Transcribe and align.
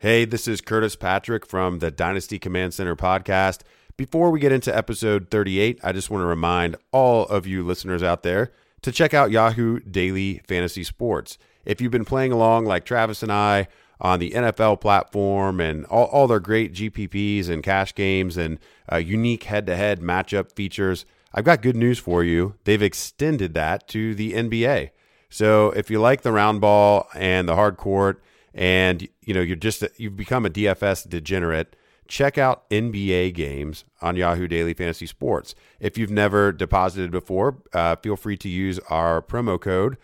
Hey, 0.00 0.24
this 0.26 0.46
is 0.46 0.60
Curtis 0.60 0.94
Patrick 0.94 1.44
from 1.44 1.80
the 1.80 1.90
Dynasty 1.90 2.38
Command 2.38 2.72
Center 2.72 2.94
podcast. 2.94 3.62
Before 3.96 4.30
we 4.30 4.38
get 4.38 4.52
into 4.52 4.72
episode 4.72 5.28
38, 5.28 5.80
I 5.82 5.90
just 5.90 6.08
want 6.08 6.22
to 6.22 6.26
remind 6.26 6.76
all 6.92 7.26
of 7.26 7.48
you 7.48 7.64
listeners 7.64 8.00
out 8.00 8.22
there 8.22 8.52
to 8.82 8.92
check 8.92 9.12
out 9.12 9.32
Yahoo 9.32 9.80
Daily 9.80 10.40
Fantasy 10.46 10.84
Sports. 10.84 11.36
If 11.64 11.80
you've 11.80 11.90
been 11.90 12.04
playing 12.04 12.30
along 12.30 12.66
like 12.66 12.84
Travis 12.84 13.24
and 13.24 13.32
I 13.32 13.66
on 14.00 14.20
the 14.20 14.30
NFL 14.30 14.80
platform 14.80 15.58
and 15.58 15.84
all, 15.86 16.04
all 16.04 16.28
their 16.28 16.38
great 16.38 16.74
GPPs 16.74 17.48
and 17.48 17.60
cash 17.60 17.92
games 17.92 18.36
and 18.36 18.60
uh, 18.92 18.98
unique 18.98 19.42
head 19.42 19.66
to 19.66 19.74
head 19.74 19.98
matchup 19.98 20.52
features. 20.52 21.06
I've 21.34 21.44
got 21.44 21.60
good 21.60 21.74
news 21.74 21.98
for 21.98 22.22
you. 22.22 22.54
They've 22.62 22.80
extended 22.80 23.52
that 23.54 23.88
to 23.88 24.14
the 24.14 24.34
NBA. 24.34 24.90
So 25.28 25.70
if 25.72 25.90
you 25.90 26.00
like 26.00 26.22
the 26.22 26.30
round 26.30 26.60
ball 26.60 27.08
and 27.16 27.48
the 27.48 27.56
hard 27.56 27.76
court 27.76 28.22
and 28.54 29.08
you 29.22 29.34
know 29.34 29.40
you're 29.40 29.56
just 29.56 29.84
you've 29.96 30.16
become 30.16 30.46
a 30.46 30.50
DFS 30.50 31.08
degenerate, 31.08 31.76
check 32.06 32.38
out 32.38 32.68
NBA 32.70 33.34
games 33.34 33.84
on 34.00 34.16
Yahoo 34.16 34.48
Daily 34.48 34.74
Fantasy 34.74 35.06
Sports. 35.06 35.54
If 35.80 35.98
you've 35.98 36.10
never 36.10 36.52
deposited 36.52 37.10
before, 37.10 37.58
uh, 37.72 37.96
feel 37.96 38.16
free 38.16 38.36
to 38.38 38.48
use 38.48 38.78
our 38.90 39.22
promo 39.22 39.60
code 39.60 39.96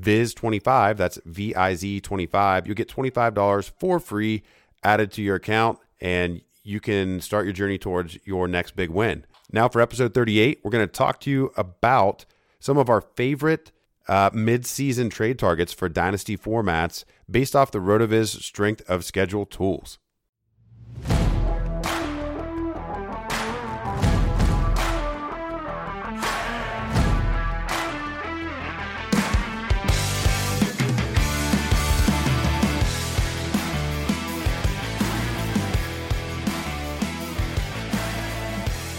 Viz25, 0.00 0.96
that's 0.96 1.18
V 1.24 1.54
I 1.54 1.74
Z 1.74 2.00
25. 2.00 2.66
You'll 2.66 2.74
get 2.74 2.88
$25 2.88 3.70
for 3.78 4.00
free 4.00 4.42
added 4.82 5.12
to 5.12 5.22
your 5.22 5.36
account 5.36 5.78
and 6.00 6.40
you 6.62 6.80
can 6.80 7.20
start 7.20 7.44
your 7.44 7.52
journey 7.52 7.78
towards 7.78 8.18
your 8.24 8.48
next 8.48 8.76
big 8.76 8.90
win. 8.90 9.24
Now, 9.52 9.68
for 9.68 9.80
episode 9.80 10.14
38, 10.14 10.60
we're 10.62 10.70
going 10.70 10.86
to 10.86 10.92
talk 10.92 11.20
to 11.20 11.30
you 11.30 11.52
about 11.56 12.24
some 12.60 12.78
of 12.78 12.88
our 12.88 13.00
favorite 13.00 13.72
uh, 14.10 14.28
mid 14.34 14.66
season 14.66 15.08
trade 15.08 15.38
targets 15.38 15.72
for 15.72 15.88
dynasty 15.88 16.36
formats 16.36 17.04
based 17.30 17.54
off 17.54 17.70
the 17.70 17.78
RotoViz 17.78 18.42
strength 18.42 18.82
of 18.90 19.04
schedule 19.04 19.46
tools. 19.46 19.99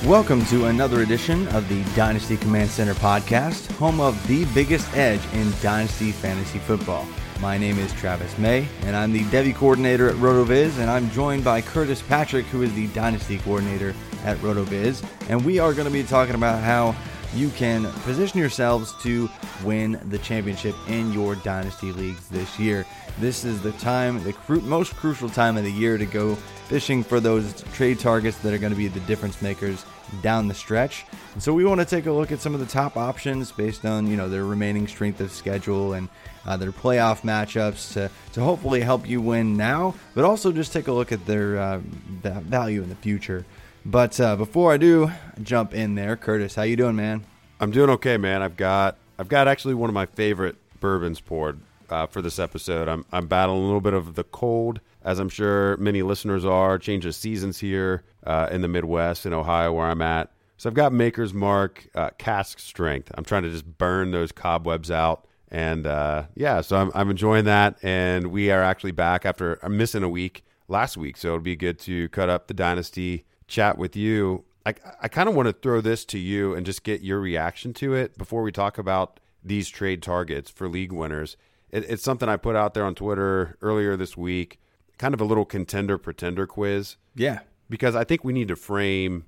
Welcome 0.05 0.43
to 0.45 0.65
another 0.65 1.03
edition 1.03 1.47
of 1.49 1.69
the 1.69 1.83
Dynasty 1.95 2.35
Command 2.35 2.71
Center 2.71 2.95
podcast, 2.95 3.71
home 3.73 3.99
of 3.99 4.27
the 4.27 4.45
biggest 4.45 4.91
edge 4.97 5.21
in 5.31 5.53
Dynasty 5.61 6.11
Fantasy 6.11 6.57
Football. 6.57 7.05
My 7.39 7.55
name 7.55 7.77
is 7.77 7.93
Travis 7.93 8.35
May, 8.39 8.67
and 8.81 8.95
I'm 8.95 9.13
the 9.13 9.23
Devy 9.25 9.53
coordinator 9.53 10.09
at 10.09 10.15
RotoViz, 10.15 10.79
and 10.79 10.89
I'm 10.89 11.11
joined 11.11 11.43
by 11.43 11.61
Curtis 11.61 12.01
Patrick, 12.01 12.47
who 12.47 12.63
is 12.63 12.73
the 12.73 12.87
Dynasty 12.87 13.37
coordinator 13.37 13.93
at 14.23 14.37
RotoViz. 14.39 15.05
And 15.29 15.45
we 15.45 15.59
are 15.59 15.71
going 15.71 15.85
to 15.85 15.93
be 15.93 16.01
talking 16.01 16.33
about 16.33 16.63
how 16.63 16.95
you 17.35 17.49
can 17.49 17.85
position 18.01 18.39
yourselves 18.39 18.95
to 19.03 19.29
win 19.63 19.99
the 20.09 20.17
championship 20.17 20.75
in 20.87 21.13
your 21.13 21.35
Dynasty 21.35 21.91
leagues 21.91 22.27
this 22.27 22.57
year. 22.57 22.87
This 23.19 23.45
is 23.45 23.61
the 23.61 23.71
time, 23.73 24.23
the 24.23 24.33
cru- 24.33 24.61
most 24.61 24.95
crucial 24.95 25.29
time 25.29 25.57
of 25.57 25.63
the 25.63 25.71
year 25.71 25.99
to 25.99 26.07
go 26.07 26.35
fishing 26.67 27.03
for 27.03 27.19
those 27.19 27.63
trade 27.73 27.99
targets 27.99 28.37
that 28.39 28.53
are 28.53 28.57
going 28.57 28.71
to 28.71 28.77
be 28.77 28.87
the 28.87 28.99
difference 29.01 29.41
makers 29.41 29.85
down 30.21 30.47
the 30.47 30.53
stretch. 30.53 31.05
And 31.33 31.41
so 31.41 31.53
we 31.53 31.63
want 31.63 31.79
to 31.79 31.85
take 31.85 32.05
a 32.05 32.11
look 32.11 32.31
at 32.31 32.39
some 32.39 32.53
of 32.53 32.59
the 32.59 32.65
top 32.65 32.97
options 32.97 33.51
based 33.51 33.85
on 33.85 34.07
you 34.07 34.17
know 34.17 34.29
their 34.29 34.45
remaining 34.45 34.87
strength 34.87 35.21
of 35.21 35.31
schedule 35.31 35.93
and 35.93 36.09
uh, 36.45 36.57
their 36.57 36.71
playoff 36.71 37.21
matchups 37.21 37.93
to, 37.93 38.09
to 38.33 38.41
hopefully 38.41 38.81
help 38.81 39.07
you 39.07 39.21
win 39.21 39.55
now, 39.55 39.93
but 40.15 40.25
also 40.25 40.51
just 40.51 40.73
take 40.73 40.87
a 40.87 40.91
look 40.91 41.11
at 41.11 41.25
their 41.25 41.57
uh, 41.57 41.79
value 42.21 42.81
in 42.81 42.89
the 42.89 42.95
future. 42.95 43.45
But 43.85 44.19
uh, 44.19 44.35
before 44.35 44.71
I 44.73 44.77
do 44.77 45.11
jump 45.41 45.73
in 45.73 45.95
there, 45.95 46.15
Curtis, 46.15 46.55
how 46.55 46.63
you 46.63 46.75
doing, 46.75 46.95
man? 46.95 47.23
I'm 47.59 47.71
doing 47.71 47.89
okay, 47.91 48.17
man. 48.17 48.41
I've 48.41 48.57
got 48.57 48.97
I've 49.17 49.27
got 49.27 49.47
actually 49.47 49.75
one 49.75 49.89
of 49.89 49.93
my 49.93 50.05
favorite 50.05 50.55
bourbons 50.79 51.19
poured 51.19 51.59
uh, 51.89 52.07
for 52.07 52.21
this 52.21 52.39
episode. 52.39 52.87
I'm 52.87 53.05
I'm 53.11 53.27
battling 53.27 53.61
a 53.61 53.65
little 53.65 53.81
bit 53.81 53.93
of 53.93 54.15
the 54.15 54.23
cold, 54.23 54.79
as 55.03 55.19
I'm 55.19 55.29
sure 55.29 55.77
many 55.77 56.01
listeners 56.01 56.45
are. 56.45 56.77
Change 56.77 57.05
of 57.05 57.15
seasons 57.15 57.59
here 57.59 58.03
uh, 58.25 58.47
in 58.51 58.61
the 58.61 58.67
Midwest 58.67 59.25
in 59.25 59.33
Ohio, 59.33 59.73
where 59.73 59.87
I'm 59.87 60.01
at. 60.01 60.31
So 60.57 60.69
I've 60.69 60.75
got 60.75 60.93
Maker's 60.93 61.33
Mark 61.33 61.87
uh, 61.95 62.11
cask 62.17 62.59
strength. 62.59 63.11
I'm 63.15 63.23
trying 63.23 63.43
to 63.43 63.49
just 63.49 63.65
burn 63.77 64.11
those 64.11 64.31
cobwebs 64.31 64.91
out. 64.91 65.25
And 65.49 65.87
uh, 65.87 66.25
yeah, 66.35 66.61
so 66.61 66.77
I'm, 66.77 66.91
I'm 66.93 67.09
enjoying 67.09 67.45
that. 67.45 67.77
And 67.81 68.27
we 68.27 68.51
are 68.51 68.61
actually 68.61 68.91
back 68.91 69.25
after 69.25 69.59
I'm 69.63 69.75
missing 69.75 70.03
a 70.03 70.09
week 70.09 70.43
last 70.67 70.97
week. 70.97 71.17
So 71.17 71.29
it'll 71.29 71.39
be 71.39 71.55
good 71.55 71.79
to 71.79 72.09
cut 72.09 72.29
up 72.29 72.47
the 72.47 72.53
Dynasty 72.53 73.25
chat 73.47 73.77
with 73.77 73.95
you. 73.95 74.45
I, 74.65 74.75
I 75.01 75.07
kind 75.07 75.27
of 75.27 75.35
want 75.35 75.47
to 75.47 75.53
throw 75.53 75.81
this 75.81 76.05
to 76.05 76.19
you 76.19 76.53
and 76.53 76.65
just 76.65 76.83
get 76.83 77.01
your 77.01 77.19
reaction 77.19 77.73
to 77.73 77.95
it 77.95 78.17
before 78.17 78.43
we 78.43 78.51
talk 78.51 78.77
about 78.77 79.19
these 79.43 79.67
trade 79.67 80.01
targets 80.03 80.49
for 80.51 80.69
league 80.69 80.91
winners. 80.91 81.37
It, 81.71 81.85
it's 81.89 82.03
something 82.03 82.29
I 82.29 82.37
put 82.37 82.55
out 82.55 82.73
there 82.73 82.85
on 82.85 82.95
Twitter 82.95 83.57
earlier 83.61 83.97
this 83.97 84.15
week, 84.15 84.59
kind 85.01 85.13
of 85.13 85.21
a 85.21 85.25
little 85.25 85.45
contender 85.45 85.97
pretender 85.97 86.45
quiz. 86.45 86.95
Yeah, 87.15 87.39
because 87.69 87.95
I 87.95 88.03
think 88.03 88.23
we 88.23 88.33
need 88.33 88.47
to 88.47 88.55
frame. 88.55 89.25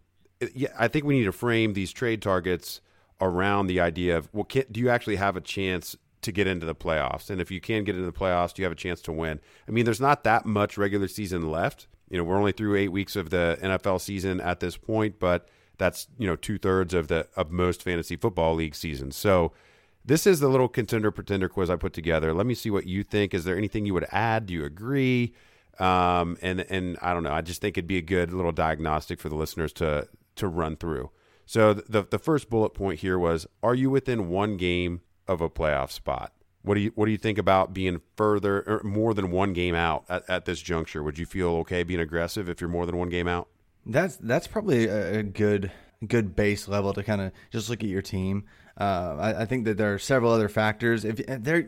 Yeah, 0.54 0.70
I 0.78 0.88
think 0.88 1.06
we 1.06 1.18
need 1.18 1.26
to 1.26 1.32
frame 1.32 1.74
these 1.74 1.92
trade 1.92 2.22
targets 2.22 2.82
around 3.20 3.68
the 3.68 3.80
idea 3.80 4.18
of 4.18 4.30
well, 4.34 4.44
can, 4.44 4.66
do 4.72 4.80
you 4.80 4.90
actually 4.90 5.16
have 5.18 5.36
a 5.36 5.42
chance 5.42 5.96
to 6.22 6.32
get 6.32 6.48
into 6.48 6.66
the 6.66 6.76
playoffs? 6.76 7.30
And 7.30 7.42
if 7.42 7.52
you 7.52 7.60
can 7.60 7.84
get 7.84 7.96
into 7.96 8.06
the 8.06 8.18
playoffs, 8.18 8.54
do 8.54 8.62
you 8.62 8.66
have 8.66 8.72
a 8.72 8.76
chance 8.76 9.02
to 9.02 9.12
win? 9.12 9.40
I 9.68 9.72
mean, 9.72 9.86
there's 9.86 10.02
not 10.02 10.24
that 10.24 10.46
much 10.46 10.78
regular 10.78 11.08
season 11.08 11.50
left 11.50 11.88
you 12.14 12.20
know, 12.20 12.26
we're 12.26 12.38
only 12.38 12.52
through 12.52 12.76
eight 12.76 12.92
weeks 12.92 13.16
of 13.16 13.32
the 13.32 13.58
NFL 13.60 14.00
season 14.00 14.40
at 14.40 14.60
this 14.60 14.78
point, 14.78 15.18
but 15.18 15.50
that's 15.80 16.08
you 16.20 16.28
know 16.28 16.36
two 16.36 16.60
thirds 16.60 16.94
of 16.94 17.08
the 17.08 17.28
of 17.36 17.50
most 17.50 17.82
fantasy 17.82 18.16
football 18.16 18.54
league 18.54 18.76
seasons. 18.76 19.16
So 19.16 19.52
this 20.06 20.28
is 20.28 20.40
the 20.40 20.48
little 20.48 20.68
contender 20.68 21.10
pretender 21.10 21.50
quiz 21.50 21.72
I 21.72 21.76
put 21.76 21.92
together. 21.92 22.32
Let 22.32 22.46
me 22.46 22.54
see 22.54 22.70
what 22.70 22.86
you 22.86 23.04
think. 23.04 23.34
Is 23.34 23.46
there 23.46 23.58
anything 23.58 23.88
you 23.88 23.96
would 23.96 24.06
add? 24.12 24.46
Do 24.46 24.54
you 24.54 24.64
agree? 24.64 25.34
Um, 25.80 26.38
and 26.42 26.62
and 26.62 26.98
I 27.02 27.14
don't 27.14 27.24
know. 27.24 27.34
I 27.34 27.42
just 27.42 27.62
think 27.62 27.78
it'd 27.78 27.88
be 27.88 27.98
a 27.98 28.02
good 28.02 28.32
little 28.32 28.52
diagnostic 28.52 29.20
for 29.20 29.30
the 29.30 29.36
listeners 29.36 29.74
to 29.74 30.08
to 30.36 30.48
run 30.48 30.76
through. 30.76 31.12
So 31.46 31.74
the 31.74 32.04
the 32.04 32.20
first 32.20 32.50
bullet 32.50 32.72
point 32.72 33.00
here 33.00 33.18
was: 33.18 33.48
Are 33.62 33.76
you 33.76 33.90
within 33.90 34.30
one 34.30 34.58
game 34.58 35.02
of 35.28 35.42
a 35.42 35.50
playoff 35.50 35.92
spot? 35.92 36.34
What 36.62 36.76
do 36.76 36.82
you 36.82 36.92
what 36.96 37.06
do 37.06 37.12
you 37.12 37.18
think 37.18 37.38
about 37.38 37.74
being 37.74 38.02
further 38.16 38.62
or 38.62 38.82
more 38.84 39.14
than 39.14 39.32
one 39.32 39.54
game 39.54 39.76
out 39.76 40.06
at, 40.10 40.30
at 40.30 40.46
this 40.46 40.62
juncture? 40.62 41.04
Would 41.04 41.18
you 41.18 41.26
feel 41.26 41.50
okay 41.58 41.84
being 41.84 42.00
aggressive 42.00 42.48
if 42.48 42.62
you're 42.62 42.70
more 42.70 42.86
than 42.86 42.98
one 42.98 43.10
game 43.10 43.28
out? 43.28 43.50
That's 43.86 44.16
that's 44.16 44.48
probably 44.48 44.86
a, 44.88 45.24
good 45.24 45.72
good 46.08 46.36
base 46.36 46.68
level 46.68 46.94
to 46.94 47.04
kind 47.04 47.22
of 47.22 47.32
just 47.52 47.70
look 47.70 47.84
at 47.84 47.90
your 47.90 48.02
team. 48.02 48.46
Uh, 48.80 49.18
I, 49.20 49.42
I, 49.42 49.46
think 49.46 49.66
that 49.66 49.78
there 49.78 49.94
are 49.94 50.00
several 50.00 50.32
other 50.32 50.50
factors. 50.50 51.06
If 51.06 51.18
there, 51.28 51.68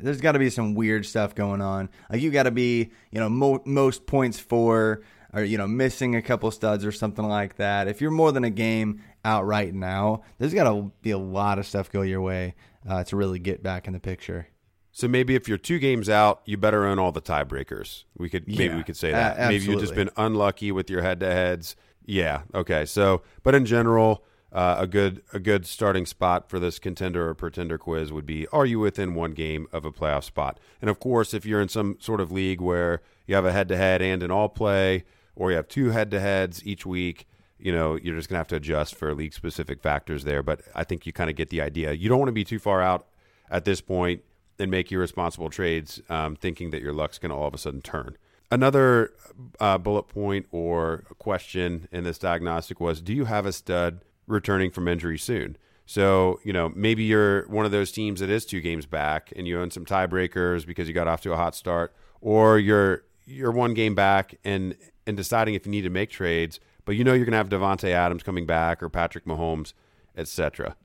there's 0.00 0.20
got 0.20 0.32
to 0.32 0.38
be 0.38 0.50
some 0.50 0.74
weird 0.74 1.06
stuff 1.06 1.34
going 1.34 1.60
on. 1.60 1.88
Like 2.10 2.20
you 2.20 2.30
got 2.30 2.44
to 2.44 2.50
be, 2.50 2.90
you 3.10 3.20
know, 3.20 3.28
mo- 3.28 3.62
most 3.64 4.06
points 4.06 4.38
for, 4.38 5.02
or 5.32 5.42
you 5.44 5.58
know, 5.58 5.66
missing 5.66 6.16
a 6.16 6.22
couple 6.22 6.50
studs 6.50 6.84
or 6.84 6.92
something 6.92 7.26
like 7.26 7.56
that. 7.56 7.88
If 7.88 8.00
you're 8.00 8.10
more 8.10 8.32
than 8.32 8.44
a 8.44 8.50
game 8.50 9.02
out 9.24 9.46
right 9.46 9.72
now, 9.72 10.22
there's 10.38 10.54
got 10.54 10.64
to 10.64 10.90
be 11.02 11.10
a 11.10 11.18
lot 11.18 11.58
of 11.58 11.66
stuff 11.66 11.90
go 11.90 12.02
your 12.02 12.20
way 12.20 12.54
uh, 12.88 13.04
to 13.04 13.16
really 13.16 13.38
get 13.38 13.62
back 13.62 13.86
in 13.86 13.92
the 13.92 14.00
picture. 14.00 14.48
So 14.94 15.08
maybe 15.08 15.34
if 15.34 15.48
you're 15.48 15.58
two 15.58 15.78
games 15.78 16.10
out, 16.10 16.42
you 16.44 16.58
better 16.58 16.84
own 16.84 16.98
all 16.98 17.12
the 17.12 17.22
tiebreakers. 17.22 18.04
We 18.16 18.28
could 18.28 18.46
maybe 18.46 18.64
yeah, 18.64 18.76
we 18.76 18.82
could 18.82 18.96
say 18.96 19.10
that. 19.10 19.38
A- 19.38 19.48
maybe 19.48 19.64
you've 19.64 19.80
just 19.80 19.94
been 19.94 20.10
unlucky 20.16 20.70
with 20.70 20.90
your 20.90 21.00
head 21.02 21.20
to 21.20 21.26
heads. 21.26 21.76
Yeah. 22.04 22.42
Okay. 22.54 22.84
So, 22.84 23.22
but 23.42 23.54
in 23.54 23.64
general, 23.64 24.24
uh, 24.52 24.76
a 24.78 24.86
good 24.86 25.22
a 25.32 25.38
good 25.38 25.66
starting 25.66 26.04
spot 26.04 26.48
for 26.48 26.58
this 26.58 26.78
contender 26.78 27.28
or 27.28 27.34
pretender 27.34 27.78
quiz 27.78 28.12
would 28.12 28.26
be: 28.26 28.46
Are 28.48 28.66
you 28.66 28.78
within 28.78 29.14
one 29.14 29.32
game 29.32 29.66
of 29.72 29.84
a 29.84 29.90
playoff 29.90 30.24
spot? 30.24 30.60
And 30.80 30.90
of 30.90 31.00
course, 31.00 31.32
if 31.32 31.46
you're 31.46 31.60
in 31.60 31.68
some 31.68 31.96
sort 32.00 32.20
of 32.20 32.30
league 32.30 32.60
where 32.60 33.00
you 33.26 33.34
have 33.34 33.46
a 33.46 33.52
head 33.52 33.68
to 33.68 33.76
head 33.76 34.02
and 34.02 34.22
an 34.22 34.30
all 34.30 34.50
play, 34.50 35.04
or 35.34 35.50
you 35.50 35.56
have 35.56 35.68
two 35.68 35.90
head 35.90 36.10
to 36.10 36.20
heads 36.20 36.64
each 36.66 36.84
week, 36.84 37.26
you 37.58 37.72
know 37.72 37.96
you're 37.96 38.16
just 38.16 38.28
gonna 38.28 38.38
have 38.38 38.48
to 38.48 38.56
adjust 38.56 38.94
for 38.94 39.14
league 39.14 39.32
specific 39.32 39.80
factors 39.80 40.24
there. 40.24 40.42
But 40.42 40.60
I 40.74 40.84
think 40.84 41.06
you 41.06 41.14
kind 41.14 41.30
of 41.30 41.36
get 41.36 41.48
the 41.48 41.62
idea. 41.62 41.92
You 41.92 42.10
don't 42.10 42.18
want 42.18 42.28
to 42.28 42.32
be 42.32 42.44
too 42.44 42.58
far 42.58 42.82
out 42.82 43.06
at 43.50 43.64
this 43.64 43.80
point 43.80 44.22
and 44.58 44.70
make 44.70 44.92
irresponsible 44.92 45.48
trades, 45.48 46.00
um, 46.10 46.36
thinking 46.36 46.70
that 46.72 46.82
your 46.82 46.92
luck's 46.92 47.18
gonna 47.18 47.36
all 47.36 47.48
of 47.48 47.54
a 47.54 47.58
sudden 47.58 47.80
turn. 47.80 48.18
Another 48.50 49.14
uh, 49.60 49.78
bullet 49.78 50.08
point 50.08 50.44
or 50.52 51.04
question 51.18 51.88
in 51.90 52.04
this 52.04 52.18
diagnostic 52.18 52.80
was: 52.80 53.00
Do 53.00 53.14
you 53.14 53.24
have 53.24 53.46
a 53.46 53.52
stud? 53.52 54.02
Returning 54.32 54.70
from 54.70 54.88
injury 54.88 55.18
soon. 55.18 55.56
So, 55.86 56.40
you 56.44 56.52
know, 56.52 56.72
maybe 56.74 57.04
you're 57.04 57.46
one 57.48 57.66
of 57.66 57.72
those 57.72 57.92
teams 57.92 58.20
that 58.20 58.30
is 58.30 58.46
two 58.46 58.60
games 58.60 58.86
back 58.86 59.32
and 59.36 59.46
you 59.46 59.60
own 59.60 59.70
some 59.70 59.84
tiebreakers 59.84 60.66
because 60.66 60.88
you 60.88 60.94
got 60.94 61.08
off 61.08 61.20
to 61.22 61.32
a 61.32 61.36
hot 61.36 61.54
start, 61.54 61.94
or 62.20 62.58
you're 62.58 63.04
you're 63.24 63.52
one 63.52 63.74
game 63.74 63.94
back 63.94 64.36
and 64.44 64.76
and 65.06 65.16
deciding 65.16 65.54
if 65.54 65.66
you 65.66 65.72
need 65.72 65.82
to 65.82 65.90
make 65.90 66.10
trades, 66.10 66.60
but 66.84 66.92
you 66.92 67.04
know 67.04 67.12
you're 67.12 67.24
going 67.24 67.32
to 67.32 67.38
have 67.38 67.48
Davante 67.48 67.90
Adams 67.90 68.22
coming 68.22 68.46
back 68.46 68.82
or 68.82 68.88
Patrick 68.88 69.24
Mahomes, 69.24 69.72
etc. 70.16 70.76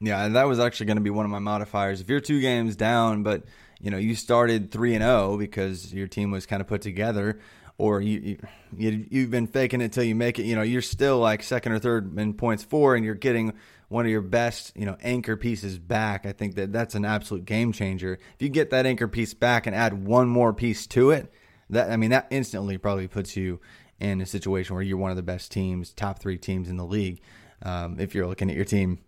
Yeah, 0.00 0.24
and 0.24 0.36
that 0.36 0.46
was 0.46 0.58
actually 0.58 0.86
going 0.86 0.98
to 0.98 1.02
be 1.02 1.10
one 1.10 1.24
of 1.24 1.30
my 1.30 1.38
modifiers. 1.38 2.00
If 2.00 2.08
you're 2.08 2.20
two 2.20 2.40
games 2.40 2.76
down, 2.76 3.22
but 3.22 3.44
you 3.80 3.90
know 3.90 3.98
you 3.98 4.14
started 4.14 4.70
three 4.70 4.94
and 4.94 5.02
zero 5.02 5.32
oh 5.32 5.38
because 5.38 5.92
your 5.92 6.06
team 6.06 6.30
was 6.30 6.46
kind 6.46 6.60
of 6.60 6.66
put 6.66 6.82
together, 6.82 7.40
or 7.76 8.00
you, 8.00 8.38
you 8.76 9.06
you've 9.10 9.30
been 9.30 9.46
faking 9.46 9.80
it 9.80 9.92
till 9.92 10.04
you 10.04 10.14
make 10.14 10.38
it. 10.38 10.44
You 10.44 10.54
know, 10.54 10.62
you're 10.62 10.82
still 10.82 11.18
like 11.18 11.42
second 11.42 11.72
or 11.72 11.78
third 11.78 12.16
in 12.18 12.34
points 12.34 12.62
for, 12.62 12.94
and 12.94 13.04
you're 13.04 13.14
getting 13.14 13.54
one 13.88 14.04
of 14.04 14.10
your 14.10 14.22
best 14.22 14.72
you 14.76 14.86
know 14.86 14.96
anchor 15.02 15.36
pieces 15.36 15.78
back. 15.78 16.26
I 16.26 16.32
think 16.32 16.54
that 16.54 16.72
that's 16.72 16.94
an 16.94 17.04
absolute 17.04 17.44
game 17.44 17.72
changer. 17.72 18.14
If 18.14 18.42
you 18.42 18.48
get 18.48 18.70
that 18.70 18.86
anchor 18.86 19.08
piece 19.08 19.34
back 19.34 19.66
and 19.66 19.74
add 19.74 20.06
one 20.06 20.28
more 20.28 20.52
piece 20.52 20.86
to 20.88 21.10
it, 21.10 21.32
that 21.70 21.90
I 21.90 21.96
mean 21.96 22.10
that 22.10 22.28
instantly 22.30 22.78
probably 22.78 23.08
puts 23.08 23.36
you 23.36 23.60
in 23.98 24.20
a 24.20 24.26
situation 24.26 24.74
where 24.74 24.82
you're 24.82 24.98
one 24.98 25.10
of 25.10 25.16
the 25.16 25.22
best 25.22 25.50
teams, 25.50 25.92
top 25.92 26.18
three 26.18 26.38
teams 26.38 26.68
in 26.68 26.76
the 26.76 26.84
league. 26.84 27.20
Um, 27.62 27.98
if 27.98 28.14
you're 28.14 28.26
looking 28.26 28.50
at 28.50 28.56
your 28.56 28.64
team 28.64 28.98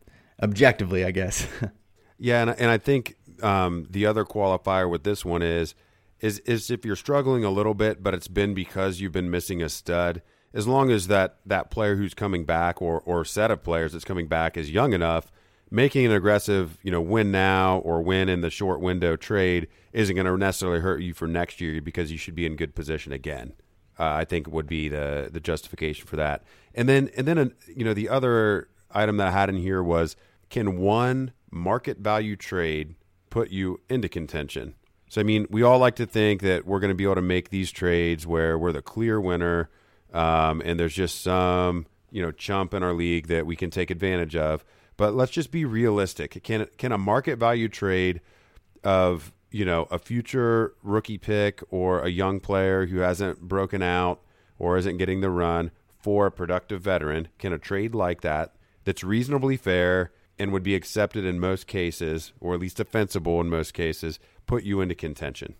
objectively, 0.42 1.04
I 1.04 1.10
guess. 1.10 1.46
yeah, 2.18 2.42
and 2.42 2.50
and 2.50 2.70
I 2.70 2.78
think 2.78 3.16
um, 3.42 3.86
the 3.90 4.06
other 4.06 4.24
qualifier 4.24 4.90
with 4.90 5.04
this 5.04 5.24
one 5.24 5.42
is 5.42 5.74
is 6.20 6.38
is 6.40 6.70
if 6.70 6.84
you're 6.84 6.96
struggling 6.96 7.44
a 7.44 7.50
little 7.50 7.74
bit, 7.74 8.02
but 8.02 8.14
it's 8.14 8.28
been 8.28 8.54
because 8.54 9.00
you've 9.00 9.12
been 9.12 9.30
missing 9.30 9.62
a 9.62 9.68
stud. 9.68 10.22
As 10.54 10.66
long 10.66 10.90
as 10.90 11.08
that 11.08 11.36
that 11.44 11.70
player 11.70 11.96
who's 11.96 12.14
coming 12.14 12.44
back 12.44 12.80
or 12.80 13.00
or 13.04 13.24
set 13.24 13.50
of 13.50 13.62
players 13.62 13.92
that's 13.92 14.04
coming 14.04 14.26
back 14.26 14.56
is 14.56 14.70
young 14.70 14.92
enough, 14.92 15.30
making 15.70 16.06
an 16.06 16.12
aggressive, 16.12 16.78
you 16.82 16.90
know, 16.90 17.00
win 17.00 17.30
now 17.30 17.78
or 17.78 18.02
win 18.02 18.28
in 18.28 18.40
the 18.40 18.50
short 18.50 18.80
window 18.80 19.16
trade 19.16 19.68
isn't 19.92 20.14
going 20.14 20.26
to 20.26 20.36
necessarily 20.36 20.80
hurt 20.80 21.02
you 21.02 21.12
for 21.12 21.26
next 21.26 21.60
year 21.60 21.80
because 21.80 22.10
you 22.10 22.18
should 22.18 22.34
be 22.34 22.46
in 22.46 22.56
good 22.56 22.74
position 22.74 23.12
again. 23.12 23.52
Uh, 23.98 24.12
I 24.12 24.24
think 24.24 24.46
would 24.48 24.66
be 24.66 24.88
the 24.88 25.28
the 25.30 25.40
justification 25.40 26.06
for 26.06 26.16
that. 26.16 26.42
And 26.74 26.88
then 26.88 27.10
and 27.16 27.26
then 27.26 27.52
you 27.66 27.84
know 27.84 27.94
the 27.94 28.08
other 28.08 28.68
item 28.90 29.18
that 29.18 29.28
I 29.28 29.30
had 29.32 29.48
in 29.48 29.56
here 29.56 29.82
was 29.82 30.16
can 30.48 30.78
one 30.78 31.32
market 31.50 31.98
value 31.98 32.36
trade 32.36 32.94
put 33.30 33.50
you 33.50 33.80
into 33.88 34.08
contention? 34.08 34.74
So 35.08 35.20
I 35.20 35.24
mean, 35.24 35.46
we 35.50 35.62
all 35.62 35.78
like 35.78 35.96
to 35.96 36.06
think 36.06 36.42
that 36.42 36.66
we're 36.66 36.80
going 36.80 36.90
to 36.90 36.94
be 36.94 37.04
able 37.04 37.14
to 37.16 37.22
make 37.22 37.50
these 37.50 37.70
trades 37.70 38.26
where 38.26 38.58
we're 38.58 38.72
the 38.72 38.82
clear 38.82 39.20
winner, 39.20 39.70
um, 40.12 40.60
and 40.64 40.78
there's 40.78 40.94
just 40.94 41.22
some 41.22 41.86
you 42.10 42.22
know 42.22 42.32
chump 42.32 42.74
in 42.74 42.82
our 42.82 42.92
league 42.92 43.28
that 43.28 43.46
we 43.46 43.56
can 43.56 43.70
take 43.70 43.90
advantage 43.90 44.36
of. 44.36 44.64
But 44.96 45.14
let's 45.14 45.32
just 45.32 45.50
be 45.50 45.64
realistic. 45.64 46.42
Can 46.42 46.66
can 46.76 46.92
a 46.92 46.98
market 46.98 47.38
value 47.38 47.68
trade 47.68 48.20
of 48.82 49.32
you 49.50 49.64
know 49.64 49.86
a 49.90 49.98
future 49.98 50.74
rookie 50.82 51.18
pick 51.18 51.62
or 51.70 52.00
a 52.00 52.08
young 52.08 52.40
player 52.40 52.86
who 52.86 52.98
hasn't 52.98 53.42
broken 53.42 53.82
out 53.82 54.20
or 54.58 54.76
isn't 54.76 54.96
getting 54.96 55.20
the 55.20 55.30
run 55.30 55.70
for 56.00 56.26
a 56.26 56.32
productive 56.32 56.82
veteran? 56.82 57.28
Can 57.38 57.52
a 57.52 57.58
trade 57.58 57.94
like 57.94 58.22
that 58.22 58.54
that's 58.84 59.04
reasonably 59.04 59.56
fair 59.56 60.12
and 60.38 60.52
would 60.52 60.62
be 60.62 60.74
accepted 60.74 61.24
in 61.24 61.40
most 61.40 61.66
cases, 61.66 62.32
or 62.40 62.54
at 62.54 62.60
least 62.60 62.76
defensible 62.76 63.40
in 63.40 63.48
most 63.48 63.72
cases, 63.72 64.18
put 64.46 64.64
you 64.64 64.80
into 64.80 64.94
contention. 64.94 65.54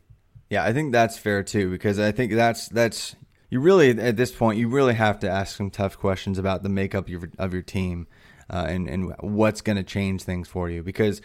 Yeah, 0.50 0.64
I 0.64 0.72
think 0.72 0.92
that's 0.92 1.18
fair 1.18 1.42
too 1.42 1.70
because 1.70 1.98
I 1.98 2.12
think 2.12 2.32
that's 2.32 2.68
that's 2.68 3.16
you 3.50 3.60
really 3.60 3.90
at 3.90 4.16
this 4.16 4.32
point 4.32 4.58
you 4.58 4.68
really 4.68 4.94
have 4.94 5.18
to 5.20 5.30
ask 5.30 5.56
some 5.56 5.70
tough 5.70 5.98
questions 5.98 6.38
about 6.38 6.62
the 6.62 6.68
makeup 6.68 7.04
of 7.04 7.10
your, 7.10 7.30
of 7.38 7.52
your 7.52 7.62
team 7.62 8.06
uh, 8.50 8.66
and 8.68 8.88
and 8.88 9.12
what's 9.20 9.60
going 9.60 9.76
to 9.76 9.82
change 9.82 10.22
things 10.22 10.48
for 10.48 10.70
you 10.70 10.82
because 10.82 11.20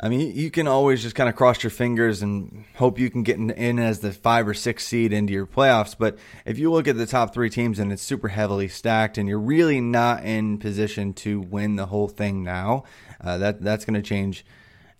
I 0.00 0.08
mean 0.08 0.34
you 0.34 0.50
can 0.50 0.66
always 0.66 1.00
just 1.00 1.14
kind 1.14 1.28
of 1.28 1.36
cross 1.36 1.62
your 1.62 1.70
fingers 1.70 2.22
and 2.22 2.64
hope 2.74 2.98
you 2.98 3.08
can 3.08 3.22
get 3.22 3.36
in, 3.36 3.50
in 3.50 3.78
as 3.78 4.00
the 4.00 4.12
five 4.12 4.48
or 4.48 4.54
six 4.54 4.84
seed 4.84 5.12
into 5.12 5.32
your 5.32 5.46
playoffs 5.46 5.94
but 5.96 6.18
if 6.44 6.58
you 6.58 6.72
look 6.72 6.88
at 6.88 6.96
the 6.96 7.06
top 7.06 7.32
three 7.32 7.50
teams 7.50 7.78
and 7.78 7.92
it's 7.92 8.02
super 8.02 8.28
heavily 8.28 8.66
stacked 8.66 9.16
and 9.16 9.28
you're 9.28 9.38
really 9.38 9.80
not 9.80 10.24
in 10.24 10.58
position 10.58 11.12
to 11.14 11.40
win 11.40 11.76
the 11.76 11.86
whole 11.86 12.08
thing 12.08 12.42
now 12.42 12.82
uh, 13.20 13.38
that 13.38 13.62
that's 13.62 13.84
going 13.84 13.94
to 13.94 14.02
change 14.02 14.44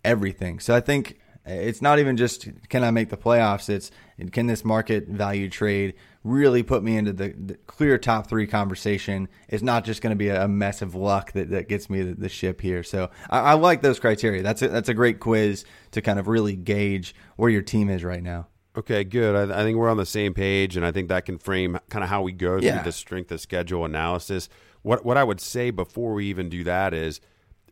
everything 0.05 0.61
so 0.61 0.75
I 0.75 0.81
think 0.81 1.19
it's 1.47 1.81
not 1.81 1.99
even 1.99 2.17
just 2.17 2.49
can 2.69 2.83
I 2.83 2.91
make 2.91 3.09
the 3.09 3.17
playoffs. 3.17 3.69
It's 3.69 3.91
can 4.33 4.47
this 4.47 4.65
market 4.65 5.09
value 5.09 5.49
trade 5.49 5.95
really 6.25 6.63
put 6.63 6.83
me 6.83 6.97
into 6.97 7.13
the, 7.13 7.29
the 7.39 7.55
clear 7.67 7.99
top 7.99 8.27
three 8.29 8.47
conversation? 8.47 9.29
It's 9.49 9.63
not 9.63 9.85
just 9.85 10.03
going 10.03 10.11
to 10.11 10.17
be 10.17 10.29
a 10.29 10.49
mess 10.49 10.83
of 10.83 10.95
luck 10.95 11.33
that, 11.33 11.51
that 11.51 11.69
gets 11.69 11.89
me 11.89 12.03
the, 12.03 12.15
the 12.15 12.29
ship 12.29 12.61
here. 12.61 12.83
So 12.83 13.11
I, 13.31 13.39
I, 13.39 13.55
like 13.55 13.83
those 13.83 14.01
criteria. 14.01 14.43
That's 14.43 14.63
a, 14.63 14.69
that's 14.69 14.89
a 14.89 14.95
great 14.95 15.21
quiz 15.21 15.65
to 15.93 16.03
kind 16.03 16.19
of 16.19 16.27
really 16.27 16.57
gauge 16.57 17.15
where 17.37 17.51
your 17.51 17.63
team 17.63 17.89
is 17.89 18.03
right 18.03 18.23
now. 18.23 18.49
Okay, 18.77 19.05
good. 19.05 19.51
I, 19.51 19.61
I 19.61 19.63
think 19.63 19.79
we're 19.79 19.89
on 19.89 19.97
the 19.97 20.05
same 20.05 20.35
page, 20.35 20.77
and 20.77 20.85
I 20.85 20.93
think 20.93 21.09
that 21.09 21.25
can 21.25 21.39
frame 21.39 21.79
kind 21.89 22.03
of 22.03 22.11
how 22.11 22.23
we 22.23 22.33
go 22.33 22.59
through 22.59 22.69
yeah. 22.69 22.83
the 22.83 22.93
strength 22.93 23.31
of 23.33 23.41
schedule 23.41 23.85
analysis. 23.85 24.49
What 24.83 25.05
what 25.05 25.17
I 25.17 25.25
would 25.25 25.41
say 25.41 25.71
before 25.71 26.13
we 26.13 26.27
even 26.27 26.49
do 26.49 26.63
that 26.65 26.93
is 26.93 27.21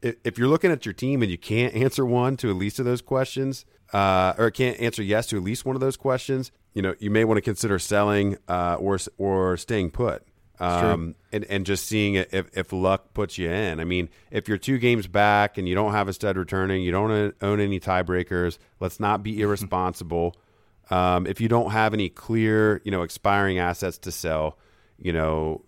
if 0.04 0.38
you're 0.38 0.48
looking 0.48 0.70
at 0.70 0.84
your 0.84 0.92
team 0.92 1.22
and 1.22 1.30
you 1.30 1.38
can't 1.38 1.74
answer 1.74 2.04
one 2.04 2.36
to 2.38 2.50
at 2.50 2.56
least 2.56 2.78
of 2.78 2.84
those 2.84 3.00
questions, 3.00 3.64
uh, 3.92 4.34
or 4.36 4.50
can't 4.50 4.78
answer 4.80 5.02
yes 5.02 5.26
to 5.28 5.36
at 5.36 5.42
least 5.42 5.64
one 5.64 5.76
of 5.76 5.80
those 5.80 5.96
questions, 5.96 6.52
you 6.74 6.82
know, 6.82 6.94
you 6.98 7.10
may 7.10 7.24
want 7.24 7.38
to 7.38 7.42
consider 7.42 7.78
selling 7.78 8.36
uh, 8.48 8.76
or 8.78 8.98
or 9.18 9.56
staying 9.56 9.90
put. 9.90 10.22
Um, 10.60 11.16
and, 11.32 11.44
and 11.46 11.66
just 11.66 11.84
seeing 11.86 12.14
if, 12.14 12.56
if 12.56 12.72
luck 12.72 13.12
puts 13.12 13.38
you 13.38 13.50
in. 13.50 13.80
I 13.80 13.84
mean, 13.84 14.08
if 14.30 14.48
you're 14.48 14.56
two 14.56 14.78
games 14.78 15.08
back 15.08 15.58
and 15.58 15.68
you 15.68 15.74
don't 15.74 15.90
have 15.92 16.06
a 16.06 16.12
stud 16.12 16.36
returning, 16.36 16.82
you 16.82 16.92
don't 16.92 17.34
own 17.42 17.58
any 17.58 17.80
tiebreakers, 17.80 18.58
let's 18.78 19.00
not 19.00 19.24
be 19.24 19.40
irresponsible. 19.42 20.36
um, 20.90 21.26
if 21.26 21.40
you 21.40 21.48
don't 21.48 21.72
have 21.72 21.92
any 21.92 22.08
clear, 22.08 22.80
you 22.84 22.92
know, 22.92 23.02
expiring 23.02 23.58
assets 23.58 23.98
to 23.98 24.12
sell, 24.12 24.56
you 24.96 25.12
know, 25.12 25.64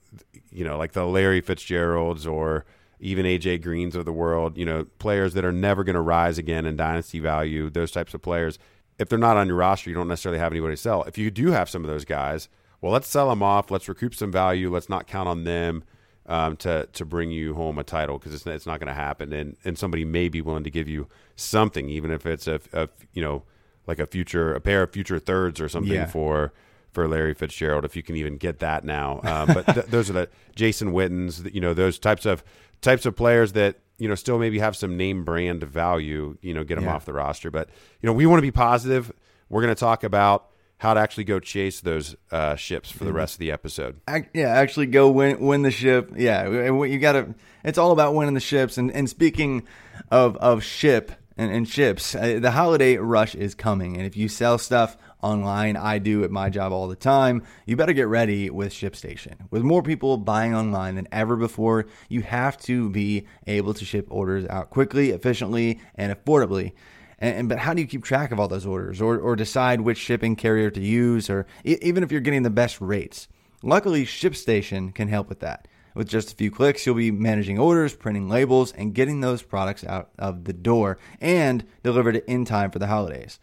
you 0.50 0.64
know, 0.64 0.78
like 0.78 0.92
the 0.92 1.04
Larry 1.04 1.40
Fitzgeralds 1.40 2.24
or 2.24 2.64
even 3.00 3.26
AJ 3.26 3.62
Greens 3.62 3.94
of 3.94 4.04
the 4.04 4.12
world, 4.12 4.56
you 4.56 4.64
know, 4.64 4.84
players 4.98 5.34
that 5.34 5.44
are 5.44 5.52
never 5.52 5.84
going 5.84 5.94
to 5.94 6.00
rise 6.00 6.38
again 6.38 6.64
in 6.66 6.76
dynasty 6.76 7.18
value, 7.18 7.68
those 7.70 7.90
types 7.90 8.14
of 8.14 8.22
players. 8.22 8.58
If 8.98 9.08
they're 9.10 9.18
not 9.18 9.36
on 9.36 9.46
your 9.48 9.56
roster, 9.56 9.90
you 9.90 9.96
don't 9.96 10.08
necessarily 10.08 10.38
have 10.38 10.52
anybody 10.52 10.74
to 10.74 10.80
sell. 10.80 11.02
If 11.04 11.18
you 11.18 11.30
do 11.30 11.50
have 11.50 11.68
some 11.68 11.84
of 11.84 11.90
those 11.90 12.04
guys, 12.06 12.48
well, 12.80 12.92
let's 12.92 13.06
sell 13.08 13.28
them 13.28 13.42
off. 13.42 13.70
Let's 13.70 13.88
recoup 13.88 14.14
some 14.14 14.32
value. 14.32 14.70
Let's 14.72 14.88
not 14.88 15.06
count 15.06 15.28
on 15.28 15.44
them 15.44 15.84
um, 16.26 16.56
to 16.58 16.88
to 16.92 17.04
bring 17.04 17.30
you 17.30 17.54
home 17.54 17.78
a 17.78 17.84
title 17.84 18.18
because 18.18 18.32
it's 18.34 18.46
it's 18.46 18.66
not 18.66 18.80
going 18.80 18.88
to 18.88 18.94
happen, 18.94 19.32
and 19.32 19.56
and 19.64 19.78
somebody 19.78 20.04
may 20.04 20.28
be 20.28 20.40
willing 20.40 20.64
to 20.64 20.70
give 20.70 20.88
you 20.88 21.06
something, 21.36 21.88
even 21.90 22.10
if 22.10 22.24
it's 22.26 22.46
a, 22.48 22.60
a 22.72 22.88
you 23.12 23.22
know 23.22 23.42
like 23.86 23.98
a 23.98 24.06
future 24.06 24.54
a 24.54 24.60
pair 24.60 24.82
of 24.82 24.90
future 24.92 25.18
thirds 25.18 25.60
or 25.60 25.68
something 25.68 25.92
Yeah. 25.92 26.06
for 26.06 26.52
for 26.92 27.06
Larry 27.06 27.34
Fitzgerald 27.34 27.84
if 27.84 27.94
you 27.94 28.02
can 28.02 28.16
even 28.16 28.38
get 28.38 28.58
that 28.60 28.82
now. 28.84 29.20
Um, 29.22 29.48
but 29.54 29.66
th- 29.74 29.86
those 29.86 30.08
are 30.08 30.14
the 30.14 30.28
Jason 30.54 30.92
Wittens, 30.92 31.44
you 31.52 31.60
know, 31.60 31.74
those 31.74 31.98
types 31.98 32.24
of 32.24 32.42
types 32.80 33.06
of 33.06 33.16
players 33.16 33.52
that 33.52 33.76
you 33.99 34.09
know 34.09 34.14
still 34.14 34.38
maybe 34.38 34.59
have 34.59 34.76
some 34.76 34.97
name 34.97 35.25
brand 35.25 35.62
value. 35.64 36.37
You 36.42 36.54
know, 36.54 36.64
get 36.64 36.76
them 36.76 36.85
Yeah. 36.85 36.95
off 36.95 37.04
the 37.04 37.12
roster. 37.12 37.50
But 37.50 37.68
you 38.00 38.06
know, 38.06 38.12
we 38.12 38.26
want 38.26 38.38
to 38.38 38.42
be 38.42 38.50
positive. 38.50 39.11
We're 39.49 39.62
going 39.62 39.75
to 39.75 39.78
talk 39.78 40.02
about 40.04 40.50
how 40.78 40.92
to 40.92 41.00
actually 41.00 41.25
go 41.25 41.40
chase 41.40 41.80
those 41.80 42.16
uh, 42.30 42.54
ships 42.56 42.90
for 42.90 43.04
the 43.04 43.11
Mm-hmm. 43.11 43.16
rest 43.16 43.35
of 43.37 43.38
the 43.38 43.50
episode. 43.50 44.00
Yeah, 44.35 44.49
actually 44.50 44.87
go 44.87 45.11
win 45.11 45.40
win 45.40 45.62
the 45.62 45.71
ship. 45.71 46.12
Yeah, 46.16 46.49
you 46.49 46.99
got 46.99 47.12
to. 47.12 47.35
It's 47.64 47.78
all 47.78 47.92
about 47.92 48.14
winning 48.14 48.35
the 48.35 48.40
ships. 48.40 48.76
And 48.76 48.90
and 48.92 49.09
speaking 49.09 49.66
of 50.11 50.37
of 50.37 50.62
ship 50.62 51.12
and, 51.38 51.50
and 51.50 51.68
ships, 51.68 52.14
uh, 52.14 52.38
the 52.40 52.50
holiday 52.50 52.97
rush 52.99 53.35
is 53.35 53.54
coming. 53.54 53.97
And 53.97 54.04
if 54.06 54.16
you 54.16 54.28
sell 54.28 54.59
stuff 54.59 54.97
online, 55.26 55.76
I 55.76 55.99
do 55.99 56.23
at 56.25 56.30
my 56.30 56.49
job 56.50 56.73
all 56.73 56.88
the 56.88 56.97
time. 56.97 57.42
You 57.66 57.76
better 57.76 57.92
get 57.92 58.09
ready 58.09 58.49
with 58.50 58.73
ShipStation. 58.73 59.35
With 59.50 59.62
more 59.62 59.83
people 59.83 60.16
buying 60.16 60.54
online 60.54 60.95
than 60.95 61.09
ever 61.11 61.37
before, 61.37 61.87
you 62.09 62.23
have 62.23 62.56
to 62.59 62.88
be 62.90 63.26
able 63.47 63.75
to 63.75 63.85
ship 63.85 64.06
orders 64.09 64.47
out 64.49 64.71
quickly, 64.71 65.11
efficiently, 65.11 65.80
and 65.97 66.14
affordably. 66.14 66.73
And, 67.18 67.37
and- 67.38 67.49
but 67.49 67.59
how 67.59 67.75
do 67.75 67.80
you 67.80 67.88
keep 67.88 68.04
track 68.04 68.30
of 68.30 68.38
all 68.38 68.49
those 68.49 68.66
orders, 68.66 69.00
or 69.00 69.18
or 69.18 69.35
decide 69.37 69.80
which 69.80 69.99
shipping 69.99 70.37
carrier 70.37 70.71
to 70.71 70.80
use, 70.80 71.28
or 71.28 71.47
even 71.64 72.02
if 72.04 72.12
you're 72.12 72.21
getting 72.21 72.42
the 72.45 72.50
best 72.50 72.80
rates? 72.80 73.26
Luckily, 73.62 74.04
ShipStation 74.04 74.95
can 74.95 75.09
help 75.09 75.28
with 75.28 75.40
that. 75.40 75.66
With 75.95 76.09
just 76.09 76.30
a 76.30 76.37
few 76.37 76.50
clicks, 76.50 76.85
you'll 76.85 76.95
be 76.95 77.11
managing 77.11 77.59
orders, 77.59 77.95
printing 77.95 78.28
labels, 78.28 78.71
and 78.73 78.95
getting 78.95 79.23
those 79.23 79.42
products 79.42 79.83
out 79.83 80.11
of 80.18 80.45
the 80.45 80.52
door 80.52 80.99
and 81.23 81.64
delivered 81.83 82.16
in 82.26 82.45
time 82.45 82.71
for 82.71 82.78
the 82.78 82.87
holidays. 82.87 83.40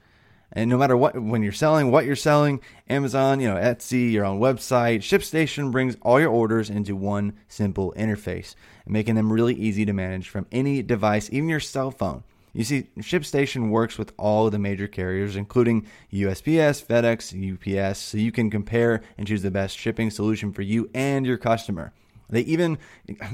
And 0.55 0.69
no 0.69 0.77
matter 0.77 0.95
what, 0.95 1.19
when 1.19 1.41
you're 1.41 1.51
selling, 1.51 1.89
what 1.89 2.05
you're 2.05 2.15
selling, 2.15 2.61
Amazon, 2.87 3.39
you 3.39 3.49
know, 3.49 3.55
Etsy, 3.55 4.11
your 4.11 4.23
own 4.23 4.39
website, 4.39 4.99
ShipStation 4.99 5.71
brings 5.71 5.97
all 6.03 6.19
your 6.19 6.29
orders 6.29 6.69
into 6.69 6.95
one 6.95 7.33
simple 7.47 7.91
interface, 7.97 8.53
making 8.85 9.15
them 9.15 9.33
really 9.33 9.55
easy 9.55 9.83
to 9.83 9.93
manage 9.93 10.29
from 10.29 10.45
any 10.51 10.83
device, 10.83 11.27
even 11.31 11.49
your 11.49 11.59
cell 11.59 11.89
phone. 11.89 12.23
You 12.53 12.63
see, 12.63 12.83
ShipStation 12.99 13.71
works 13.71 13.97
with 13.97 14.13
all 14.15 14.51
the 14.51 14.59
major 14.59 14.87
carriers, 14.87 15.35
including 15.35 15.87
USPS, 16.13 16.85
FedEx, 16.85 17.33
UPS, 17.33 17.97
so 17.97 18.19
you 18.19 18.31
can 18.31 18.51
compare 18.51 19.01
and 19.17 19.25
choose 19.25 19.41
the 19.41 19.49
best 19.49 19.75
shipping 19.75 20.11
solution 20.11 20.53
for 20.53 20.61
you 20.61 20.87
and 20.93 21.25
your 21.25 21.37
customer. 21.37 21.93
They 22.33 22.41
even, 22.41 22.77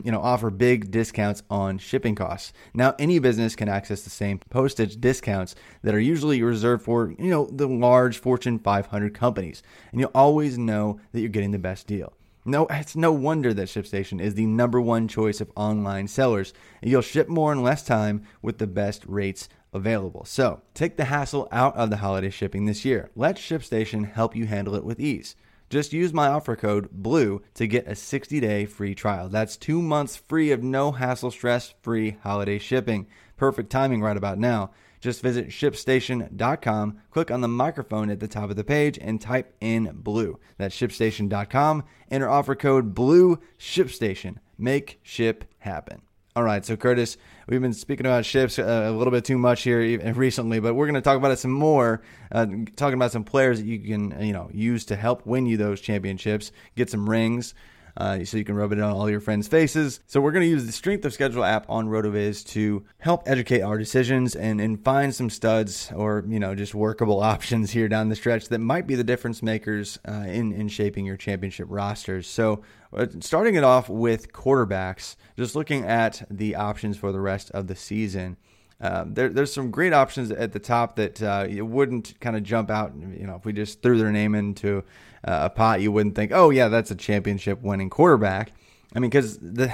you 0.04 0.12
know, 0.12 0.22
offer 0.22 0.50
big 0.50 0.92
discounts 0.92 1.42
on 1.50 1.78
shipping 1.78 2.16
costs. 2.16 2.54
Now, 2.74 2.96
any 3.00 3.20
business 3.20 3.56
can 3.56 3.70
access 3.70 4.02
the 4.02 4.10
same 4.10 4.40
postage 4.50 5.00
discounts 5.00 5.56
that 5.82 5.96
are 5.96 6.00
usually 6.00 6.42
reserved 6.42 6.84
for, 6.84 7.14
you 7.18 7.30
know, 7.30 7.50
the 7.52 7.68
large 7.68 8.20
Fortune 8.20 8.60
500 8.60 9.14
companies, 9.14 9.64
and 9.92 10.00
you'll 10.00 10.12
always 10.14 10.58
know 10.58 11.00
that 11.12 11.22
you're 11.22 11.30
getting 11.30 11.52
the 11.52 11.60
best 11.60 11.88
deal. 11.88 12.14
No, 12.46 12.68
it's 12.70 12.96
no 12.96 13.12
wonder 13.12 13.54
that 13.54 13.68
ShipStation 13.68 14.22
is 14.22 14.36
the 14.36 14.46
number 14.46 14.82
one 14.82 15.08
choice 15.08 15.40
of 15.42 15.52
online 15.56 16.08
sellers. 16.08 16.54
You'll 16.82 17.02
ship 17.02 17.28
more 17.28 17.52
in 17.52 17.62
less 17.62 17.84
time 17.84 18.24
with 18.42 18.58
the 18.58 18.68
best 18.68 19.06
rates 19.06 19.50
available. 19.74 20.26
So, 20.26 20.62
take 20.74 20.98
the 20.98 21.06
hassle 21.06 21.48
out 21.52 21.76
of 21.76 21.90
the 21.90 21.98
holiday 21.98 22.30
shipping 22.30 22.66
this 22.66 22.86
year. 22.86 23.12
Let 23.16 23.36
ShipStation 23.36 24.12
help 24.12 24.36
you 24.36 24.48
handle 24.48 24.76
it 24.76 24.84
with 24.84 25.00
ease. 25.00 25.36
Just 25.70 25.94
use 25.94 26.14
my 26.14 26.28
offer 26.28 26.56
code 26.56 26.90
BLUE 26.92 27.44
to 27.54 27.68
get 27.68 27.88
a 27.88 27.92
60-day 27.92 28.66
free 28.66 28.96
trial. 28.96 29.30
That's 29.30 29.56
2 29.56 29.82
months 29.82 30.16
free 30.16 30.52
of 30.52 30.64
no 30.64 30.92
hassle 30.92 31.32
stress-free 31.32 32.18
holiday 32.24 32.58
shipping. 32.58 33.08
Perfect 33.38 33.70
timing 33.70 34.02
right 34.02 34.18
about 34.18 34.40
now. 34.40 34.72
Just 35.00 35.22
visit 35.22 35.48
shipstation.com, 35.48 36.98
click 37.12 37.32
on 37.32 37.40
the 37.40 37.48
microphone 37.48 38.10
at 38.10 38.20
the 38.20 38.28
top 38.28 38.50
of 38.50 38.58
the 38.58 38.66
page, 38.66 39.00
and 39.00 39.22
type 39.22 39.56
in 39.62 39.92
blue. 39.94 40.40
That's 40.58 40.76
shipstation.com. 40.76 41.84
Enter 42.12 42.30
offer 42.30 42.56
code 42.56 42.94
blue 42.94 43.40
shipstation. 43.58 44.38
Make 44.58 45.00
ship 45.04 45.46
happen. 45.60 46.02
All 46.36 46.44
right, 46.44 46.64
so 46.64 46.78
Curtis, 46.78 47.18
we've 47.48 47.60
been 47.60 47.74
speaking 47.74 48.06
about 48.06 48.24
ships 48.24 48.60
uh, 48.60 48.86
a 48.88 48.92
little 48.92 49.10
bit 49.10 49.26
too 49.26 49.38
much 49.40 49.64
here 49.64 50.00
recently, 50.14 50.60
but 50.60 50.76
we're 50.76 50.86
going 50.86 50.94
to 50.94 51.02
talk 51.02 51.18
about 51.18 51.32
it 51.32 51.40
some 51.40 51.52
more. 51.52 52.04
Uh, 52.32 52.46
talking 52.76 52.94
about 52.94 53.12
some 53.12 53.24
players 53.24 53.60
that 53.60 53.66
you 53.66 53.80
can, 53.80 54.14
uh, 54.14 54.20
you 54.20 54.32
know, 54.32 54.48
use 54.54 54.86
to 54.86 54.96
help 54.96 55.26
win 55.26 55.48
you 55.48 55.58
those 55.58 55.82
championships, 55.82 56.52
get 56.76 56.88
some 56.88 57.10
rings, 57.10 57.56
uh, 58.00 58.24
so 58.24 58.38
you 58.38 58.46
can 58.46 58.56
rub 58.56 58.72
it 58.72 58.80
on 58.80 58.92
all 58.92 59.10
your 59.10 59.20
friends' 59.20 59.50
faces. 59.50 60.00
So 60.08 60.22
we're 60.22 60.32
going 60.32 60.46
to 60.46 60.50
use 60.50 60.66
the 60.66 60.72
Strength 60.72 61.04
of 61.04 61.14
Schedule 61.14 61.44
app 61.44 61.70
on 61.70 61.90
RotoViz 61.90 62.48
to 62.48 62.86
help 63.00 63.24
educate 63.26 63.62
our 63.62 63.78
decisions 63.78 64.36
and, 64.36 64.62
and 64.62 64.82
find 64.84 65.14
some 65.14 65.30
studs 65.30 65.92
or 65.94 66.24
you 66.28 66.40
know 66.40 66.56
just 66.56 66.74
workable 66.74 67.20
options 67.22 67.72
here 67.72 67.90
down 67.90 68.08
the 68.08 68.16
stretch 68.16 68.48
that 68.48 68.60
might 68.60 68.88
be 68.88 68.96
the 68.96 69.04
difference 69.04 69.44
makers 69.44 70.00
uh, 70.08 70.24
in 70.28 70.54
in 70.54 70.70
shaping 70.70 71.06
your 71.06 71.18
championship 71.18 71.68
rosters. 71.70 72.26
So 72.26 72.64
uh, 72.94 73.08
starting 73.20 73.56
it 73.56 73.66
off 73.66 73.90
with 73.90 74.32
quarterbacks, 74.32 75.18
just 75.38 75.54
looking 75.54 75.84
at 75.84 76.26
the 76.32 76.56
options 76.56 76.98
for 76.98 77.12
the 77.12 77.20
rest 77.20 77.52
of 77.52 77.68
the 77.68 77.76
season. 77.76 78.38
Um, 78.82 79.14
there, 79.14 79.28
there's 79.28 79.52
some 79.52 79.72
great 79.72 79.92
options 79.92 80.32
at 80.32 80.54
the 80.54 80.60
top 80.60 80.96
that 80.96 81.22
uh, 81.22 81.46
you 81.50 81.66
wouldn't 81.66 82.18
kind 82.22 82.38
of 82.38 82.44
jump 82.44 82.72
out. 82.72 82.94
You 82.96 83.28
know, 83.28 83.36
if 83.36 83.44
we 83.44 83.52
just 83.52 83.82
threw 83.82 83.98
their 83.98 84.12
name 84.12 84.36
into 84.36 84.86
uh, 85.24 85.40
a 85.44 85.50
pot, 85.50 85.82
you 85.82 85.92
wouldn't 85.92 86.16
think, 86.16 86.32
"Oh, 86.34 86.50
yeah, 86.50 86.68
that's 86.68 86.92
a 86.92 86.96
championship 86.96 87.62
winning 87.62 87.90
quarterback." 87.90 88.52
I 88.96 89.00
mean, 89.00 89.10
because 89.10 89.38
the 89.38 89.72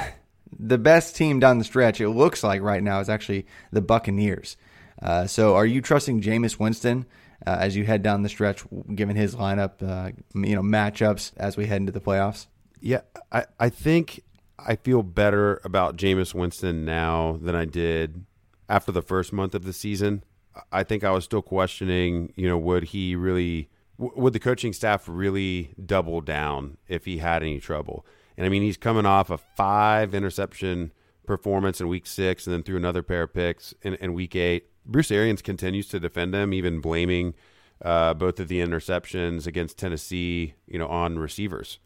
the 0.57 0.77
best 0.77 1.15
team 1.15 1.39
down 1.39 1.57
the 1.57 1.63
stretch, 1.63 2.01
it 2.01 2.09
looks 2.09 2.43
like 2.43 2.61
right 2.61 2.83
now, 2.83 2.99
is 2.99 3.09
actually 3.09 3.45
the 3.71 3.81
Buccaneers. 3.81 4.57
Uh, 5.01 5.27
so, 5.27 5.55
are 5.55 5.65
you 5.65 5.81
trusting 5.81 6.21
Jameis 6.21 6.59
Winston 6.59 7.05
uh, 7.45 7.57
as 7.59 7.75
you 7.75 7.85
head 7.85 8.01
down 8.01 8.23
the 8.23 8.29
stretch, 8.29 8.63
given 8.93 9.15
his 9.15 9.35
lineup, 9.35 9.81
uh, 9.81 10.11
you 10.33 10.55
know, 10.55 10.61
matchups 10.61 11.31
as 11.37 11.57
we 11.57 11.65
head 11.65 11.81
into 11.81 11.91
the 11.91 12.01
playoffs? 12.01 12.47
Yeah, 12.79 13.01
I, 13.31 13.45
I 13.59 13.69
think 13.69 14.21
I 14.57 14.75
feel 14.75 15.03
better 15.03 15.59
about 15.63 15.97
Jameis 15.97 16.33
Winston 16.33 16.85
now 16.85 17.39
than 17.41 17.55
I 17.55 17.65
did 17.65 18.25
after 18.69 18.91
the 18.91 19.01
first 19.01 19.33
month 19.33 19.53
of 19.55 19.63
the 19.63 19.73
season. 19.73 20.23
I 20.71 20.83
think 20.83 21.03
I 21.03 21.11
was 21.11 21.25
still 21.25 21.41
questioning, 21.41 22.31
you 22.35 22.47
know, 22.47 22.57
would 22.57 22.85
he 22.85 23.15
really, 23.15 23.69
would 23.97 24.33
the 24.33 24.39
coaching 24.39 24.73
staff 24.73 25.05
really 25.07 25.73
double 25.83 26.21
down 26.21 26.77
if 26.87 27.05
he 27.05 27.19
had 27.19 27.43
any 27.43 27.59
trouble? 27.59 28.05
And 28.37 28.45
I 28.45 28.49
mean, 28.49 28.61
he's 28.61 28.77
coming 28.77 29.05
off 29.05 29.29
a 29.29 29.37
five 29.37 30.13
interception 30.13 30.91
performance 31.25 31.79
in 31.81 31.87
week 31.87 32.05
six 32.05 32.45
and 32.45 32.53
then 32.53 32.63
threw 32.63 32.75
another 32.75 33.01
pair 33.01 33.23
of 33.23 33.33
picks 33.33 33.73
in, 33.81 33.95
in 33.95 34.13
week 34.13 34.35
eight. 34.35 34.69
Bruce 34.85 35.11
Arians 35.11 35.41
continues 35.41 35.87
to 35.89 35.99
defend 35.99 36.35
him, 36.35 36.53
even 36.53 36.79
blaming 36.81 37.33
uh, 37.83 38.13
both 38.13 38.39
of 38.39 38.47
the 38.47 38.59
interceptions 38.59 39.47
against 39.47 39.77
Tennessee, 39.77 40.53
you 40.67 40.77
know, 40.77 40.87
on 40.87 41.17
receivers. 41.17 41.79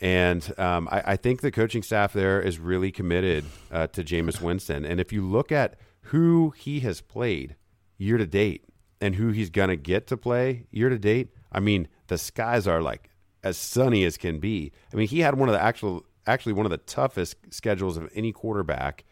And 0.00 0.52
um, 0.58 0.88
I, 0.90 1.02
I 1.12 1.16
think 1.16 1.40
the 1.40 1.50
coaching 1.50 1.82
staff 1.82 2.12
there 2.12 2.40
is 2.40 2.58
really 2.58 2.90
committed 2.90 3.44
uh, 3.70 3.86
to 3.88 4.04
Jameis 4.04 4.40
Winston. 4.40 4.84
And 4.84 5.00
if 5.00 5.12
you 5.12 5.22
look 5.22 5.50
at 5.50 5.78
who 6.02 6.50
he 6.50 6.80
has 6.80 7.00
played 7.00 7.56
year 7.98 8.18
to 8.18 8.26
date 8.26 8.64
and 9.00 9.14
who 9.16 9.28
he's 9.28 9.50
going 9.50 9.68
to 9.68 9.76
get 9.76 10.06
to 10.08 10.16
play 10.16 10.64
year 10.70 10.88
to 10.88 10.98
date, 10.98 11.30
I 11.56 11.60
mean, 11.60 11.88
the 12.06 12.18
skies 12.18 12.68
are 12.68 12.82
like 12.82 13.10
as 13.42 13.56
sunny 13.56 14.04
as 14.04 14.16
can 14.16 14.38
be. 14.38 14.72
I 14.92 14.96
mean, 14.96 15.08
he 15.08 15.20
had 15.20 15.36
one 15.36 15.48
of 15.48 15.54
the 15.54 15.62
actual, 15.62 16.04
actually 16.26 16.52
one 16.52 16.66
of 16.66 16.70
the 16.70 16.76
toughest 16.78 17.36
schedules 17.50 17.96
of 17.96 18.10
any 18.14 18.30
quarterback, 18.30 19.04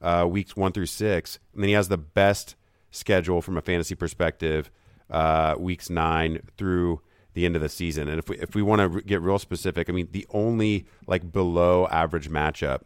uh, 0.00 0.26
weeks 0.30 0.56
one 0.56 0.72
through 0.72 0.86
six, 0.86 1.38
and 1.52 1.62
then 1.62 1.68
he 1.68 1.74
has 1.74 1.88
the 1.88 1.98
best 1.98 2.54
schedule 2.92 3.42
from 3.42 3.58
a 3.58 3.60
fantasy 3.60 3.96
perspective, 3.96 4.70
uh, 5.10 5.56
weeks 5.58 5.90
nine 5.90 6.40
through 6.56 7.00
the 7.34 7.44
end 7.44 7.56
of 7.56 7.62
the 7.62 7.68
season. 7.68 8.08
And 8.08 8.18
if 8.18 8.28
we 8.28 8.38
if 8.38 8.54
we 8.54 8.62
want 8.62 8.92
to 8.92 9.02
get 9.02 9.20
real 9.20 9.38
specific, 9.38 9.90
I 9.90 9.92
mean, 9.92 10.08
the 10.12 10.26
only 10.30 10.86
like 11.06 11.32
below 11.32 11.88
average 11.88 12.30
matchup 12.30 12.82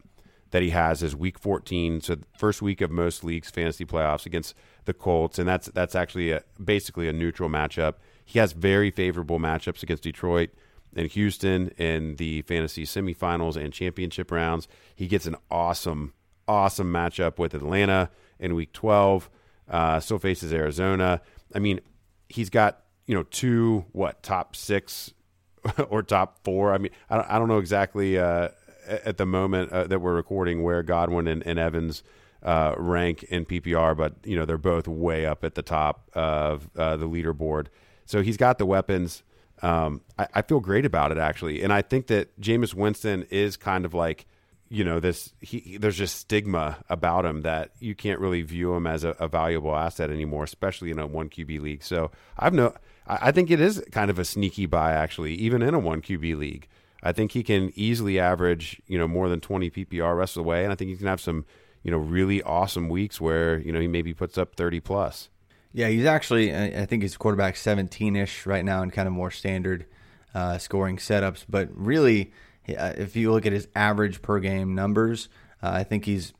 that 0.52 0.62
he 0.62 0.70
has 0.70 1.02
is 1.02 1.16
week 1.16 1.38
14, 1.38 2.00
so 2.02 2.16
first 2.38 2.62
week 2.62 2.80
of 2.80 2.90
most 2.90 3.24
leagues 3.24 3.50
fantasy 3.50 3.84
playoffs 3.84 4.26
against 4.26 4.54
the 4.84 4.94
Colts, 4.94 5.38
and 5.38 5.48
that's 5.48 5.66
that's 5.68 5.94
actually 5.94 6.30
a, 6.30 6.42
basically 6.62 7.08
a 7.08 7.12
neutral 7.12 7.48
matchup. 7.48 7.94
He 8.24 8.38
has 8.38 8.52
very 8.52 8.90
favorable 8.90 9.38
matchups 9.38 9.82
against 9.82 10.02
Detroit 10.02 10.50
and 10.94 11.08
Houston 11.08 11.68
in 11.78 12.16
the 12.16 12.42
fantasy 12.42 12.84
semifinals 12.84 13.56
and 13.56 13.72
championship 13.72 14.30
rounds. 14.30 14.68
He 14.94 15.06
gets 15.06 15.26
an 15.26 15.36
awesome, 15.50 16.12
awesome 16.46 16.92
matchup 16.92 17.38
with 17.38 17.54
Atlanta 17.54 18.10
in 18.38 18.54
week 18.54 18.72
12. 18.72 19.30
Uh, 19.68 20.00
still 20.00 20.18
faces 20.18 20.52
Arizona. 20.52 21.20
I 21.54 21.58
mean, 21.58 21.80
he's 22.28 22.50
got 22.50 22.82
you 23.06 23.14
know 23.14 23.22
two 23.24 23.84
what 23.92 24.22
top 24.22 24.56
six 24.56 25.12
or 25.88 26.02
top 26.02 26.44
four. 26.44 26.72
I 26.74 26.78
mean, 26.78 26.92
I 27.08 27.16
don't, 27.16 27.30
I 27.30 27.38
don't 27.38 27.48
know 27.48 27.58
exactly 27.58 28.18
uh, 28.18 28.48
at 28.86 29.16
the 29.16 29.26
moment 29.26 29.70
uh, 29.72 29.84
that 29.84 30.00
we're 30.00 30.14
recording 30.14 30.62
where 30.62 30.82
Godwin 30.82 31.28
and, 31.28 31.46
and 31.46 31.58
Evans 31.58 32.02
uh, 32.42 32.74
rank 32.76 33.22
in 33.24 33.44
PPR, 33.44 33.96
but 33.96 34.14
you 34.24 34.36
know 34.36 34.44
they're 34.44 34.58
both 34.58 34.88
way 34.88 35.26
up 35.26 35.44
at 35.44 35.54
the 35.54 35.62
top 35.62 36.10
of 36.14 36.68
uh, 36.76 36.96
the 36.96 37.06
leaderboard. 37.06 37.66
So 38.06 38.22
he's 38.22 38.36
got 38.36 38.58
the 38.58 38.66
weapons. 38.66 39.22
Um, 39.62 40.00
I, 40.18 40.26
I 40.34 40.42
feel 40.42 40.60
great 40.60 40.84
about 40.84 41.12
it 41.12 41.18
actually, 41.18 41.62
and 41.62 41.72
I 41.72 41.82
think 41.82 42.08
that 42.08 42.40
Jameis 42.40 42.74
Winston 42.74 43.26
is 43.30 43.56
kind 43.56 43.84
of 43.84 43.94
like 43.94 44.26
you 44.72 44.84
know 44.84 45.00
this 45.00 45.34
he, 45.40 45.76
there's 45.76 45.98
just 45.98 46.16
stigma 46.16 46.78
about 46.88 47.26
him 47.26 47.42
that 47.42 47.72
you 47.78 47.94
can't 47.94 48.18
really 48.18 48.40
view 48.40 48.74
him 48.74 48.86
as 48.86 49.04
a, 49.04 49.10
a 49.20 49.28
valuable 49.28 49.76
asset 49.76 50.10
anymore, 50.10 50.44
especially 50.44 50.90
in 50.90 50.98
a 50.98 51.06
one 51.06 51.28
QB 51.28 51.60
league. 51.60 51.82
So 51.82 52.10
I've 52.38 52.54
no, 52.54 52.74
I, 53.06 53.28
I 53.28 53.32
think 53.32 53.50
it 53.50 53.60
is 53.60 53.84
kind 53.92 54.10
of 54.10 54.18
a 54.18 54.24
sneaky 54.24 54.64
buy 54.64 54.92
actually, 54.92 55.34
even 55.34 55.60
in 55.60 55.74
a 55.74 55.78
one 55.78 56.00
QB 56.00 56.38
league. 56.38 56.68
I 57.02 57.12
think 57.12 57.32
he 57.32 57.42
can 57.42 57.70
easily 57.74 58.18
average 58.18 58.80
you 58.86 58.98
know 58.98 59.06
more 59.06 59.28
than 59.28 59.40
20 59.40 59.70
PPR 59.70 60.16
rest 60.16 60.38
of 60.38 60.42
the 60.42 60.48
way, 60.48 60.64
and 60.64 60.72
I 60.72 60.74
think 60.74 60.90
he 60.90 60.96
can 60.96 61.06
have 61.06 61.20
some 61.20 61.44
you 61.82 61.90
know 61.90 61.98
really 61.98 62.42
awesome 62.42 62.88
weeks 62.88 63.20
where 63.20 63.58
you 63.58 63.72
know 63.72 63.80
he 63.80 63.88
maybe 63.88 64.14
puts 64.14 64.38
up 64.38 64.56
30 64.56 64.80
plus. 64.80 65.28
Yeah, 65.72 65.88
he's 65.88 66.04
actually 66.04 66.54
I 66.54 66.86
think 66.86 67.02
he's 67.02 67.16
quarterback 67.16 67.56
17 67.56 68.16
ish 68.16 68.46
right 68.46 68.64
now 68.64 68.82
in 68.82 68.90
kind 68.90 69.08
of 69.08 69.14
more 69.14 69.30
standard 69.30 69.86
uh, 70.34 70.58
scoring 70.58 70.96
setups, 70.96 71.44
but 71.48 71.68
really 71.72 72.32
uh, 72.68 72.92
if 72.96 73.16
you 73.16 73.32
look 73.32 73.46
at 73.46 73.52
his 73.52 73.68
average 73.74 74.22
per 74.22 74.38
game 74.38 74.74
numbers, 74.74 75.28
uh, 75.62 75.70
I 75.72 75.84
think 75.84 76.04
he's 76.04 76.32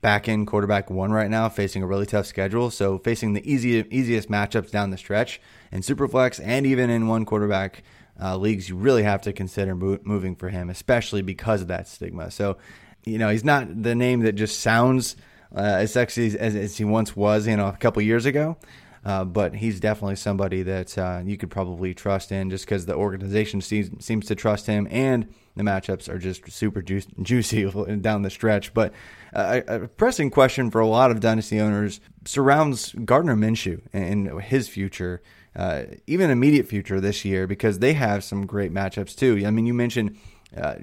back 0.00 0.28
in 0.28 0.46
quarterback 0.46 0.90
one 0.90 1.12
right 1.12 1.30
now, 1.30 1.48
facing 1.48 1.82
a 1.82 1.86
really 1.86 2.06
tough 2.06 2.26
schedule. 2.26 2.70
So 2.70 2.98
facing 2.98 3.34
the 3.34 3.50
easy, 3.50 3.84
easiest 3.90 4.30
matchups 4.30 4.70
down 4.70 4.90
the 4.90 4.98
stretch 4.98 5.40
in 5.70 5.82
Superflex 5.82 6.40
and 6.42 6.66
even 6.66 6.90
in 6.90 7.06
one 7.06 7.24
quarterback 7.24 7.82
uh, 8.20 8.36
leagues, 8.36 8.68
you 8.68 8.76
really 8.76 9.02
have 9.02 9.22
to 9.22 9.32
consider 9.32 9.74
mo- 9.74 9.98
moving 10.02 10.36
for 10.36 10.48
him, 10.48 10.70
especially 10.70 11.22
because 11.22 11.62
of 11.62 11.68
that 11.68 11.88
stigma. 11.88 12.30
So, 12.30 12.58
you 13.04 13.18
know, 13.18 13.30
he's 13.30 13.44
not 13.44 13.82
the 13.82 13.94
name 13.94 14.20
that 14.20 14.32
just 14.32 14.60
sounds 14.60 15.16
uh, 15.54 15.60
as 15.60 15.92
sexy 15.92 16.26
as, 16.38 16.54
as, 16.54 16.76
he 16.76 16.84
once 16.84 17.16
was, 17.16 17.46
you 17.46 17.56
know, 17.56 17.68
a 17.68 17.76
couple 17.76 18.02
years 18.02 18.26
ago. 18.26 18.56
Uh, 19.04 19.24
but 19.24 19.54
he's 19.54 19.80
definitely 19.80 20.16
somebody 20.16 20.62
that 20.62 20.96
uh, 20.98 21.22
you 21.24 21.38
could 21.38 21.50
probably 21.50 21.94
trust 21.94 22.30
in 22.30 22.50
just 22.50 22.66
because 22.66 22.84
the 22.84 22.94
organization 22.94 23.60
seems, 23.60 24.04
seems 24.04 24.26
to 24.26 24.34
trust 24.34 24.66
him 24.66 24.86
and 24.90 25.26
the 25.56 25.62
matchups 25.62 26.08
are 26.08 26.18
just 26.18 26.50
super 26.50 26.82
ju- 26.82 27.00
juicy 27.22 27.64
down 28.00 28.22
the 28.22 28.30
stretch. 28.30 28.74
But 28.74 28.92
uh, 29.34 29.60
a 29.66 29.88
pressing 29.88 30.30
question 30.30 30.70
for 30.70 30.80
a 30.80 30.86
lot 30.86 31.10
of 31.10 31.20
dynasty 31.20 31.60
owners 31.60 32.00
surrounds 32.26 32.92
Gardner 33.04 33.36
Minshew 33.36 33.80
and 33.92 34.42
his 34.42 34.68
future, 34.68 35.22
uh, 35.56 35.84
even 36.06 36.30
immediate 36.30 36.66
future 36.66 37.00
this 37.00 37.24
year, 37.24 37.46
because 37.46 37.78
they 37.78 37.94
have 37.94 38.22
some 38.22 38.44
great 38.44 38.72
matchups 38.72 39.16
too. 39.16 39.42
I 39.46 39.50
mean, 39.50 39.66
you 39.66 39.74
mentioned 39.74 40.18
uh, 40.56 40.76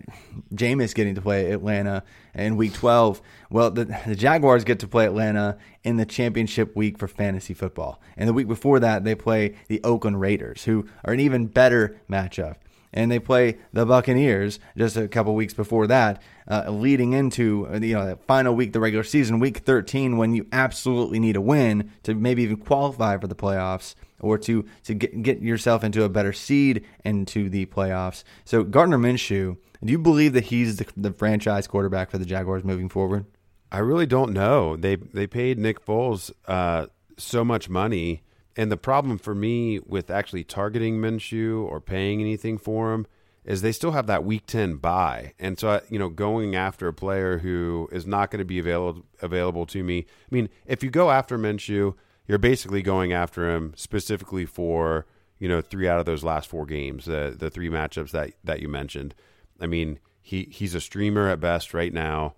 Jameis 0.54 0.96
getting 0.96 1.16
to 1.16 1.22
play 1.22 1.52
Atlanta 1.52 2.04
in 2.34 2.58
Week 2.58 2.74
12. 2.74 3.22
Well, 3.50 3.72
the, 3.72 3.86
the 4.06 4.16
Jaguars 4.16 4.64
get 4.64 4.80
to 4.80 4.88
play 4.88 5.06
Atlanta 5.06 5.58
in 5.84 5.98
the 5.98 6.06
championship 6.06 6.76
week 6.76 6.98
for 6.98 7.08
fantasy 7.08 7.54
football, 7.54 8.02
and 8.16 8.28
the 8.28 8.34
week 8.34 8.48
before 8.48 8.80
that 8.80 9.04
they 9.04 9.16
play 9.16 9.56
the 9.68 9.82
Oakland 9.84 10.22
Raiders, 10.22 10.64
who 10.66 10.88
are 11.04 11.14
an 11.14 11.20
even 11.20 11.48
better 11.48 12.00
matchup. 12.10 12.56
And 12.94 13.12
they 13.12 13.20
play 13.20 13.58
the 13.74 13.86
Buccaneers 13.86 14.60
just 14.78 14.98
a 14.98 15.08
couple 15.08 15.36
weeks 15.36 15.54
before 15.54 15.88
that, 15.88 16.22
uh, 16.50 16.70
leading 16.70 17.14
into 17.14 17.68
you 17.82 17.94
know 17.94 18.08
the 18.08 18.18
final 18.28 18.56
week, 18.56 18.74
the 18.74 18.80
regular 18.80 19.04
season, 19.04 19.40
Week 19.40 19.58
13, 19.58 20.18
when 20.18 20.34
you 20.34 20.48
absolutely 20.52 21.20
need 21.20 21.36
a 21.36 21.42
win 21.42 21.92
to 22.04 22.16
maybe 22.16 22.44
even 22.44 22.58
qualify 22.58 23.18
for 23.18 23.28
the 23.28 23.36
playoffs 23.36 23.96
or 24.20 24.38
to 24.38 24.66
to 24.84 24.94
get 24.94 25.22
get 25.22 25.42
yourself 25.42 25.84
into 25.84 26.04
a 26.04 26.10
better 26.10 26.34
seed 26.34 26.86
into 27.04 27.50
the 27.50 27.66
playoffs. 27.68 28.24
So 28.46 28.64
Gardner 28.64 28.98
Minshew, 28.98 29.58
do 29.84 29.92
you 29.92 30.00
believe 30.00 30.34
that 30.34 30.46
he's 30.46 30.78
the, 30.78 30.88
the 30.96 31.12
franchise 31.12 31.68
quarterback 31.68 32.10
for 32.10 32.18
the 32.18 32.26
Jaguars 32.26 32.64
moving 32.64 32.90
forward? 32.90 33.26
I 33.72 33.80
really 33.80 34.06
don't 34.06 34.34
know. 34.34 34.76
They 34.76 34.96
they 34.96 35.28
paid 35.28 35.60
Nick 35.60 35.86
Foles 35.86 36.32
uh, 36.48 36.88
so 37.18 37.44
much 37.44 37.70
money, 37.70 38.24
and 38.58 38.72
the 38.72 38.78
problem 38.78 39.18
for 39.18 39.34
me 39.36 39.80
with 39.80 40.10
actually 40.10 40.44
targeting 40.44 40.98
Minshew 40.98 41.64
or 41.64 41.80
paying 41.80 42.20
anything 42.20 42.58
for 42.58 42.94
him 42.94 43.08
is 43.46 43.62
they 43.62 43.72
still 43.72 43.92
have 43.92 44.08
that 44.08 44.26
Week 44.26 44.46
Ten 44.46 44.76
bye, 44.76 45.34
and 45.40 45.58
so 45.58 45.82
you 45.90 45.98
know 45.98 46.10
going 46.10 46.56
after 46.56 46.90
a 46.90 46.94
player 46.94 47.38
who 47.38 47.88
is 47.94 48.06
not 48.06 48.32
going 48.32 48.40
to 48.40 48.46
be 48.46 48.60
available 48.60 49.04
available 49.22 49.66
to 49.68 49.84
me. 49.84 50.00
I 50.00 50.36
mean, 50.36 50.50
if 50.66 50.84
you 50.84 50.90
go 50.90 51.12
after 51.12 51.38
Minshew 51.38 51.94
you're 52.28 52.38
basically 52.38 52.82
going 52.82 53.14
after 53.14 53.50
him 53.50 53.74
specifically 53.76 54.46
for 54.46 55.06
you 55.40 55.48
know 55.48 55.62
three 55.62 55.88
out 55.88 56.00
of 56.00 56.06
those 56.06 56.24
last 56.24 56.50
four 56.50 56.66
games, 56.66 57.06
the 57.06 57.36
the 57.38 57.50
three 57.50 57.70
matchups 57.70 58.12
that 58.12 58.32
that 58.44 58.60
you 58.60 58.68
mentioned. 58.68 59.16
I 59.60 59.68
mean, 59.68 60.00
he 60.22 60.50
he's 60.52 60.76
a 60.76 60.82
streamer 60.82 61.30
at 61.30 61.40
best 61.40 61.74
right 61.74 61.94
now. 61.94 62.36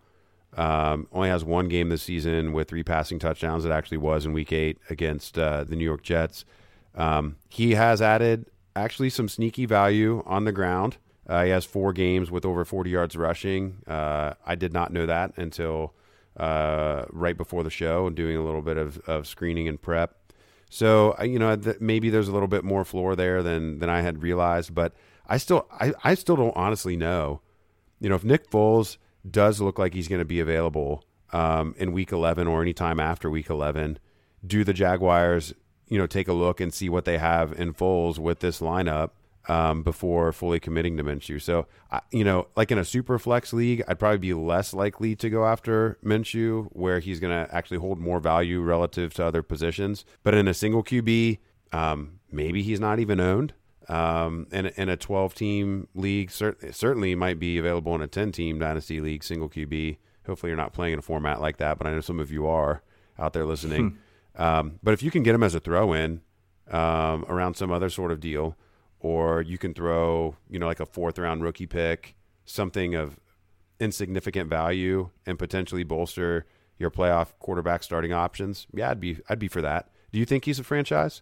Um, 0.58 1.08
only 1.12 1.30
has 1.30 1.46
one 1.46 1.68
game 1.68 1.90
this 1.90 2.02
season 2.02 2.54
with 2.54 2.70
three 2.70 2.84
passing 2.84 3.20
touchdowns. 3.20 3.66
It 3.66 3.72
actually 3.72 3.98
was 3.98 4.26
in 4.26 4.34
Week 4.34 4.52
Eight 4.52 4.78
against 4.90 5.38
uh, 5.38 5.64
the 5.64 5.76
New 5.76 5.86
York 5.86 6.02
Jets. 6.02 6.44
Um, 6.96 7.38
he 7.50 7.76
has 7.76 8.02
added 8.02 8.48
actually 8.76 9.10
some 9.10 9.30
sneaky 9.30 9.66
value 9.66 10.24
on 10.26 10.46
the 10.46 10.52
ground. 10.52 10.98
Uh, 11.28 11.44
he 11.44 11.52
has 11.52 11.66
four 11.66 11.94
games 11.94 12.32
with 12.32 12.46
over 12.46 12.66
40 12.66 12.90
yards 12.90 13.16
rushing. 13.16 13.78
Uh, 13.86 14.34
I 14.46 14.56
did 14.56 14.74
not 14.74 14.92
know 14.92 15.06
that 15.06 15.38
until 15.38 15.94
uh, 16.38 17.06
right 17.12 17.38
before 17.38 17.64
the 17.64 17.70
show 17.70 18.08
and 18.08 18.16
doing 18.16 18.36
a 18.36 18.44
little 18.44 18.62
bit 18.64 18.78
of, 18.78 18.98
of 19.08 19.28
screening 19.28 19.68
and 19.68 19.80
prep. 19.80 20.16
So 20.70 21.16
you 21.22 21.40
know 21.40 21.56
th- 21.56 21.80
maybe 21.80 22.10
there's 22.10 22.28
a 22.28 22.32
little 22.32 22.48
bit 22.48 22.64
more 22.64 22.86
floor 22.86 23.16
there 23.16 23.42
than 23.42 23.80
than 23.80 23.90
I 23.90 24.02
had 24.02 24.22
realized, 24.22 24.74
but 24.74 24.94
I 25.28 25.38
still 25.38 25.68
I, 25.72 25.94
I 26.04 26.14
still 26.14 26.36
don't 26.36 26.56
honestly 26.56 26.96
know. 26.96 27.42
You 28.00 28.10
know 28.10 28.16
if 28.16 28.24
Nick 28.24 28.50
Foles 28.50 28.98
does 29.30 29.62
look 29.62 29.80
like 29.80 29.94
he's 29.94 30.08
going 30.08 30.20
to 30.20 30.26
be 30.26 30.40
available 30.40 31.04
um, 31.32 31.76
in 31.78 31.92
Week 31.92 32.12
11 32.12 32.48
or 32.48 32.62
anytime 32.62 33.00
after 33.00 33.30
Week 33.30 33.50
11, 33.50 34.00
do 34.46 34.64
the 34.64 34.74
Jaguars 34.74 35.54
you 35.90 35.98
know 35.98 36.08
take 36.08 36.28
a 36.28 36.34
look 36.34 36.62
and 36.62 36.74
see 36.74 36.88
what 36.88 37.06
they 37.06 37.18
have 37.18 37.52
in 37.60 37.74
Foles 37.74 38.18
with 38.18 38.40
this 38.40 38.60
lineup 38.60 39.10
um, 39.48 39.82
before 39.82 40.32
fully 40.32 40.60
committing 40.60 40.96
to 40.98 41.04
Minshew. 41.04 41.42
So, 41.42 41.66
you 42.12 42.24
know, 42.24 42.48
like 42.56 42.72
in 42.72 42.78
a 42.78 42.86
super 42.86 43.18
flex 43.18 43.52
league, 43.52 43.84
I'd 43.88 43.98
probably 43.98 44.20
be 44.20 44.34
less 44.34 44.74
likely 44.74 45.16
to 45.16 45.30
go 45.30 45.46
after 45.46 45.98
Minshew, 46.04 46.70
where 46.72 47.00
he's 47.00 47.20
going 47.20 47.34
to 47.34 47.54
actually 47.54 47.78
hold 47.78 48.00
more 48.00 48.20
value 48.20 48.62
relative 48.62 49.14
to 49.16 49.26
other 49.26 49.42
positions. 49.42 50.06
But 50.24 50.36
in 50.36 50.48
a 50.48 50.54
single 50.54 50.84
QB, 50.84 51.40
um, 51.72 52.20
maybe 52.32 52.62
he's 52.62 52.80
not 52.80 53.00
even 53.00 53.20
owned. 53.20 53.54
Um, 53.90 54.46
in, 54.52 54.68
in 54.68 54.88
a 54.88 54.96
12 54.96 55.34
team 55.34 55.88
league, 55.96 56.30
cert- 56.30 56.74
certainly 56.76 57.16
might 57.16 57.40
be 57.40 57.58
available 57.58 57.96
in 57.96 58.02
a 58.02 58.08
10 58.08 58.32
team 58.32 58.60
dynasty 58.60 59.02
league, 59.02 59.24
single 59.24 59.50
QB. 59.50 59.98
Hopefully, 60.28 60.52
you're 60.52 60.58
not 60.58 60.74
playing 60.74 60.94
in 60.94 61.00
a 61.00 61.02
format 61.02 61.42
like 61.42 61.58
that, 61.58 61.80
but 61.80 61.88
I 61.88 61.92
know 61.92 62.02
some 62.02 62.20
of 62.20 62.32
you 62.32 62.46
are 62.46 62.84
out 63.18 63.34
there 63.34 63.46
listening. 63.46 63.98
Hmm. 64.36 64.42
Um, 64.42 64.80
but 64.84 64.94
if 64.94 65.02
you 65.02 65.10
can 65.12 65.24
get 65.24 65.36
him 65.36 65.44
as 65.44 65.56
a 65.56 65.60
throw 65.60 65.92
in 65.92 66.22
um, 66.70 67.26
around 67.28 67.56
some 67.56 67.72
other 67.72 67.90
sort 67.90 68.12
of 68.12 68.20
deal, 68.20 68.56
or 69.00 69.42
you 69.42 69.58
can 69.58 69.74
throw, 69.74 70.36
you 70.50 70.60
know, 70.60 70.68
like 70.68 70.80
a 70.80 70.86
fourth 70.86 71.18
round 71.18 71.44
rookie 71.44 71.66
pick, 71.66 72.16
something 72.46 72.96
of 72.96 73.20
insignificant 73.80 74.50
value 74.50 75.10
and 75.26 75.40
potentially 75.40 75.84
bolster 75.84 76.46
your 76.78 76.92
playoff 76.92 77.34
quarterback 77.40 77.84
starting 77.84 78.14
options. 78.14 78.68
Yeah, 78.74 78.92
I'd 78.92 79.00
be 79.00 79.20
I'd 79.30 79.40
be 79.40 79.48
for 79.48 79.62
that. 79.62 79.90
Do 80.12 80.20
you 80.20 80.26
think 80.26 80.46
he's 80.46 80.60
a 80.60 80.64
franchise? 80.64 81.22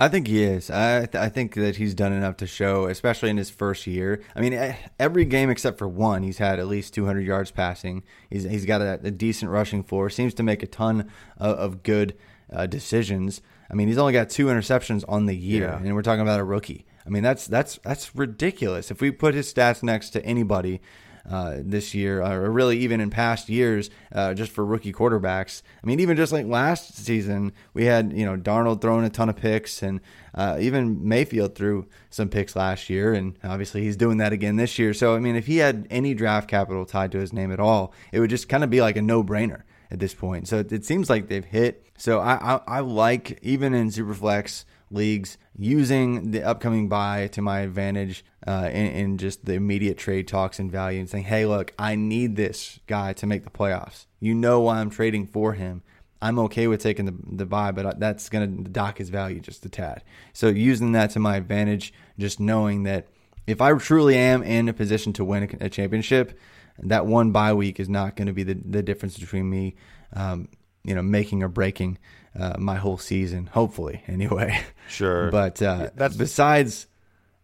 I 0.00 0.08
think 0.08 0.28
he 0.28 0.44
is. 0.44 0.70
I 0.70 1.06
th- 1.06 1.16
I 1.16 1.28
think 1.28 1.54
that 1.54 1.76
he's 1.76 1.92
done 1.92 2.12
enough 2.12 2.36
to 2.38 2.46
show, 2.46 2.86
especially 2.86 3.30
in 3.30 3.36
his 3.36 3.50
first 3.50 3.86
year. 3.86 4.22
I 4.36 4.40
mean, 4.40 4.76
every 4.98 5.24
game 5.24 5.50
except 5.50 5.76
for 5.76 5.88
one, 5.88 6.22
he's 6.22 6.38
had 6.38 6.60
at 6.60 6.68
least 6.68 6.94
200 6.94 7.26
yards 7.26 7.50
passing. 7.50 8.04
He's 8.30 8.44
he's 8.44 8.64
got 8.64 8.80
a, 8.80 9.00
a 9.02 9.10
decent 9.10 9.50
rushing 9.50 9.82
floor. 9.82 10.08
Seems 10.08 10.34
to 10.34 10.44
make 10.44 10.62
a 10.62 10.68
ton 10.68 11.10
of, 11.36 11.58
of 11.58 11.82
good 11.82 12.16
uh, 12.52 12.66
decisions. 12.66 13.42
I 13.70 13.74
mean, 13.74 13.88
he's 13.88 13.98
only 13.98 14.12
got 14.12 14.30
two 14.30 14.46
interceptions 14.46 15.04
on 15.08 15.26
the 15.26 15.36
year, 15.36 15.64
yeah. 15.64 15.76
and 15.78 15.94
we're 15.94 16.02
talking 16.02 16.22
about 16.22 16.40
a 16.40 16.44
rookie. 16.44 16.86
I 17.04 17.10
mean, 17.10 17.24
that's 17.24 17.48
that's 17.48 17.80
that's 17.82 18.14
ridiculous. 18.14 18.92
If 18.92 19.00
we 19.00 19.10
put 19.10 19.34
his 19.34 19.52
stats 19.52 19.82
next 19.82 20.10
to 20.10 20.24
anybody 20.24 20.80
uh, 21.28 21.56
this 21.60 21.94
year, 21.94 22.22
or 22.22 22.50
really 22.50 22.78
even 22.78 23.00
in 23.00 23.10
past 23.10 23.48
years, 23.48 23.90
uh, 24.12 24.34
just 24.34 24.50
for 24.52 24.64
rookie 24.64 24.92
quarterbacks. 24.92 25.62
I 25.82 25.86
mean, 25.86 26.00
even 26.00 26.16
just 26.16 26.32
like 26.32 26.46
last 26.46 26.96
season, 26.96 27.52
we 27.74 27.84
had 27.84 28.12
you 28.12 28.24
know 28.24 28.36
Darnold 28.36 28.80
throwing 28.80 29.04
a 29.04 29.10
ton 29.10 29.28
of 29.28 29.36
picks, 29.36 29.82
and 29.82 30.00
uh, 30.34 30.56
even 30.60 31.06
Mayfield 31.06 31.54
threw 31.54 31.86
some 32.10 32.28
picks 32.28 32.56
last 32.56 32.88
year, 32.88 33.12
and 33.12 33.38
obviously 33.44 33.82
he's 33.82 33.96
doing 33.96 34.18
that 34.18 34.32
again 34.32 34.56
this 34.56 34.78
year. 34.78 34.94
So 34.94 35.14
I 35.14 35.18
mean, 35.18 35.36
if 35.36 35.46
he 35.46 35.58
had 35.58 35.86
any 35.90 36.14
draft 36.14 36.48
capital 36.48 36.86
tied 36.86 37.12
to 37.12 37.18
his 37.18 37.32
name 37.32 37.52
at 37.52 37.60
all, 37.60 37.92
it 38.12 38.20
would 38.20 38.30
just 38.30 38.48
kind 38.48 38.64
of 38.64 38.70
be 38.70 38.80
like 38.80 38.96
a 38.96 39.02
no 39.02 39.22
brainer 39.22 39.62
at 39.90 39.98
this 39.98 40.14
point. 40.14 40.48
So 40.48 40.58
it, 40.58 40.72
it, 40.72 40.84
seems 40.84 41.08
like 41.08 41.28
they've 41.28 41.44
hit. 41.44 41.86
So 41.96 42.20
I, 42.20 42.56
I, 42.56 42.60
I 42.66 42.80
like 42.80 43.38
even 43.42 43.74
in 43.74 43.88
Superflex 43.88 44.64
leagues 44.90 45.38
using 45.56 46.30
the 46.30 46.42
upcoming 46.42 46.88
bye 46.88 47.28
to 47.28 47.42
my 47.42 47.60
advantage 47.60 48.24
uh, 48.48 48.70
in, 48.72 48.86
in, 48.86 49.18
just 49.18 49.44
the 49.44 49.52
immediate 49.52 49.98
trade 49.98 50.26
talks 50.26 50.58
and 50.58 50.72
value 50.72 50.98
and 50.98 51.10
saying, 51.10 51.24
hey, 51.24 51.44
look, 51.44 51.74
I 51.78 51.96
need 51.96 52.34
this 52.34 52.80
guy 52.86 53.12
to 53.12 53.26
make 53.26 53.44
the 53.44 53.50
playoffs. 53.50 54.06
You 54.20 54.34
know 54.34 54.60
why 54.60 54.78
I'm 54.78 54.88
trading 54.88 55.26
for 55.26 55.52
him. 55.52 55.82
I'm 56.22 56.38
okay 56.38 56.66
with 56.66 56.80
taking 56.80 57.04
the, 57.04 57.14
the 57.30 57.44
bye, 57.44 57.72
but 57.72 58.00
that's 58.00 58.30
going 58.30 58.64
to 58.64 58.70
dock 58.70 58.96
his 58.96 59.10
value 59.10 59.40
just 59.40 59.66
a 59.66 59.68
tad. 59.68 60.02
So 60.32 60.48
using 60.48 60.92
that 60.92 61.10
to 61.10 61.18
my 61.18 61.36
advantage, 61.36 61.92
just 62.18 62.40
knowing 62.40 62.84
that 62.84 63.08
if 63.46 63.60
I 63.60 63.70
truly 63.74 64.16
am 64.16 64.42
in 64.42 64.70
a 64.70 64.72
position 64.72 65.12
to 65.14 65.26
win 65.26 65.42
a, 65.60 65.66
a 65.66 65.68
championship, 65.68 66.38
that 66.78 67.04
one 67.04 67.32
bye 67.32 67.52
week 67.52 67.78
is 67.78 67.90
not 67.90 68.16
going 68.16 68.28
to 68.28 68.32
be 68.32 68.44
the, 68.44 68.54
the 68.54 68.82
difference 68.82 69.18
between 69.18 69.50
me, 69.50 69.76
um, 70.14 70.48
you 70.84 70.94
know, 70.94 71.02
making 71.02 71.42
or 71.42 71.48
breaking 71.48 71.98
uh, 72.34 72.54
my 72.58 72.76
whole 72.76 72.96
season. 72.96 73.44
Hopefully, 73.44 74.02
anyway. 74.06 74.58
Sure. 74.88 75.30
but 75.30 75.60
uh, 75.60 75.90
that's 75.94 76.16
besides 76.16 76.86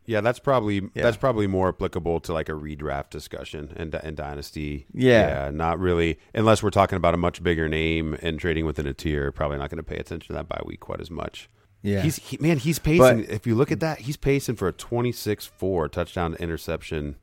Yeah, 0.07 0.21
that's 0.21 0.39
probably 0.39 0.77
Yeah. 0.95 1.03
that's 1.03 1.17
probably 1.17 1.47
more 1.47 1.69
applicable 1.69 2.21
to 2.21 2.33
like 2.33 2.49
a 2.49 2.53
redraft 2.53 3.11
discussion 3.11 3.73
and 3.77 3.95
and 3.95 4.17
dynasty. 4.17 4.87
Yeah. 4.93 5.51
not 5.53 5.79
really 5.79 6.19
unless 6.35 6.63
we're 6.63 6.71
talking 6.71 6.97
about 6.97 7.15
a 7.15 7.19
much 7.19 7.43
bigger 7.43 7.69
name 7.69 8.17
and 8.23 8.39
trading 8.39 8.67
within 8.67 8.87
a 8.87 8.93
tier. 8.95 9.33
Probably 9.33 9.59
not 9.59 9.71
going 9.71 9.79
to 9.79 9.83
pay 9.83 9.97
attention 9.97 10.29
to 10.29 10.33
that 10.35 10.49
bye 10.49 10.61
week 10.67 10.81
quite 10.81 11.01
as 11.01 11.11
much. 11.11 11.49
Yeah. 11.83 12.01
he's 12.03 12.17
he, 12.17 12.39
man, 12.41 12.59
he's 12.59 12.79
pacing. 12.79 13.23
But- 13.23 13.31
if 13.31 13.47
you 13.47 13.55
look 13.55 13.71
at 13.73 13.81
that, 13.81 14.01
he's 14.01 14.17
pacing 14.17 14.57
for 14.57 14.69
a 14.69 14.73
twenty-six-four 14.73 15.89
touchdown 15.89 16.33
to 16.33 16.43
interception 16.43 17.17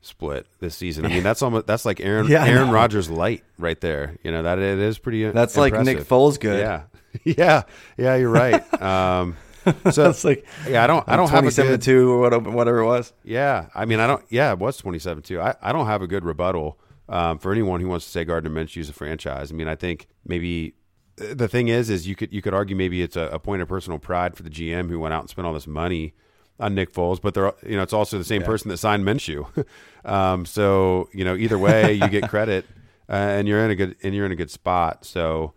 split 0.00 0.46
this 0.60 0.76
season. 0.76 1.04
I 1.04 1.08
mean, 1.08 1.22
that's 1.24 1.42
almost 1.42 1.66
that's 1.66 1.84
like 1.84 2.00
Aaron 2.00 2.26
Yeah, 2.30 2.44
Aaron. 2.44 2.70
Rodgers 2.70 3.10
light 3.10 3.42
right 3.58 3.80
there. 3.80 4.16
You 4.22 4.30
know 4.30 4.42
that 4.44 4.58
it 4.58 4.78
is 4.78 4.98
pretty. 4.98 5.28
That's 5.30 5.56
like 5.56 5.72
Nick. 5.84 5.98
Foles 5.98 6.38
good. 6.38 6.60
Yeah, 6.60 6.82
yeah, 7.24 7.62
yeah. 7.96 8.14
You're 8.14 8.30
right. 8.30 8.62
Um, 8.82 9.36
so 9.90 10.10
it's 10.10 10.24
like 10.24 10.46
yeah, 10.68 10.84
I 10.84 10.86
don't 10.86 11.04
I 11.08 11.16
don't 11.16 11.30
have 11.30 11.46
a 11.46 11.50
good 11.50 11.82
two 11.82 12.10
or 12.10 12.20
whatever, 12.20 12.50
whatever 12.50 12.78
it 12.78 12.86
was. 12.86 13.12
yeah, 13.24 13.66
I 13.74 13.84
mean, 13.84 14.00
I 14.00 14.06
don't. 14.06 14.24
Yeah, 14.28 14.52
it 14.52 14.58
was 14.58 14.76
twenty-seven 14.76 15.22
too. 15.22 15.40
I, 15.40 15.54
I 15.62 15.72
don't 15.72 15.86
have 15.86 16.02
a 16.02 16.06
good 16.06 16.24
rebuttal 16.24 16.78
um, 17.08 17.38
for 17.38 17.52
anyone 17.52 17.80
who 17.80 17.88
wants 17.88 18.04
to 18.06 18.10
say 18.10 18.24
Gardner 18.24 18.50
Minshew's 18.50 18.88
a 18.88 18.92
franchise. 18.92 19.50
I 19.50 19.54
mean, 19.54 19.68
I 19.68 19.74
think 19.74 20.08
maybe 20.24 20.74
uh, 21.20 21.34
the 21.34 21.48
thing 21.48 21.68
is, 21.68 21.90
is 21.90 22.06
you 22.06 22.14
could 22.14 22.32
you 22.32 22.42
could 22.42 22.54
argue 22.54 22.76
maybe 22.76 23.02
it's 23.02 23.16
a, 23.16 23.28
a 23.28 23.38
point 23.38 23.62
of 23.62 23.68
personal 23.68 23.98
pride 23.98 24.36
for 24.36 24.42
the 24.42 24.50
GM 24.50 24.88
who 24.88 24.98
went 25.00 25.14
out 25.14 25.20
and 25.20 25.30
spent 25.30 25.46
all 25.46 25.54
this 25.54 25.66
money 25.66 26.14
on 26.60 26.74
Nick 26.74 26.92
Foles, 26.92 27.20
but 27.20 27.34
they're 27.34 27.52
you 27.66 27.76
know 27.76 27.82
it's 27.82 27.92
also 27.92 28.18
the 28.18 28.24
same 28.24 28.42
person 28.42 28.68
that 28.68 28.78
signed 28.78 29.04
Minshew. 29.04 29.46
um, 30.04 30.44
so 30.44 31.08
you 31.12 31.24
know 31.24 31.34
either 31.34 31.58
way, 31.58 31.94
you 31.94 32.08
get 32.08 32.28
credit, 32.28 32.66
uh, 33.08 33.12
and 33.12 33.48
you're 33.48 33.64
in 33.64 33.70
a 33.70 33.74
good 33.74 33.96
and 34.02 34.14
you're 34.14 34.26
in 34.26 34.32
a 34.32 34.36
good 34.36 34.50
spot. 34.50 35.04
So. 35.04 35.54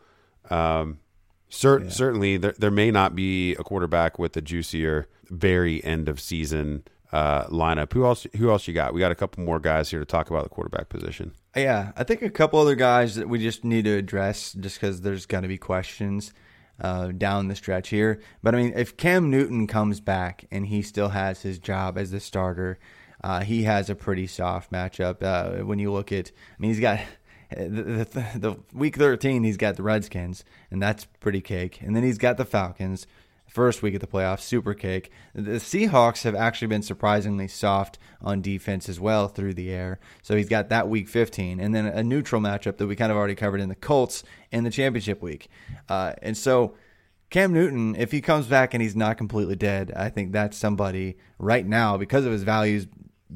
Um, 0.49 0.99
Cer- 1.51 1.89
Certainly, 1.89 2.37
there, 2.37 2.55
there 2.57 2.71
may 2.71 2.91
not 2.91 3.15
be 3.15 3.53
a 3.55 3.63
quarterback 3.63 4.17
with 4.17 4.35
a 4.37 4.41
juicier, 4.41 5.07
very 5.29 5.83
end 5.83 6.07
of 6.09 6.19
season 6.19 6.83
uh, 7.11 7.45
lineup. 7.47 7.91
Who 7.93 8.05
else? 8.05 8.25
Who 8.37 8.49
else 8.49 8.67
you 8.67 8.73
got? 8.73 8.93
We 8.93 9.01
got 9.01 9.11
a 9.11 9.15
couple 9.15 9.43
more 9.43 9.59
guys 9.59 9.89
here 9.91 9.99
to 9.99 10.05
talk 10.05 10.29
about 10.29 10.43
the 10.43 10.49
quarterback 10.49 10.87
position. 10.89 11.33
Yeah, 11.55 11.91
I 11.97 12.05
think 12.05 12.21
a 12.21 12.29
couple 12.29 12.59
other 12.59 12.75
guys 12.75 13.15
that 13.15 13.27
we 13.27 13.37
just 13.37 13.65
need 13.65 13.83
to 13.83 13.91
address 13.97 14.53
just 14.53 14.79
because 14.79 15.01
there's 15.01 15.25
going 15.25 15.41
to 15.41 15.49
be 15.49 15.57
questions 15.57 16.33
uh, 16.79 17.07
down 17.07 17.49
the 17.49 17.55
stretch 17.55 17.89
here. 17.89 18.21
But 18.41 18.55
I 18.55 18.57
mean, 18.61 18.73
if 18.75 18.95
Cam 18.95 19.29
Newton 19.29 19.67
comes 19.67 19.99
back 19.99 20.45
and 20.51 20.67
he 20.67 20.81
still 20.81 21.09
has 21.09 21.41
his 21.41 21.59
job 21.59 21.97
as 21.97 22.11
the 22.11 22.21
starter, 22.21 22.79
uh, 23.23 23.41
he 23.41 23.63
has 23.63 23.89
a 23.89 23.95
pretty 23.95 24.25
soft 24.25 24.71
matchup. 24.71 25.21
Uh, 25.21 25.65
when 25.65 25.79
you 25.79 25.91
look 25.91 26.13
at, 26.13 26.29
I 26.29 26.55
mean, 26.59 26.71
he's 26.71 26.79
got 26.79 27.01
the, 27.55 28.07
the, 28.11 28.39
the 28.39 28.55
week 28.73 28.97
13, 28.97 29.43
he's 29.43 29.57
got 29.57 29.75
the 29.75 29.83
Redskins, 29.83 30.43
and 30.69 30.81
that's 30.81 31.05
pretty 31.05 31.41
cake. 31.41 31.79
And 31.81 31.95
then 31.95 32.03
he's 32.03 32.17
got 32.17 32.37
the 32.37 32.45
Falcons. 32.45 33.07
First 33.47 33.81
week 33.81 33.95
of 33.95 33.99
the 33.99 34.07
playoffs, 34.07 34.41
super 34.41 34.73
cake. 34.73 35.11
The 35.35 35.59
Seahawks 35.59 36.23
have 36.23 36.35
actually 36.35 36.69
been 36.69 36.83
surprisingly 36.83 37.49
soft 37.49 37.99
on 38.21 38.41
defense 38.41 38.87
as 38.87 38.97
well 38.97 39.27
through 39.27 39.55
the 39.55 39.71
air. 39.71 39.99
So 40.21 40.37
he's 40.37 40.47
got 40.47 40.69
that 40.69 40.87
week 40.87 41.09
15, 41.09 41.59
and 41.59 41.75
then 41.75 41.85
a 41.85 42.01
neutral 42.01 42.41
matchup 42.41 42.77
that 42.77 42.87
we 42.87 42.95
kind 42.95 43.11
of 43.11 43.17
already 43.17 43.35
covered 43.35 43.59
in 43.59 43.67
the 43.67 43.75
Colts 43.75 44.23
in 44.53 44.63
the 44.63 44.69
championship 44.69 45.21
week. 45.21 45.49
Uh, 45.89 46.13
and 46.21 46.37
so 46.37 46.75
Cam 47.29 47.53
Newton, 47.53 47.95
if 47.97 48.11
he 48.11 48.21
comes 48.21 48.47
back 48.47 48.73
and 48.73 48.81
he's 48.81 48.95
not 48.95 49.17
completely 49.17 49.55
dead, 49.57 49.91
I 49.95 50.09
think 50.09 50.31
that's 50.31 50.57
somebody 50.57 51.17
right 51.37 51.65
now 51.65 51.97
because 51.97 52.25
of 52.25 52.31
his 52.31 52.43
values 52.43 52.87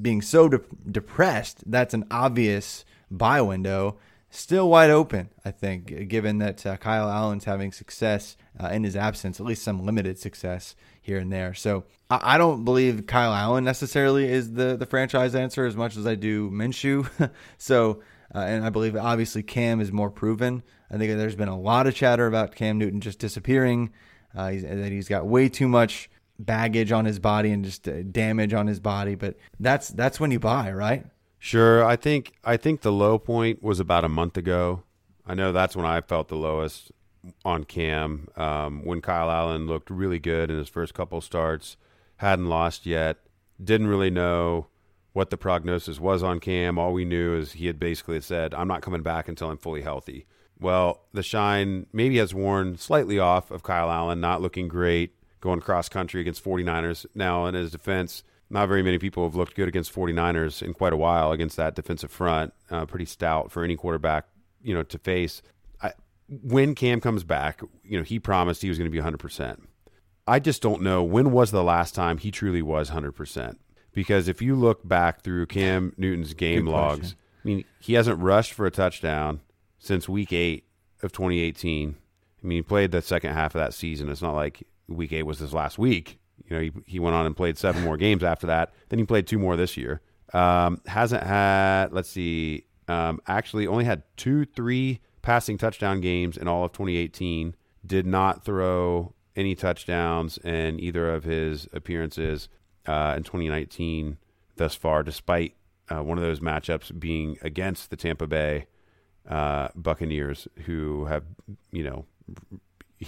being 0.01 0.21
so 0.21 0.49
de- 0.49 0.61
depressed. 0.89 1.63
That's 1.65 1.93
an 1.93 2.05
obvious 2.11 2.85
buy 3.09 3.41
window. 3.41 3.97
Still 4.29 4.69
wide 4.69 4.89
open, 4.89 5.29
I 5.45 5.51
think, 5.51 6.09
given 6.09 6.39
that 6.39 6.65
uh, 6.65 6.75
Kyle 6.77 7.09
Allen's 7.09 7.45
having 7.45 7.71
success 7.71 8.35
uh, 8.61 8.67
in 8.67 8.83
his 8.83 8.95
absence, 8.95 9.39
at 9.39 9.45
least 9.45 9.63
some 9.63 9.85
limited 9.85 10.19
success 10.19 10.75
here 11.01 11.19
and 11.19 11.31
there. 11.31 11.53
So 11.53 11.85
I, 12.09 12.35
I 12.35 12.37
don't 12.37 12.65
believe 12.65 13.07
Kyle 13.07 13.33
Allen 13.33 13.63
necessarily 13.63 14.29
is 14.29 14.53
the, 14.53 14.75
the 14.75 14.85
franchise 14.85 15.35
answer 15.35 15.65
as 15.65 15.77
much 15.77 15.95
as 15.95 16.05
I 16.05 16.15
do 16.15 16.49
Minshew. 16.51 17.09
so, 17.57 18.01
uh, 18.33 18.39
and 18.39 18.65
I 18.65 18.69
believe 18.69 18.97
obviously 18.97 19.41
Cam 19.41 19.79
is 19.79 19.91
more 19.91 20.09
proven. 20.09 20.63
I 20.91 20.97
think 20.97 21.15
there's 21.17 21.35
been 21.35 21.47
a 21.47 21.59
lot 21.59 21.87
of 21.87 21.95
chatter 21.95 22.27
about 22.27 22.55
Cam 22.55 22.77
Newton 22.77 22.99
just 22.99 23.19
disappearing, 23.19 23.93
uh, 24.35 24.49
he's, 24.49 24.63
that 24.63 24.91
he's 24.91 25.07
got 25.07 25.25
way 25.25 25.47
too 25.47 25.67
much 25.67 26.09
baggage 26.37 26.91
on 26.91 27.05
his 27.05 27.19
body 27.19 27.51
and 27.51 27.63
just 27.63 27.87
uh, 27.87 28.03
damage 28.03 28.53
on 28.53 28.67
his 28.67 28.79
body. 28.79 29.15
But 29.15 29.37
that's 29.59 29.89
that's 29.89 30.19
when 30.19 30.31
you 30.31 30.39
buy, 30.39 30.71
right? 30.71 31.05
Sure, 31.45 31.85
I 31.85 31.95
think 31.95 32.33
I 32.43 32.57
think 32.57 32.81
the 32.81 32.91
low 32.91 33.19
point 33.19 33.61
was 33.61 33.79
about 33.79 34.03
a 34.03 34.09
month 34.09 34.35
ago. 34.35 34.81
I 35.27 35.35
know 35.35 35.51
that's 35.51 35.75
when 35.75 35.85
I 35.85 36.01
felt 36.01 36.27
the 36.27 36.35
lowest 36.35 36.91
on 37.45 37.65
Cam 37.65 38.29
um, 38.35 38.83
when 38.83 38.99
Kyle 38.99 39.29
Allen 39.29 39.67
looked 39.67 39.91
really 39.91 40.17
good 40.17 40.49
in 40.49 40.57
his 40.57 40.69
first 40.69 40.95
couple 40.95 41.21
starts, 41.21 41.77
hadn't 42.17 42.47
lost 42.49 42.87
yet, 42.87 43.17
didn't 43.63 43.85
really 43.85 44.09
know 44.09 44.69
what 45.13 45.29
the 45.29 45.37
prognosis 45.37 45.99
was 45.99 46.23
on 46.23 46.39
Cam. 46.39 46.79
All 46.79 46.93
we 46.93 47.05
knew 47.05 47.35
is 47.35 47.51
he 47.51 47.67
had 47.67 47.79
basically 47.79 48.21
said, 48.21 48.55
"I'm 48.55 48.67
not 48.67 48.81
coming 48.81 49.03
back 49.03 49.27
until 49.27 49.51
I'm 49.51 49.57
fully 49.57 49.83
healthy." 49.83 50.25
Well, 50.59 51.03
the 51.13 51.21
shine 51.21 51.85
maybe 51.93 52.17
has 52.17 52.33
worn 52.33 52.75
slightly 52.77 53.19
off 53.19 53.51
of 53.51 53.61
Kyle 53.61 53.91
Allen, 53.91 54.19
not 54.19 54.41
looking 54.41 54.67
great, 54.67 55.13
going 55.41 55.61
cross 55.61 55.89
country 55.89 56.21
against 56.21 56.43
49ers. 56.43 57.05
Now, 57.13 57.45
in 57.45 57.53
his 57.53 57.69
defense, 57.69 58.23
not 58.49 58.67
very 58.67 58.83
many 58.83 58.97
people 58.97 59.23
have 59.23 59.35
looked 59.35 59.55
good 59.55 59.67
against 59.67 59.93
49ers 59.93 60.61
in 60.61 60.73
quite 60.73 60.93
a 60.93 60.97
while 60.97 61.31
against 61.31 61.57
that 61.57 61.75
defensive 61.75 62.11
front. 62.11 62.53
Uh, 62.69 62.85
pretty 62.85 63.05
stout 63.05 63.51
for 63.51 63.63
any 63.63 63.75
quarterback, 63.75 64.25
you 64.61 64.73
know, 64.73 64.83
to 64.83 64.97
face. 64.99 65.41
I, 65.81 65.93
when 66.29 66.75
Cam 66.75 67.01
comes 67.01 67.23
back, 67.23 67.61
you 67.83 67.97
know, 67.97 68.03
he 68.03 68.19
promised 68.19 68.61
he 68.61 68.69
was 68.69 68.77
going 68.77 68.89
to 68.89 68.95
be 68.95 69.01
100%. 69.01 69.61
I 70.27 70.39
just 70.39 70.61
don't 70.61 70.81
know 70.81 71.03
when 71.03 71.31
was 71.31 71.51
the 71.51 71.63
last 71.63 71.93
time 71.93 72.17
he 72.17 72.31
truly 72.31 72.61
was 72.61 72.89
100%. 72.89 73.57
Because 73.93 74.27
if 74.27 74.41
you 74.41 74.55
look 74.55 74.85
back 74.87 75.21
through 75.21 75.45
Cam 75.45 75.93
Newton's 75.97 76.33
game 76.33 76.65
logs. 76.65 77.15
I 77.45 77.47
mean, 77.47 77.63
he 77.79 77.93
hasn't 77.93 78.19
rushed 78.19 78.53
for 78.53 78.65
a 78.65 78.71
touchdown 78.71 79.39
since 79.77 80.09
week 80.09 80.33
8 80.33 80.65
of 81.03 81.11
2018. 81.11 81.95
I 82.43 82.47
mean, 82.47 82.57
he 82.57 82.61
played 82.63 82.91
the 82.91 83.03
second 83.03 83.33
half 83.33 83.53
of 83.53 83.59
that 83.59 83.75
season. 83.75 84.09
It's 84.09 84.21
not 84.21 84.33
like 84.33 84.63
week 84.87 85.13
8 85.13 85.23
was 85.23 85.37
his 85.37 85.53
last 85.53 85.77
week. 85.77 86.17
You 86.47 86.55
know, 86.55 86.61
he, 86.61 86.71
he 86.85 86.99
went 86.99 87.15
on 87.15 87.25
and 87.25 87.35
played 87.35 87.57
seven 87.57 87.83
more 87.83 87.97
games 87.97 88.23
after 88.23 88.47
that. 88.47 88.73
Then 88.89 88.99
he 88.99 89.05
played 89.05 89.27
two 89.27 89.39
more 89.39 89.55
this 89.55 89.77
year. 89.77 90.01
Um, 90.33 90.81
hasn't 90.85 91.23
had, 91.23 91.91
let's 91.91 92.09
see, 92.09 92.65
um, 92.87 93.19
actually 93.27 93.67
only 93.67 93.85
had 93.85 94.03
two, 94.17 94.45
three 94.45 94.99
passing 95.21 95.57
touchdown 95.57 96.01
games 96.01 96.37
in 96.37 96.47
all 96.47 96.65
of 96.65 96.71
2018. 96.73 97.55
Did 97.85 98.05
not 98.05 98.43
throw 98.43 99.13
any 99.35 99.55
touchdowns 99.55 100.37
in 100.39 100.79
either 100.79 101.13
of 101.13 101.23
his 101.23 101.67
appearances 101.73 102.47
uh, 102.85 103.13
in 103.17 103.23
2019 103.23 104.17
thus 104.57 104.75
far, 104.75 105.03
despite 105.03 105.55
uh, 105.89 106.01
one 106.01 106.17
of 106.17 106.23
those 106.23 106.39
matchups 106.39 106.97
being 106.99 107.37
against 107.41 107.89
the 107.89 107.95
Tampa 107.95 108.27
Bay 108.27 108.67
uh, 109.29 109.69
Buccaneers, 109.75 110.47
who 110.65 111.05
have, 111.05 111.23
you 111.71 111.83
know, 111.83 112.05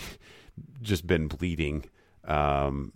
just 0.81 1.07
been 1.07 1.27
bleeding. 1.27 1.85
Um, 2.25 2.93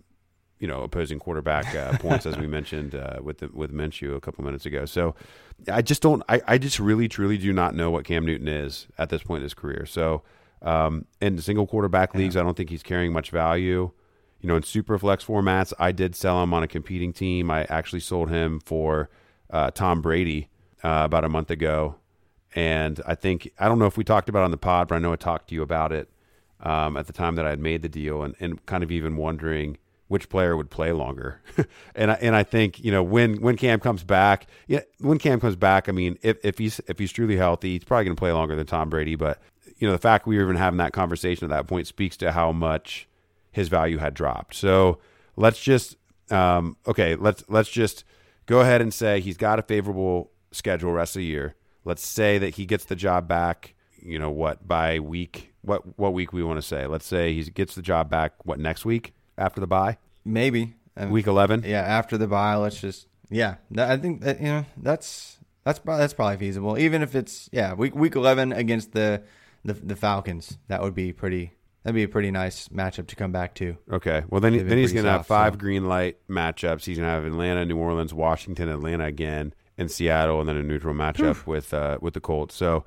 you 0.62 0.68
know, 0.68 0.82
opposing 0.82 1.18
quarterback 1.18 1.74
uh, 1.74 1.98
points, 1.98 2.24
as 2.24 2.38
we 2.38 2.46
mentioned 2.46 2.94
uh, 2.94 3.18
with 3.20 3.38
the, 3.38 3.48
with 3.48 3.72
Minshew 3.72 4.14
a 4.14 4.20
couple 4.20 4.44
minutes 4.44 4.64
ago. 4.64 4.84
So, 4.86 5.16
I 5.70 5.82
just 5.82 6.00
don't. 6.02 6.22
I, 6.28 6.40
I 6.46 6.56
just 6.58 6.78
really, 6.78 7.08
truly 7.08 7.36
do 7.36 7.52
not 7.52 7.74
know 7.74 7.90
what 7.90 8.04
Cam 8.04 8.24
Newton 8.24 8.46
is 8.46 8.86
at 8.96 9.10
this 9.10 9.24
point 9.24 9.40
in 9.40 9.42
his 9.42 9.54
career. 9.54 9.84
So, 9.86 10.22
um, 10.62 11.06
in 11.20 11.36
single 11.38 11.66
quarterback 11.66 12.14
leagues, 12.14 12.36
I 12.36 12.42
don't 12.44 12.56
think 12.56 12.70
he's 12.70 12.84
carrying 12.84 13.12
much 13.12 13.30
value. 13.30 13.90
You 14.40 14.48
know, 14.48 14.54
in 14.54 14.62
super 14.62 14.98
flex 14.98 15.24
formats, 15.24 15.72
I 15.80 15.90
did 15.90 16.14
sell 16.14 16.40
him 16.42 16.54
on 16.54 16.62
a 16.62 16.68
competing 16.68 17.12
team. 17.12 17.50
I 17.50 17.64
actually 17.64 18.00
sold 18.00 18.30
him 18.30 18.60
for 18.60 19.10
uh, 19.50 19.72
Tom 19.72 20.00
Brady 20.00 20.48
uh, 20.84 21.02
about 21.04 21.24
a 21.24 21.28
month 21.28 21.50
ago, 21.50 21.96
and 22.54 23.00
I 23.04 23.16
think 23.16 23.52
I 23.58 23.66
don't 23.66 23.80
know 23.80 23.86
if 23.86 23.96
we 23.96 24.04
talked 24.04 24.28
about 24.28 24.42
it 24.42 24.44
on 24.44 24.50
the 24.52 24.56
pod, 24.56 24.86
but 24.86 24.94
I 24.94 24.98
know 24.98 25.12
I 25.12 25.16
talked 25.16 25.48
to 25.48 25.56
you 25.56 25.62
about 25.62 25.90
it 25.90 26.08
um, 26.60 26.96
at 26.96 27.08
the 27.08 27.12
time 27.12 27.34
that 27.34 27.46
I 27.46 27.50
had 27.50 27.60
made 27.60 27.82
the 27.82 27.88
deal, 27.88 28.22
and, 28.22 28.36
and 28.38 28.64
kind 28.66 28.84
of 28.84 28.92
even 28.92 29.16
wondering 29.16 29.78
which 30.12 30.28
player 30.28 30.58
would 30.58 30.68
play 30.68 30.92
longer. 30.92 31.40
and 31.94 32.10
I, 32.10 32.14
and 32.20 32.36
I 32.36 32.42
think 32.42 32.78
you 32.84 32.92
know 32.92 33.02
when 33.02 33.40
when 33.40 33.56
Cam 33.56 33.80
comes 33.80 34.04
back, 34.04 34.46
yeah, 34.66 34.80
when 34.98 35.16
Cam 35.16 35.40
comes 35.40 35.56
back, 35.56 35.88
I 35.88 35.92
mean 35.92 36.18
if 36.20 36.36
if 36.44 36.58
he's 36.58 36.82
if 36.86 36.98
he's 36.98 37.10
truly 37.10 37.38
healthy, 37.38 37.72
he's 37.72 37.84
probably 37.84 38.04
going 38.04 38.16
to 38.16 38.20
play 38.20 38.30
longer 38.30 38.54
than 38.54 38.66
Tom 38.66 38.90
Brady. 38.90 39.14
But 39.14 39.40
you 39.78 39.88
know 39.88 39.92
the 39.92 39.98
fact 39.98 40.26
we 40.26 40.36
were 40.36 40.42
even 40.42 40.56
having 40.56 40.76
that 40.76 40.92
conversation 40.92 41.46
at 41.46 41.56
that 41.56 41.66
point 41.66 41.86
speaks 41.86 42.18
to 42.18 42.32
how 42.32 42.52
much 42.52 43.08
his 43.52 43.68
value 43.68 43.96
had 43.96 44.12
dropped. 44.12 44.54
So 44.54 44.98
let's 45.36 45.58
just 45.58 45.96
um, 46.30 46.76
okay, 46.86 47.14
let's 47.14 47.42
let's 47.48 47.70
just 47.70 48.04
go 48.44 48.60
ahead 48.60 48.82
and 48.82 48.92
say 48.92 49.18
he's 49.20 49.38
got 49.38 49.58
a 49.58 49.62
favorable 49.62 50.30
schedule 50.50 50.92
rest 50.92 51.16
of 51.16 51.20
the 51.20 51.26
year. 51.26 51.54
Let's 51.86 52.06
say 52.06 52.36
that 52.36 52.56
he 52.56 52.66
gets 52.66 52.84
the 52.84 52.96
job 52.96 53.26
back. 53.26 53.72
You 53.98 54.18
know 54.18 54.30
what 54.30 54.68
by 54.68 55.00
week 55.00 55.54
what 55.62 55.98
what 55.98 56.12
week 56.12 56.34
we 56.34 56.42
want 56.42 56.58
to 56.58 56.66
say? 56.66 56.86
Let's 56.86 57.06
say 57.06 57.32
he 57.32 57.44
gets 57.44 57.74
the 57.74 57.82
job 57.82 58.10
back 58.10 58.34
what 58.44 58.58
next 58.58 58.84
week 58.84 59.14
after 59.38 59.60
the 59.60 59.66
bye 59.66 59.98
Maybe 60.24 60.74
I 60.96 61.04
mean, 61.04 61.10
week 61.10 61.26
eleven. 61.26 61.64
Yeah, 61.66 61.80
after 61.80 62.16
the 62.18 62.26
bye, 62.26 62.56
let's 62.56 62.80
just 62.80 63.08
yeah. 63.30 63.56
I 63.76 63.96
think 63.96 64.20
that 64.22 64.40
you 64.40 64.46
know 64.46 64.66
that's 64.76 65.38
that's 65.64 65.78
probably, 65.78 66.00
that's 66.00 66.14
probably 66.14 66.36
feasible. 66.36 66.78
Even 66.78 67.02
if 67.02 67.14
it's 67.14 67.48
yeah 67.52 67.74
week 67.74 67.94
week 67.94 68.14
eleven 68.14 68.52
against 68.52 68.92
the 68.92 69.22
the, 69.64 69.74
the 69.74 69.96
Falcons, 69.96 70.58
that 70.68 70.82
would 70.82 70.94
be 70.94 71.12
pretty 71.12 71.52
that'd 71.82 71.94
be 71.94 72.02
a 72.02 72.08
pretty 72.08 72.30
nice 72.30 72.68
matchup 72.68 73.06
to 73.08 73.16
come 73.16 73.32
back 73.32 73.54
to. 73.56 73.76
Okay. 73.90 74.22
Well, 74.28 74.40
then, 74.40 74.66
then 74.66 74.78
he's 74.78 74.92
going 74.92 75.04
to 75.04 75.10
have 75.10 75.26
five 75.26 75.54
so. 75.54 75.58
green 75.58 75.86
light 75.86 76.18
matchups. 76.28 76.84
He's 76.84 76.98
going 76.98 77.08
to 77.08 77.12
have 77.12 77.24
Atlanta, 77.24 77.64
New 77.64 77.76
Orleans, 77.76 78.14
Washington, 78.14 78.68
Atlanta 78.68 79.04
again, 79.04 79.54
and 79.78 79.90
Seattle, 79.90 80.40
and 80.40 80.48
then 80.48 80.56
a 80.56 80.62
neutral 80.62 80.94
matchup 80.94 81.46
with 81.46 81.74
uh, 81.74 81.98
with 82.00 82.14
the 82.14 82.20
Colts. 82.20 82.54
So, 82.54 82.84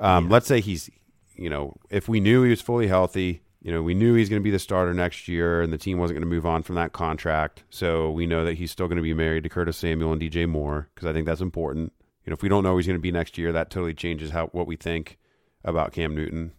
um, 0.00 0.28
let's 0.28 0.46
say 0.46 0.60
he's, 0.60 0.90
you 1.36 1.50
know, 1.50 1.76
if 1.90 2.08
we 2.08 2.20
knew 2.20 2.42
he 2.42 2.50
was 2.50 2.62
fully 2.62 2.88
healthy, 2.88 3.42
you 3.68 3.74
know, 3.74 3.82
we 3.82 3.92
knew 3.92 4.14
he's 4.14 4.30
going 4.30 4.40
to 4.40 4.44
be 4.44 4.50
the 4.50 4.58
starter 4.58 4.94
next 4.94 5.28
year, 5.28 5.60
and 5.60 5.70
the 5.70 5.76
team 5.76 5.98
wasn't 5.98 6.14
going 6.14 6.26
to 6.26 6.34
move 6.34 6.46
on 6.46 6.62
from 6.62 6.76
that 6.76 6.94
contract. 6.94 7.64
So 7.68 8.10
we 8.10 8.26
know 8.26 8.42
that 8.46 8.54
he's 8.54 8.70
still 8.70 8.88
going 8.88 8.96
to 8.96 9.02
be 9.02 9.12
married 9.12 9.42
to 9.42 9.50
Curtis 9.50 9.76
Samuel 9.76 10.10
and 10.10 10.22
DJ 10.22 10.48
Moore 10.48 10.88
because 10.94 11.06
I 11.06 11.12
think 11.12 11.26
that's 11.26 11.42
important. 11.42 11.92
You 12.24 12.30
know, 12.30 12.34
if 12.34 12.40
we 12.40 12.48
don't 12.48 12.64
know 12.64 12.70
who 12.70 12.78
he's 12.78 12.86
going 12.86 12.98
to 12.98 13.02
be 13.02 13.12
next 13.12 13.36
year, 13.36 13.52
that 13.52 13.68
totally 13.68 13.92
changes 13.92 14.30
how 14.30 14.46
what 14.52 14.66
we 14.66 14.76
think 14.76 15.18
about 15.66 15.92
Cam 15.92 16.16
Newton. 16.16 16.52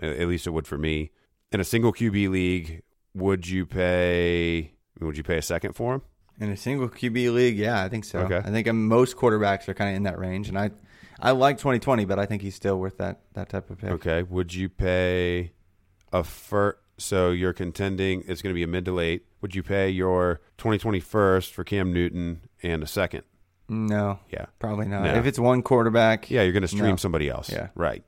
At 0.00 0.26
least 0.26 0.48
it 0.48 0.50
would 0.50 0.66
for 0.66 0.76
me. 0.76 1.12
In 1.52 1.60
a 1.60 1.64
single 1.64 1.92
QB 1.92 2.30
league, 2.30 2.82
would 3.14 3.46
you 3.46 3.64
pay? 3.64 4.72
Would 4.98 5.16
you 5.16 5.22
pay 5.22 5.38
a 5.38 5.42
second 5.42 5.74
for 5.74 5.94
him? 5.94 6.02
In 6.40 6.50
a 6.50 6.56
single 6.56 6.88
QB 6.88 7.32
league, 7.32 7.58
yeah, 7.58 7.84
I 7.84 7.88
think 7.88 8.04
so. 8.04 8.18
Okay. 8.22 8.38
I 8.38 8.50
think 8.50 8.66
um, 8.66 8.88
most 8.88 9.16
quarterbacks 9.16 9.68
are 9.68 9.74
kind 9.74 9.90
of 9.90 9.96
in 9.96 10.02
that 10.02 10.18
range, 10.18 10.48
and 10.48 10.58
I, 10.58 10.72
I 11.20 11.30
like 11.30 11.58
2020, 11.58 12.06
but 12.06 12.18
I 12.18 12.26
think 12.26 12.42
he's 12.42 12.56
still 12.56 12.80
worth 12.80 12.98
that 12.98 13.20
that 13.34 13.50
type 13.50 13.70
of 13.70 13.78
pick. 13.78 13.90
Okay. 13.90 14.24
Would 14.24 14.52
you 14.52 14.68
pay 14.68 15.52
a 16.20 16.24
first? 16.24 16.78
So 16.98 17.30
you're 17.30 17.52
contending 17.52 18.24
it's 18.26 18.40
going 18.40 18.52
to 18.52 18.54
be 18.54 18.62
a 18.62 18.66
mid 18.66 18.84
to 18.86 18.92
late. 18.92 19.26
Would 19.42 19.54
you 19.54 19.62
pay 19.62 19.90
your 19.90 20.40
2020 20.58 20.98
first 21.00 21.52
for 21.52 21.62
Cam 21.62 21.92
Newton 21.92 22.40
and 22.62 22.82
a 22.82 22.86
second? 22.86 23.22
No, 23.68 24.20
Yeah. 24.30 24.46
probably 24.58 24.86
not. 24.86 25.02
No. 25.02 25.14
If 25.14 25.26
it's 25.26 25.38
one 25.38 25.62
quarterback, 25.62 26.30
Yeah, 26.30 26.42
you're 26.42 26.52
going 26.52 26.62
to 26.62 26.68
stream 26.68 26.90
No. 26.90 26.96
somebody 26.96 27.28
else. 27.28 27.50
Yeah. 27.52 27.68
Right. 27.74 28.02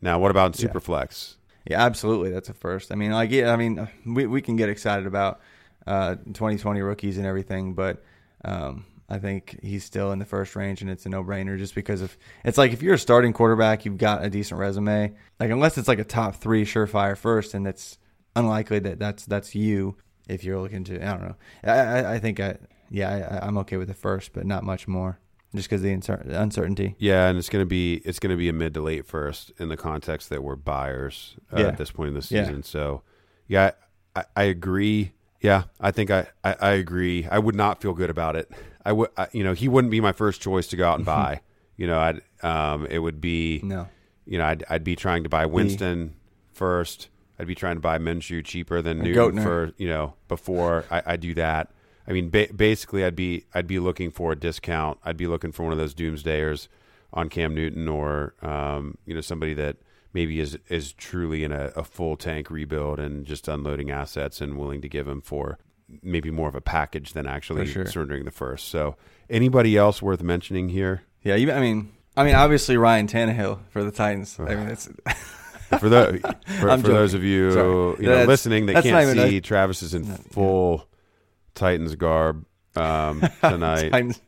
Now, 0.00 0.18
what 0.20 0.30
about 0.30 0.58
Yeah. 0.60 0.68
Superflex? 0.68 1.36
Yeah, 1.68 1.84
absolutely. 1.84 2.30
That's 2.30 2.48
a 2.48 2.54
first. 2.54 2.92
I 2.92 2.94
mean, 2.94 3.10
like, 3.10 3.30
yeah, 3.30 3.52
I 3.52 3.56
mean, 3.56 3.88
we 4.06 4.26
we 4.26 4.40
can 4.42 4.56
get 4.56 4.68
excited 4.68 5.06
about 5.06 5.40
uh, 5.86 6.14
2020 6.32 6.82
rookies 6.82 7.16
and 7.18 7.26
everything, 7.26 7.74
but 7.74 8.02
um, 8.44 8.84
I 9.10 9.18
think 9.18 9.58
he's 9.62 9.82
still 9.84 10.12
in 10.12 10.18
the 10.20 10.24
first 10.24 10.54
range, 10.54 10.82
and 10.82 10.90
it's 10.90 11.04
a 11.04 11.08
no 11.08 11.24
brainer 11.24 11.58
just 11.58 11.74
because 11.74 12.00
of 12.00 12.16
it's 12.44 12.56
like 12.56 12.72
if 12.72 12.80
you're 12.82 12.94
a 12.94 12.98
starting 12.98 13.32
quarterback, 13.32 13.84
you've 13.84 13.98
got 13.98 14.24
a 14.24 14.30
decent 14.30 14.60
resume. 14.60 15.12
Like, 15.40 15.50
unless 15.50 15.76
it's 15.76 15.88
like 15.88 15.98
a 15.98 16.04
top 16.04 16.36
three 16.36 16.64
surefire 16.64 17.16
first, 17.16 17.52
and 17.54 17.66
it's 17.66 17.98
unlikely 18.36 18.78
that 18.80 18.98
that's 19.00 19.26
that's 19.26 19.54
you 19.54 19.96
if 20.28 20.44
you're 20.44 20.60
looking 20.60 20.84
to. 20.84 21.04
I 21.04 21.10
don't 21.12 21.22
know. 21.22 21.36
I 21.64 21.70
I, 21.70 22.12
I 22.14 22.18
think 22.20 22.38
I 22.40 22.58
yeah 22.88 23.38
I, 23.42 23.46
I'm 23.46 23.58
okay 23.58 23.76
with 23.76 23.88
the 23.88 23.94
first, 23.94 24.32
but 24.32 24.46
not 24.46 24.62
much 24.62 24.86
more, 24.86 25.18
just 25.56 25.68
because 25.68 25.82
the 25.82 25.90
uncertainty. 25.92 26.94
Yeah, 26.98 27.28
and 27.28 27.36
it's 27.36 27.48
going 27.48 27.62
to 27.62 27.68
be 27.68 27.94
it's 28.04 28.20
to 28.20 28.36
be 28.36 28.48
a 28.48 28.52
mid 28.52 28.74
to 28.74 28.80
late 28.80 29.06
first 29.06 29.50
in 29.58 29.68
the 29.70 29.76
context 29.76 30.28
that 30.28 30.44
we're 30.44 30.54
buyers 30.56 31.34
uh, 31.52 31.60
Yeah. 31.60 31.66
at 31.66 31.78
this 31.78 31.90
point 31.90 32.08
in 32.08 32.14
the 32.14 32.26
Yeah. 32.30 32.44
season. 32.44 32.62
So, 32.62 33.02
yeah, 33.48 33.72
I, 34.14 34.24
I 34.36 34.42
agree. 34.44 35.12
Yeah, 35.40 35.64
I 35.80 35.90
think 35.90 36.10
I, 36.10 36.26
I, 36.44 36.54
I 36.60 36.70
agree. 36.72 37.26
I 37.30 37.38
would 37.38 37.54
not 37.56 37.80
feel 37.80 37.94
good 37.94 38.10
about 38.10 38.36
it. 38.36 38.52
I 38.84 38.92
would, 38.92 39.10
you 39.32 39.44
know, 39.44 39.52
he 39.52 39.68
wouldn't 39.68 39.90
be 39.90 40.00
my 40.00 40.12
first 40.12 40.40
choice 40.40 40.66
to 40.68 40.76
go 40.76 40.88
out 40.88 40.96
and 40.96 41.04
buy. 41.18 41.40
you 41.76 41.86
know, 41.86 41.98
I'd, 41.98 42.20
um, 42.44 42.86
it 42.86 42.98
would 42.98 43.20
be, 43.20 43.60
No. 43.62 43.88
you 44.26 44.38
know, 44.38 44.44
I'd, 44.46 44.64
I'd 44.70 44.84
be 44.84 44.96
trying 44.96 45.22
to 45.24 45.28
buy 45.28 45.46
Winston 45.46 46.14
first. 46.52 47.08
I'd 47.38 47.46
be 47.46 47.54
trying 47.54 47.76
to 47.76 47.80
buy 47.80 47.98
Minshew 47.98 48.44
cheaper 48.44 48.82
than 48.82 48.98
Newton 48.98 49.16
for, 49.42 49.72
you 49.78 49.88
know, 49.88 50.14
before 50.28 50.84
I, 50.90 51.02
I 51.06 51.16
do 51.16 51.32
that. 51.34 51.70
I 52.06 52.12
mean, 52.12 52.28
ba- 52.30 52.48
basically, 52.54 53.04
I'd 53.04 53.16
be 53.16 53.44
I'd 53.54 53.66
be 53.66 53.78
looking 53.78 54.10
for 54.10 54.32
a 54.32 54.36
discount. 54.36 54.98
I'd 55.04 55.16
be 55.16 55.26
looking 55.26 55.52
for 55.52 55.62
one 55.62 55.72
of 55.72 55.78
those 55.78 55.94
doomsdayers 55.94 56.68
on 57.12 57.28
Cam 57.28 57.54
Newton, 57.54 57.88
or 57.88 58.34
um, 58.42 58.98
you 59.06 59.14
know, 59.14 59.20
somebody 59.20 59.54
that 59.54 59.76
maybe 60.12 60.40
is 60.40 60.58
is 60.68 60.92
truly 60.92 61.44
in 61.44 61.52
a, 61.52 61.66
a 61.76 61.84
full 61.84 62.16
tank 62.16 62.50
rebuild 62.50 62.98
and 62.98 63.24
just 63.24 63.48
unloading 63.48 63.90
assets 63.90 64.40
and 64.40 64.58
willing 64.58 64.80
to 64.82 64.88
give 64.88 65.06
him 65.08 65.20
for 65.20 65.58
maybe 66.02 66.30
more 66.30 66.48
of 66.48 66.54
a 66.54 66.60
package 66.60 67.12
than 67.12 67.26
actually 67.26 67.66
sure. 67.66 67.86
surrendering 67.86 68.24
the 68.24 68.30
first. 68.30 68.68
So, 68.68 68.96
anybody 69.28 69.76
else 69.76 70.00
worth 70.02 70.22
mentioning 70.22 70.68
here? 70.68 71.02
Yeah, 71.22 71.34
you, 71.34 71.52
I 71.52 71.60
mean, 71.60 71.92
I 72.16 72.24
mean, 72.24 72.34
obviously 72.34 72.76
Ryan 72.76 73.06
Tannehill 73.06 73.60
for 73.70 73.84
the 73.84 73.90
Titans. 73.90 74.38
I 74.38 74.54
mean, 74.54 74.68
it's 74.68 74.88
For 75.78 75.88
the 75.88 76.36
for, 76.58 76.78
for 76.78 76.88
those 76.88 77.14
of 77.14 77.22
you 77.22 77.52
Sorry. 77.52 77.68
you 77.68 78.02
know 78.02 78.10
That's- 78.10 78.26
listening 78.26 78.66
that 78.66 78.82
can't 78.82 79.16
see, 79.16 79.36
a- 79.36 79.40
Travis 79.40 79.82
is 79.84 79.94
in 79.94 80.04
full 80.04 80.88
Titans 81.54 81.94
garb 81.94 82.44
um, 82.74 83.20
tonight. 83.40 83.90
Titans. 83.90 84.20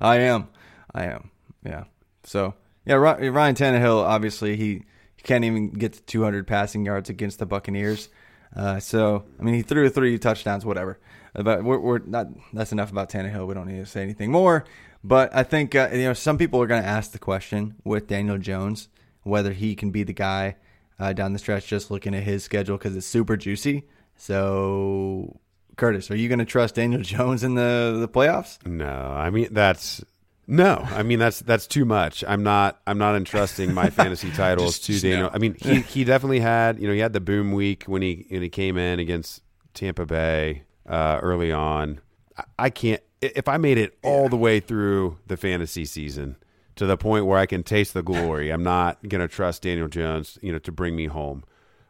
I 0.00 0.20
am, 0.20 0.48
I 0.94 1.04
am. 1.04 1.30
Yeah. 1.64 1.84
So 2.24 2.54
yeah, 2.86 2.94
Ryan 2.94 3.54
Tannehill. 3.54 4.02
Obviously, 4.02 4.56
he, 4.56 4.84
he 5.16 5.22
can't 5.22 5.44
even 5.44 5.70
get 5.70 5.92
to 5.94 6.02
200 6.02 6.46
passing 6.46 6.86
yards 6.86 7.10
against 7.10 7.40
the 7.40 7.46
Buccaneers. 7.46 8.08
Uh, 8.54 8.78
so 8.80 9.24
I 9.38 9.42
mean, 9.42 9.54
he 9.54 9.62
threw 9.62 9.88
three 9.88 10.18
touchdowns, 10.18 10.64
whatever. 10.64 10.98
Uh, 11.34 11.42
But 11.42 11.64
we're, 11.64 11.78
we're 11.78 11.98
not. 11.98 12.28
That's 12.52 12.72
enough 12.72 12.90
about 12.90 13.10
Tannehill. 13.10 13.46
We 13.46 13.54
don't 13.54 13.66
need 13.68 13.78
to 13.78 13.86
say 13.86 14.02
anything 14.02 14.30
more. 14.30 14.64
But 15.04 15.34
I 15.34 15.42
think 15.42 15.74
uh, 15.74 15.90
you 15.92 16.04
know 16.04 16.12
some 16.14 16.38
people 16.38 16.60
are 16.62 16.66
going 16.66 16.82
to 16.82 16.88
ask 16.88 17.12
the 17.12 17.18
question 17.18 17.76
with 17.84 18.06
Daniel 18.08 18.38
Jones 18.38 18.88
whether 19.22 19.52
he 19.52 19.74
can 19.74 19.90
be 19.90 20.02
the 20.04 20.12
guy 20.12 20.56
uh, 20.98 21.12
down 21.12 21.32
the 21.32 21.38
stretch. 21.38 21.66
Just 21.66 21.90
looking 21.90 22.14
at 22.14 22.22
his 22.22 22.44
schedule 22.44 22.76
because 22.78 22.96
it's 22.96 23.06
super 23.06 23.36
juicy. 23.36 23.84
So 24.16 25.38
Curtis, 25.76 26.10
are 26.10 26.16
you 26.16 26.28
going 26.28 26.38
to 26.38 26.44
trust 26.44 26.74
Daniel 26.76 27.02
Jones 27.14 27.44
in 27.44 27.54
the 27.54 27.96
the 28.00 28.08
playoffs? 28.08 28.64
No, 28.66 28.86
I 28.88 29.30
mean 29.30 29.48
that's 29.52 30.02
no. 30.46 30.86
I 30.90 31.02
mean 31.02 31.18
that's 31.18 31.40
that's 31.40 31.66
too 31.66 31.84
much. 31.84 32.22
I'm 32.26 32.42
not 32.42 32.80
I'm 32.86 32.98
not 32.98 33.16
entrusting 33.16 33.72
my 33.74 33.90
fantasy 33.90 34.30
titles 34.30 34.74
Just- 34.78 34.84
to 34.86 34.92
just 34.92 35.02
Daniel. 35.04 35.22
no. 35.22 35.30
I 35.32 35.38
mean 35.38 35.56
he 35.60 35.80
he 35.94 36.04
definitely 36.04 36.40
had 36.40 36.78
you 36.80 36.86
know 36.86 36.94
he 36.94 37.00
had 37.00 37.12
the 37.12 37.20
boom 37.20 37.52
week 37.52 37.84
when 37.84 38.02
he 38.02 38.26
when 38.28 38.42
he 38.42 38.48
came 38.48 38.76
in 38.76 38.98
against 38.98 39.42
Tampa 39.74 40.06
Bay 40.06 40.62
uh, 40.88 41.18
early 41.22 41.52
on. 41.52 42.00
I, 42.36 42.44
I 42.58 42.70
can't 42.70 43.02
if 43.20 43.48
I 43.48 43.56
made 43.56 43.78
it 43.78 43.98
all 44.02 44.28
the 44.28 44.36
way 44.36 44.60
through 44.60 45.18
the 45.26 45.36
fantasy 45.36 45.84
season 45.84 46.36
to 46.76 46.84
the 46.86 46.96
point 46.96 47.24
where 47.26 47.38
I 47.38 47.46
can 47.46 47.62
taste 47.62 47.94
the 47.94 48.02
glory. 48.02 48.50
I'm 48.50 48.62
not 48.62 48.98
gonna 49.08 49.28
trust 49.28 49.62
Daniel 49.62 49.88
Jones 49.88 50.38
you 50.42 50.52
know 50.52 50.58
to 50.60 50.70
bring 50.72 50.94
me 50.94 51.06
home. 51.06 51.44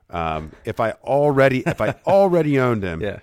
Um, 0.09 0.53
if 0.65 0.79
I 0.81 0.93
already 1.03 1.61
if 1.67 1.81
I 1.81 1.97
already 2.07 2.61
owned 2.61 2.85
him 2.85 3.01
Yeah. 3.01 3.19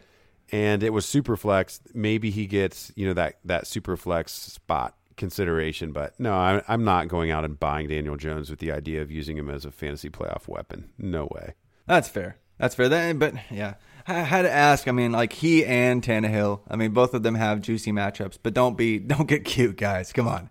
and 0.52 0.84
it 0.84 0.90
was 0.92 1.06
super 1.06 1.38
flex, 1.38 1.80
maybe 1.94 2.30
he 2.30 2.46
gets 2.46 2.92
you 2.98 3.08
know 3.08 3.14
that 3.14 3.40
that 3.46 3.68
super 3.68 3.96
flex 3.96 4.34
spot 4.34 4.94
consideration. 5.18 5.92
But 5.92 6.20
no, 6.20 6.34
I'm, 6.34 6.62
I'm 6.68 6.84
not 6.84 7.08
going 7.08 7.32
out 7.32 7.46
and 7.46 7.60
buying 7.60 7.88
Daniel 7.88 8.18
Jones 8.18 8.50
with 8.50 8.60
the 8.60 8.72
idea 8.72 9.02
of 9.02 9.12
using 9.12 9.38
him 9.38 9.50
as 9.50 9.66
a 9.66 9.72
fantasy 9.72 10.10
playoff 10.10 10.48
weapon. 10.48 10.92
No 10.98 11.28
way. 11.32 11.54
That's 11.88 12.10
fair. 12.10 12.38
That's 12.58 12.76
fair. 12.76 12.90
That, 12.90 13.20
but 13.20 13.34
yeah, 13.52 13.76
I 14.08 14.16
had 14.16 14.44
to 14.44 14.52
ask. 14.52 14.88
I 14.88 14.92
mean, 14.92 15.12
like 15.12 15.34
he 15.34 15.66
and 15.66 16.02
Tannehill. 16.04 16.62
I 16.70 16.76
mean, 16.76 16.92
both 16.92 17.14
of 17.14 17.24
them 17.24 17.36
have 17.36 17.62
juicy 17.62 17.92
matchups. 17.92 18.38
But 18.42 18.54
don't 18.54 18.78
be, 18.78 19.00
don't 19.00 19.28
get 19.28 19.46
cute, 19.46 19.78
guys. 19.78 20.14
Come 20.14 20.28
on, 20.28 20.50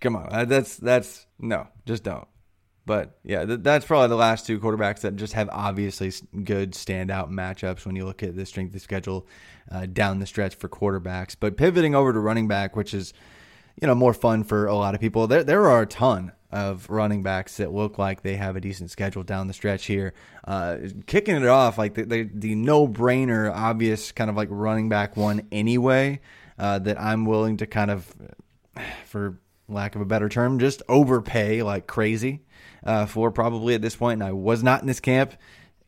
come 0.00 0.16
on. 0.16 0.28
Uh, 0.30 0.44
That's 0.44 0.76
that's 0.76 1.26
no, 1.38 1.68
just 1.86 2.02
don't. 2.02 2.26
But 2.86 3.18
yeah, 3.24 3.44
th- 3.44 3.60
that's 3.62 3.84
probably 3.84 4.08
the 4.08 4.16
last 4.16 4.46
two 4.46 4.60
quarterbacks 4.60 5.00
that 5.00 5.16
just 5.16 5.32
have 5.32 5.48
obviously 5.50 6.12
good 6.44 6.72
standout 6.72 7.30
matchups 7.30 7.84
when 7.84 7.96
you 7.96 8.04
look 8.04 8.22
at 8.22 8.36
the 8.36 8.46
strength 8.46 8.76
of 8.76 8.80
schedule 8.80 9.26
uh, 9.72 9.86
down 9.86 10.20
the 10.20 10.26
stretch 10.26 10.54
for 10.54 10.68
quarterbacks. 10.68 11.34
But 11.38 11.56
pivoting 11.56 11.96
over 11.96 12.12
to 12.12 12.20
running 12.20 12.46
back, 12.46 12.76
which 12.76 12.94
is 12.94 13.12
you 13.80 13.86
know 13.86 13.94
more 13.94 14.14
fun 14.14 14.44
for 14.44 14.66
a 14.66 14.74
lot 14.74 14.94
of 14.94 15.00
people. 15.00 15.26
There 15.26 15.44
there 15.44 15.68
are 15.68 15.82
a 15.82 15.86
ton 15.86 16.32
of 16.50 16.88
running 16.88 17.22
backs 17.22 17.56
that 17.58 17.72
look 17.72 17.98
like 17.98 18.22
they 18.22 18.36
have 18.36 18.56
a 18.56 18.60
decent 18.60 18.90
schedule 18.90 19.22
down 19.22 19.46
the 19.46 19.52
stretch 19.52 19.86
here. 19.86 20.14
Uh, 20.44 20.78
kicking 21.06 21.36
it 21.36 21.46
off 21.46 21.78
like 21.78 21.94
the 21.94 22.04
the, 22.04 22.30
the 22.32 22.54
no 22.54 22.86
brainer, 22.86 23.52
obvious 23.52 24.12
kind 24.12 24.30
of 24.30 24.36
like 24.36 24.48
running 24.50 24.88
back 24.88 25.16
one 25.16 25.46
anyway. 25.50 26.20
Uh, 26.58 26.78
that 26.78 26.98
I'm 26.98 27.26
willing 27.26 27.58
to 27.58 27.66
kind 27.66 27.90
of, 27.90 28.14
for 29.04 29.38
lack 29.68 29.94
of 29.94 30.00
a 30.00 30.06
better 30.06 30.28
term, 30.30 30.58
just 30.58 30.82
overpay 30.88 31.62
like 31.62 31.86
crazy 31.86 32.44
uh, 32.82 33.04
for 33.04 33.30
probably 33.30 33.74
at 33.74 33.82
this 33.82 33.94
point. 33.94 34.22
And 34.22 34.28
I 34.28 34.32
was 34.32 34.62
not 34.62 34.80
in 34.80 34.86
this 34.86 35.00
camp 35.00 35.34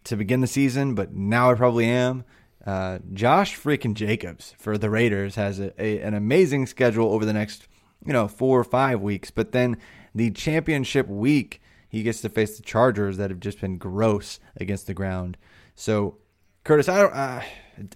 to 0.05 0.17
begin 0.17 0.41
the 0.41 0.47
season, 0.47 0.95
but 0.95 1.15
now 1.15 1.51
I 1.51 1.55
probably 1.55 1.87
am. 1.87 2.25
Uh, 2.67 2.99
Josh 3.15 3.59
freaking 3.59 3.95
Jacobs 3.95 4.55
for 4.59 4.77
the 4.77 4.91
Raiders 4.91 5.37
has 5.37 5.59
a, 5.59 5.73
a, 5.83 6.01
an 6.01 6.13
amazing 6.13 6.67
schedule 6.67 7.13
over 7.15 7.25
the 7.25 7.33
next, 7.33 7.67
you 8.05 8.13
know, 8.13 8.29
four 8.29 8.59
or 8.59 8.65
five 8.65 9.01
weeks. 9.01 9.31
But 9.31 9.53
then 9.53 9.77
the 10.15 10.31
championship 10.31 11.09
week, 11.09 11.61
he 11.89 12.03
gets 12.03 12.21
to 12.23 12.29
face 12.29 12.57
the 12.57 12.63
Chargers 12.63 13.17
that 13.17 13.31
have 13.31 13.41
just 13.41 13.61
been 13.61 13.79
gross 13.79 14.41
against 14.57 14.87
the 14.87 14.95
ground. 14.95 15.37
So, 15.75 16.19
Curtis, 16.65 16.89
I 16.89 16.99
don't, 16.99 17.15
I, 17.15 17.47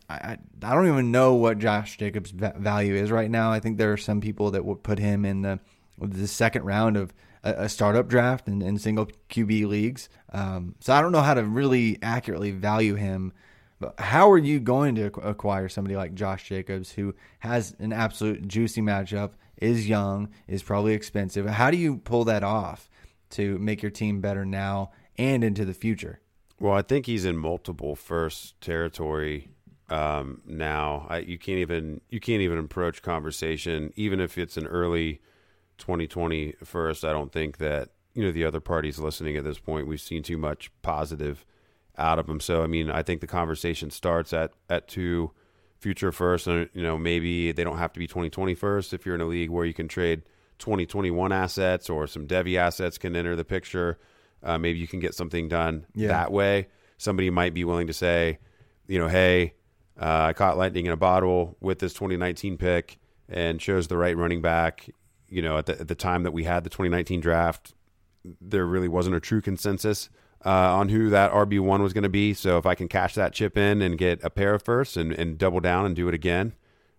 I, 0.09 0.39
don't 0.61 0.89
even 0.89 1.11
know 1.11 1.35
what 1.35 1.59
Josh 1.59 1.99
Jacobs' 1.99 2.31
value 2.31 2.95
is 2.95 3.11
right 3.11 3.31
now. 3.31 3.51
I 3.53 3.61
think 3.61 3.77
there 3.77 3.93
are 3.93 3.99
some 3.99 4.21
people 4.21 4.53
that 4.53 4.65
would 4.65 4.83
put 4.83 4.99
him 4.99 5.25
in 5.25 5.43
the 5.43 5.61
the 5.99 6.27
second 6.27 6.65
round 6.65 6.97
of 6.97 7.13
a, 7.45 7.65
a 7.65 7.69
startup 7.69 8.09
draft 8.09 8.49
in, 8.49 8.63
in 8.63 8.79
single 8.79 9.09
QB 9.29 9.67
leagues. 9.67 10.09
Um, 10.33 10.75
so 10.81 10.93
I 10.93 11.01
don't 11.01 11.13
know 11.13 11.21
how 11.21 11.35
to 11.35 11.45
really 11.45 11.99
accurately 12.03 12.51
value 12.51 12.95
him. 12.95 13.33
But 13.79 13.99
how 13.99 14.31
are 14.31 14.39
you 14.39 14.61
going 14.61 14.95
to 14.95 15.07
acquire 15.07 15.69
somebody 15.69 15.97
like 15.97 16.15
Josh 16.15 16.49
Jacobs, 16.49 16.93
who 16.93 17.15
has 17.41 17.75
an 17.81 17.93
absolute 17.93 18.47
juicy 18.47 18.81
matchup, 18.81 19.33
is 19.63 19.89
young, 19.89 20.29
is 20.49 20.63
probably 20.63 20.95
expensive? 20.95 21.47
How 21.47 21.71
do 21.71 21.77
you 21.77 21.99
pull 21.99 22.25
that 22.25 22.43
off 22.43 22.91
to 23.31 23.59
make 23.59 23.83
your 23.83 23.91
team 23.91 24.21
better 24.21 24.45
now 24.45 24.91
and 25.17 25.45
into 25.45 25.65
the 25.65 25.75
future? 25.75 26.21
Well, 26.59 26.75
I 26.75 26.83
think 26.83 27.07
he's 27.07 27.25
in 27.25 27.37
multiple 27.37 27.97
first 27.97 28.61
territory 28.61 29.49
um, 29.89 30.43
now. 30.47 31.07
I, 31.09 31.19
you 31.19 31.39
can't 31.39 31.59
even 31.59 32.01
you 32.09 32.21
can't 32.21 32.43
even 32.43 32.59
approach 32.59 33.03
conversation, 33.03 33.93
even 33.97 34.21
if 34.21 34.39
it's 34.39 34.57
an 34.57 34.67
early 34.67 35.21
2020 35.79 36.55
first. 36.65 37.05
I 37.05 37.13
don't 37.13 37.33
think 37.33 37.59
that 37.59 37.91
you 38.15 38.25
know 38.25 38.33
the 38.33 38.45
other 38.45 38.61
parties 38.61 38.99
listening 38.99 39.37
at 39.37 39.45
this 39.45 39.59
point. 39.59 39.87
We've 39.87 40.01
seen 40.01 40.23
too 40.23 40.39
much 40.39 40.71
positive 40.83 41.45
out 41.99 42.19
of 42.19 42.29
him. 42.29 42.41
So 42.41 42.63
I 42.63 42.67
mean, 42.67 42.91
I 42.91 43.03
think 43.03 43.21
the 43.21 43.27
conversation 43.27 43.91
starts 43.91 44.33
at 44.33 44.53
at 44.69 44.89
two 44.89 45.33
future 45.83 46.13
first, 46.13 46.47
and 46.47 46.69
you 46.73 46.83
know 46.83 46.97
maybe 46.97 47.53
they 47.53 47.65
don't 47.65 47.79
have 47.79 47.93
to 47.93 47.99
be 47.99 48.07
2020 48.07 48.55
first 48.55 48.95
if 48.95 49.05
you're 49.05 49.15
in 49.15 49.21
a 49.21 49.27
league 49.27 49.51
where 49.51 49.67
you 49.67 49.75
can 49.75 49.89
trade 49.89 50.23
2021 50.59 51.33
assets 51.33 51.91
or 51.91 52.07
some 52.07 52.27
devy 52.27 52.57
assets 52.57 52.97
can 52.97 53.17
enter 53.17 53.37
the 53.37 53.45
picture. 53.45 53.99
Uh, 54.43 54.59
maybe 54.59 54.79
you 54.79 54.87
can 54.87 55.01
get 55.01 55.15
something 55.15 55.49
done 55.49 55.85
yeah. 55.95 56.09
that 56.09 56.33
way. 56.33 56.69
Somebody 56.99 57.31
might 57.31 57.53
be 57.53 57.65
willing 57.65 57.89
to 57.89 57.93
say, 57.93 58.39
you 58.87 58.99
know, 58.99 59.09
hey, 59.09 59.55
uh, 60.01 60.27
I 60.29 60.33
caught 60.33 60.57
lightning 60.57 60.87
in 60.87 60.93
a 60.93 60.97
bottle 60.97 61.57
with 61.61 61.81
this 61.81 61.93
2019 61.95 62.57
pick 62.57 62.99
and 63.29 63.61
chose 63.61 63.89
the 63.89 63.97
right 63.97 64.17
running 64.17 64.41
back. 64.41 64.89
You 65.29 65.43
know, 65.43 65.59
at 65.59 65.67
the, 65.67 65.81
at 65.81 65.89
the 65.89 65.95
time 65.95 66.23
that 66.25 66.33
we 66.33 66.45
had 66.45 66.65
the 66.65 66.71
2019 66.71 67.21
draft, 67.21 67.75
there 68.41 68.67
really 68.67 68.89
wasn't 68.89 69.17
a 69.17 69.21
true 69.21 69.41
consensus 69.41 70.11
uh, 70.45 70.51
on 70.51 70.89
who 70.89 71.11
that 71.11 71.33
RB 71.33 71.61
one 71.61 71.83
was 71.83 71.93
going 71.93 72.03
to 72.03 72.09
be. 72.09 72.35
So 72.35 72.59
if 72.59 72.67
I 72.67 72.75
can 72.75 72.89
cash 72.89 73.15
that 73.15 73.33
chip 73.33 73.57
in 73.57 73.83
and 73.83 73.97
get 73.97 74.23
a 74.23 74.31
pair 74.31 74.55
of 74.55 74.63
firsts 74.63 74.97
and, 74.97 75.13
and 75.13 75.39
double 75.39 75.61
down 75.61 75.87
and 75.87 75.95
do 75.95 76.09
it 76.09 76.15
again, 76.15 76.55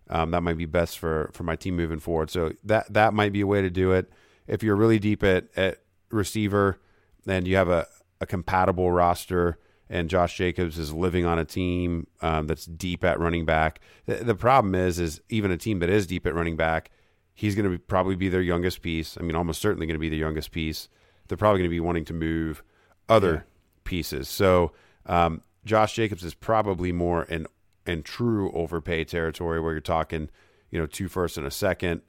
um, 0.08 0.30
that 0.32 0.42
might 0.42 0.58
be 0.58 0.66
best 0.66 0.98
for 0.98 1.30
for 1.32 1.44
my 1.44 1.56
team 1.56 1.76
moving 1.76 1.98
forward. 1.98 2.30
So 2.30 2.52
that 2.64 2.92
that 2.92 3.14
might 3.14 3.32
be 3.32 3.40
a 3.40 3.46
way 3.46 3.62
to 3.62 3.70
do 3.70 3.92
it. 3.92 4.10
If 4.46 4.62
you're 4.62 4.76
really 4.76 4.98
deep 4.98 5.22
at 5.22 5.46
at 5.56 5.78
receiver, 6.10 6.78
and 7.26 7.46
you 7.46 7.56
have 7.56 7.68
a, 7.68 7.86
a 8.20 8.26
compatible 8.26 8.90
roster 8.92 9.58
and 9.88 10.08
Josh 10.08 10.36
Jacobs 10.36 10.78
is 10.78 10.92
living 10.92 11.26
on 11.26 11.38
a 11.38 11.44
team 11.44 12.06
um, 12.22 12.46
that's 12.46 12.64
deep 12.64 13.04
at 13.04 13.20
running 13.20 13.44
back. 13.44 13.80
The, 14.06 14.16
the, 14.16 14.34
problem 14.34 14.74
is, 14.74 14.98
is 14.98 15.20
even 15.28 15.50
a 15.50 15.56
team 15.56 15.78
that 15.80 15.90
is 15.90 16.06
deep 16.06 16.26
at 16.26 16.34
running 16.34 16.56
back, 16.56 16.90
he's 17.34 17.54
going 17.54 17.70
to 17.70 17.78
probably 17.78 18.16
be 18.16 18.28
their 18.28 18.40
youngest 18.40 18.82
piece. 18.82 19.16
I 19.18 19.22
mean, 19.22 19.36
almost 19.36 19.60
certainly 19.60 19.86
going 19.86 19.94
to 19.94 20.00
be 20.00 20.08
the 20.08 20.16
youngest 20.16 20.52
piece. 20.52 20.88
They're 21.28 21.36
probably 21.36 21.60
going 21.60 21.70
to 21.70 21.74
be 21.74 21.80
wanting 21.80 22.06
to 22.06 22.14
move 22.14 22.62
other 23.08 23.32
yeah. 23.32 23.40
pieces. 23.84 24.28
So 24.28 24.72
um, 25.06 25.42
Josh 25.64 25.94
Jacobs 25.94 26.24
is 26.24 26.34
probably 26.34 26.92
more 26.92 27.24
in 27.24 27.46
in 27.86 28.02
true 28.02 28.50
overpay 28.52 29.04
territory 29.04 29.60
where 29.60 29.72
you're 29.72 29.80
talking, 29.80 30.30
you 30.70 30.78
know, 30.78 30.86
two 30.86 31.08
first 31.08 31.36
and 31.36 31.46
a 31.46 31.50
second. 31.50 32.00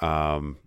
Um, 0.00 0.58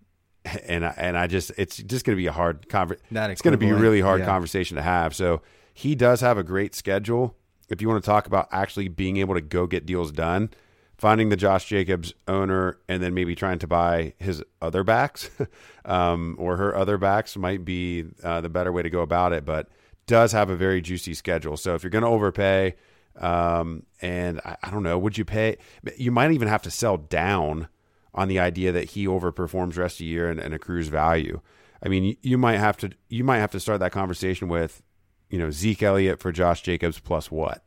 and 0.66 0.86
I, 0.86 0.94
and 0.96 1.18
I 1.18 1.26
just 1.26 1.52
it's 1.56 1.76
just 1.76 2.04
going 2.04 2.16
to 2.16 2.20
be 2.20 2.26
a 2.26 2.32
hard 2.32 2.68
conversation. 2.68 3.06
It's 3.32 3.42
going 3.42 3.52
to 3.52 3.58
be 3.58 3.70
a 3.70 3.74
really 3.74 4.00
hard 4.00 4.20
yeah. 4.20 4.26
conversation 4.26 4.76
to 4.76 4.82
have. 4.82 5.14
So 5.14 5.42
he 5.74 5.94
does 5.94 6.20
have 6.20 6.38
a 6.38 6.42
great 6.42 6.74
schedule. 6.74 7.36
If 7.68 7.82
you 7.82 7.88
want 7.88 8.02
to 8.02 8.06
talk 8.06 8.26
about 8.26 8.48
actually 8.52 8.88
being 8.88 9.16
able 9.16 9.34
to 9.34 9.40
go 9.40 9.66
get 9.66 9.86
deals 9.86 10.12
done, 10.12 10.50
finding 10.98 11.28
the 11.28 11.36
Josh 11.36 11.66
Jacobs 11.66 12.14
owner 12.26 12.78
and 12.88 13.02
then 13.02 13.14
maybe 13.14 13.34
trying 13.34 13.58
to 13.58 13.66
buy 13.66 14.14
his 14.18 14.42
other 14.62 14.82
backs 14.82 15.30
um, 15.84 16.36
or 16.38 16.56
her 16.56 16.74
other 16.74 16.98
backs 16.98 17.36
might 17.36 17.64
be 17.64 18.04
uh, 18.22 18.40
the 18.40 18.48
better 18.48 18.72
way 18.72 18.82
to 18.82 18.90
go 18.90 19.00
about 19.00 19.32
it. 19.32 19.44
But 19.44 19.68
does 20.06 20.32
have 20.32 20.50
a 20.50 20.56
very 20.56 20.80
juicy 20.80 21.14
schedule. 21.14 21.56
So 21.56 21.74
if 21.74 21.82
you're 21.82 21.90
going 21.90 22.04
to 22.04 22.08
overpay, 22.08 22.76
um, 23.18 23.84
and 24.00 24.40
I, 24.44 24.56
I 24.62 24.70
don't 24.70 24.82
know, 24.82 24.98
would 24.98 25.18
you 25.18 25.24
pay? 25.24 25.58
You 25.96 26.12
might 26.12 26.30
even 26.32 26.48
have 26.48 26.62
to 26.62 26.70
sell 26.70 26.96
down 26.96 27.68
on 28.14 28.28
the 28.28 28.38
idea 28.38 28.72
that 28.72 28.90
he 28.90 29.06
overperforms 29.06 29.76
rest 29.76 29.96
of 29.96 29.98
the 29.98 30.04
year 30.06 30.30
and, 30.30 30.40
and 30.40 30.54
accrues 30.54 30.88
value. 30.88 31.40
I 31.82 31.88
mean, 31.88 32.04
you, 32.04 32.16
you, 32.22 32.38
might 32.38 32.56
have 32.56 32.76
to 32.78 32.90
you 33.08 33.24
might 33.24 33.38
have 33.38 33.50
to 33.50 33.60
start 33.60 33.80
that 33.80 33.92
conversation 33.92 34.48
with, 34.48 34.82
you 35.28 35.38
know, 35.38 35.50
Zeke 35.50 35.82
Elliott 35.82 36.20
for 36.20 36.32
Josh 36.32 36.62
Jacobs 36.62 36.98
plus 36.98 37.30
what? 37.30 37.62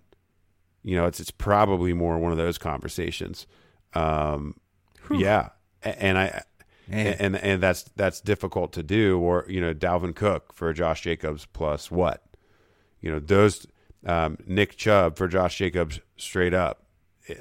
You 0.84 0.96
know, 0.96 1.06
it's 1.06 1.20
it's 1.20 1.32
probably 1.32 1.94
more 1.94 2.18
one 2.18 2.32
of 2.32 2.38
those 2.38 2.58
conversations. 2.58 3.48
Um, 3.94 4.56
yeah, 5.12 5.50
and 5.84 6.18
I 6.18 6.44
and 6.90 7.36
and 7.36 7.62
that's 7.62 7.84
that's 7.96 8.22
difficult 8.22 8.74
to 8.74 8.84
do. 8.84 9.20
Or 9.20 9.46
you 9.48 9.62
know, 9.62 9.74
Dalvin 9.74 10.16
Cook 10.16 10.54
for 10.54 10.72
Josh 10.74 11.02
Jacobs 11.02 11.46
plus 11.46 11.92
what? 11.92 12.24
You 13.02 13.12
know, 13.12 13.20
those 13.20 13.66
um, 14.06 14.38
Nick 14.46 14.78
Chubb 14.78 15.18
for 15.18 15.28
Josh 15.28 15.58
Jacobs 15.58 16.00
straight 16.18 16.54
up. 16.54 16.86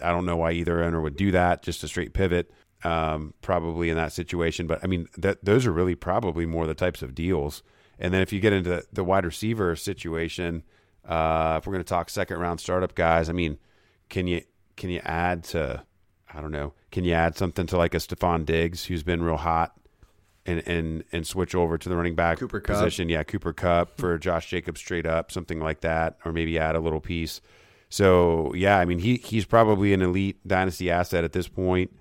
I 0.02 0.10
don't 0.10 0.26
know 0.26 0.36
why 0.36 0.52
either 0.52 0.82
owner 0.82 1.00
would 1.00 1.16
do 1.16 1.30
that. 1.30 1.62
Just 1.62 1.82
a 1.82 1.88
straight 1.88 2.12
pivot 2.12 2.50
um, 2.84 3.34
probably 3.42 3.90
in 3.90 3.96
that 3.96 4.12
situation. 4.12 4.66
But 4.66 4.80
I 4.82 4.86
mean, 4.86 5.08
that 5.16 5.44
those 5.44 5.66
are 5.66 5.72
really 5.72 5.94
probably 5.94 6.46
more 6.46 6.66
the 6.66 6.74
types 6.74 7.02
of 7.02 7.14
deals. 7.14 7.62
And 7.98 8.14
then 8.14 8.22
if 8.22 8.32
you 8.32 8.40
get 8.40 8.52
into 8.52 8.84
the 8.92 9.04
wide 9.04 9.24
receiver 9.24 9.74
situation, 9.74 10.62
uh, 11.08 11.56
if 11.58 11.66
we're 11.66 11.72
going 11.72 11.84
to 11.84 11.88
talk 11.88 12.10
second 12.10 12.38
round 12.38 12.60
startup 12.60 12.94
guys, 12.94 13.28
I 13.28 13.32
mean, 13.32 13.58
can 14.08 14.26
you 14.26 14.42
can 14.76 14.90
you 14.90 15.00
add 15.04 15.44
to 15.44 15.82
I 16.32 16.40
don't 16.40 16.52
know, 16.52 16.74
can 16.92 17.04
you 17.04 17.14
add 17.14 17.36
something 17.36 17.66
to 17.66 17.76
like 17.76 17.94
a 17.94 17.98
Stefon 17.98 18.44
Diggs 18.44 18.84
who's 18.84 19.02
been 19.02 19.22
real 19.22 19.38
hot? 19.38 19.74
And, 20.46 20.66
and 20.66 21.04
and 21.12 21.26
switch 21.26 21.54
over 21.54 21.76
to 21.76 21.88
the 21.90 21.96
running 21.96 22.14
back 22.14 22.38
Cooper 22.38 22.60
position. 22.60 23.08
Kupp. 23.08 23.12
Yeah, 23.12 23.22
Cooper 23.22 23.52
Kupp 23.52 23.98
for 23.98 24.16
Josh 24.16 24.48
Jacobs 24.48 24.80
straight 24.80 25.04
up, 25.04 25.30
something 25.30 25.60
like 25.60 25.82
that, 25.82 26.16
or 26.24 26.32
maybe 26.32 26.58
add 26.58 26.74
a 26.74 26.80
little 26.80 27.02
piece. 27.02 27.42
So 27.90 28.54
yeah, 28.54 28.78
I 28.78 28.86
mean 28.86 28.98
he 28.98 29.16
he's 29.16 29.44
probably 29.44 29.92
an 29.92 30.00
elite 30.00 30.38
dynasty 30.48 30.90
asset 30.90 31.22
at 31.22 31.32
this 31.32 31.48
point. 31.48 31.94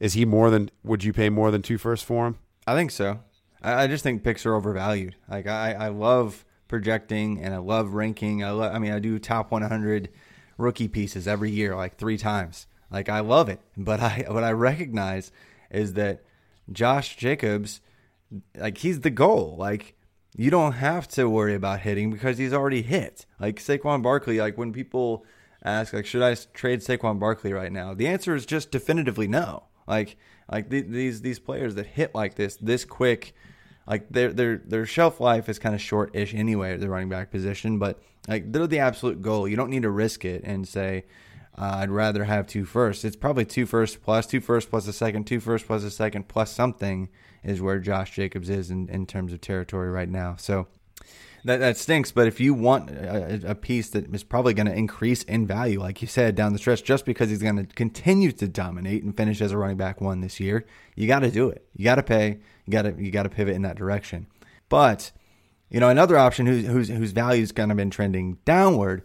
Is 0.00 0.12
he 0.12 0.26
more 0.26 0.50
than? 0.50 0.70
Would 0.82 1.02
you 1.02 1.14
pay 1.14 1.30
more 1.30 1.50
than 1.50 1.62
two 1.62 1.78
first 1.78 2.04
for 2.04 2.26
him? 2.26 2.36
I 2.66 2.74
think 2.74 2.90
so. 2.90 3.20
I, 3.62 3.84
I 3.84 3.86
just 3.86 4.02
think 4.02 4.22
picks 4.22 4.44
are 4.44 4.54
overvalued. 4.54 5.16
Like 5.26 5.46
I, 5.46 5.72
I 5.72 5.88
love 5.88 6.44
projecting 6.74 7.40
and 7.40 7.54
I 7.54 7.58
love 7.58 7.94
ranking. 7.94 8.42
I 8.42 8.50
love. 8.50 8.74
I 8.74 8.80
mean, 8.80 8.90
I 8.90 8.98
do 8.98 9.20
top 9.20 9.52
100 9.52 10.08
rookie 10.58 10.88
pieces 10.88 11.28
every 11.28 11.52
year, 11.52 11.76
like 11.76 11.98
three 11.98 12.18
times. 12.18 12.66
Like 12.90 13.08
I 13.08 13.20
love 13.20 13.48
it, 13.48 13.60
but 13.76 14.00
I 14.00 14.24
what 14.28 14.42
I 14.42 14.50
recognize 14.50 15.30
is 15.70 15.92
that 15.92 16.24
Josh 16.72 17.16
Jacobs, 17.16 17.80
like 18.56 18.78
he's 18.78 19.02
the 19.02 19.10
goal. 19.10 19.54
Like 19.56 19.94
you 20.36 20.50
don't 20.50 20.72
have 20.72 21.06
to 21.10 21.30
worry 21.30 21.54
about 21.54 21.78
hitting 21.78 22.10
because 22.10 22.38
he's 22.38 22.52
already 22.52 22.82
hit. 22.82 23.24
Like 23.38 23.60
Saquon 23.60 24.02
Barkley, 24.02 24.40
like 24.40 24.58
when 24.58 24.72
people 24.72 25.24
ask, 25.62 25.92
like, 25.92 26.06
should 26.06 26.22
I 26.22 26.34
trade 26.54 26.80
Saquon 26.80 27.20
Barkley 27.20 27.52
right 27.52 27.70
now? 27.70 27.94
The 27.94 28.08
answer 28.08 28.34
is 28.34 28.46
just 28.46 28.72
definitively 28.72 29.28
no. 29.28 29.62
Like 29.86 30.16
like 30.50 30.70
th- 30.70 30.86
these 30.88 31.20
these 31.20 31.38
players 31.38 31.76
that 31.76 31.86
hit 31.86 32.16
like 32.16 32.34
this 32.34 32.56
this 32.56 32.84
quick, 32.84 33.32
like 33.86 34.08
their 34.10 34.32
their 34.32 34.58
their 34.58 34.86
shelf 34.86 35.20
life 35.20 35.48
is 35.48 35.58
kind 35.58 35.74
of 35.74 35.80
short-ish 35.80 36.34
anyway 36.34 36.74
at 36.74 36.80
the 36.80 36.88
running 36.88 37.08
back 37.08 37.30
position, 37.30 37.78
but 37.78 38.00
like 38.28 38.50
they're 38.52 38.66
the 38.66 38.78
absolute 38.78 39.22
goal. 39.22 39.46
You 39.48 39.56
don't 39.56 39.70
need 39.70 39.82
to 39.82 39.90
risk 39.90 40.24
it 40.24 40.42
and 40.44 40.66
say. 40.66 41.04
Uh, 41.56 41.76
I'd 41.76 41.90
rather 41.90 42.24
have 42.24 42.48
two 42.48 42.64
firsts. 42.64 43.04
It's 43.04 43.14
probably 43.14 43.44
two 43.44 43.64
firsts 43.64 43.96
plus 43.96 44.26
two 44.26 44.40
firsts 44.40 44.68
plus 44.68 44.88
a 44.88 44.92
second, 44.92 45.24
two 45.24 45.38
firsts 45.38 45.64
plus 45.64 45.84
a 45.84 45.90
second 45.90 46.26
plus 46.26 46.50
something 46.50 47.08
is 47.44 47.62
where 47.62 47.78
Josh 47.78 48.10
Jacobs 48.10 48.50
is 48.50 48.72
in, 48.72 48.88
in 48.88 49.06
terms 49.06 49.32
of 49.32 49.40
territory 49.40 49.88
right 49.88 50.08
now. 50.08 50.34
So 50.36 50.66
that 51.44 51.58
that 51.58 51.76
stinks. 51.76 52.10
But 52.10 52.26
if 52.26 52.40
you 52.40 52.54
want 52.54 52.90
a, 52.90 53.50
a 53.50 53.54
piece 53.54 53.90
that 53.90 54.12
is 54.12 54.24
probably 54.24 54.54
going 54.54 54.66
to 54.66 54.74
increase 54.74 55.22
in 55.22 55.46
value, 55.46 55.80
like 55.80 56.02
you 56.02 56.08
said 56.08 56.34
down 56.34 56.52
the 56.52 56.58
stretch, 56.58 56.82
just 56.82 57.04
because 57.04 57.30
he's 57.30 57.42
going 57.42 57.56
to 57.56 57.66
continue 57.74 58.32
to 58.32 58.48
dominate 58.48 59.04
and 59.04 59.16
finish 59.16 59.40
as 59.40 59.52
a 59.52 59.56
running 59.56 59.76
back 59.76 60.00
one 60.00 60.22
this 60.22 60.40
year, 60.40 60.66
you 60.96 61.06
got 61.06 61.20
to 61.20 61.30
do 61.30 61.50
it. 61.50 61.66
You 61.76 61.84
got 61.84 61.96
to 61.96 62.02
pay. 62.02 62.40
You 62.66 62.72
got 62.72 62.82
to 62.82 62.94
you 62.98 63.10
got 63.10 63.24
to 63.24 63.28
pivot 63.28 63.54
in 63.54 63.62
that 63.62 63.76
direction. 63.76 64.26
But 64.68 65.12
you 65.70 65.80
know 65.80 65.88
another 65.88 66.16
option 66.16 66.46
whose 66.46 66.66
whose 66.66 66.88
whose 66.88 67.12
value's 67.12 67.52
kind 67.52 67.70
of 67.70 67.76
been 67.76 67.90
trending 67.90 68.38
downward. 68.44 69.02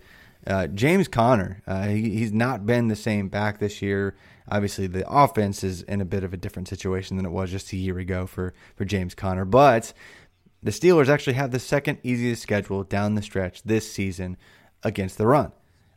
Uh, 0.48 0.68
James 0.68 1.10
Conner, 1.10 1.62
uh, 1.68 1.88
he, 1.88 2.12
he's 2.12 2.32
not 2.32 2.66
been 2.66 2.88
the 2.88 2.96
same 2.96 3.28
back 3.28 3.60
this 3.60 3.82
year. 3.82 4.16
Obviously, 4.48 4.88
the 4.88 5.08
offense 5.08 5.64
is 5.64 5.82
in 5.84 6.00
a 6.00 6.06
bit 6.06 6.24
of 6.24 6.34
a 6.34 6.38
different 6.38 6.70
situation 6.70 7.18
than 7.18 7.26
it 7.26 7.32
was 7.32 7.52
just 7.52 7.74
a 7.74 7.78
year 7.78 8.00
ago 8.00 8.26
for 8.26 8.54
for 8.76 8.86
James 8.86 9.14
Conner, 9.14 9.46
but 9.46 9.94
the 10.62 10.72
Steelers 10.72 11.08
actually 11.08 11.34
have 11.34 11.52
the 11.52 11.60
second 11.60 12.00
easiest 12.04 12.42
schedule 12.42 12.84
down 12.84 13.16
the 13.16 13.22
stretch 13.22 13.64
this 13.64 13.90
season 13.90 14.38
against 14.84 15.18
the 15.18 15.26
run. 15.26 15.52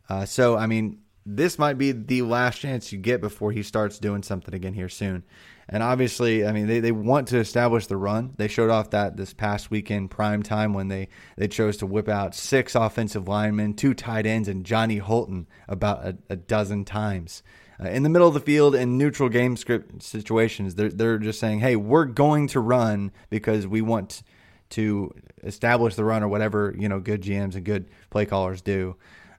Uh, 0.08 0.24
so, 0.24 0.56
I 0.56 0.66
mean, 0.66 1.01
this 1.24 1.58
might 1.58 1.78
be 1.78 1.92
the 1.92 2.22
last 2.22 2.58
chance 2.58 2.92
you 2.92 2.98
get 2.98 3.20
before 3.20 3.52
he 3.52 3.62
starts 3.62 3.98
doing 3.98 4.22
something 4.22 4.54
again 4.54 4.74
here 4.74 4.88
soon. 4.88 5.22
And 5.68 5.82
obviously, 5.82 6.44
I 6.44 6.52
mean, 6.52 6.66
they, 6.66 6.80
they 6.80 6.92
want 6.92 7.28
to 7.28 7.38
establish 7.38 7.86
the 7.86 7.96
run. 7.96 8.34
They 8.36 8.48
showed 8.48 8.70
off 8.70 8.90
that 8.90 9.16
this 9.16 9.32
past 9.32 9.70
weekend, 9.70 10.10
prime 10.10 10.42
time, 10.42 10.74
when 10.74 10.88
they, 10.88 11.08
they 11.36 11.48
chose 11.48 11.76
to 11.78 11.86
whip 11.86 12.08
out 12.08 12.34
six 12.34 12.74
offensive 12.74 13.28
linemen, 13.28 13.74
two 13.74 13.94
tight 13.94 14.26
ends, 14.26 14.48
and 14.48 14.66
Johnny 14.66 14.98
Holton 14.98 15.46
about 15.68 16.04
a, 16.04 16.18
a 16.28 16.36
dozen 16.36 16.84
times. 16.84 17.42
Uh, 17.82 17.88
in 17.88 18.02
the 18.02 18.08
middle 18.08 18.28
of 18.28 18.34
the 18.34 18.40
field 18.40 18.74
in 18.74 18.98
neutral 18.98 19.28
game 19.28 19.56
script 19.56 20.02
situations, 20.02 20.74
they're, 20.74 20.90
they're 20.90 21.18
just 21.18 21.38
saying, 21.38 21.60
hey, 21.60 21.76
we're 21.76 22.04
going 22.04 22.48
to 22.48 22.60
run 22.60 23.12
because 23.30 23.66
we 23.66 23.80
want 23.80 24.22
to 24.72 25.14
establish 25.42 25.94
the 25.96 26.04
run 26.04 26.22
or 26.22 26.28
whatever 26.28 26.74
you 26.78 26.88
know 26.88 26.98
good 26.98 27.22
GMs 27.22 27.54
and 27.54 27.64
good 27.64 27.88
play 28.10 28.24
callers 28.24 28.62
do 28.62 28.96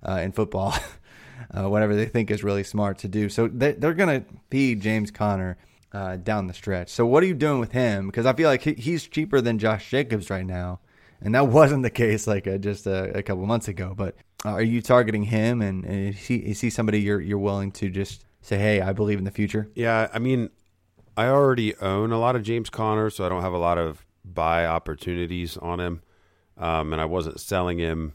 uh, 0.07 0.19
in 0.23 0.31
football, 0.31 0.75
uh, 1.51 1.69
whatever 1.69 1.95
they 1.95 2.05
think 2.05 2.31
is 2.31 2.43
really 2.43 2.63
smart 2.63 2.97
to 2.99 3.07
do. 3.07 3.29
So 3.29 3.47
they, 3.47 3.71
are 3.71 3.93
going 3.93 4.21
to 4.21 4.25
feed 4.49 4.81
James 4.81 5.11
Conner 5.11 5.57
uh, 5.93 6.17
down 6.17 6.47
the 6.47 6.53
stretch. 6.53 6.89
So 6.89 7.05
what 7.05 7.23
are 7.23 7.27
you 7.27 7.33
doing 7.33 7.59
with 7.59 7.71
him? 7.71 8.07
Because 8.07 8.25
I 8.25 8.33
feel 8.33 8.49
like 8.49 8.61
he, 8.61 8.73
he's 8.73 9.07
cheaper 9.07 9.41
than 9.41 9.59
Josh 9.59 9.89
Jacobs 9.89 10.29
right 10.29 10.45
now, 10.45 10.79
and 11.21 11.35
that 11.35 11.47
wasn't 11.49 11.83
the 11.83 11.89
case 11.89 12.27
like 12.27 12.47
uh, 12.47 12.57
just 12.57 12.87
a, 12.87 13.17
a 13.17 13.23
couple 13.23 13.45
months 13.45 13.67
ago. 13.67 13.93
But 13.95 14.15
are 14.45 14.61
you 14.61 14.81
targeting 14.81 15.23
him? 15.23 15.61
And, 15.61 15.85
and 15.85 16.09
is, 16.09 16.27
he, 16.27 16.35
is 16.37 16.61
he 16.61 16.69
somebody 16.69 17.01
you're 17.01 17.21
you're 17.21 17.37
willing 17.37 17.71
to 17.73 17.89
just 17.89 18.25
say, 18.41 18.57
hey, 18.57 18.81
I 18.81 18.93
believe 18.93 19.17
in 19.17 19.23
the 19.23 19.31
future? 19.31 19.69
Yeah, 19.75 20.09
I 20.13 20.19
mean, 20.19 20.49
I 21.15 21.27
already 21.27 21.75
own 21.77 22.11
a 22.11 22.19
lot 22.19 22.35
of 22.35 22.43
James 22.43 22.69
Conner, 22.69 23.09
so 23.09 23.25
I 23.25 23.29
don't 23.29 23.41
have 23.41 23.53
a 23.53 23.57
lot 23.57 23.77
of 23.77 24.05
buy 24.25 24.65
opportunities 24.65 25.57
on 25.57 25.79
him, 25.79 26.01
um, 26.57 26.93
and 26.93 27.01
I 27.01 27.05
wasn't 27.05 27.39
selling 27.39 27.77
him. 27.77 28.13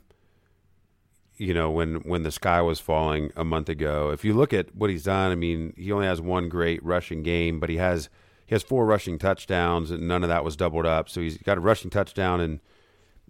You 1.39 1.55
know, 1.55 1.71
when 1.71 1.97
when 1.97 2.23
the 2.23 2.31
sky 2.31 2.61
was 2.61 2.81
falling 2.81 3.31
a 3.37 3.45
month 3.45 3.69
ago. 3.69 4.11
If 4.11 4.25
you 4.25 4.35
look 4.35 4.53
at 4.53 4.75
what 4.75 4.91
he's 4.91 5.05
done, 5.05 5.33
I 5.33 5.37
mean, 5.37 5.73
he 5.77 5.93
only 5.93 6.07
has 6.07 6.21
one 6.21 6.49
great 6.49 6.83
rushing 6.85 7.23
game, 7.23 7.61
but 7.61 7.71
he 7.71 7.77
has 7.77 8.09
he 8.47 8.55
has 8.55 8.63
four 8.63 8.87
rushing 8.87 9.19
touchdowns, 9.19 9.91
and 9.91 10.09
none 10.09 10.23
of 10.23 10.29
that 10.31 10.45
was 10.45 10.57
doubled 10.57 10.87
up. 10.87 11.09
So 11.09 11.21
he's 11.21 11.39
got 11.39 11.59
a 11.59 11.61
rushing 11.61 11.91
touchdown 11.91 12.41
in 12.41 12.61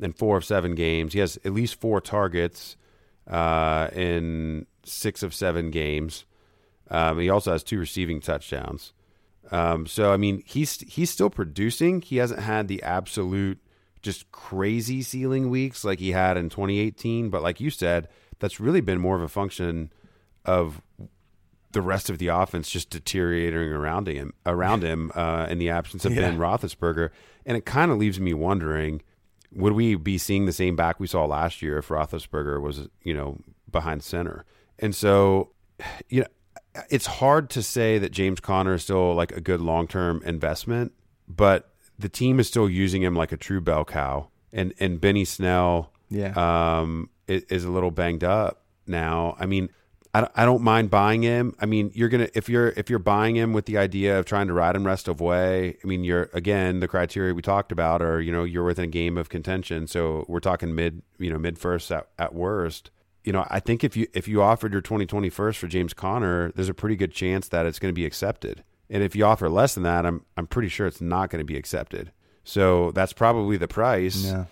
in 0.01 0.13
four 0.13 0.37
of 0.37 0.45
seven 0.45 0.75
games. 0.75 1.13
He 1.13 1.19
has 1.19 1.39
at 1.45 1.53
least 1.53 1.81
four 1.81 2.01
targets 2.01 2.77
uh, 3.27 3.89
in 3.93 4.67
six 4.85 5.23
of 5.23 5.35
seven 5.35 5.71
games. 5.71 6.25
Um, 6.91 7.19
he 7.19 7.29
also 7.29 7.53
has 7.53 7.63
two 7.63 7.79
receiving 7.79 8.21
touchdowns. 8.21 8.93
Um, 9.51 9.87
so 9.87 10.13
I 10.13 10.17
mean, 10.17 10.43
he's 10.47 10.81
he's 10.81 11.11
still 11.11 11.31
producing. 11.31 12.01
He 12.03 12.17
hasn't 12.17 12.41
had 12.41 12.69
the 12.69 12.83
absolute 12.83 13.59
just 14.03 14.31
crazy 14.33 15.03
ceiling 15.03 15.51
weeks 15.51 15.85
like 15.85 15.99
he 15.99 16.13
had 16.13 16.37
in 16.37 16.49
2018. 16.49 17.31
But 17.31 17.43
like 17.43 17.61
you 17.61 17.71
said, 17.71 18.09
that's 18.39 18.61
really 18.61 18.81
been 18.81 19.01
more 19.01 19.17
of 19.17 19.23
a 19.23 19.29
function 19.29 19.93
of 20.45 20.81
the 21.73 21.83
rest 21.83 22.09
of 22.09 22.19
the 22.19 22.29
offense 22.29 22.71
just 22.71 22.91
deteriorating 22.91 23.73
around 23.73 24.09
him 24.09 24.33
around 24.47 24.83
him 24.83 25.13
uh, 25.15 25.47
in 25.51 25.59
the 25.59 25.69
absence 25.69 26.05
of 26.05 26.15
yeah. 26.15 26.23
Ben 26.23 26.39
Roethlisberger, 26.39 27.11
and 27.45 27.57
it 27.57 27.67
kind 27.67 27.91
of 27.91 27.99
leaves 27.99 28.19
me 28.19 28.33
wondering: 28.33 29.03
Would 29.53 29.75
we 29.75 29.95
be 29.95 30.19
seeing 30.19 30.47
the 30.47 30.53
same 30.53 30.77
back 30.77 30.99
we 30.99 31.07
saw 31.07 31.25
last 31.27 31.61
year 31.61 31.79
if 31.79 31.89
Roethlisberger 31.89 32.61
was 32.61 32.89
you 33.03 33.15
know 33.15 33.39
behind 33.71 34.03
center? 34.03 34.45
And 34.79 34.95
so, 34.95 35.51
you 36.09 36.21
know, 36.23 36.83
it's 36.89 37.07
hard 37.07 37.51
to 37.51 37.63
say 37.63 37.99
that 37.99 38.13
James 38.13 38.41
Conner 38.41 38.75
is 38.75 38.85
still 38.85 39.15
like 39.15 39.33
a 39.33 39.41
good 39.41 39.61
long 39.61 39.87
term 39.87 40.23
investment, 40.25 40.93
but 41.29 41.73
the 41.99 42.09
team 42.09 42.39
is 42.39 42.47
still 42.47 42.69
using 42.69 43.03
him 43.03 43.15
like 43.15 43.33
a 43.33 43.37
true 43.37 43.61
bell 43.61 43.85
cow. 43.85 44.29
And 44.53 44.73
and 44.81 45.01
Benny 45.01 45.25
Snell, 45.25 45.93
yeah, 46.09 46.33
um, 46.37 47.11
is, 47.27 47.43
is 47.45 47.65
a 47.65 47.71
little 47.71 47.91
banged 47.91 48.25
up 48.25 48.63
now. 48.87 49.37
I 49.39 49.45
mean, 49.45 49.69
I, 50.15 50.27
I 50.35 50.45
don't 50.47 50.63
mind 50.63 50.91
buying 50.91 51.23
him. 51.23 51.55
I 51.61 51.67
mean, 51.67 51.91
you're 51.95 52.09
gonna 52.09 52.29
if 52.35 52.49
you're 52.49 52.69
if 52.69 52.89
you're 52.89 52.99
buying 52.99 53.37
him 53.37 53.53
with 53.53 53.67
the 53.67 53.77
idea 53.77 54.19
of 54.19 54.25
trying 54.25 54.47
to 54.49 54.55
ride 54.55 54.75
him 54.75 54.87
rest 54.87 55.07
of 55.07 55.21
way. 55.21 55.77
I 55.85 55.87
mean, 55.87 56.03
you're 56.03 56.31
again 56.33 56.81
the 56.81 56.89
criteria 56.89 57.35
we 57.35 57.43
talked 57.43 57.73
about 57.73 58.01
are 58.01 58.23
you 58.23 58.33
know 58.33 58.45
you're 58.45 58.65
within 58.65 58.87
a 58.87 58.89
game 58.89 59.19
of 59.19 59.29
contention. 59.29 59.87
So 59.87 60.25
we're 60.29 60.41
talking 60.41 60.75
mid 60.75 61.03
you 61.19 61.31
know 61.31 61.39
mid 61.39 61.59
first 61.59 61.93
at, 61.93 62.09
at 62.19 62.35
worst 62.35 62.91
you 63.29 63.33
know, 63.33 63.47
I 63.51 63.61
think 63.61 63.85
if 63.85 63.95
you 63.95 64.07
if 64.15 64.27
you 64.27 64.41
offered 64.41 64.73
your 64.73 64.81
2020 64.81 65.29
first 65.29 65.59
for 65.59 65.67
James 65.67 65.93
Conner, 65.93 66.51
there's 66.53 66.71
a 66.71 66.75
pretty 66.75 66.97
good 66.97 67.13
chance 67.13 67.47
that 67.49 67.67
it's 67.67 67.79
going 67.79 67.91
to 67.91 67.95
be 67.95 68.07
accepted. 68.07 68.65
And 68.91 69.03
if 69.03 69.15
you 69.15 69.25
offer 69.25 69.49
less 69.49 69.75
than 69.75 69.83
that, 69.83 70.07
I'm 70.07 70.25
I'm 70.37 70.47
pretty 70.47 70.69
sure 70.69 70.87
it's 70.87 71.01
not 71.01 71.31
going 71.31 71.41
to 71.41 71.45
be 71.45 71.57
accepted. 71.57 72.13
So 72.45 72.93
that's 72.93 73.13
probably 73.13 73.57
the 73.57 73.69
price. 73.69 74.25
Yeah. 74.25 74.45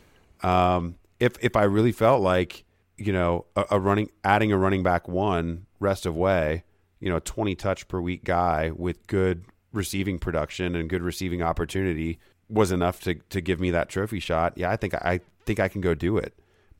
Um, 0.43 0.97
if 1.19 1.33
if 1.43 1.57
I 1.57 1.63
really 1.63 1.93
felt 1.93 2.21
like 2.23 2.65
you 2.97 3.13
know 3.13 3.47
a, 3.57 3.65
a, 3.73 3.81
running 3.81 4.11
adding 4.25 4.53
a 4.53 4.59
running 4.59 4.83
back 4.83 5.09
one 5.09 5.67
rest 5.81 6.05
of 6.05 6.15
way, 6.15 6.65
you 7.01 7.09
know, 7.09 7.17
a 7.17 7.21
20 7.21 7.55
touch 7.55 7.89
per 7.89 8.01
week 8.01 8.25
guy 8.25 8.71
with 8.75 9.07
good 9.07 9.45
receiving 9.73 10.19
production 10.19 10.75
and 10.75 10.89
good 10.89 11.03
receiving 11.03 11.43
opportunity 11.43 12.19
was 12.49 12.71
enough 12.71 13.01
to 13.01 13.15
to 13.31 13.41
give 13.41 13.61
me 13.61 13.71
that 13.71 13.89
trophy 13.89 14.21
shot. 14.21 14.53
Yeah, 14.57 14.71
I 14.71 14.77
think 14.77 14.95
I 14.95 15.21
think 15.45 15.61
I 15.61 15.69
can 15.69 15.81
go 15.81 15.95
do 15.95 16.19
it. 16.19 16.35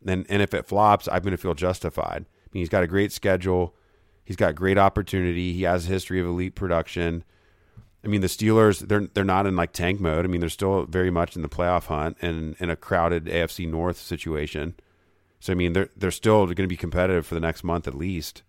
And 0.07 0.27
and 0.29 0.43
if 0.43 0.55
it 0.55 0.67
flops, 0.67 1.09
I'm 1.09 1.23
going 1.23 1.33
to 1.33 1.39
feel 1.39 1.55
justified. 1.55 2.27
I 2.27 2.49
mean, 2.53 2.61
he's 2.61 2.69
got 2.69 2.83
a 2.83 2.87
great 2.87 3.13
schedule. 3.13 3.75
He's 4.25 4.37
got 4.37 4.55
great 4.55 4.79
opportunity. 4.79 5.53
He 5.53 5.63
has 5.63 5.87
a 5.87 5.89
history 5.89 6.21
of 6.21 6.27
elite 6.27 6.55
production. 6.55 7.25
I 8.07 8.09
mean, 8.09 8.21
the 8.21 8.29
Steelers 8.29 8.87
they're 8.87 9.09
they're 9.15 9.25
not 9.25 9.47
in 9.47 9.57
like 9.57 9.73
tank 9.73 10.01
mode. 10.01 10.25
I 10.25 10.29
mean, 10.29 10.41
they're 10.41 10.49
still 10.49 10.85
very 10.85 11.11
much 11.11 11.35
in 11.35 11.43
the 11.43 11.49
playoff 11.49 11.87
hunt 11.87 12.17
and 12.23 12.55
in 12.61 12.71
a 12.71 12.77
crowded 12.77 13.25
AFC 13.25 13.69
North 13.69 13.99
situation. 13.99 14.77
So 15.41 15.53
I 15.53 15.57
mean, 15.57 15.73
they're 15.73 15.91
they're 15.97 16.13
still 16.13 16.47
going 16.47 16.55
to 16.55 16.69
be 16.69 16.77
competitive 16.77 17.27
for 17.27 17.35
the 17.35 17.41
next 17.41 17.65
month 17.65 17.89
at 17.89 17.95
least, 17.95 18.45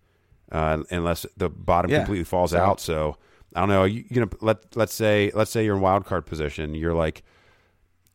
uh, 0.52 0.84
unless 0.90 1.26
the 1.36 1.48
bottom 1.48 1.90
yeah. 1.90 1.98
completely 1.98 2.24
falls 2.24 2.52
so, 2.52 2.58
out. 2.58 2.80
So 2.80 3.16
I 3.56 3.60
don't 3.60 3.68
know. 3.68 3.82
You, 3.82 4.04
you 4.08 4.20
know, 4.20 4.28
let 4.40 4.76
let's 4.76 4.94
say 4.94 5.32
let's 5.34 5.50
say 5.50 5.64
you're 5.64 5.74
in 5.74 5.82
wild 5.82 6.06
card 6.06 6.24
position. 6.24 6.74
You're 6.74 6.94
like 6.94 7.24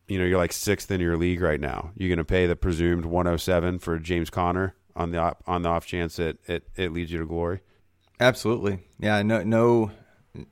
you 0.08 0.18
know, 0.18 0.24
you're 0.24 0.38
like 0.38 0.52
sixth 0.52 0.90
in 0.90 1.00
your 1.00 1.18
league 1.18 1.42
right 1.42 1.60
now. 1.60 1.90
You're 1.94 2.08
going 2.08 2.18
to 2.18 2.24
pay 2.24 2.46
the 2.46 2.56
presumed 2.56 3.06
107 3.06 3.78
for 3.78 3.98
James 3.98 4.30
Conner 4.30 4.74
on 4.96 5.10
the 5.10 5.18
op, 5.18 5.42
on 5.46 5.62
the 5.62 5.68
off 5.68 5.86
chance 5.86 6.16
that 6.16 6.38
it, 6.46 6.68
it 6.76 6.92
leads 6.92 7.10
you 7.10 7.18
to 7.18 7.26
glory. 7.26 7.60
Absolutely, 8.20 8.80
yeah. 8.98 9.22
No, 9.22 9.42
no, 9.42 9.90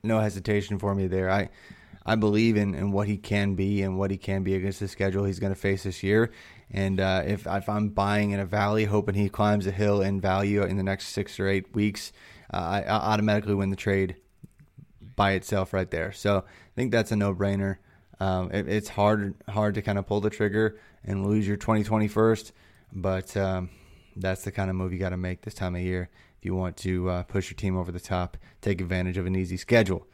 no 0.03 0.21
hesitation 0.21 0.79
for 0.79 0.95
me 0.95 1.07
there. 1.07 1.31
I, 1.31 1.51
I 2.05 2.17
believe 2.17 2.57
in, 2.57 2.75
in 2.75 2.93
what 2.93 3.09
he 3.09 3.17
can 3.17 3.55
be 3.55 3.83
and 3.83 3.99
what 3.99 4.11
he 4.11 4.17
can 4.17 4.43
be 4.43 4.55
against 4.55 4.81
the 4.81 4.89
schedule 4.89 5.25
he's 5.25 5.39
going 5.39 5.55
to 5.55 5.59
face 5.59 5.85
this 5.85 6.03
year. 6.03 6.33
And 6.71 7.01
uh, 7.01 7.23
if 7.27 7.47
if 7.47 7.69
I'm 7.69 7.91
buying 7.91 8.31
in 8.31 8.41
a 8.41 8.47
valley, 8.47 8.87
hoping 8.87 9.15
he 9.15 9.29
climbs 9.29 9.67
a 9.67 9.71
hill 9.71 10.01
in 10.01 10.21
value 10.21 10.63
in 10.63 10.77
the 10.77 10.83
next 10.83 11.09
six 11.09 11.39
or 11.39 11.47
eight 11.47 11.75
weeks, 11.75 12.13
uh, 12.53 12.57
I, 12.57 12.83
I 12.83 13.13
automatically 13.13 13.55
win 13.55 13.71
the 13.71 13.77
trade 13.77 14.17
by 15.15 15.33
itself 15.33 15.73
right 15.73 15.91
there. 15.91 16.13
So 16.13 16.39
I 16.39 16.75
think 16.75 16.91
that's 16.91 17.13
a 17.13 17.17
no 17.17 17.35
brainer. 17.35 17.77
Um, 18.21 18.51
it, 18.53 18.69
it's 18.69 18.89
hard 18.89 19.35
hard 19.49 19.75
to 19.75 19.83
kind 19.83 19.99
of 19.99 20.07
pull 20.07 20.21
the 20.21 20.31
trigger 20.31 20.79
and 21.05 21.27
lose 21.27 21.47
your 21.47 21.57
2020 21.57 22.09
first, 22.09 22.53
but 22.93 23.37
um, 23.37 23.69
that's 24.17 24.45
the 24.45 24.53
kind 24.53 24.71
of 24.71 24.77
move 24.77 24.93
you 24.93 24.99
got 24.99 25.11
to 25.11 25.17
make 25.17 25.43
this 25.43 25.55
time 25.55 25.75
of 25.75 25.83
year 25.83 26.09
if 26.43 26.47
you 26.47 26.57
want 26.57 26.77
to 26.79 27.09
uh, 27.09 27.23
push 27.23 27.51
your 27.51 27.57
team 27.57 27.77
over 27.77 27.93
the 27.93 28.01
top, 28.01 28.37
take 28.61 28.81
advantage 28.81 29.17
of 29.17 29.27
an 29.27 29.37
easy 29.37 29.57
schedule. 29.57 30.09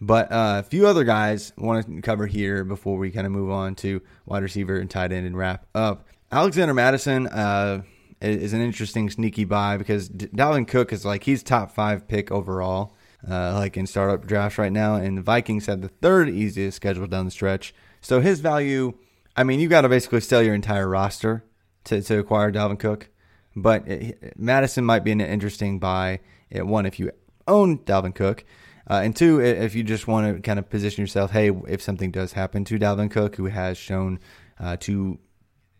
But 0.00 0.32
uh, 0.32 0.56
a 0.58 0.62
few 0.64 0.88
other 0.88 1.04
guys 1.04 1.52
want 1.56 1.86
to 1.86 2.02
cover 2.02 2.26
here 2.26 2.64
before 2.64 2.98
we 2.98 3.12
kind 3.12 3.28
of 3.28 3.32
move 3.32 3.48
on 3.48 3.76
to 3.76 4.02
wide 4.26 4.42
receiver 4.42 4.76
and 4.76 4.90
tight 4.90 5.12
end 5.12 5.24
and 5.24 5.38
wrap 5.38 5.64
up. 5.72 6.08
Alexander 6.32 6.74
Mattison 6.74 7.28
uh, 7.28 7.82
is 8.20 8.52
an 8.52 8.60
interesting 8.60 9.08
sneaky 9.08 9.44
buy 9.44 9.76
because 9.76 10.08
Dalvin 10.08 10.66
Cook 10.66 10.92
is 10.92 11.04
like 11.04 11.22
he's 11.22 11.44
top 11.44 11.70
five 11.70 12.08
pick 12.08 12.32
overall 12.32 12.96
uh, 13.30 13.52
like 13.54 13.76
in 13.76 13.86
startup 13.86 14.26
drafts 14.26 14.58
right 14.58 14.72
now. 14.72 14.96
And 14.96 15.18
the 15.18 15.22
Vikings 15.22 15.66
had 15.66 15.80
the 15.80 15.90
third 15.90 16.28
easiest 16.28 16.74
schedule 16.74 17.06
down 17.06 17.26
the 17.26 17.30
stretch. 17.30 17.72
So 18.00 18.20
his 18.20 18.40
value, 18.40 18.94
I 19.36 19.44
mean, 19.44 19.60
you 19.60 19.68
got 19.68 19.82
to 19.82 19.88
basically 19.88 20.22
sell 20.22 20.42
your 20.42 20.56
entire 20.56 20.88
roster 20.88 21.44
to, 21.84 22.02
to 22.02 22.18
acquire 22.18 22.50
Dalvin 22.50 22.80
Cook. 22.80 23.10
But 23.54 23.86
it, 23.88 24.38
Mattison 24.38 24.84
might 24.84 25.04
be 25.04 25.12
an 25.12 25.20
interesting 25.20 25.78
buy. 25.78 26.20
At 26.50 26.66
one, 26.66 26.86
if 26.86 26.98
you 26.98 27.10
own 27.46 27.78
Dalvin 27.78 28.14
Cook. 28.14 28.44
Uh, 28.90 29.00
and 29.04 29.14
two, 29.14 29.40
if 29.40 29.74
you 29.74 29.84
just 29.84 30.06
want 30.06 30.34
to 30.34 30.42
kind 30.42 30.58
of 30.58 30.68
position 30.68 31.02
yourself, 31.02 31.30
hey, 31.30 31.50
if 31.68 31.80
something 31.80 32.10
does 32.10 32.32
happen 32.32 32.64
to 32.64 32.78
Dalvin 32.78 33.10
Cook, 33.10 33.36
who 33.36 33.46
has 33.46 33.78
shown 33.78 34.18
uh, 34.58 34.76
to 34.80 35.18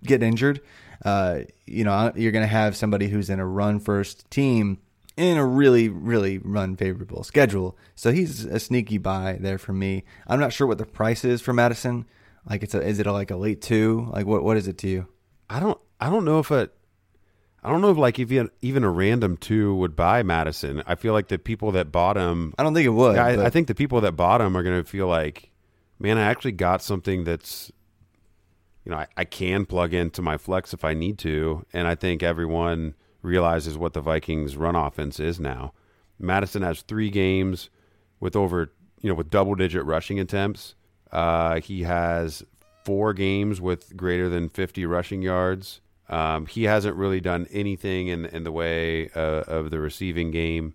get 0.05 0.23
injured, 0.23 0.61
uh, 1.05 1.41
you 1.67 1.85
know, 1.85 2.13
you're 2.15 2.33
going 2.33 2.45
to 2.45 2.49
have 2.49 2.77
somebody 2.77 3.09
who's 3.09 3.29
in 3.29 3.41
a 3.41 3.47
run 3.47 3.81
first 3.81 4.31
team 4.31 4.79
in 5.17 5.37
a 5.37 5.45
really, 5.45 5.89
really 5.89 6.39
run 6.39 6.77
favorable 6.77 7.25
schedule. 7.25 7.77
So 7.95 8.13
he's 8.13 8.45
a 8.45 8.61
sneaky 8.61 8.99
buy 8.99 9.37
there 9.41 9.59
for 9.59 9.73
me. 9.73 10.05
I'm 10.27 10.41
not 10.41 10.53
sure 10.53 10.67
what 10.67 10.79
the 10.79 10.87
price 10.87 11.25
is 11.25 11.43
for 11.43 11.53
Mattison. 11.53 12.07
Like 12.49 12.63
it's 12.63 12.75
a, 12.75 12.81
is 12.81 12.99
it 12.99 13.07
a, 13.07 13.13
like 13.13 13.31
a 13.31 13.37
late 13.37 13.61
two? 13.61 14.09
Like 14.13 14.27
what, 14.27 14.43
what 14.43 14.57
is 14.57 14.69
it 14.69 14.79
to 14.79 14.89
you? 14.89 15.09
I 15.51 15.61
don't, 15.61 15.79
I 16.01 16.09
don't 16.09 16.25
know 16.25 16.39
if 16.39 16.51
it, 16.51 16.73
I 17.63 17.71
don't 17.71 17.81
know 17.81 17.91
if 17.91 17.97
like 17.97 18.19
if 18.19 18.33
even 18.61 18.85
a 18.85 18.91
random 18.91 19.37
two 19.37 19.75
would 19.77 19.95
buy 19.95 20.23
Mattison. 20.23 20.83
I 20.87 20.97
feel 20.97 21.13
like 21.13 21.29
the 21.29 21.39
people 21.39 21.73
that 21.73 21.93
bought 21.93 22.17
him, 22.17 22.55
I 22.59 22.63
don't 22.63 22.75
think 22.75 22.87
it 22.87 22.91
would. 22.91 23.17
I, 23.17 23.47
I 23.47 23.51
think 23.51 23.69
the 23.69 23.75
people 23.75 24.01
that 24.01 24.13
bought 24.13 24.41
him 24.41 24.57
are 24.57 24.63
going 24.63 24.83
to 24.83 24.89
feel 24.89 25.07
like, 25.07 25.51
man, 26.01 26.19
I 26.19 26.23
actually 26.23 26.53
got 26.53 26.83
something 26.83 27.23
that's, 27.23 27.71
you 28.85 28.91
know, 28.91 28.99
I, 28.99 29.07
I 29.17 29.25
can 29.25 29.65
plug 29.65 29.95
into 29.95 30.23
my 30.23 30.39
flex 30.39 30.75
if 30.75 30.85
I 30.85 30.93
need 30.93 31.19
to. 31.19 31.65
And 31.73 31.87
I 31.87 31.95
think 31.95 32.25
everyone, 32.25 32.95
realizes 33.23 33.79
what 33.79 33.95
the 33.95 34.01
Vikings' 34.01 34.57
run 34.57 34.77
offense 34.77 35.19
is 35.19 35.41
now. 35.41 35.73
Mattison 36.19 36.63
has 36.63 36.83
three 36.83 37.11
games 37.11 37.71
with 38.21 38.37
over, 38.37 38.73
you 39.01 39.09
know, 39.09 39.15
with 39.15 39.31
double 39.31 39.55
digit 39.55 39.85
rushing 39.85 40.21
attempts. 40.21 40.75
Uh, 41.11 41.61
he 41.61 41.83
has 41.83 42.43
four 42.85 43.15
games 43.15 43.61
with 43.61 43.97
greater 43.97 44.29
than 44.29 44.49
50 44.49 44.87
rushing 44.87 45.23
yards. 45.23 45.81
Um, 46.13 46.45
he 46.45 46.65
hasn't 46.65 46.95
really 46.97 47.21
done 47.21 47.47
anything 47.51 48.09
in, 48.09 48.27
in 48.27 48.45
the 48.45 48.53
way 48.53 49.09
uh, 49.17 49.45
of 49.49 49.71
the 49.71 49.81
receiving 49.81 50.31
game. 50.31 50.75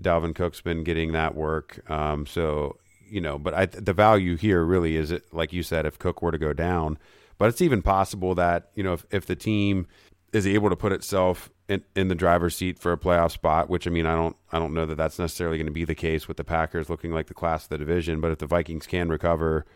Dalvin 0.00 0.34
Cook's 0.34 0.62
been 0.62 0.82
getting 0.82 1.12
that 1.12 1.34
work. 1.34 1.88
Um, 1.90 2.24
so, 2.24 2.78
you 3.06 3.20
know, 3.20 3.38
but 3.38 3.52
I, 3.52 3.66
the 3.66 3.92
value 3.92 4.36
here 4.38 4.64
really 4.64 4.96
is, 4.96 5.10
it, 5.10 5.24
like 5.30 5.52
you 5.52 5.62
said, 5.62 5.84
if 5.84 5.98
Cook 5.98 6.22
were 6.22 6.32
to 6.32 6.38
go 6.38 6.54
down. 6.54 6.96
But 7.36 7.50
it's 7.50 7.60
even 7.60 7.82
possible 7.82 8.34
that, 8.36 8.70
you 8.74 8.82
know, 8.82 8.94
if, 8.94 9.04
if 9.10 9.26
the 9.26 9.36
team 9.36 9.86
is 10.32 10.46
able 10.46 10.70
to 10.70 10.76
put 10.76 10.92
itself 10.92 11.50
in, 11.68 11.84
in 11.94 12.08
the 12.08 12.14
driver's 12.14 12.56
seat 12.56 12.78
for 12.78 12.90
a 12.90 12.96
playoff 12.96 13.32
spot, 13.32 13.68
which 13.68 13.86
I 13.86 13.90
mean, 13.90 14.06
I 14.06 14.14
don't, 14.14 14.36
I 14.52 14.58
don't 14.58 14.72
know 14.72 14.86
that 14.86 14.96
that's 14.96 15.18
necessarily 15.18 15.58
going 15.58 15.66
to 15.66 15.72
be 15.72 15.84
the 15.84 15.94
case 15.94 16.28
with 16.28 16.38
the 16.38 16.44
Packers 16.44 16.88
looking 16.88 17.12
like 17.12 17.26
the 17.26 17.34
class 17.34 17.64
of 17.64 17.68
the 17.68 17.78
division. 17.78 18.22
But 18.22 18.32
if 18.32 18.38
the 18.38 18.46
Vikings 18.46 18.86
can 18.86 19.10
recover, 19.10 19.66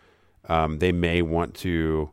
um, 0.48 0.78
they 0.78 0.90
may 0.90 1.20
want 1.20 1.54
to 1.56 2.10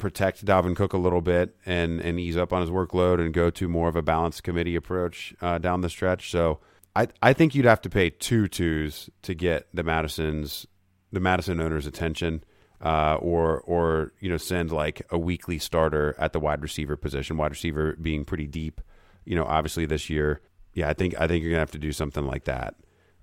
protect 0.00 0.44
Dalvin 0.44 0.74
Cook 0.74 0.92
a 0.92 0.98
little 0.98 1.20
bit 1.20 1.56
and 1.64 2.00
and 2.00 2.18
ease 2.18 2.36
up 2.36 2.52
on 2.52 2.60
his 2.60 2.70
workload 2.70 3.20
and 3.20 3.32
go 3.32 3.50
to 3.50 3.68
more 3.68 3.88
of 3.88 3.96
a 3.96 4.02
balanced 4.02 4.42
committee 4.42 4.74
approach 4.74 5.34
uh, 5.40 5.58
down 5.58 5.82
the 5.82 5.88
stretch. 5.88 6.30
So 6.30 6.58
I 6.96 7.08
I 7.22 7.32
think 7.32 7.54
you'd 7.54 7.66
have 7.66 7.82
to 7.82 7.90
pay 7.90 8.10
two 8.10 8.48
twos 8.48 9.08
to 9.22 9.34
get 9.34 9.68
the 9.72 9.84
Mattison's 9.84 10.66
the 11.12 11.20
Mattison 11.20 11.60
owners' 11.60 11.86
attention. 11.86 12.44
Uh, 12.82 13.16
or 13.16 13.60
or 13.60 14.10
you 14.20 14.30
know 14.30 14.38
send 14.38 14.72
like 14.72 15.02
a 15.10 15.18
weekly 15.18 15.58
starter 15.58 16.16
at 16.18 16.32
the 16.32 16.40
wide 16.40 16.62
receiver 16.62 16.96
position, 16.96 17.36
wide 17.36 17.50
receiver 17.50 17.94
being 18.00 18.24
pretty 18.24 18.46
deep. 18.46 18.80
You 19.26 19.36
know, 19.36 19.44
obviously 19.44 19.84
this 19.84 20.08
year, 20.08 20.40
yeah, 20.72 20.88
I 20.88 20.94
think 20.94 21.14
I 21.20 21.26
think 21.26 21.42
you're 21.42 21.50
gonna 21.50 21.60
have 21.60 21.72
to 21.72 21.78
do 21.78 21.92
something 21.92 22.24
like 22.24 22.44
that. 22.44 22.76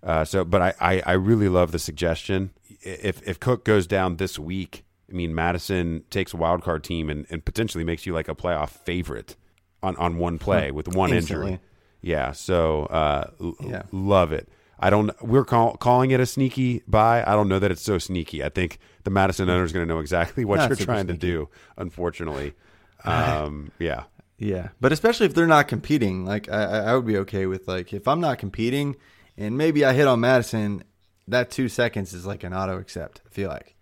Uh, 0.04 0.24
so, 0.24 0.46
but 0.46 0.62
I, 0.62 0.74
I, 0.80 1.02
I 1.08 1.12
really 1.14 1.50
love 1.50 1.72
the 1.72 1.80
suggestion. 1.80 2.52
If 2.82 3.28
if 3.28 3.40
Cook 3.40 3.66
goes 3.66 3.88
down 3.88 4.18
this 4.18 4.38
week, 4.38 4.86
I 5.10 5.14
mean 5.14 5.34
Mattison 5.36 6.04
takes 6.10 6.34
a 6.34 6.38
wild 6.38 6.62
card 6.64 6.84
team 6.84 7.10
and, 7.10 7.26
and 7.30 7.44
potentially 7.46 7.84
makes 7.84 8.06
you 8.06 8.14
like 8.14 8.28
a 8.28 8.36
playoff 8.36 8.70
favorite 8.70 9.36
on, 9.84 9.96
on 9.98 10.18
one 10.18 10.38
play 10.40 10.72
with 10.72 10.88
one 10.88 11.14
Instantly. 11.14 11.52
injury. 11.54 11.64
Yeah, 12.02 12.32
so 12.32 12.86
uh, 12.86 13.30
l- 13.42 13.56
Yeah. 13.64 13.84
love 13.92 14.32
it. 14.32 14.48
I 14.80 14.90
don't. 14.92 15.10
We're 15.24 15.44
call, 15.46 15.76
calling 15.78 16.12
it 16.12 16.20
a 16.20 16.26
sneaky 16.28 16.84
buy. 16.88 17.24
I 17.26 17.34
don't 17.34 17.50
know 17.50 17.58
that 17.58 17.72
it's 17.72 17.82
so 17.82 17.98
sneaky. 17.98 18.44
I 18.44 18.50
think 18.50 18.78
the 19.06 19.10
Mattison 19.10 19.50
owner 19.50 19.64
is 19.64 19.72
going 19.74 19.88
to 19.88 19.92
know 19.92 20.00
exactly 20.00 20.46
what 20.46 20.68
you're 20.68 20.76
trying 20.76 21.08
to 21.08 21.14
do. 21.14 21.50
Unfortunately, 21.78 22.54
um, 23.06 23.72
yeah. 23.80 24.04
Yeah, 24.40 24.70
but 24.80 24.92
especially 24.92 25.26
if 25.26 25.34
they're 25.34 25.48
not 25.48 25.68
competing, 25.68 26.24
like 26.26 26.48
I, 26.48 26.64
I 26.64 26.78
I 26.92 26.96
would 26.96 27.08
be 27.08 27.18
okay 27.18 27.48
with 27.48 27.68
like 27.68 27.92
if 27.92 28.08
I'm 28.08 28.20
not 28.22 28.38
competing 28.38 28.96
and 29.36 29.58
maybe 29.58 29.84
I 29.84 29.94
hit 29.94 30.08
on 30.08 30.20
Mattison, 30.20 30.84
that 31.28 31.50
two 31.50 31.70
seconds 31.70 32.14
is 32.14 32.28
like 32.28 32.44
an 32.44 32.54
auto 32.54 32.78
accept. 32.78 33.22
I 33.26 33.30
feel 33.30 33.50
like 33.50 33.76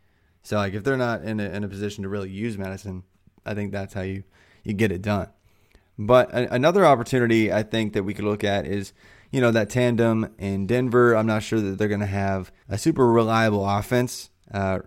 so 0.45 0.57
like 0.57 0.75
if 0.75 0.83
they're 0.83 0.95
not 0.95 1.23
in 1.23 1.39
a, 1.39 1.43
in 1.43 1.63
a 1.63 1.67
position 1.67 2.03
to 2.03 2.09
really 2.09 2.29
use 2.29 2.55
Mattison, 2.55 3.03
I 3.45 3.55
think 3.55 3.71
that's 3.71 3.95
how 3.95 4.01
you 4.01 4.23
you 4.63 4.73
get 4.73 4.91
it 4.91 5.01
done. 5.01 5.27
But 5.97 6.31
a, 6.31 6.53
another 6.53 6.85
opportunity 6.85 7.51
I 7.51 7.63
think 7.63 7.93
that 7.93 8.03
we 8.03 8.13
could 8.13 8.25
look 8.25 8.43
at 8.43 8.67
is 8.67 8.93
you 9.31 9.41
know 9.41 9.49
that 9.49 9.71
tandem 9.71 10.35
in 10.37 10.67
Denver. 10.67 11.15
I'm 11.15 11.25
not 11.25 11.41
sure 11.41 11.59
that 11.59 11.79
they're 11.79 11.87
going 11.87 11.99
to 11.99 12.05
have 12.05 12.51
a 12.69 12.77
super 12.77 13.07
reliable 13.07 13.67
offense 13.67 14.29
uh, 14.53 14.79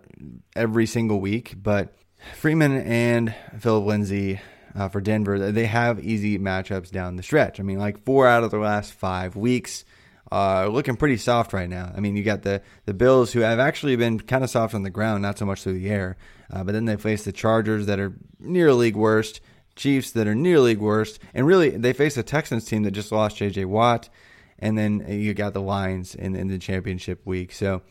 every 0.55 0.85
single 0.85 1.19
week, 1.19 1.55
but 1.61 1.93
Freeman 2.35 2.77
and 2.77 3.35
Philip 3.59 3.85
Lindsay 3.85 4.39
uh, 4.75 4.87
for 4.87 5.01
Denver, 5.01 5.51
they 5.51 5.65
have 5.65 5.99
easy 5.99 6.39
matchups 6.39 6.89
down 6.89 7.17
the 7.17 7.23
stretch. 7.23 7.59
I 7.59 7.63
mean, 7.63 7.79
like 7.79 8.05
four 8.05 8.27
out 8.27 8.45
of 8.45 8.51
the 8.51 8.59
last 8.59 8.93
five 8.93 9.35
weeks 9.35 9.83
are 10.31 10.69
looking 10.69 10.95
pretty 10.95 11.17
soft 11.17 11.53
right 11.53 11.69
now. 11.69 11.91
I 11.95 11.99
mean, 11.99 12.15
you 12.15 12.23
got 12.23 12.43
the 12.43 12.61
the 12.85 12.93
Bills 12.93 13.31
who 13.31 13.39
have 13.41 13.59
actually 13.59 13.95
been 13.95 14.19
kind 14.19 14.43
of 14.43 14.49
soft 14.49 14.73
on 14.73 14.83
the 14.83 14.89
ground, 14.89 15.21
not 15.21 15.37
so 15.37 15.45
much 15.45 15.63
through 15.63 15.79
the 15.79 15.89
air. 15.89 16.17
Uh, 16.51 16.63
but 16.63 16.71
then 16.71 16.85
they 16.85 16.97
face 16.97 17.23
the 17.23 17.31
Chargers 17.31 17.85
that 17.85 17.99
are 17.99 18.13
near 18.39 18.73
league 18.73 18.95
worst, 18.95 19.41
Chiefs 19.75 20.11
that 20.11 20.27
are 20.27 20.35
near 20.35 20.59
league 20.59 20.79
worst, 20.79 21.19
and 21.33 21.45
really 21.45 21.69
they 21.69 21.93
face 21.93 22.17
a 22.17 22.23
Texans 22.23 22.65
team 22.65 22.83
that 22.83 22.91
just 22.91 23.11
lost 23.11 23.37
J.J. 23.37 23.65
Watt, 23.65 24.09
and 24.57 24.77
then 24.77 25.05
you 25.07 25.33
got 25.33 25.53
the 25.53 25.61
Lions 25.61 26.15
in, 26.15 26.35
in 26.35 26.47
the 26.47 26.57
championship 26.57 27.25
week. 27.25 27.53
So 27.53 27.81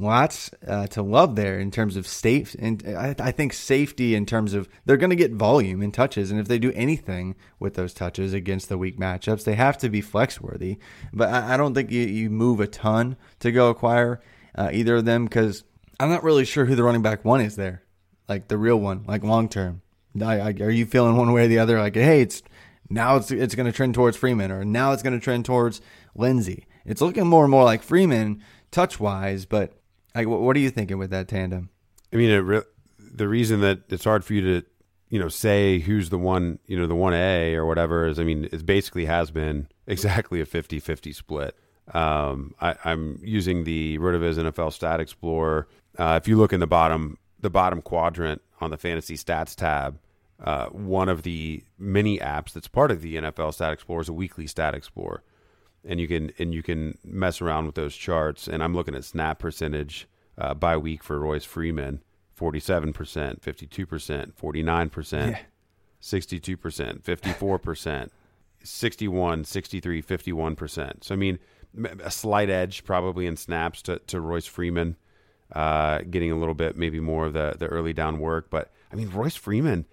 lots 0.00 0.50
uh, 0.66 0.86
to 0.88 1.02
love 1.02 1.36
there 1.36 1.58
in 1.58 1.70
terms 1.70 1.96
of 1.96 2.06
safe 2.06 2.54
and 2.58 2.82
I, 2.86 3.14
I 3.18 3.30
think 3.30 3.52
safety 3.52 4.14
in 4.14 4.26
terms 4.26 4.54
of 4.54 4.68
they're 4.84 4.96
going 4.96 5.10
to 5.10 5.16
get 5.16 5.32
volume 5.32 5.82
and 5.82 5.92
touches 5.92 6.30
and 6.30 6.40
if 6.40 6.48
they 6.48 6.58
do 6.58 6.72
anything 6.72 7.36
with 7.58 7.74
those 7.74 7.94
touches 7.94 8.32
against 8.32 8.68
the 8.68 8.78
weak 8.78 8.98
matchups 8.98 9.44
they 9.44 9.54
have 9.54 9.78
to 9.78 9.88
be 9.88 10.00
flex 10.00 10.40
worthy 10.40 10.78
but 11.12 11.28
I, 11.28 11.54
I 11.54 11.56
don't 11.56 11.74
think 11.74 11.90
you, 11.90 12.02
you 12.02 12.30
move 12.30 12.60
a 12.60 12.66
ton 12.66 13.16
to 13.40 13.52
go 13.52 13.70
acquire 13.70 14.20
uh, 14.54 14.70
either 14.72 14.96
of 14.96 15.04
them 15.04 15.24
because 15.24 15.64
I'm 15.98 16.10
not 16.10 16.24
really 16.24 16.44
sure 16.44 16.64
who 16.64 16.74
the 16.74 16.84
running 16.84 17.02
back 17.02 17.24
one 17.24 17.40
is 17.40 17.56
there 17.56 17.82
like 18.28 18.48
the 18.48 18.58
real 18.58 18.80
one 18.80 19.04
like 19.06 19.22
long 19.22 19.48
term 19.48 19.82
are 20.20 20.70
you 20.70 20.86
feeling 20.86 21.16
one 21.16 21.32
way 21.32 21.44
or 21.44 21.48
the 21.48 21.58
other 21.58 21.78
like 21.78 21.94
hey 21.94 22.22
it's 22.22 22.42
now 22.90 23.16
it's 23.16 23.30
it's 23.30 23.54
going 23.54 23.66
to 23.66 23.72
trend 23.72 23.94
towards 23.94 24.16
Freeman 24.16 24.50
or 24.50 24.64
now 24.64 24.92
it's 24.92 25.02
going 25.02 25.18
to 25.18 25.24
trend 25.24 25.44
towards 25.44 25.80
Lindsay? 26.14 26.66
It's 26.84 27.00
looking 27.00 27.26
more 27.26 27.44
and 27.44 27.50
more 27.50 27.64
like 27.64 27.82
Freeman 27.82 28.42
touch 28.72 28.98
wise 29.00 29.46
but 29.46 29.79
like, 30.14 30.26
what 30.26 30.56
are 30.56 30.60
you 30.60 30.70
thinking 30.70 30.98
with 30.98 31.10
that 31.10 31.28
tandem? 31.28 31.70
I 32.12 32.16
mean, 32.16 32.40
re- 32.42 32.62
the 32.98 33.28
reason 33.28 33.60
that 33.60 33.80
it's 33.88 34.04
hard 34.04 34.24
for 34.24 34.34
you 34.34 34.40
to, 34.42 34.66
you 35.08 35.18
know, 35.18 35.28
say 35.28 35.78
who's 35.78 36.10
the 36.10 36.18
one, 36.18 36.58
you 36.66 36.78
know, 36.78 36.86
the 36.86 36.94
one 36.94 37.14
A 37.14 37.54
or 37.54 37.66
whatever 37.66 38.06
is, 38.06 38.18
I 38.18 38.24
mean, 38.24 38.48
it 38.50 38.64
basically 38.64 39.06
has 39.06 39.30
been 39.30 39.68
exactly 39.86 40.40
a 40.40 40.46
50-50 40.46 41.14
split. 41.14 41.56
Um, 41.92 42.54
I, 42.60 42.76
I'm 42.84 43.18
using 43.22 43.64
the 43.64 43.98
Rotoviz 43.98 44.36
NFL 44.36 44.72
Stat 44.72 45.00
Explorer. 45.00 45.66
Uh, 45.98 46.18
if 46.20 46.28
you 46.28 46.36
look 46.36 46.52
in 46.52 46.60
the 46.60 46.66
bottom, 46.66 47.18
the 47.40 47.50
bottom 47.50 47.82
quadrant 47.82 48.42
on 48.60 48.70
the 48.70 48.76
Fantasy 48.76 49.16
Stats 49.16 49.56
tab, 49.56 49.98
uh, 50.42 50.66
one 50.66 51.08
of 51.08 51.22
the 51.22 51.64
many 51.78 52.18
apps 52.18 52.52
that's 52.52 52.68
part 52.68 52.90
of 52.90 53.02
the 53.02 53.16
NFL 53.16 53.54
Stat 53.54 53.72
Explorer 53.72 54.02
is 54.02 54.08
a 54.08 54.12
weekly 54.12 54.46
Stat 54.46 54.74
Explorer 54.74 55.22
and 55.84 56.00
you 56.00 56.08
can 56.08 56.32
and 56.38 56.54
you 56.54 56.62
can 56.62 56.98
mess 57.04 57.40
around 57.40 57.66
with 57.66 57.74
those 57.74 57.96
charts. 57.96 58.48
And 58.48 58.62
I'm 58.62 58.74
looking 58.74 58.94
at 58.94 59.04
snap 59.04 59.38
percentage 59.38 60.08
uh, 60.38 60.54
by 60.54 60.76
week 60.76 61.02
for 61.02 61.18
Royce 61.18 61.44
Freeman: 61.44 62.02
forty-seven 62.32 62.92
percent, 62.92 63.42
fifty-two 63.42 63.86
percent, 63.86 64.36
forty-nine 64.36 64.90
percent, 64.90 65.36
sixty-two 66.00 66.56
percent, 66.56 67.04
fifty-four 67.04 67.58
percent, 67.58 68.12
61, 68.62 69.44
63, 69.44 70.00
51 70.00 70.56
percent. 70.56 71.04
So 71.04 71.14
I 71.14 71.18
mean, 71.18 71.38
a 72.02 72.10
slight 72.10 72.50
edge 72.50 72.84
probably 72.84 73.26
in 73.26 73.36
snaps 73.36 73.82
to, 73.82 73.98
to 73.98 74.20
Royce 74.20 74.46
Freeman, 74.46 74.96
uh, 75.52 76.00
getting 76.10 76.30
a 76.30 76.36
little 76.36 76.54
bit 76.54 76.76
maybe 76.76 77.00
more 77.00 77.26
of 77.26 77.32
the 77.32 77.54
the 77.58 77.66
early 77.66 77.92
down 77.92 78.18
work. 78.18 78.50
But 78.50 78.70
I 78.92 78.96
mean, 78.96 79.10
Royce 79.10 79.36
Freeman, 79.36 79.86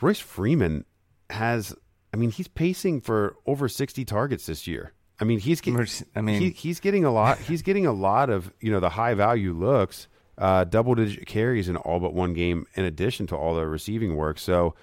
Royce 0.00 0.20
Freeman 0.20 0.84
has. 1.30 1.74
I 2.14 2.18
mean, 2.18 2.30
he's 2.30 2.48
pacing 2.48 3.00
for 3.00 3.36
over 3.46 3.68
sixty 3.68 4.04
targets 4.04 4.46
this 4.46 4.66
year. 4.66 4.92
I 5.22 5.24
mean, 5.24 5.38
he's 5.38 5.60
getting. 5.60 5.86
I 6.16 6.20
mean- 6.20 6.40
he, 6.40 6.50
he's 6.50 6.80
getting 6.80 7.04
a 7.04 7.12
lot. 7.12 7.38
He's 7.38 7.62
getting 7.62 7.86
a 7.86 7.92
lot 7.92 8.28
of 8.28 8.52
you 8.60 8.72
know 8.72 8.80
the 8.80 8.90
high 8.90 9.14
value 9.14 9.52
looks, 9.52 10.08
uh, 10.36 10.64
double 10.64 10.96
digit 10.96 11.26
carries 11.26 11.68
in 11.68 11.76
all 11.76 12.00
but 12.00 12.12
one 12.12 12.34
game, 12.34 12.66
in 12.74 12.84
addition 12.84 13.28
to 13.28 13.36
all 13.36 13.54
the 13.54 13.66
receiving 13.66 14.16
work. 14.16 14.38
So, 14.40 14.74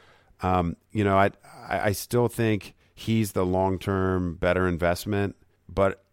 um, 0.42 0.78
you 0.92 1.04
know, 1.04 1.18
I 1.18 1.32
I 1.68 1.92
still 1.92 2.30
think 2.30 2.74
he's 2.96 3.34
the 3.34 3.46
long 3.46 3.80
term 3.80 4.36
better 4.36 4.66
investment. 4.66 5.36
But 5.68 6.04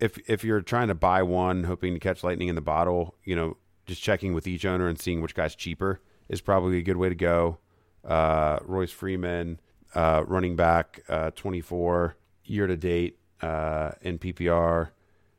if 0.00 0.18
if 0.28 0.42
you're 0.42 0.60
trying 0.60 0.88
to 0.88 0.94
buy 0.96 1.22
one, 1.22 1.62
hoping 1.64 1.94
to 1.94 2.00
catch 2.00 2.24
lightning 2.24 2.48
in 2.48 2.56
the 2.56 2.60
bottle, 2.60 3.14
you 3.24 3.36
know, 3.36 3.56
just 3.86 4.02
checking 4.02 4.34
with 4.34 4.46
each 4.48 4.64
owner 4.66 4.88
and 4.88 4.98
seeing 5.00 5.20
which 5.22 5.34
guy's 5.36 5.54
cheaper 5.54 6.00
is 6.28 6.40
probably 6.40 6.78
a 6.78 6.82
good 6.82 6.96
way 6.96 7.08
to 7.08 7.14
go. 7.14 7.58
Uh, 8.04 8.58
Royce 8.64 8.90
Freeman, 8.92 9.60
uh, 9.94 10.24
running 10.26 10.56
back, 10.56 11.00
uh, 11.08 11.30
24 11.36 12.16
year 12.44 12.66
to 12.66 12.76
date 12.76 13.17
uh, 13.42 13.92
in 14.02 14.18
PPR. 14.18 14.90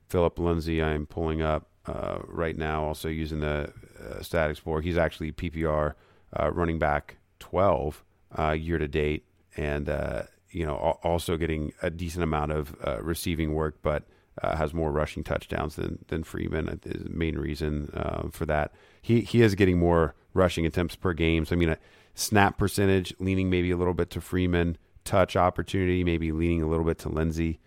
Philip 0.08 0.40
Lindsay, 0.40 0.82
I'm 0.82 1.06
pulling 1.06 1.42
up 1.42 1.68
uh, 1.86 2.20
right 2.26 2.58
now, 2.58 2.84
also 2.84 3.08
using 3.08 3.40
the 3.40 3.72
uh, 4.00 4.22
Stat 4.22 4.50
Explorer. 4.50 4.82
He's 4.82 4.98
actually 4.98 5.32
PPR 5.32 5.94
uh, 6.40 6.52
running 6.52 6.80
back 6.80 7.18
12 7.40 8.04
uh, 8.38 8.52
year 8.52 8.78
to 8.78 8.88
date, 8.88 9.26
and 9.58 9.90
uh, 9.90 10.24
you 10.52 10.66
know 10.66 10.76
al- 10.76 11.00
also 11.04 11.38
getting 11.38 11.74
a 11.82 11.90
decent 11.90 12.24
amount 12.24 12.52
of 12.52 12.76
uh, 12.86 13.02
receiving 13.02 13.54
work, 13.54 13.78
but 13.82 14.04
has 14.42 14.74
more 14.74 14.90
rushing 14.90 15.22
touchdowns 15.24 15.76
than 15.76 16.00
than 16.08 16.24
Freeman. 16.24 16.80
Is 16.86 17.04
the 17.04 17.10
main 17.10 17.38
reason 17.38 17.92
for 18.32 18.46
that. 18.46 18.72
He 19.02 19.22
he 19.22 19.42
is 19.42 19.56
getting 19.56 19.78
more 19.78 20.16
rushing 20.34 20.66
attempts 20.66 20.96
per 20.96 21.14
game. 21.14 21.46
So 21.46 21.56
I 21.56 21.60
mean, 21.60 21.76
snap 22.14 22.58
percentage 22.58 23.14
leaning 23.20 23.50
maybe 23.50 23.72
a 23.72 23.78
little 23.78 23.94
bit 23.94 24.10
to 24.12 24.22
Freeman, 24.22 24.78
touch 25.04 25.36
opportunity 25.36 26.04
maybe 26.04 26.32
leaning 26.32 26.62
a 26.62 26.68
little 26.68 26.86
bit 26.86 27.00
to 27.00 27.10
Lindsay. 27.10 27.60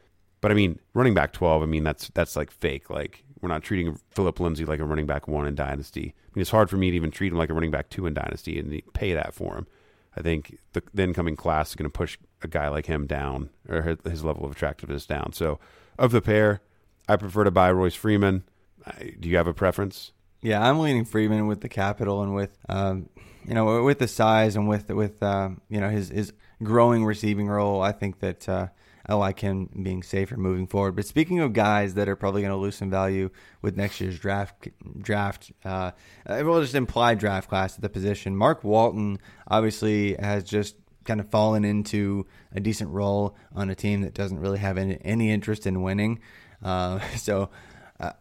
But 0.43 0.51
I 0.51 0.55
mean, 0.55 0.79
running 0.93 1.15
back 1.15 1.33
twelve. 1.33 1.63
I 1.63 1.67
mean, 1.67 1.85
that's 1.85 2.11
that's 2.13 2.37
like 2.37 2.51
fake. 2.51 2.91
Like 2.91 3.25
we're 3.41 3.49
not 3.49 3.63
treating 3.63 3.99
Philip 4.11 4.39
Lindsay 4.39 4.67
like 4.67 4.81
a 4.81 4.85
running 4.85 5.07
back 5.07 5.27
one 5.27 5.47
in 5.47 5.55
Dynasty. 5.55 6.15
I 6.15 6.31
mean, 6.35 6.43
it's 6.43 6.51
hard 6.51 6.69
for 6.69 6.77
me 6.77 6.91
to 6.91 6.97
even 6.97 7.11
treat 7.11 7.33
him 7.33 7.39
like 7.39 7.49
a 7.49 7.55
running 7.55 7.71
back 7.71 7.89
two 7.89 8.07
in 8.07 8.13
Dynasty 8.13 8.59
and 8.59 8.83
pay 8.93 9.15
that 9.15 9.33
for 9.35 9.57
him. 9.57 9.67
I 10.17 10.21
think 10.21 10.59
the, 10.75 10.83
the 10.93 11.05
incoming 11.05 11.37
class 11.37 11.71
is 11.71 11.75
going 11.75 11.91
to 11.91 11.97
push 11.97 12.19
a 12.43 12.49
guy 12.49 12.69
like 12.69 12.87
him 12.87 13.07
down 13.07 13.51
or 13.69 13.83
his, 13.83 13.99
his 14.05 14.25
level 14.25 14.45
of 14.45 14.53
attractiveness 14.53 15.07
down. 15.07 15.33
So, 15.33 15.59
of 15.99 16.13
the 16.13 16.21
pair, 16.21 16.61
I 17.09 17.17
prefer 17.17 17.45
to 17.45 17.51
buy 17.51 17.73
Royce 17.73 17.95
Freeman. 17.95 18.45
I, 18.87 19.15
do 19.19 19.29
you 19.29 19.37
have 19.37 19.47
a 19.47 19.55
preference? 19.55 20.13
Yeah, 20.43 20.67
I'm 20.67 20.81
leaning 20.81 21.05
Freeman 21.05 21.47
with 21.47 21.61
the 21.61 21.69
capital 21.69 22.23
and 22.23 22.35
with 22.35 22.57
um, 22.69 23.09
you 23.47 23.55
know 23.55 23.83
with 23.85 23.99
the 23.99 24.09
size 24.09 24.57
and 24.57 24.69
with 24.69 24.89
with 24.91 25.23
um, 25.23 25.61
you 25.69 25.81
know 25.81 25.89
his 25.89 26.09
his 26.09 26.33
growing 26.63 27.05
receiving 27.05 27.49
role. 27.49 27.81
I 27.81 27.93
think 27.93 28.21
that 28.21 28.49
uh, 28.49 28.69
I 29.07 29.15
like 29.15 29.41
him 29.41 29.69
being 29.83 30.03
safer 30.03 30.37
moving 30.37 30.67
forward. 30.67 30.97
But 30.97 31.07
speaking 31.07 31.41
of 31.41 31.53
guys 31.53 31.95
that 31.95 32.09
are 32.09 32.17
probably 32.17 32.43
going 32.43 32.53
to 32.53 32.57
lose 32.59 32.77
some 32.77 32.91
value 32.91 33.31
with 33.61 33.77
next 33.77 34.01
year's 34.01 34.19
draft 34.19 34.69
draft, 34.99 35.53
uh, 35.65 35.93
well, 36.27 36.61
just 36.61 36.75
implied 36.75 37.19
draft 37.19 37.49
class 37.49 37.77
at 37.77 37.83
the 37.83 37.89
position. 37.89 38.37
Mark 38.37 38.65
Walton 38.65 39.19
obviously 39.49 40.15
has 40.15 40.45
just 40.45 40.77
kind 41.05 41.21
of 41.21 41.29
fallen 41.31 41.65
into 41.65 42.27
a 42.53 42.61
decent 42.61 42.91
role 42.91 43.37
on 43.55 43.71
a 43.71 43.75
team 43.75 44.03
that 44.03 44.15
doesn't 44.15 44.39
really 44.39 44.59
have 44.59 44.79
any, 44.79 44.99
any 45.03 45.31
interest 45.31 45.67
in 45.67 45.83
winning. 45.83 46.21
Uh, 46.63 47.01
so, 47.17 47.51
uh, 47.99 48.13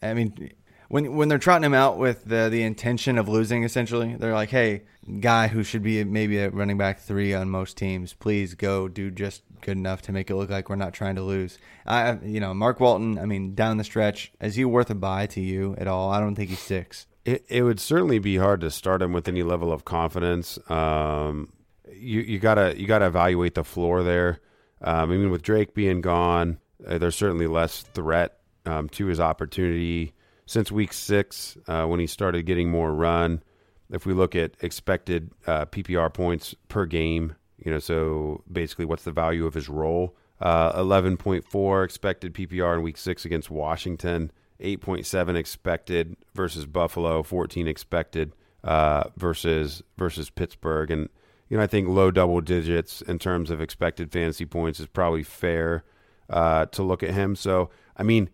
I 0.00 0.14
mean, 0.14 0.52
when 0.88 1.16
when 1.16 1.28
they're 1.28 1.38
trotting 1.38 1.64
him 1.64 1.74
out 1.74 1.98
with 1.98 2.24
the 2.24 2.48
the 2.48 2.62
intention 2.62 3.18
of 3.18 3.28
losing, 3.28 3.64
essentially, 3.64 4.16
they're 4.16 4.34
like, 4.34 4.50
"Hey, 4.50 4.82
guy 5.20 5.48
who 5.48 5.62
should 5.62 5.82
be 5.82 6.02
maybe 6.04 6.38
a 6.38 6.50
running 6.50 6.78
back 6.78 7.00
three 7.00 7.34
on 7.34 7.50
most 7.50 7.76
teams, 7.76 8.12
please 8.12 8.54
go 8.54 8.88
do 8.88 9.10
just 9.10 9.42
good 9.64 9.76
enough 9.76 10.02
to 10.02 10.12
make 10.12 10.30
it 10.30 10.36
look 10.36 10.50
like 10.50 10.68
we're 10.68 10.76
not 10.76 10.92
trying 10.92 11.16
to 11.16 11.22
lose." 11.22 11.58
I, 11.84 12.18
you 12.22 12.38
know, 12.38 12.54
Mark 12.54 12.78
Walton. 12.78 13.18
I 13.18 13.26
mean, 13.26 13.54
down 13.54 13.76
the 13.76 13.84
stretch, 13.84 14.32
is 14.40 14.54
he 14.54 14.64
worth 14.64 14.90
a 14.90 14.94
buy 14.94 15.26
to 15.28 15.40
you 15.40 15.74
at 15.78 15.88
all? 15.88 16.10
I 16.10 16.20
don't 16.20 16.36
think 16.36 16.50
he 16.50 16.56
sticks. 16.56 17.06
It 17.24 17.44
it 17.48 17.62
would 17.62 17.80
certainly 17.80 18.18
be 18.18 18.36
hard 18.36 18.60
to 18.60 18.70
start 18.70 19.02
him 19.02 19.12
with 19.12 19.26
any 19.26 19.42
level 19.42 19.72
of 19.72 19.84
confidence. 19.84 20.58
Um, 20.70 21.52
you 21.92 22.20
you 22.20 22.38
gotta 22.38 22.78
you 22.78 22.86
gotta 22.86 23.06
evaluate 23.06 23.54
the 23.54 23.64
floor 23.64 24.02
there. 24.02 24.40
Um, 24.80 25.10
I 25.10 25.16
mean, 25.16 25.30
with 25.30 25.42
Drake 25.42 25.74
being 25.74 26.00
gone, 26.00 26.58
uh, 26.86 26.98
there's 26.98 27.16
certainly 27.16 27.46
less 27.46 27.82
threat 27.82 28.38
um, 28.66 28.88
to 28.90 29.06
his 29.06 29.20
opportunity 29.20 30.12
since 30.46 30.70
week 30.70 30.92
six 30.92 31.56
uh, 31.66 31.86
when 31.86 32.00
he 32.00 32.06
started 32.06 32.46
getting 32.46 32.70
more 32.70 32.92
run. 32.92 33.42
If 33.90 34.06
we 34.06 34.12
look 34.12 34.34
at 34.34 34.52
expected 34.60 35.30
uh, 35.46 35.66
PPR 35.66 36.12
points 36.12 36.54
per 36.68 36.86
game, 36.86 37.36
you 37.64 37.70
know, 37.70 37.78
so 37.78 38.42
basically 38.50 38.84
what's 38.84 39.04
the 39.04 39.12
value 39.12 39.46
of 39.46 39.54
his 39.54 39.68
role? 39.68 40.16
Uh, 40.40 40.72
11.4 40.80 41.84
expected 41.84 42.34
PPR 42.34 42.76
in 42.76 42.82
week 42.82 42.96
six 42.96 43.24
against 43.24 43.50
Washington, 43.50 44.30
8.7 44.60 45.36
expected 45.36 46.16
versus 46.34 46.66
Buffalo, 46.66 47.22
14 47.22 47.66
expected 47.66 48.32
uh, 48.62 49.04
versus 49.16 49.82
versus 49.96 50.30
Pittsburgh, 50.30 50.90
and 50.90 51.08
you 51.48 51.56
know 51.56 51.62
I 51.62 51.66
think 51.66 51.88
low 51.88 52.10
double 52.10 52.40
digits 52.40 53.02
in 53.02 53.18
terms 53.18 53.50
of 53.50 53.60
expected 53.60 54.10
fantasy 54.10 54.46
points 54.46 54.80
is 54.80 54.86
probably 54.86 55.22
fair 55.22 55.84
uh, 56.30 56.66
to 56.66 56.82
look 56.82 57.02
at 57.02 57.10
him. 57.10 57.36
So 57.36 57.70
I 57.96 58.02
mean 58.02 58.30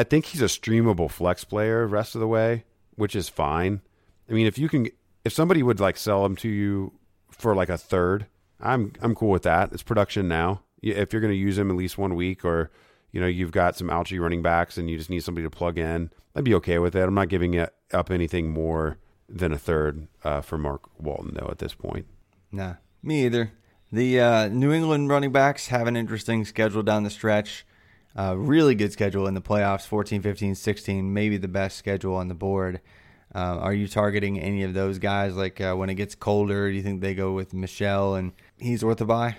I 0.00 0.02
think 0.02 0.24
he's 0.24 0.40
a 0.40 0.46
streamable 0.46 1.10
flex 1.10 1.44
player 1.44 1.86
rest 1.86 2.14
of 2.14 2.22
the 2.22 2.26
way, 2.26 2.64
which 2.94 3.14
is 3.14 3.28
fine. 3.28 3.82
I 4.30 4.32
mean, 4.32 4.46
if 4.46 4.56
you 4.56 4.66
can, 4.66 4.88
if 5.26 5.32
somebody 5.34 5.62
would 5.62 5.78
like 5.78 5.98
sell 5.98 6.24
him 6.24 6.36
to 6.36 6.48
you 6.48 6.94
for 7.30 7.54
like 7.54 7.68
a 7.68 7.76
third, 7.76 8.26
I'm 8.62 8.92
I'm 9.00 9.14
cool 9.14 9.30
with 9.30 9.42
that. 9.42 9.72
It's 9.72 9.82
production 9.82 10.28
now. 10.28 10.62
If 10.82 11.12
you're 11.12 11.20
going 11.20 11.32
to 11.32 11.38
use 11.38 11.58
him 11.58 11.70
at 11.70 11.76
least 11.76 11.98
one 11.98 12.14
week, 12.14 12.44
or 12.44 12.70
you 13.12 13.20
know 13.20 13.26
you've 13.26 13.52
got 13.52 13.76
some 13.76 13.90
algae 13.90 14.18
running 14.18 14.42
backs 14.42 14.78
and 14.78 14.88
you 14.88 14.96
just 14.96 15.10
need 15.10 15.22
somebody 15.22 15.46
to 15.46 15.50
plug 15.50 15.78
in, 15.78 16.10
I'd 16.34 16.44
be 16.44 16.54
okay 16.54 16.78
with 16.78 16.94
it. 16.94 17.02
I'm 17.02 17.14
not 17.14 17.28
giving 17.28 17.54
it 17.54 17.74
up 17.92 18.10
anything 18.10 18.50
more 18.50 18.98
than 19.28 19.52
a 19.52 19.58
third 19.58 20.08
uh, 20.24 20.40
for 20.40 20.58
Mark 20.58 20.82
Walton 20.98 21.34
though 21.34 21.48
at 21.50 21.58
this 21.58 21.74
point. 21.74 22.06
Nah, 22.52 22.74
me 23.02 23.24
either. 23.26 23.52
The 23.92 24.20
uh, 24.20 24.48
New 24.48 24.72
England 24.72 25.08
running 25.08 25.32
backs 25.32 25.68
have 25.68 25.86
an 25.86 25.96
interesting 25.96 26.44
schedule 26.44 26.82
down 26.82 27.02
the 27.02 27.10
stretch. 27.10 27.66
Uh, 28.16 28.34
really 28.36 28.74
good 28.74 28.92
schedule 28.92 29.26
in 29.26 29.34
the 29.34 29.40
playoffs 29.40 29.86
14, 29.86 30.22
15, 30.22 30.54
16, 30.54 31.12
maybe 31.12 31.36
the 31.36 31.48
best 31.48 31.76
schedule 31.76 32.14
on 32.16 32.28
the 32.28 32.34
board. 32.34 32.80
Uh, 33.32 33.58
are 33.58 33.72
you 33.72 33.86
targeting 33.86 34.40
any 34.40 34.64
of 34.64 34.74
those 34.74 34.98
guys? 34.98 35.36
Like 35.36 35.60
uh, 35.60 35.74
when 35.74 35.90
it 35.90 35.94
gets 35.94 36.14
colder, 36.14 36.68
do 36.68 36.76
you 36.76 36.82
think 36.82 37.00
they 37.00 37.14
go 37.14 37.32
with 37.32 37.54
Michel 37.54 38.16
and 38.16 38.32
he's 38.60 38.84
worth 38.84 39.00
a 39.00 39.04
buy? 39.04 39.36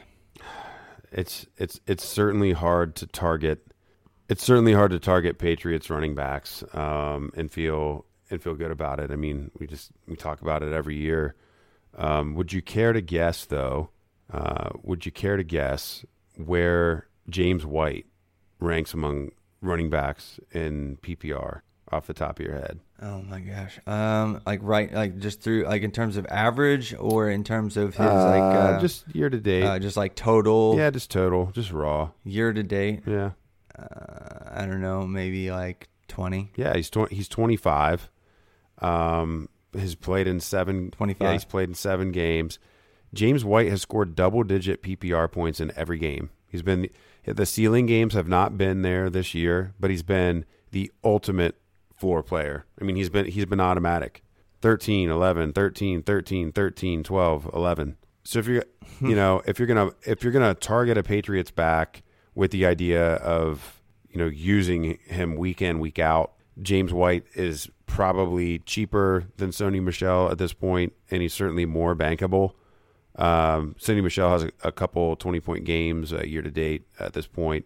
It's 1.11 1.45
it's 1.57 1.79
it's 1.87 2.05
certainly 2.05 2.53
hard 2.53 2.95
to 2.97 3.07
target. 3.07 3.67
It's 4.29 4.43
certainly 4.43 4.73
hard 4.73 4.91
to 4.91 4.99
target 4.99 5.39
Patriots 5.39 5.89
running 5.89 6.15
backs 6.15 6.63
um, 6.73 7.31
and 7.35 7.51
feel 7.51 8.05
and 8.29 8.41
feel 8.41 8.55
good 8.55 8.71
about 8.71 8.99
it. 8.99 9.11
I 9.11 9.15
mean, 9.15 9.51
we 9.59 9.67
just 9.67 9.91
we 10.07 10.15
talk 10.15 10.41
about 10.41 10.63
it 10.63 10.71
every 10.71 10.95
year. 10.95 11.35
Um, 11.97 12.35
would 12.35 12.53
you 12.53 12.61
care 12.61 12.93
to 12.93 13.01
guess 13.01 13.45
though? 13.45 13.89
Uh, 14.31 14.69
would 14.83 15.05
you 15.05 15.11
care 15.11 15.35
to 15.35 15.43
guess 15.43 16.05
where 16.37 17.07
James 17.29 17.65
White 17.65 18.05
ranks 18.59 18.93
among 18.93 19.31
running 19.61 19.89
backs 19.89 20.39
in 20.51 20.97
PPR 21.01 21.61
off 21.91 22.07
the 22.07 22.13
top 22.13 22.39
of 22.39 22.45
your 22.45 22.55
head? 22.55 22.79
Oh 23.03 23.21
my 23.23 23.39
gosh. 23.39 23.79
Um, 23.87 24.41
like 24.45 24.59
right, 24.61 24.93
like 24.93 25.17
just 25.17 25.41
through, 25.41 25.63
like 25.63 25.81
in 25.81 25.91
terms 25.91 26.17
of 26.17 26.25
average 26.27 26.93
or 26.99 27.29
in 27.31 27.43
terms 27.43 27.75
of 27.77 27.95
his 27.95 28.05
Uh, 28.05 28.25
like 28.25 28.55
uh, 28.55 28.79
just 28.79 29.05
year 29.15 29.29
to 29.29 29.39
date. 29.39 29.63
uh, 29.63 29.79
just 29.79 29.97
like 29.97 30.13
total 30.15 30.75
yeah, 30.77 30.89
just 30.91 31.09
total, 31.09 31.47
just 31.53 31.71
raw. 31.71 32.11
year 32.23 32.53
to 32.53 32.61
date. 32.63 33.01
Yeah, 33.07 33.31
Uh, 33.77 34.49
I 34.51 34.65
don't 34.67 34.81
know, 34.81 35.07
maybe 35.07 35.49
like 35.51 35.89
twenty. 36.07 36.51
yeah. 36.55 36.75
He's 36.75 36.89
tw- 36.91 37.09
he's 37.11 37.27
twenty 37.27 37.55
five. 37.55 38.09
Um, 38.79 39.49
has 39.73 39.95
played 39.95 40.27
in 40.27 40.39
seven. 40.39 40.91
25. 40.91 41.25
Yeah, 41.25 41.33
he's 41.33 41.45
played 41.45 41.69
in 41.69 41.75
seven 41.75 42.11
games. 42.11 42.59
James 43.13 43.43
White 43.43 43.69
has 43.69 43.81
scored 43.81 44.15
double 44.15 44.43
digit 44.43 44.81
PPR 44.83 45.31
points 45.31 45.59
in 45.59 45.71
every 45.75 45.97
game. 45.97 46.29
He's 46.47 46.61
been 46.61 46.89
the 47.25 47.45
ceiling 47.45 47.85
games 47.85 48.13
have 48.13 48.27
not 48.27 48.57
been 48.57 48.81
there 48.81 49.09
this 49.09 49.33
year, 49.33 49.73
but 49.79 49.89
he's 49.89 50.03
been 50.03 50.45
the 50.71 50.91
ultimate 51.03 51.55
floor 52.01 52.23
player. 52.23 52.65
I 52.81 52.83
mean, 52.83 52.95
he's 52.95 53.09
been 53.09 53.27
he's 53.27 53.45
been 53.45 53.61
automatic. 53.61 54.23
13, 54.61 55.09
11, 55.09 55.53
13, 55.53 56.03
13, 56.03 56.51
13, 56.51 57.03
12, 57.03 57.49
11. 57.53 57.97
So 58.23 58.39
if 58.39 58.47
you're 58.47 58.63
you 58.99 59.15
know, 59.15 59.41
if 59.45 59.59
you're 59.59 59.67
going 59.67 59.89
to 59.89 59.95
if 60.09 60.23
you're 60.23 60.33
going 60.33 60.53
to 60.53 60.59
target 60.59 60.97
a 60.97 61.03
Patriots 61.03 61.51
back 61.51 62.01
with 62.33 62.49
the 62.49 62.65
idea 62.65 63.13
of, 63.15 63.81
you 64.09 64.17
know, 64.17 64.25
using 64.25 64.97
him 65.05 65.35
week 65.35 65.61
in, 65.61 65.79
week 65.79 65.99
out, 65.99 66.33
James 66.59 66.91
White 66.91 67.25
is 67.35 67.69
probably 67.85 68.59
cheaper 68.59 69.25
than 69.37 69.51
Sony 69.51 69.81
Michel 69.81 70.31
at 70.31 70.39
this 70.39 70.53
point, 70.53 70.93
and 71.11 71.21
he's 71.21 71.33
certainly 71.35 71.65
more 71.65 71.95
bankable. 71.95 72.53
Um, 73.15 73.75
Sony 73.79 74.01
Michel 74.01 74.31
has 74.31 74.43
a, 74.43 74.51
a 74.63 74.71
couple 74.71 75.15
twenty 75.17 75.39
point 75.39 75.65
games 75.65 76.11
uh, 76.11 76.23
year 76.23 76.41
to 76.41 76.51
date 76.51 76.87
at 76.99 77.13
this 77.13 77.27
point, 77.27 77.65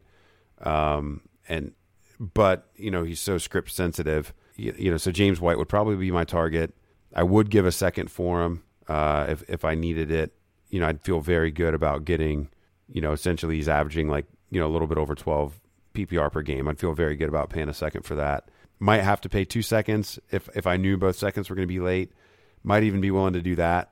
um, 0.61 1.21
and 1.47 1.71
but 2.20 2.70
you 2.76 2.91
know 2.91 3.03
he's 3.03 3.20
so 3.20 3.38
script 3.38 3.72
sensitive. 3.72 4.34
You, 4.55 4.74
you, 4.78 4.91
know, 4.91 4.97
so 4.97 5.11
James 5.11 5.41
White 5.41 5.57
would 5.57 5.70
probably 5.70 5.95
be 5.97 6.11
my 6.11 6.24
target. 6.24 6.74
I 7.13 7.24
would 7.24 7.49
give 7.49 7.66
a 7.66 7.72
second 7.72 8.09
for 8.09 8.43
him 8.43 8.63
uh, 8.88 9.26
if 9.30 9.43
if 9.49 9.66
I 9.66 9.76
needed 9.76 10.11
it. 10.11 10.34
You 10.70 10.80
know, 10.80 10.88
I'd 10.88 11.01
feel 11.01 11.20
very 11.20 11.51
good 11.51 11.74
about 11.74 12.05
getting. 12.05 12.49
You 12.88 13.01
know, 13.01 13.13
essentially 13.13 13.55
he's 13.55 13.68
averaging 13.68 14.09
like 14.09 14.26
you 14.51 14.59
know 14.59 14.68
a 14.68 14.72
little 14.72 14.88
bit 14.88 14.97
over 14.97 15.16
twelve 15.16 15.59
PPR 15.93 16.32
per 16.32 16.41
game. 16.41 16.68
I'd 16.68 16.80
feel 16.80 16.93
very 16.93 17.16
good 17.16 17.30
about 17.30 17.49
paying 17.49 17.70
a 17.70 17.74
second 17.74 18.03
for 18.03 18.16
that. 18.16 18.49
Might 18.80 19.01
have 19.01 19.22
to 19.22 19.30
pay 19.30 19.45
two 19.45 19.61
seconds 19.61 20.20
if 20.32 20.49
if 20.55 20.68
I 20.68 20.78
knew 20.78 20.97
both 20.97 21.16
seconds 21.16 21.49
were 21.49 21.55
going 21.55 21.68
to 21.68 21.74
be 21.74 21.80
late. 21.80 22.11
Might 22.63 22.84
even 22.84 23.01
be 23.01 23.11
willing 23.11 23.34
to 23.34 23.41
do 23.41 23.55
that. 23.55 23.91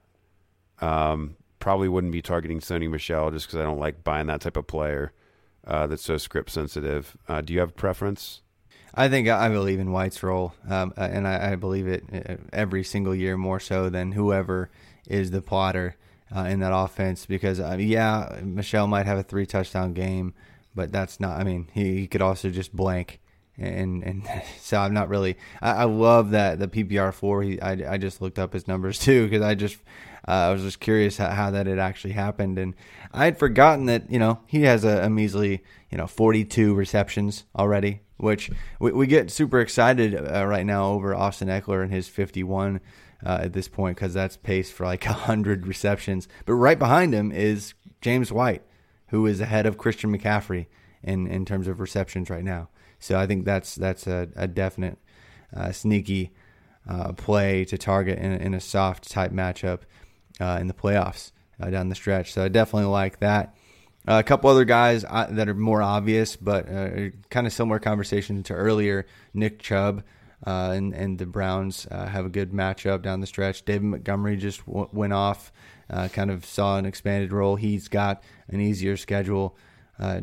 Um, 0.80 1.36
probably 1.60 1.88
wouldn't 1.88 2.12
be 2.12 2.22
targeting 2.22 2.60
Sony 2.60 2.90
Michel 2.90 3.32
just 3.32 3.48
because 3.48 3.60
I 3.60 3.64
don't 3.64 3.80
like 3.80 4.04
buying 4.04 4.28
that 4.28 4.42
type 4.42 4.58
of 4.58 4.68
player 4.68 5.14
uh, 5.66 5.88
that's 5.88 6.04
so 6.04 6.18
script 6.18 6.50
sensitive. 6.52 7.18
Uh, 7.28 7.42
do 7.42 7.54
you 7.54 7.60
have 7.60 7.70
a 7.70 7.74
preference? 7.74 8.42
I 8.96 9.10
think 9.10 9.28
I 9.28 9.50
believe 9.50 9.80
in 9.80 9.92
White's 9.92 10.22
role, 10.22 10.54
um, 10.70 10.94
and 10.96 11.28
I, 11.28 11.54
I, 11.54 11.56
believe 11.56 11.88
it 11.88 12.04
uh, 12.14 12.36
every 12.52 12.84
single 12.84 13.16
year 13.16 13.38
more 13.38 13.60
so 13.60 13.90
than 13.90 14.12
whoever 14.12 14.70
is 15.08 15.32
the 15.32 15.42
plotter 15.42 15.96
uh, 16.36 16.42
in 16.42 16.60
that 16.60 16.76
offense. 16.76 17.26
Because 17.26 17.60
uh, 17.60 17.78
yeah, 17.80 18.40
Michel 18.44 18.86
might 18.86 19.08
have 19.08 19.18
a 19.18 19.24
three 19.24 19.48
touchdown 19.48 19.94
game, 19.94 20.36
but 20.76 20.92
that's 20.92 21.20
not. 21.20 21.40
I 21.40 21.44
mean, 21.44 21.70
he, 21.74 22.02
he 22.02 22.08
could 22.08 22.22
also 22.22 22.52
just 22.52 22.76
blank, 22.76 23.20
and 23.58 24.04
and 24.04 24.30
so 24.60 24.78
I'm 24.78 24.94
not 24.94 25.10
really. 25.10 25.38
I, 25.60 25.72
I 25.72 25.84
love 25.86 26.30
that 26.32 26.60
the 26.60 26.68
PPR 26.68 27.12
four. 27.12 27.42
He 27.42 27.60
I, 27.60 27.94
I 27.94 27.98
just 27.98 28.22
looked 28.22 28.38
up 28.38 28.54
his 28.54 28.68
numbers 28.68 29.00
too 29.00 29.24
because 29.24 29.42
I 29.42 29.56
just 29.56 29.78
uh, 30.28 30.32
I 30.32 30.54
was 30.54 30.62
just 30.62 30.80
curious 30.80 31.18
how, 31.18 31.30
how, 31.30 31.52
that 31.52 31.68
had 31.68 31.80
actually 31.80 32.14
happened, 32.14 32.58
and 32.58 32.74
I 33.12 33.26
had 33.26 33.38
forgotten 33.38 33.88
that 33.88 34.10
you 34.10 34.20
know 34.20 34.40
he 34.48 34.64
has 34.64 34.84
a, 34.84 35.04
a 35.04 35.10
measly 35.10 35.64
you 35.90 35.98
know 35.98 36.08
42 36.08 36.74
receptions 36.74 37.44
already, 37.56 38.02
which 38.18 38.50
we, 38.80 38.92
we 38.92 39.08
get 39.08 39.32
super 39.32 39.60
excited 39.60 40.16
uh, 40.16 40.46
right 40.46 40.66
now 40.66 40.92
over 40.92 41.14
Austin 41.14 41.50
Ekeler 41.50 41.84
and 41.84 41.92
his 41.92 42.08
51 42.08 42.80
uh, 43.26 43.40
at 43.42 43.54
this 43.54 43.68
point 43.68 43.98
because 43.98 44.14
that's 44.14 44.38
paced 44.38 44.72
for 44.74 44.86
like 44.86 45.04
100 45.06 45.68
receptions. 45.68 46.28
But 46.46 46.54
right 46.54 46.80
behind 46.80 47.14
him 47.14 47.32
is 47.32 47.74
James 48.02 48.32
White, 48.32 48.64
who 49.08 49.26
is 49.26 49.42
ahead 49.42 49.66
of 49.66 49.78
Christian 49.78 50.18
McCaffrey 50.18 50.68
in 51.04 51.28
in 51.28 51.44
terms 51.44 51.68
of 51.68 51.82
receptions 51.82 52.30
right 52.30 52.44
now. 52.44 52.70
So 53.00 53.20
I 53.20 53.28
think 53.28 53.44
that's 53.44 53.76
that's 53.76 54.08
a, 54.08 54.30
a 54.38 54.48
definite 54.48 54.98
uh, 55.54 55.74
sneaky 55.74 56.32
uh, 56.88 57.12
play 57.14 57.66
to 57.66 57.78
target 57.78 58.20
in, 58.20 58.32
in 58.34 58.54
a 58.54 58.60
soft 58.60 59.10
type 59.10 59.32
matchup 59.32 59.82
uh, 60.44 60.58
in 60.60 60.68
the 60.68 60.74
playoffs 60.74 61.32
uh, 61.62 61.70
down 61.70 61.90
the 61.90 61.96
stretch. 61.96 62.34
So 62.34 62.44
I 62.44 62.50
definitely 62.50 62.90
like 62.90 63.20
that. 63.20 63.56
Uh, 64.06 64.20
a 64.20 64.24
couple 64.24 64.50
other 64.50 64.66
guys 64.66 65.06
uh, 65.06 65.28
that 65.30 65.48
are 65.48 65.54
more 65.54 65.82
obvious, 65.82 66.36
but 66.36 66.70
uh, 66.70 67.10
kind 67.30 67.48
of 67.48 67.54
similar 67.54 67.80
conversation 67.80 68.44
to 68.44 68.54
earlier. 68.54 69.06
Nick 69.34 69.60
Chubb 69.60 70.04
uh, 70.46 70.74
and 70.76 70.94
and 70.94 71.18
the 71.18 71.26
Browns 71.26 71.88
have 71.90 72.26
a 72.26 72.30
good 72.30 72.52
matchup 72.52 73.02
down 73.02 73.22
the 73.22 73.28
stretch. 73.28 73.64
David 73.64 73.84
Montgomery 73.84 74.36
just 74.36 74.66
w- 74.66 74.90
went 74.92 75.14
off, 75.14 75.54
kind 75.90 76.30
of 76.30 76.46
saw 76.46 76.78
an 76.78 76.86
expanded 76.86 77.32
role. 77.32 77.56
He's 77.56 77.88
got 77.88 78.22
an 78.50 78.60
easier 78.60 78.98
schedule. 78.98 79.56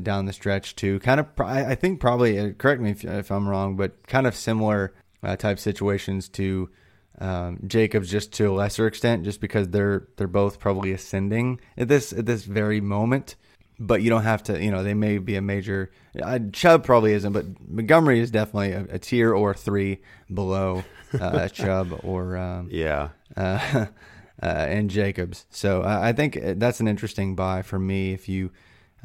down 0.03 0.27
the 0.27 0.35
stretch 0.35 0.77
too, 0.77 1.01
kind 1.01 1.21
of. 1.21 1.27
I 1.41 1.75
think 1.75 2.01
probably 2.01 2.53
correct 2.53 2.83
me 2.83 2.91
if, 2.91 3.03
if 3.03 3.31
I'm 3.31 3.49
wrong, 3.49 3.77
but 3.77 4.07
kind 4.07 4.27
of 4.27 4.37
similar 4.37 4.93
type 5.39 5.59
situations 5.59 6.29
to 6.31 6.69
um, 7.21 7.59
Jacobs 7.67 8.11
just 8.11 8.33
to 8.35 8.47
a 8.51 8.53
lesser 8.55 8.87
extent, 8.87 9.25
just 9.25 9.41
because 9.41 9.69
they're 9.69 10.09
they're 10.17 10.27
both 10.29 10.59
probably 10.59 10.93
ascending 10.93 11.61
at 11.77 11.89
this 11.89 12.13
at 12.13 12.27
this 12.27 12.45
very 12.45 12.81
moment. 12.81 13.37
but 13.79 14.03
you 14.03 14.11
don't 14.11 14.25
have 14.25 14.43
to. 14.45 14.63
You 14.63 14.71
know, 14.71 14.83
they 14.83 14.95
may 14.95 15.19
be 15.19 15.37
a 15.37 15.41
major. 15.43 15.91
Uh, 16.21 16.39
Chubb 16.53 16.85
probably 16.85 17.13
isn't, 17.13 17.33
but 17.33 17.47
Montgomery 17.69 18.21
is 18.21 18.31
definitely 18.31 18.73
a, 18.73 18.87
a 18.97 18.99
tier 18.99 19.33
or 19.35 19.55
three 19.55 20.01
below 20.33 20.85
uh, 21.19 21.49
Chubb 21.61 21.99
or 22.05 22.37
um, 22.37 22.69
Yeah. 22.71 23.09
uh, 23.37 23.87
uh, 24.43 24.47
and 24.47 24.91
Jacobs. 24.91 25.47
So 25.51 25.83
uh, 25.83 25.99
I 26.03 26.13
think 26.13 26.39
that's 26.59 26.81
an 26.81 26.89
interesting 26.89 27.35
buy 27.37 27.63
for 27.63 27.79
me 27.79 28.13
if 28.13 28.29
you 28.29 28.51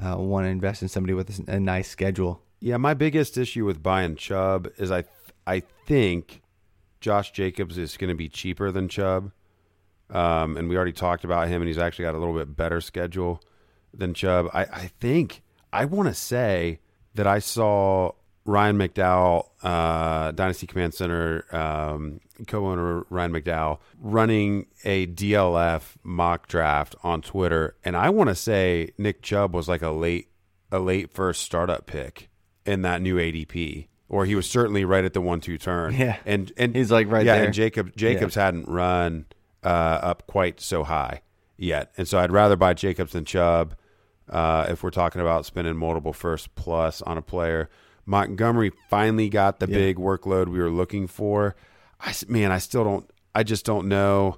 uh, 0.03 0.17
want 0.17 0.45
to 0.45 0.49
invest 0.49 0.81
in 0.81 0.87
somebody 0.89 1.13
with 1.13 1.29
a, 1.47 1.53
a 1.55 1.59
nice 1.59 1.89
schedule. 1.89 2.41
Yeah, 2.59 2.77
my 2.77 2.93
biggest 2.95 3.37
issue 3.37 3.65
with 3.65 3.81
buying 3.83 4.15
Chubb 4.15 4.67
is 4.77 4.91
I 4.91 5.03
I 5.47 5.61
think 5.85 6.41
Josh 7.05 7.29
Jacobs 7.33 7.77
is 7.77 7.97
going 7.97 8.09
to 8.09 8.15
be 8.15 8.29
cheaper 8.29 8.71
than 8.71 8.89
Chubb. 8.89 9.31
Um, 10.09 10.57
and 10.57 10.67
we 10.67 10.75
already 10.75 10.91
talked 10.91 11.23
about 11.23 11.47
him, 11.47 11.61
and 11.61 11.67
he's 11.67 11.77
actually 11.77 12.05
got 12.05 12.15
a 12.15 12.17
little 12.17 12.33
bit 12.33 12.57
better 12.57 12.81
schedule 12.81 13.43
than 13.93 14.15
Chubb. 14.15 14.49
I, 14.55 14.61
I 14.61 14.91
think 14.99 15.43
I 15.71 15.85
want 15.85 16.09
to 16.09 16.15
say 16.15 16.79
that 17.13 17.27
I 17.27 17.37
saw 17.37 18.13
Ryan 18.43 18.79
McDowell, 18.79 19.49
uh, 19.61 20.31
Dynasty 20.31 20.65
Command 20.65 20.95
Center 20.95 21.45
um, 21.55 22.21
co-owner 22.47 23.05
Ryan 23.11 23.33
McDowell, 23.33 23.81
running 23.99 24.65
a 24.83 25.05
DLF 25.05 25.97
mock 26.01 26.47
draft 26.47 26.95
on 27.03 27.21
Twitter, 27.21 27.75
and 27.85 27.95
I 27.95 28.09
want 28.09 28.29
to 28.29 28.35
say 28.35 28.93
Nick 28.97 29.21
Chubb 29.21 29.53
was 29.53 29.67
like 29.67 29.83
a 29.83 29.91
late 29.91 30.29
a 30.71 30.79
late 30.79 31.11
first 31.11 31.43
startup 31.43 31.85
pick 31.85 32.29
in 32.65 32.81
that 32.81 33.03
new 33.03 33.17
ADP. 33.17 33.89
Or 34.07 34.25
he 34.25 34.35
was 34.35 34.47
certainly 34.49 34.85
right 34.85 35.03
at 35.03 35.13
the 35.13 35.21
one-two 35.21 35.57
turn. 35.57 35.93
Yeah. 35.95 36.17
and 36.25 36.51
and 36.57 36.75
He's, 36.75 36.91
like, 36.91 37.09
right 37.09 37.25
yeah, 37.25 37.37
there. 37.37 37.45
and 37.45 37.53
Jacob 37.53 37.95
Jacobs 37.95 38.35
hadn't 38.35 38.67
run 38.67 39.25
uh, 39.63 39.67
up 39.67 40.27
quite 40.27 40.61
so 40.61 40.83
high 40.83 41.21
yet, 41.57 41.91
and 41.97 42.07
so 42.07 42.19
I'd 42.19 42.31
rather 42.31 42.55
buy 42.55 42.75
Jacobs 42.75 43.13
than 43.13 43.25
Chubb 43.25 43.75
uh, 44.29 44.67
if 44.69 44.83
we're 44.83 44.91
talking 44.91 45.21
about 45.21 45.45
spending 45.47 45.75
multiple 45.75 46.13
first 46.13 46.53
plus 46.55 47.01
on 47.01 47.17
a 47.17 47.21
player. 47.23 47.67
Montgomery 48.05 48.71
finally 48.91 49.27
got 49.29 49.59
the 49.59 49.67
Yeah. 49.67 49.77
big 49.77 49.97
workload 49.97 50.49
we 50.49 50.59
were 50.59 50.69
looking 50.69 51.07
for. 51.07 51.55
I 51.99 52.13
man, 52.27 52.51
I 52.51 52.59
still 52.59 52.83
don't. 52.83 53.09
I 53.33 53.41
just 53.41 53.65
don't 53.65 53.87
know. 53.87 54.37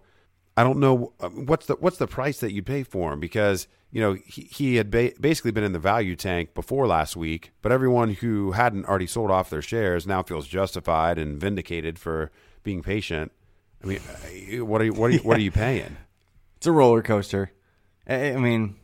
I 0.58 0.64
don't 0.64 0.80
know 0.80 1.14
uh, 1.20 1.30
what's 1.30 1.68
the 1.68 1.76
what's 1.76 1.98
the 1.98 2.08
price 2.08 2.40
that 2.40 2.52
you 2.52 2.64
pay 2.64 2.82
for 2.82 3.14
him 3.14 3.20
because 3.20 3.68
you 3.92 4.02
know 4.02 4.14
he, 4.26 4.42
he 4.42 4.76
had 4.78 4.90
ba- 4.90 5.14
basically 5.22 5.52
been 5.52 5.64
in 5.64 5.72
the 5.72 5.80
value 5.80 6.16
tank 6.16 6.56
before 6.56 6.88
last 6.88 7.16
week, 7.16 7.52
but 7.62 7.72
everyone 7.72 8.16
who 8.16 8.54
hadn't 8.54 8.86
already 8.86 9.06
sold 9.06 9.30
off 9.30 9.52
their 9.52 9.62
shares 9.62 10.08
now 10.08 10.24
feels 10.24 10.48
justified 10.48 11.20
and 11.20 11.40
vindicated 11.40 12.00
for 12.00 12.32
being 12.64 12.82
patient. 12.82 13.32
I 13.84 13.88
mean, 13.88 14.00
uh, 14.00 14.66
what 14.66 14.82
are 14.82 14.86
you 14.86 14.94
what 14.96 15.12
are 15.12 15.14
you, 15.14 15.20
what 15.20 15.38
are 15.38 15.42
you 15.42 15.52
paying? 15.66 15.96
It's 16.58 16.66
a 16.66 16.72
roller 16.72 17.04
coaster. 17.04 17.52
I, 18.08 18.34
I 18.34 18.38
mean, 18.38 18.78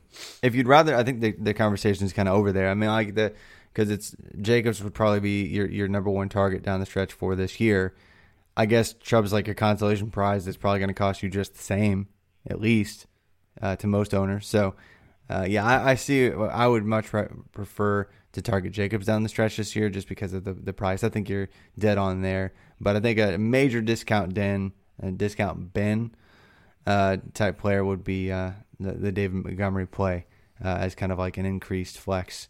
if 0.43 0.53
you'd 0.53 0.67
rather, 0.67 0.95
I 0.95 1.03
think 1.03 1.21
the 1.21 1.32
the 1.32 1.55
conversation 1.55 2.05
is 2.05 2.13
kind 2.13 2.30
of 2.30 2.36
over 2.36 2.51
there. 2.51 2.69
I 2.69 2.76
mean, 2.76 2.89
like 2.89 3.15
the 3.15 3.34
because 3.74 3.89
it's 3.89 4.15
Jacobs 4.39 4.84
would 4.84 4.93
probably 4.93 5.21
be 5.21 5.47
your 5.47 5.67
your 5.67 5.88
number 5.88 6.11
one 6.11 6.30
target 6.30 6.61
down 6.61 6.80
the 6.80 6.86
stretch 6.86 7.13
for 7.13 7.36
this 7.36 7.59
year. 7.59 7.95
I 8.55 8.65
guess 8.65 8.93
Chubb's 8.93 9.33
like 9.33 9.47
a 9.47 9.55
consolation 9.55 10.11
prize 10.11 10.45
that's 10.45 10.57
probably 10.57 10.79
going 10.79 10.89
to 10.89 10.93
cost 10.93 11.23
you 11.23 11.29
just 11.29 11.53
the 11.53 11.63
same, 11.63 12.07
at 12.47 12.61
least, 12.61 13.07
uh, 13.61 13.75
to 13.77 13.87
most 13.87 14.13
owners. 14.13 14.47
So, 14.47 14.75
uh, 15.29 15.45
yeah, 15.47 15.65
I, 15.65 15.91
I 15.91 15.95
see. 15.95 16.31
I 16.31 16.67
would 16.67 16.85
much 16.85 17.07
prefer 17.51 18.09
to 18.33 18.41
target 18.41 18.73
Jacobs 18.73 19.05
down 19.05 19.23
the 19.23 19.29
stretch 19.29 19.57
this 19.57 19.75
year 19.75 19.89
just 19.89 20.07
because 20.07 20.33
of 20.33 20.43
the 20.43 20.53
the 20.53 20.73
price. 20.73 21.03
I 21.03 21.09
think 21.09 21.29
you're 21.29 21.49
dead 21.77 21.97
on 21.97 22.21
there, 22.21 22.53
but 22.79 22.95
I 22.95 22.99
think 22.99 23.19
a 23.19 23.37
major 23.37 23.81
discount 23.81 24.33
den, 24.33 24.73
a 25.01 25.11
discount 25.11 25.73
bin 25.73 26.13
uh, 26.85 27.17
type 27.33 27.57
player 27.57 27.83
would 27.83 28.03
be 28.03 28.31
uh, 28.31 28.51
the, 28.79 28.93
the 28.93 29.11
David 29.11 29.45
Montgomery 29.45 29.87
play 29.87 30.25
uh, 30.63 30.67
as 30.67 30.95
kind 30.95 31.11
of 31.11 31.17
like 31.17 31.37
an 31.37 31.45
increased 31.45 31.97
flex 31.97 32.49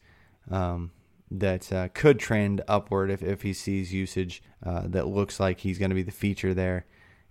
um, 0.50 0.92
that 1.40 1.72
uh, 1.74 1.88
could 1.94 2.20
trend 2.20 2.62
upward 2.68 3.10
if, 3.12 3.22
if 3.24 3.42
he 3.42 3.54
sees 3.54 3.92
usage 3.94 4.42
uh, 4.66 4.84
that 4.86 5.08
looks 5.08 5.40
like 5.40 5.60
he's 5.60 5.80
going 5.80 5.90
to 5.90 5.96
be 5.96 6.04
the 6.04 6.12
feature 6.12 6.54
there 6.54 6.86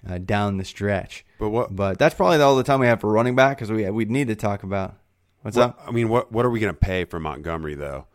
uh, 0.08 0.18
down 0.18 0.56
the 0.56 0.64
stretch. 0.64 1.24
But 1.38 1.50
what? 1.50 1.74
But 1.74 1.98
that's 1.98 2.14
probably 2.14 2.38
all 2.38 2.56
the 2.56 2.64
time 2.64 2.80
we 2.80 2.86
have 2.88 3.00
for 3.00 3.10
running 3.10 3.36
back 3.36 3.56
because 3.58 3.70
we 3.70 3.88
we 3.90 4.04
need 4.04 4.28
to 4.28 4.34
talk 4.36 4.62
about 4.64 4.96
what's 5.42 5.56
What- 5.56 5.70
up. 5.70 5.80
I 5.86 5.90
mean, 5.92 6.08
what 6.08 6.32
what 6.32 6.44
are 6.44 6.50
we 6.50 6.60
going 6.60 6.74
to 6.74 6.78
pay 6.78 7.04
for 7.04 7.20
Montgomery 7.20 7.74
though? 7.74 8.06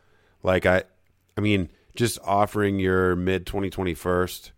Like 0.44 0.66
I, 0.66 0.84
I 1.38 1.42
mean, 1.42 1.70
just 1.96 2.20
offering 2.24 2.80
your 2.80 3.16
mid 3.16 3.46
2021st. 3.46 4.52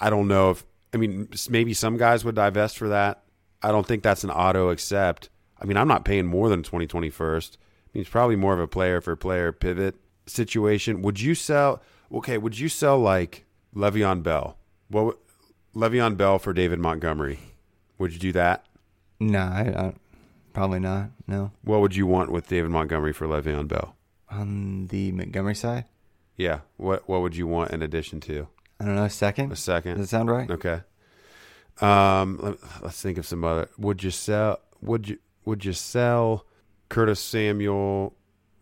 I 0.00 0.10
don't 0.10 0.28
know 0.28 0.50
if 0.50 0.64
I 0.94 0.96
mean 0.96 1.28
maybe 1.50 1.74
some 1.74 1.96
guys 1.96 2.24
would 2.24 2.34
divest 2.34 2.78
for 2.78 2.88
that. 2.88 3.22
I 3.62 3.72
don't 3.72 3.86
think 3.86 4.02
that's 4.02 4.22
an 4.24 4.30
auto 4.30 4.70
accept. 4.70 5.28
I 5.60 5.64
mean, 5.64 5.76
I'm 5.76 5.88
not 5.88 6.04
paying 6.04 6.26
more 6.26 6.48
than 6.48 6.62
2020 6.62 7.10
first. 7.10 7.58
I 7.60 7.88
mean, 7.94 8.02
it's 8.02 8.10
probably 8.10 8.36
more 8.36 8.52
of 8.54 8.60
a 8.60 8.66
player 8.68 9.00
for 9.00 9.16
player 9.16 9.50
pivot 9.52 9.96
situation. 10.26 11.02
Would 11.02 11.20
you 11.20 11.34
sell? 11.34 11.82
Okay, 12.12 12.38
would 12.38 12.58
you 12.58 12.68
sell 12.68 12.98
like 12.98 13.44
Le'Veon 13.74 14.22
Bell? 14.22 14.56
What 14.88 15.18
Le'Veon 15.74 16.16
Bell 16.16 16.38
for 16.38 16.52
David 16.52 16.78
Montgomery? 16.78 17.38
Would 17.98 18.12
you 18.12 18.18
do 18.18 18.32
that? 18.32 18.64
No, 19.18 19.38
I, 19.40 19.60
I, 19.76 19.94
probably 20.52 20.78
not. 20.80 21.10
No, 21.26 21.50
What 21.62 21.80
would 21.80 21.96
you 21.96 22.06
want 22.06 22.30
with 22.30 22.48
David 22.48 22.70
Montgomery 22.70 23.12
for 23.12 23.26
Le'Veon 23.26 23.66
Bell? 23.68 23.96
on 24.28 24.88
the 24.88 25.12
Montgomery 25.12 25.54
side, 25.54 25.84
Yeah. 26.36 26.60
What 26.76 27.08
What 27.08 27.22
would 27.22 27.36
you 27.36 27.46
want 27.46 27.70
in 27.70 27.80
addition 27.82 28.20
to 28.22 28.48
I 28.80 28.84
don't 28.84 28.96
know. 28.96 29.04
A 29.04 29.10
second. 29.10 29.52
a 29.52 29.56
second. 29.56 29.96
Does 29.96 30.06
it 30.06 30.10
sound 30.10 30.30
right? 30.30 30.50
Okay. 30.50 30.80
Um. 31.80 32.38
Let, 32.42 32.56
let's 32.82 33.00
think 33.00 33.18
of 33.18 33.26
some 33.26 33.44
other. 33.44 33.68
Would 33.78 34.02
you 34.02 34.10
sell? 34.10 34.60
Would 34.82 35.08
you 35.08 35.18
Would 35.44 35.64
you 35.64 35.72
sell 35.72 36.44
Curtis 36.88 37.20
Samuel? 37.20 38.14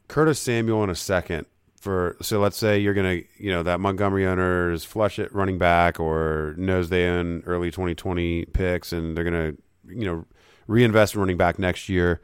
Curtis 0.09 0.39
Samuel 0.41 0.85
in 0.85 0.91
a 0.91 0.95
second 0.95 1.47
for. 1.85 2.17
So 2.21 2.41
let's 2.41 2.57
say 2.57 2.79
you're 2.81 2.95
gonna, 2.95 3.21
you 3.39 3.51
know, 3.53 3.63
that 3.63 3.79
Montgomery 3.79 4.27
owner 4.27 4.73
is 4.73 4.85
flush 4.85 5.19
at 5.21 5.33
running 5.33 5.59
back 5.59 6.01
or 6.01 6.55
knows 6.59 6.89
they 6.89 7.07
own 7.07 7.43
early 7.47 7.71
2020 7.71 8.47
picks 8.47 8.93
and 8.93 9.17
they're 9.17 9.23
gonna, 9.25 9.53
you 9.87 10.05
know, 10.05 10.25
reinvest 10.67 11.15
in 11.15 11.21
running 11.21 11.37
back 11.37 11.59
next 11.59 11.89
year. 11.89 12.21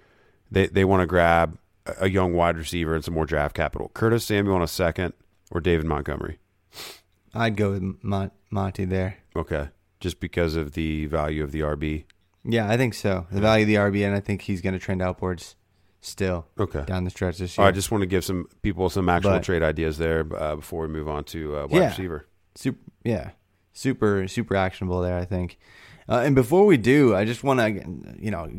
They 0.51 0.67
they 0.67 0.85
want 0.85 1.03
to 1.03 1.07
grab 1.07 1.57
a- 2.01 2.09
young 2.11 2.33
wide 2.33 2.57
receiver 2.57 2.95
and 2.95 3.05
some 3.05 3.15
more 3.15 3.27
draft 3.27 3.55
capital. 3.55 3.91
Curtis 3.95 4.25
Samuel 4.25 4.57
in 4.57 4.63
a 4.63 4.67
second 4.69 5.13
or 5.53 5.61
David 5.61 5.87
Montgomery. 5.87 6.39
I'd 7.35 7.57
go 7.57 7.71
with 7.71 7.83
Mon- 8.03 8.33
Monty 8.51 8.85
there. 8.85 9.19
Okay. 9.37 9.69
Just 10.01 10.19
because 10.19 10.57
of 10.57 10.73
the 10.73 11.07
value 11.07 11.45
of 11.45 11.53
the 11.53 11.61
RB. 11.61 12.05
Yeah, 12.45 12.69
I 12.71 12.77
think 12.77 12.95
so. 12.95 13.27
The 13.31 13.41
value 13.41 13.65
of 13.65 13.69
the 13.69 13.75
RB, 13.75 14.05
and 14.07 14.17
I 14.17 14.21
think 14.21 14.43
he's 14.43 14.63
going 14.63 14.73
to 14.73 14.79
trend 14.79 15.03
upwards 15.03 15.57
still 16.01 16.47
Okay. 16.59 16.85
down 16.87 17.05
the 17.05 17.11
stretch 17.11 17.39
this 17.39 17.57
year. 17.59 17.67
I 17.67 17.71
just 17.73 17.91
want 17.91 18.03
to 18.03 18.07
give 18.07 18.25
some 18.25 18.47
people 18.63 18.89
some 18.91 19.09
actual 19.09 19.33
But- 19.33 19.43
trade 19.43 19.63
ideas 19.63 19.99
there 19.99 20.27
uh, 20.37 20.57
before 20.57 20.83
we 20.83 20.89
move 20.89 21.09
on 21.09 21.25
to 21.25 21.57
uh, 21.57 21.67
wide 21.67 21.73
Yeah. 21.79 21.89
receiver. 21.89 22.27
super, 22.55 22.79
yeah, 23.05 23.31
super, 23.73 24.27
super 24.29 24.57
actionable 24.57 25.01
there. 25.03 25.17
I 25.19 25.25
think. 25.25 25.59
Uh, 26.09 26.23
and 26.25 26.35
before 26.35 26.67
we 26.67 26.77
do, 26.77 27.15
I 27.15 27.25
just 27.25 27.45
want 27.45 27.61
to, 27.61 27.71
you 28.19 28.31
know, 28.33 28.51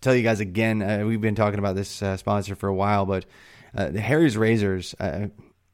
tell 0.00 0.14
you 0.14 0.22
guys 0.22 0.40
again. 0.40 0.82
Uh, 0.82 1.04
we've 1.06 1.20
been 1.20 1.34
talking 1.36 1.58
about 1.60 1.76
this 1.76 2.02
uh, 2.02 2.16
sponsor 2.16 2.54
for 2.56 2.68
a 2.68 2.74
while, 2.74 3.06
but 3.06 3.24
uh, 3.76 3.88
the 3.90 4.00
Harry's 4.00 4.36
razors. 4.36 4.94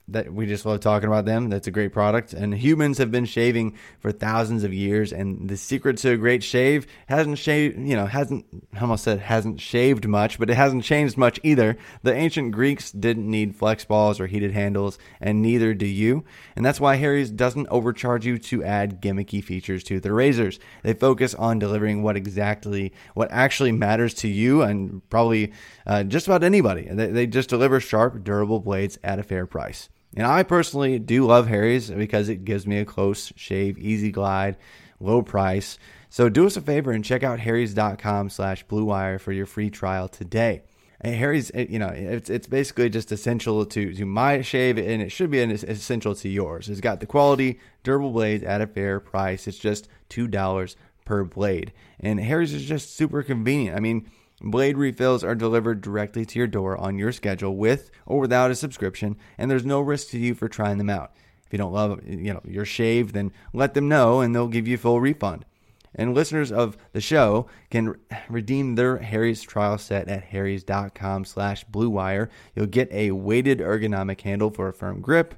That 0.09 0.35
we 0.35 0.45
just 0.45 0.67
love 0.67 0.81
talking 0.81 1.09
about 1.09 1.25
them. 1.25 1.49
That's 1.49 1.67
a 1.67 1.71
great 1.71 1.95
product. 1.95 2.35
And 2.35 2.53
humans 2.55 2.99
have 2.99 3.11
been 3.11 3.25
shaving 3.25 3.79
for 4.01 4.13
thousands 4.13 4.63
of 4.63 4.75
years. 4.75 5.15
And 5.15 5.49
the 5.49 5.57
secret 5.57 5.97
to 5.99 6.11
a 6.11 6.17
great 6.19 6.43
shave 6.43 6.87
hasn't 7.07 7.39
shaved, 7.39 7.79
you 7.79 7.97
know, 7.97 8.05
hasn't, 8.05 8.45
I 8.75 8.81
almost 8.81 9.05
said 9.05 9.21
hasn't 9.21 9.63
shaved 9.63 10.07
much, 10.07 10.39
but 10.39 10.51
it 10.51 10.57
hasn't 10.57 10.85
changed 10.85 11.17
much 11.17 11.41
either. 11.43 11.79
The 12.03 12.13
ancient 12.13 12.53
Greeks 12.53 12.93
didn't 12.93 13.31
need 13.31 13.57
flex 13.57 13.87
balls 13.87 14.21
or 14.21 14.27
heated 14.27 14.53
handles, 14.53 14.99
and 15.23 15.41
neither 15.41 15.73
do 15.73 15.87
you. 15.87 16.25
And 16.55 16.67
that's 16.67 16.81
why 16.81 16.97
Harry's 16.97 17.31
doesn't 17.31 17.69
overcharge 17.71 18.27
you 18.27 18.37
to 18.39 18.63
add 18.63 19.01
gimmicky 19.01 19.43
features 19.43 19.83
to 19.85 20.01
their 20.01 20.13
razors. 20.13 20.61
They 20.83 20.93
focus 20.93 21.35
on 21.35 21.59
delivering 21.59 22.03
what 22.03 22.19
exactly, 22.19 22.93
what 23.15 23.31
actually 23.31 23.73
matters 23.73 24.13
to 24.17 24.29
you 24.29 24.61
and 24.61 25.01
probably 25.09 25.55
uh, 25.87 26.03
just 26.03 26.27
about 26.27 26.45
anybody. 26.45 26.89
They, 26.91 27.07
they 27.07 27.27
just 27.27 27.49
deliver 27.49 27.81
sharp, 27.81 28.23
durable 28.23 28.61
blades 28.61 28.99
at 29.03 29.19
a 29.19 29.23
fair 29.23 29.47
price. 29.47 29.89
And 30.17 30.27
I 30.27 30.43
personally 30.43 30.99
do 30.99 31.27
love 31.27 31.49
Harry's 31.49 31.91
because 31.91 32.29
it 32.29 32.45
gives 32.45 32.67
me 32.67 32.79
a 32.79 32.85
close 32.85 33.33
shave, 33.37 33.79
easy 33.79 34.11
glide, 34.11 34.57
low 35.01 35.23
price. 35.23 35.79
So 36.09 36.29
do 36.29 36.47
us 36.47 36.57
a 36.57 36.61
favor 36.61 36.93
and 36.93 37.05
check 37.05 37.23
out 37.23 37.41
harrys.com 37.41 38.31
slash 38.31 38.62
blue 38.65 38.85
wire 38.85 39.19
for 39.19 39.33
your 39.33 39.47
free 39.47 39.71
trial 39.71 40.09
today. 40.09 40.62
And 41.01 41.17
Harry's, 41.17 41.51
you 41.55 41.79
know, 41.79 41.89
it's 41.89 42.31
it's 42.31 42.47
basically 42.47 42.89
just 42.89 43.12
essential 43.12 43.67
to 43.67 43.93
to 43.93 44.07
my 44.07 44.41
shave, 44.41 44.79
and 44.79 45.03
it 45.03 45.11
should 45.11 45.31
be 45.31 45.43
an, 45.43 45.51
essential 45.51 46.15
to 46.15 46.29
yours. 46.31 46.71
It's 46.71 46.81
got 46.81 47.01
the 47.01 47.07
quality, 47.07 47.61
durable 47.83 48.12
blades 48.12 48.43
at 48.43 48.62
a 48.62 48.67
fair 48.67 49.01
price. 49.01 49.47
It's 49.47 49.59
just 49.59 49.89
two 50.09 50.29
dollars 50.29 50.77
per 51.05 51.23
blade, 51.25 51.75
and 52.01 52.19
Harry's 52.21 52.55
is 52.55 52.65
just 52.65 52.97
super 52.97 53.23
convenient. 53.23 53.77
I 53.77 53.81
mean, 53.81 54.09
blade 54.45 54.77
refills 54.77 55.25
are 55.25 55.35
delivered 55.35 55.81
directly 55.81 56.25
to 56.27 56.39
your 56.39 56.47
door 56.47 56.77
on 56.77 56.99
your 56.99 57.13
schedule 57.13 57.57
with 57.57 57.91
or 58.07 58.21
without 58.21 58.51
a 58.51 58.55
subscription, 58.55 59.17
and 59.39 59.51
there's 59.51 59.65
no 59.65 59.81
risk 59.81 60.09
to 60.11 60.19
you 60.19 60.35
for 60.35 60.49
trying 60.49 60.79
them 60.79 60.91
out. 60.91 61.13
If 61.47 61.53
you 61.53 61.59
don't 61.59 61.73
love, 61.73 62.01
you 62.07 62.33
know, 62.33 62.41
your 62.47 62.65
shave, 62.65 63.13
then 63.13 63.33
let 63.53 63.75
them 63.75 63.89
know, 63.89 64.21
and 64.21 64.35
they'll 64.35 64.49
give 64.49 64.69
you 64.69 64.77
full 64.77 65.01
refund. 65.01 65.45
And 65.95 66.15
listeners 66.15 66.51
of 66.51 66.77
the 66.93 67.01
show 67.01 67.47
can 67.71 67.95
redeem 68.29 68.75
their 68.75 68.99
Harry's 68.99 69.43
trial 69.43 69.79
set 69.79 70.09
at 70.09 70.25
harrys.com 70.25 71.25
slash 71.25 71.65
bluewire. 71.67 72.29
You'll 72.57 72.67
get 72.67 72.91
a 72.93 73.13
weighted 73.13 73.61
ergonomic 73.61 74.21
handle 74.23 74.51
for 74.51 74.69
a 74.69 74.73
firm 74.73 75.01
grip, 75.01 75.35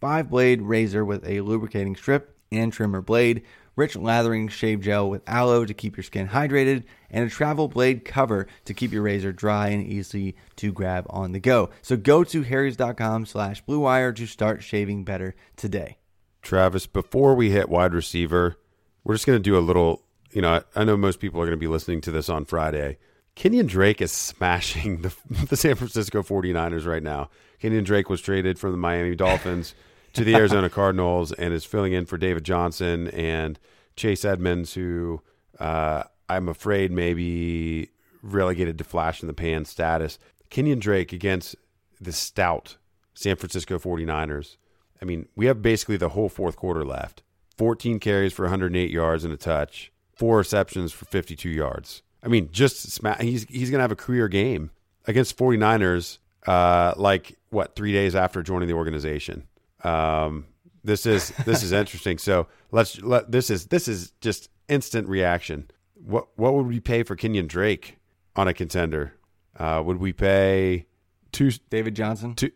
five 0.00 0.30
blade 0.30 0.62
razor 0.62 1.04
with 1.04 1.26
a 1.26 1.40
lubricating 1.40 1.96
strip 1.96 2.36
and 2.52 2.72
trimmer 2.72 3.02
blade, 3.02 3.42
rich 3.76 3.94
lathering 3.94 4.48
shave 4.48 4.80
gel 4.80 5.08
with 5.08 5.22
aloe 5.28 5.64
to 5.64 5.74
keep 5.74 5.96
your 5.96 6.04
skin 6.04 6.28
hydrated, 6.28 6.84
and 7.10 7.26
a 7.26 7.30
travel 7.30 7.68
blade 7.68 8.04
cover 8.04 8.46
to 8.64 8.74
keep 8.74 8.92
your 8.92 9.02
razor 9.02 9.32
dry 9.32 9.68
and 9.68 9.86
easy 9.86 10.34
to 10.56 10.72
grab 10.72 11.06
on 11.10 11.32
the 11.32 11.38
go. 11.38 11.70
So 11.82 11.96
go 11.96 12.24
to 12.24 12.42
harrys.com 12.42 13.26
slash 13.26 13.62
bluewire 13.64 14.14
to 14.16 14.26
start 14.26 14.62
shaving 14.62 15.04
better 15.04 15.34
today. 15.56 15.98
Travis, 16.42 16.86
before 16.86 17.34
we 17.34 17.50
hit 17.50 17.68
wide 17.68 17.92
receiver, 17.92 18.56
we're 19.04 19.14
just 19.14 19.26
going 19.26 19.38
to 19.38 19.42
do 19.42 19.58
a 19.58 19.60
little, 19.60 20.02
you 20.32 20.42
know, 20.42 20.62
I, 20.74 20.84
know 20.84 20.96
most 20.96 21.20
people 21.20 21.40
are 21.40 21.44
going 21.44 21.58
to 21.58 21.60
be 21.60 21.66
listening 21.66 22.00
to 22.02 22.10
this 22.10 22.28
on 22.28 22.44
Friday. 22.44 22.98
Kenyon 23.34 23.66
Drake 23.66 24.00
is 24.00 24.12
smashing 24.12 25.02
the, 25.02 25.14
the 25.48 25.56
San 25.56 25.74
Francisco 25.74 26.22
49ers 26.22 26.86
right 26.86 27.02
now. 27.02 27.30
Kenyon 27.58 27.84
Drake 27.84 28.08
was 28.08 28.20
traded 28.20 28.58
from 28.58 28.72
the 28.72 28.76
Miami 28.76 29.14
Dolphins 29.14 29.74
to 30.16 30.24
the 30.24 30.34
Arizona 30.34 30.68
Cardinals 30.70 31.32
and 31.32 31.52
is 31.52 31.64
filling 31.64 31.92
in 31.92 32.06
for 32.06 32.16
David 32.16 32.44
Johnson 32.44 33.08
and 33.08 33.58
Chase 33.96 34.24
Edmonds, 34.24 34.74
who 34.74 35.22
uh, 35.60 36.04
I'm 36.28 36.48
afraid 36.48 36.90
maybe 36.90 37.90
relegated 38.22 38.78
to 38.78 38.84
flash 38.84 39.22
in 39.22 39.28
the 39.28 39.34
pan 39.34 39.64
status. 39.64 40.18
Kenyon 40.50 40.78
Drake 40.78 41.12
against 41.12 41.56
the 42.00 42.12
stout 42.12 42.76
San 43.14 43.36
Francisco 43.36 43.78
49ers. 43.78 44.56
I 45.00 45.04
mean, 45.04 45.28
we 45.36 45.46
have 45.46 45.62
basically 45.62 45.96
the 45.96 46.10
whole 46.10 46.28
fourth 46.28 46.56
quarter 46.56 46.84
left. 46.84 47.22
14 47.56 48.00
carries 48.00 48.32
for 48.32 48.42
108 48.44 48.90
yards 48.90 49.24
and 49.24 49.32
a 49.32 49.36
touch, 49.36 49.92
four 50.14 50.38
receptions 50.38 50.92
for 50.92 51.04
52 51.06 51.48
yards. 51.48 52.02
I 52.22 52.28
mean, 52.28 52.48
just 52.52 52.90
sma- 52.90 53.16
he's 53.20 53.44
he's 53.44 53.70
going 53.70 53.78
to 53.78 53.82
have 53.82 53.92
a 53.92 53.96
career 53.96 54.28
game 54.28 54.70
against 55.06 55.36
49ers 55.38 56.18
uh, 56.46 56.94
like 56.96 57.36
what, 57.50 57.74
3 57.76 57.92
days 57.92 58.14
after 58.14 58.42
joining 58.42 58.68
the 58.68 58.74
organization. 58.74 59.46
Um, 59.84 60.46
this 60.84 61.06
is 61.06 61.30
this 61.44 61.62
is 61.62 61.72
interesting. 61.82 62.18
So, 62.18 62.46
let's 62.70 63.00
let 63.02 63.30
this 63.30 63.50
is 63.50 63.66
this 63.66 63.88
is 63.88 64.12
just 64.20 64.48
instant 64.68 65.08
reaction. 65.08 65.70
What 65.94 66.28
what 66.36 66.54
would 66.54 66.66
we 66.66 66.80
pay 66.80 67.02
for 67.02 67.16
Kenyon 67.16 67.46
Drake 67.46 67.98
on 68.34 68.48
a 68.48 68.54
contender? 68.54 69.14
Uh, 69.58 69.82
would 69.84 69.98
we 69.98 70.12
pay 70.12 70.86
two 71.32 71.50
David 71.70 71.94
Johnson? 71.94 72.34
two 72.34 72.50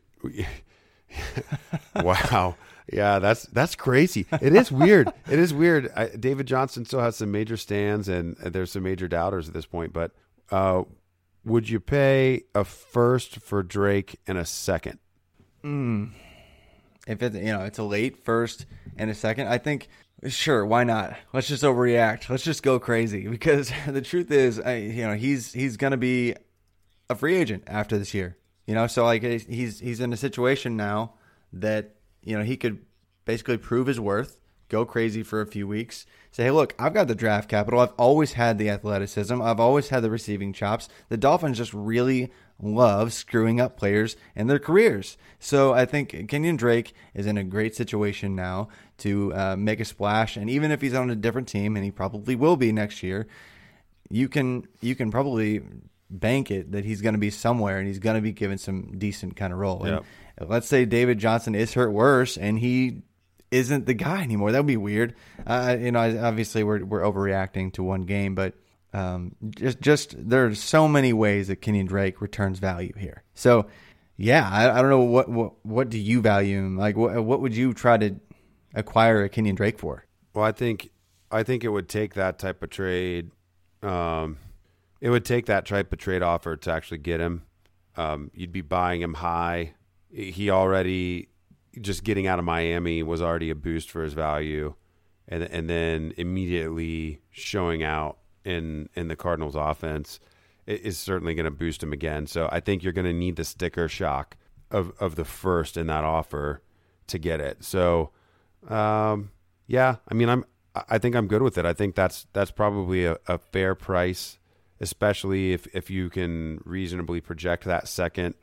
wow. 1.97 2.57
Yeah, 2.93 3.21
that's 3.21 3.45
that's 3.45 3.77
crazy. 3.77 4.27
It 4.41 4.55
is 4.55 4.73
weird. 4.73 5.13
It 5.31 5.39
is 5.39 5.55
weird. 5.55 5.93
I, 5.95 6.09
David 6.09 6.47
Johnson 6.47 6.85
still 6.85 7.01
has 7.01 7.17
some 7.17 7.31
major 7.31 7.57
stands, 7.57 8.09
and, 8.09 8.37
and 8.39 8.53
there's 8.53 8.73
some 8.73 8.83
major 8.83 9.07
doubters 9.07 9.47
at 9.47 9.55
this 9.55 9.67
point. 9.67 9.93
But 9.93 10.13
uh, 10.51 10.83
would 11.45 11.69
you 11.69 11.79
pay 11.79 12.45
a 12.55 12.65
first 12.65 13.41
for 13.41 13.63
Drake 13.63 14.19
and 14.27 14.37
a 14.39 14.45
second? 14.45 14.99
If 17.11 17.23
it 17.23 17.35
you 17.35 17.53
know 17.53 17.63
it's 17.63 17.79
a 17.79 17.83
late 17.83 18.25
first 18.25 18.67
and 18.97 19.11
a 19.11 19.15
second, 19.15 19.49
I 19.49 19.59
think 19.59 19.89
sure 20.29 20.65
why 20.65 20.85
not? 20.85 21.17
Let's 21.33 21.49
just 21.49 21.63
overreact. 21.63 22.29
Let's 22.29 22.45
just 22.45 22.63
go 22.63 22.79
crazy 22.79 23.27
because 23.37 23.73
the 23.87 24.03
truth 24.03 24.31
is, 24.31 24.61
I, 24.61 24.77
you 24.77 25.07
know, 25.07 25.15
he's 25.15 25.53
he's 25.53 25.77
gonna 25.77 25.97
be 25.97 26.35
a 27.09 27.15
free 27.15 27.37
agent 27.37 27.65
after 27.67 27.99
this 27.99 28.15
year. 28.15 28.37
You 28.67 28.75
know, 28.75 28.87
so 28.87 29.05
like 29.05 29.23
he's 29.23 29.81
he's 29.81 30.01
in 30.01 30.13
a 30.13 30.17
situation 30.17 30.77
now 30.77 31.15
that 31.53 31.97
you 32.23 32.39
know 32.39 32.45
he 32.45 32.57
could 32.57 32.85
basically 33.25 33.59
prove 33.59 33.89
his 33.89 33.99
worth, 33.99 34.41
go 34.69 34.85
crazy 34.85 35.23
for 35.23 35.41
a 35.41 35.47
few 35.47 35.67
weeks, 35.67 36.07
say, 36.31 36.45
hey, 36.45 36.51
look, 36.51 36.75
I've 36.79 36.95
got 36.95 37.09
the 37.09 37.15
draft 37.15 37.49
capital. 37.49 37.81
I've 37.81 37.93
always 37.99 38.35
had 38.35 38.59
the 38.59 38.71
athleticism. 38.71 39.43
I've 39.43 39.61
always 39.61 39.89
had 39.89 40.03
the 40.03 40.11
receiving 40.11 40.53
chops. 40.53 40.89
The 41.09 41.17
Dolphins 41.17 41.59
just 41.59 41.75
really 41.75 42.33
love 42.63 43.13
screwing 43.13 43.61
up 43.61 43.77
players 43.77 44.17
and 44.37 44.49
their 44.49 44.59
careers. 44.59 45.17
So 45.39 45.73
I 45.73 45.85
think 45.85 46.29
Kenyon 46.29 46.57
Drake 46.57 46.93
is 47.15 47.27
in 47.27 47.39
a 47.39 47.45
great 47.45 47.75
situation 47.75 48.35
now 48.35 48.69
to 48.99 49.35
uh, 49.35 49.57
make 49.57 49.81
a 49.81 49.85
splash. 49.85 50.37
And 50.37 50.51
even 50.51 50.71
if 50.71 50.81
he's 50.81 50.95
on 50.95 51.11
a 51.11 51.17
different 51.17 51.49
team, 51.49 51.77
and 51.77 51.85
he 51.85 51.91
probably 51.91 52.37
will 52.37 52.57
be 52.57 52.73
next 52.73 53.03
year, 53.03 53.27
you 54.11 54.29
can 54.29 54.67
you 54.81 54.95
can 54.95 55.11
probably 55.11 55.63
bank 56.11 56.51
it 56.51 56.73
that 56.73 56.85
he's 56.85 57.01
going 57.01 57.15
to 57.15 57.21
be 57.21 57.31
somewhere 57.31 57.79
and 57.79 57.87
he's 57.87 58.01
going 58.01 58.17
to 58.17 58.23
be 58.23 58.33
given 58.33 58.59
some 58.59 58.99
decent 58.99 59.37
kind 59.37 59.53
of 59.53 59.59
role. 59.59 59.83
Yep. 59.87 60.05
And 60.39 60.51
let's 60.51 60.67
say 60.67 60.85
David 60.85 61.19
Johnson 61.19 61.55
is 61.55 61.75
hurt 61.75 61.93
worse 61.93 62.37
and 62.37 62.59
he 62.59 63.03
isn't 63.51 63.87
the 63.87 63.95
guy 63.95 64.23
anymore. 64.23 64.53
That 64.53 64.59
would 64.59 64.67
be 64.67 64.77
weird. 64.77 65.15
Uh, 65.47 65.77
you 65.79 65.93
know, 65.93 66.01
obviously 66.23 66.65
we're 66.65 66.85
we're 66.85 67.03
overreacting 67.03 67.73
to 67.75 67.83
one 67.83 68.03
game, 68.03 68.35
but 68.35 68.55
um, 68.93 69.37
just 69.51 69.81
just 69.81 70.15
there 70.19 70.47
are 70.47 70.55
so 70.55 70.89
many 70.89 71.13
ways 71.13 71.49
that 71.49 71.57
Kenyon 71.57 71.87
Drake 71.87 72.21
returns 72.21 72.59
value 72.59 72.93
here. 72.97 73.23
So 73.35 73.67
yeah, 74.17 74.49
I, 74.51 74.79
I 74.79 74.83
don't 74.83 74.91
know 74.91 75.01
what 75.01 75.29
what 75.29 75.65
what 75.65 75.89
do 75.89 75.99
you 75.99 76.21
value 76.21 76.59
him? 76.59 76.77
Like 76.77 76.97
what 76.97 77.25
what 77.25 77.41
would 77.41 77.55
you 77.55 77.73
try 77.73 77.97
to 77.99 78.17
acquire 78.75 79.25
a 79.25 79.29
Kenyon 79.29 79.55
Drake 79.55 79.79
for? 79.79 80.07
Well, 80.35 80.45
I 80.45 80.53
think 80.53 80.91
I 81.31 81.43
think 81.43 81.65
it 81.65 81.69
would 81.69 81.89
take 81.89 82.15
that 82.15 82.39
type 82.39 82.63
of 82.63 82.71
trade. 82.71 83.31
Um, 83.83 84.39
it 85.01 85.11
would 85.11 85.25
take 85.25 85.47
that 85.47 85.67
type 85.67 85.93
of 85.93 85.99
trade 85.99 86.23
offer 86.23 86.57
to 86.57 86.71
actually 86.71 86.99
get 86.99 87.21
him. 87.21 87.45
Um, 87.97 88.31
you'd 88.35 88.53
be 88.53 88.61
buying 88.61 89.01
him 89.01 89.15
high. 89.15 89.75
He 90.13 90.51
already 90.51 91.29
just 91.81 92.05
getting 92.05 92.27
out 92.27 92.39
of 92.39 92.45
Miami 92.45 93.03
was 93.03 93.23
already 93.23 93.51
a 93.51 93.55
boost 93.55 93.91
for 93.91 94.03
his 94.03 94.13
value, 94.13 94.75
and 95.29 95.45
and 95.45 95.71
then 95.71 96.13
immediately 96.17 97.21
showing 97.31 97.83
out 97.83 98.19
in 98.45 98.89
in 98.95 99.09
the 99.09 99.17
Cardinals' 99.17 99.55
offense 99.55 100.21
is 100.67 100.99
certainly 100.99 101.35
going 101.35 101.45
to 101.45 101.51
boost 101.51 101.83
him 101.83 101.93
again. 101.93 102.27
So 102.27 102.49
I 102.53 102.61
think 102.61 102.83
you're 102.83 102.93
going 102.93 103.07
to 103.07 103.13
need 103.13 103.37
the 103.37 103.45
sticker 103.45 103.89
shock 103.89 104.37
of 104.71 104.93
of 105.01 105.17
the 105.17 105.25
first 105.25 105.77
in 105.77 105.87
that 105.89 106.05
offer 106.05 106.63
to 107.09 107.19
get 107.19 107.41
it. 107.41 107.65
So 107.65 108.11
um, 108.69 109.31
yeah, 109.67 109.97
I 110.09 110.15
mean, 110.15 110.29
I'm. 110.29 110.45
I 110.89 110.99
think 110.99 111.17
I'm 111.17 111.27
good 111.27 111.43
with 111.43 111.59
it. 111.59 111.67
I 111.67 111.73
think 111.73 111.97
that's 111.97 112.27
that's 112.33 112.53
probably 112.53 113.05
a, 113.05 113.19
a 113.27 113.39
fair 113.39 113.75
price, 113.75 114.39
especially 114.81 115.53
if 115.53 115.67
if 115.75 115.91
you 115.91 116.09
can 116.09 116.61
reasonably 116.65 117.21
project 117.21 117.65
that 117.65 117.89
second 117.89 118.37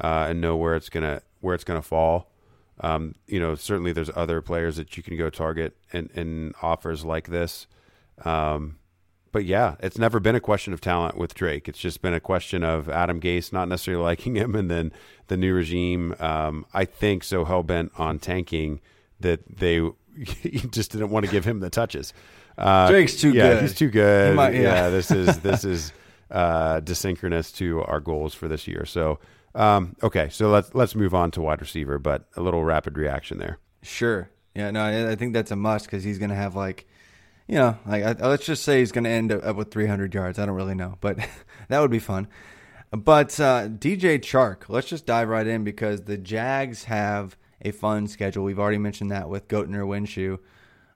uh, 0.00 0.26
and 0.28 0.40
know 0.40 0.56
where 0.56 0.76
it's 0.76 0.88
gonna 0.88 1.22
where 1.40 1.54
it's 1.54 1.64
gonna 1.64 1.82
fall. 1.82 2.30
Um, 2.80 3.14
you 3.26 3.40
know, 3.40 3.54
certainly 3.54 3.92
there's 3.92 4.10
other 4.14 4.40
players 4.40 4.76
that 4.76 4.96
you 4.96 5.02
can 5.02 5.16
go 5.16 5.30
target 5.30 5.76
in, 5.92 6.10
in 6.14 6.54
offers 6.62 7.04
like 7.04 7.28
this. 7.28 7.66
Um, 8.24 8.78
but 9.34 9.44
yeah, 9.44 9.74
it's 9.80 9.98
never 9.98 10.20
been 10.20 10.36
a 10.36 10.40
question 10.40 10.72
of 10.72 10.80
talent 10.80 11.16
with 11.18 11.34
Drake. 11.34 11.68
It's 11.68 11.80
just 11.80 12.00
been 12.00 12.14
a 12.14 12.20
question 12.20 12.62
of 12.62 12.88
Adam 12.88 13.20
Gase 13.20 13.52
not 13.52 13.68
necessarily 13.68 14.04
liking 14.10 14.36
him, 14.36 14.54
and 14.54 14.70
then 14.70 14.92
the 15.26 15.36
new 15.36 15.52
regime. 15.52 16.14
Um, 16.20 16.64
I 16.72 16.84
think 16.84 17.24
so 17.24 17.44
hell 17.44 17.64
bent 17.64 17.90
on 17.98 18.20
tanking 18.20 18.80
that 19.18 19.40
they 19.58 19.80
just 20.70 20.92
didn't 20.92 21.10
want 21.10 21.26
to 21.26 21.32
give 21.32 21.44
him 21.44 21.58
the 21.58 21.68
touches. 21.68 22.14
Uh, 22.56 22.88
Drake's 22.88 23.20
too 23.20 23.32
yeah, 23.32 23.54
good. 23.54 23.62
He's 23.62 23.74
too 23.74 23.90
good. 23.90 24.30
He 24.30 24.36
might- 24.36 24.54
yeah. 24.54 24.60
yeah. 24.60 24.88
this 24.88 25.10
is 25.10 25.36
this 25.40 25.64
is 25.64 25.92
uh, 26.30 26.80
desynchronous 26.80 27.52
to 27.56 27.82
our 27.82 27.98
goals 27.98 28.34
for 28.34 28.46
this 28.46 28.68
year. 28.68 28.86
So 28.86 29.18
um, 29.56 29.96
okay, 30.00 30.28
so 30.28 30.48
let's 30.48 30.72
let's 30.76 30.94
move 30.94 31.12
on 31.12 31.32
to 31.32 31.40
wide 31.40 31.60
receiver, 31.60 31.98
but 31.98 32.28
a 32.36 32.40
little 32.40 32.62
rapid 32.62 32.96
reaction 32.96 33.38
there. 33.38 33.58
Sure. 33.82 34.30
Yeah. 34.54 34.70
No, 34.70 34.80
I 34.80 35.10
I 35.10 35.16
think 35.16 35.32
that's 35.32 35.50
a 35.50 35.56
must 35.56 35.86
because 35.86 36.04
he's 36.04 36.18
going 36.18 36.30
to 36.30 36.36
have 36.36 36.54
like, 36.54 36.86
you 37.46 37.56
know, 37.56 37.78
like 37.86 38.04
I, 38.04 38.26
let's 38.26 38.46
just 38.46 38.62
say 38.62 38.80
he's 38.80 38.92
going 38.92 39.04
to 39.04 39.10
end 39.10 39.32
up 39.32 39.56
with 39.56 39.70
300 39.70 40.14
yards. 40.14 40.38
I 40.38 40.46
don't 40.46 40.54
really 40.54 40.74
know, 40.74 40.96
but 41.00 41.18
that 41.68 41.80
would 41.80 41.90
be 41.90 41.98
fun. 41.98 42.28
But 42.90 43.38
uh, 43.40 43.68
DJ 43.68 44.20
Chark, 44.20 44.68
let's 44.68 44.88
just 44.88 45.04
dive 45.04 45.28
right 45.28 45.46
in 45.46 45.64
because 45.64 46.02
the 46.02 46.16
Jags 46.16 46.84
have 46.84 47.36
a 47.60 47.72
fun 47.72 48.06
schedule. 48.06 48.44
We've 48.44 48.58
already 48.58 48.78
mentioned 48.78 49.10
that 49.10 49.28
with 49.28 49.48
Goatner 49.48 49.86
Winshew. 49.86 50.38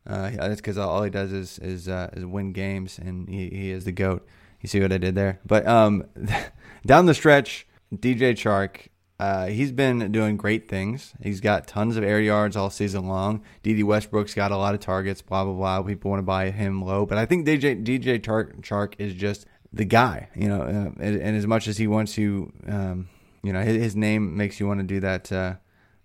Uh, 0.07 0.31
that's 0.31 0.57
because 0.57 0.79
all 0.79 1.03
he 1.03 1.11
does 1.11 1.33
is 1.33 1.59
is, 1.59 1.89
uh, 1.89 2.09
is 2.15 2.25
win 2.25 2.53
games, 2.53 2.99
and 2.99 3.29
he, 3.29 3.51
he 3.51 3.71
is 3.71 3.85
the 3.85 3.93
goat. 3.93 4.27
You 4.61 4.69
see 4.69 4.81
what 4.81 4.93
I 4.93 4.99
did 4.99 5.15
there? 5.15 5.41
But 5.45 5.67
um, 5.67 6.05
down 6.87 7.07
the 7.07 7.15
stretch, 7.15 7.67
DJ 7.95 8.33
Chark, 8.33 8.89
uh, 9.21 9.47
he's 9.47 9.73
been 9.73 10.13
doing 10.13 10.37
great 10.37 10.69
things. 10.69 11.13
He's 11.21 11.41
got 11.41 11.67
tons 11.67 11.97
of 11.97 12.05
air 12.05 12.21
yards 12.21 12.57
all 12.57 12.71
season 12.71 13.09
long. 13.09 13.43
Dede 13.63 13.83
Westbrook's 13.85 14.35
got 14.35 14.53
a 14.53 14.57
lot 14.57 14.75
of 14.75 14.81
targets. 14.81 15.23
Blah 15.23 15.45
blah 15.45 15.55
blah. 15.55 15.83
People 15.83 16.11
want 16.11 16.21
to 16.21 16.25
buy 16.25 16.51
him 16.51 16.83
low, 16.83 17.05
but 17.05 17.19
I 17.19 17.27
think 17.27 17.47
DJ 17.47 17.85
DJ 17.85 18.21
Chark, 18.21 18.95
is 18.99 19.15
just 19.15 19.47
the 19.73 19.85
guy. 19.85 20.29
You 20.37 20.49
know, 20.49 20.63
uh, 20.63 21.03
and, 21.03 21.21
and 21.21 21.37
as 21.37 21.47
much 21.47 21.67
as 21.67 21.79
he 21.79 21.89
wants 21.89 22.15
to, 22.15 22.53
um, 22.69 23.09
you 23.43 23.53
know, 23.53 23.61
his, 23.61 23.83
his 23.83 23.97
name 23.97 24.37
makes 24.37 24.61
you 24.61 24.69
want 24.69 24.81
to 24.81 24.87
do 24.87 25.01
that. 25.01 25.33
Uh, 25.33 25.55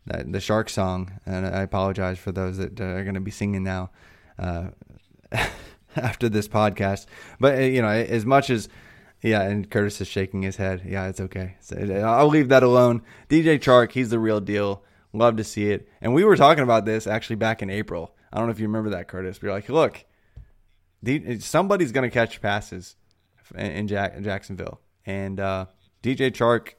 that 0.05 0.31
the 0.31 0.39
shark 0.39 0.69
song, 0.69 1.11
and 1.25 1.45
I 1.45 1.61
apologize 1.61 2.19
for 2.19 2.31
those 2.31 2.57
that 2.57 2.79
uh, 2.79 2.83
are 2.83 3.03
going 3.03 3.13
to 3.13 3.21
be 3.21 3.31
singing 3.31 3.63
now 3.63 3.91
uh, 4.37 4.69
after 5.95 6.29
this 6.29 6.47
podcast. 6.47 7.05
But 7.39 7.57
uh, 7.57 7.61
you 7.61 7.81
know, 7.81 7.87
as 7.87 8.25
much 8.25 8.49
as 8.49 8.69
yeah, 9.23 9.41
and 9.41 9.69
Curtis 9.69 10.01
is 10.01 10.07
shaking 10.07 10.41
his 10.41 10.57
head. 10.57 10.83
Yeah, 10.85 11.07
it's 11.07 11.21
okay. 11.21 11.55
So, 11.61 11.77
I'll 11.77 12.27
leave 12.27 12.49
that 12.49 12.61
alone. 12.61 13.01
DJ 13.29 13.57
Chark, 13.57 13.93
he's 13.93 14.09
the 14.09 14.19
real 14.19 14.41
deal. 14.41 14.83
Love 15.13 15.37
to 15.37 15.43
see 15.43 15.71
it. 15.71 15.87
And 16.01 16.13
we 16.13 16.23
were 16.23 16.35
talking 16.35 16.63
about 16.63 16.85
this 16.85 17.07
actually 17.07 17.37
back 17.37 17.61
in 17.61 17.69
April. 17.69 18.15
I 18.31 18.37
don't 18.37 18.47
know 18.47 18.51
if 18.51 18.59
you 18.59 18.67
remember 18.67 18.89
that, 18.91 19.07
Curtis. 19.07 19.41
We 19.41 19.47
were 19.47 19.53
like, 19.53 19.69
look, 19.69 20.05
somebody's 21.39 21.91
going 21.91 22.09
to 22.09 22.13
catch 22.13 22.41
passes 22.41 22.95
in, 23.55 23.87
Jack, 23.87 24.19
Jacksonville, 24.21 24.81
and 25.05 25.39
uh, 25.39 25.65
DJ 26.01 26.31
Chark 26.31 26.73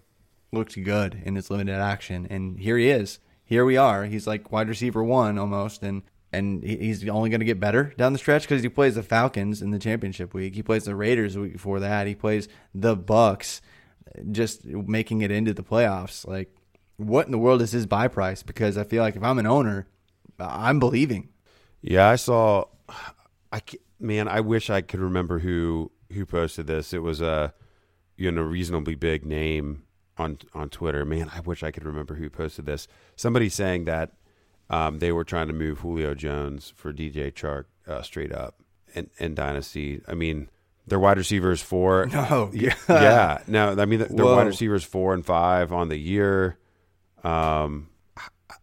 looked 0.53 0.83
good 0.83 1.23
in 1.25 1.37
his 1.37 1.51
limited 1.51 1.75
action, 1.75 2.27
and 2.29 2.59
here 2.59 2.77
he 2.77 2.89
is. 2.89 3.21
Here 3.45 3.65
we 3.65 3.77
are. 3.77 4.05
He's 4.05 4.27
like 4.27 4.51
wide 4.51 4.69
receiver 4.69 5.03
one 5.03 5.39
almost, 5.39 5.83
and 5.83 6.03
and 6.35 6.63
he's 6.63 7.09
only 7.09 7.31
going 7.31 7.41
to 7.41 7.47
get 7.47 7.61
better 7.61 7.93
down 7.97 8.13
the 8.13 8.19
stretch 8.19 8.43
because 8.43 8.63
he 8.63 8.69
plays 8.69 8.95
the 8.95 9.03
Falcons 9.03 9.63
in 9.63 9.71
the 9.71 9.79
championship 9.79 10.35
week. 10.35 10.55
He 10.55 10.63
plays 10.63 10.85
the 10.85 10.95
Raiders 10.95 11.35
the 11.35 11.41
week 11.41 11.53
before 11.55 11.81
that. 11.81 12.07
He 12.07 12.15
plays 12.15 12.49
the 12.75 12.97
Bucks, 12.97 13.63
just 14.31 14.65
making 14.65 15.23
it 15.23 15.31
into 15.31 15.55
the 15.55 15.63
playoffs. 15.63 16.27
Like, 16.27 16.55
what 16.97 17.27
in 17.27 17.33
the 17.33 17.39
world 17.39 17.63
is 17.63 17.73
his 17.73 17.87
buy 17.87 18.09
price? 18.09 18.43
Because 18.43 18.77
I 18.77 18.85
feel 18.85 19.03
like 19.03 19.17
if 19.17 19.23
I'm 19.23 19.39
an 19.39 19.47
owner, 19.47 19.87
I'm 20.39 20.79
believing. 20.79 21.29
Yeah, 21.81 22.09
I 22.09 22.17
saw. 22.17 22.65
I 23.53 23.61
man, 24.01 24.29
I 24.29 24.41
wish 24.41 24.71
I 24.71 24.81
could 24.81 25.01
remember 25.01 25.41
who 25.41 25.91
who 26.13 26.27
posted 26.27 26.67
this. 26.67 26.93
It 26.93 27.03
was 27.03 27.21
a 27.21 27.55
you 28.17 28.31
know 28.31 28.43
reasonably 28.43 28.95
big 28.95 29.25
name 29.25 29.83
on 30.19 30.39
on 30.55 30.69
Twitter. 30.69 31.05
Man, 31.05 31.31
I 31.35 31.41
wish 31.41 31.63
I 31.63 31.71
could 31.71 31.85
remember 31.85 32.15
who 32.15 32.31
posted 32.31 32.67
this. 32.67 32.89
Somebody 33.17 33.49
saying 33.49 33.85
that 33.85 34.13
um, 34.71 34.99
they 34.99 35.13
were 35.13 35.25
trying 35.25 35.49
to 35.49 35.53
move 35.53 35.81
Julio 35.81 36.15
Jones 36.15 36.73
for 36.77 36.93
DJ 36.93 37.33
Chark 37.33 37.65
uh, 37.87 38.03
straight 38.03 38.33
up 38.33 38.61
and 38.95 39.11
and 39.19 39.37
Dynasty. 39.37 40.01
I 40.09 40.15
mean, 40.15 40.49
their 40.87 40.99
wide 40.99 41.19
receivers 41.19 41.61
four. 41.63 42.07
No, 42.13 42.51
yeah, 42.55 42.75
yeah. 42.89 43.39
No, 43.47 43.77
I 43.79 43.85
mean 43.85 44.01
their 44.01 44.25
wide 44.25 44.47
receivers 44.47 44.85
four 44.85 45.15
and 45.15 45.25
five 45.25 45.73
on 45.73 45.89
the 45.89 45.97
year. 45.97 46.59
Um, 47.23 47.89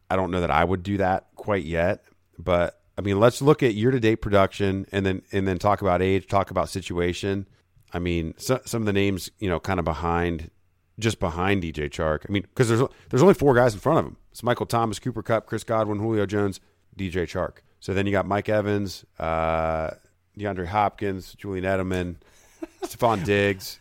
I 0.09 0.15
don't 0.15 0.31
know 0.31 0.41
that 0.41 0.51
I 0.51 0.63
would 0.63 0.83
do 0.83 0.97
that 0.97 1.27
quite 1.35 1.63
yet, 1.63 2.03
but 2.37 2.81
I 2.97 3.01
mean, 3.01 3.19
let's 3.19 3.41
look 3.41 3.63
at 3.63 3.73
year 3.73 3.91
to 3.91 3.99
date 3.99 4.17
production 4.17 4.85
and 4.91 5.05
then 5.05 5.21
and 5.31 5.47
then 5.47 5.57
talk 5.57 5.81
about 5.81 6.01
age, 6.01 6.27
talk 6.27 6.51
about 6.51 6.69
situation. 6.69 7.47
I 7.93 7.99
mean, 7.99 8.35
so, 8.37 8.59
some 8.65 8.81
of 8.81 8.85
the 8.85 8.93
names, 8.93 9.29
you 9.39 9.49
know, 9.49 9.59
kind 9.59 9.79
of 9.79 9.85
behind 9.85 10.51
just 10.99 11.19
behind 11.19 11.63
DJ 11.63 11.89
Chark. 11.89 12.25
I 12.27 12.31
mean, 12.31 12.43
because 12.43 12.69
there's 12.69 12.81
there's 13.09 13.21
only 13.21 13.33
four 13.33 13.55
guys 13.55 13.73
in 13.73 13.79
front 13.79 13.99
of 13.99 14.05
him. 14.05 14.17
It's 14.32 14.43
Michael 14.43 14.65
Thomas, 14.65 14.99
Cooper 14.99 15.21
Kupp, 15.21 15.45
Chris 15.45 15.63
Godwin, 15.63 15.99
Julio 15.99 16.25
Jones, 16.25 16.59
DJ 16.97 17.23
Chark. 17.23 17.57
So 17.79 17.93
then 17.93 18.05
you 18.05 18.11
got 18.11 18.25
Mike 18.25 18.47
Evans, 18.47 19.05
uh, 19.19 19.91
DeAndre 20.38 20.67
Hopkins, 20.67 21.34
Julian 21.34 21.65
Edelman, 21.65 22.15
Stefon 22.84 23.25
Diggs, 23.25 23.79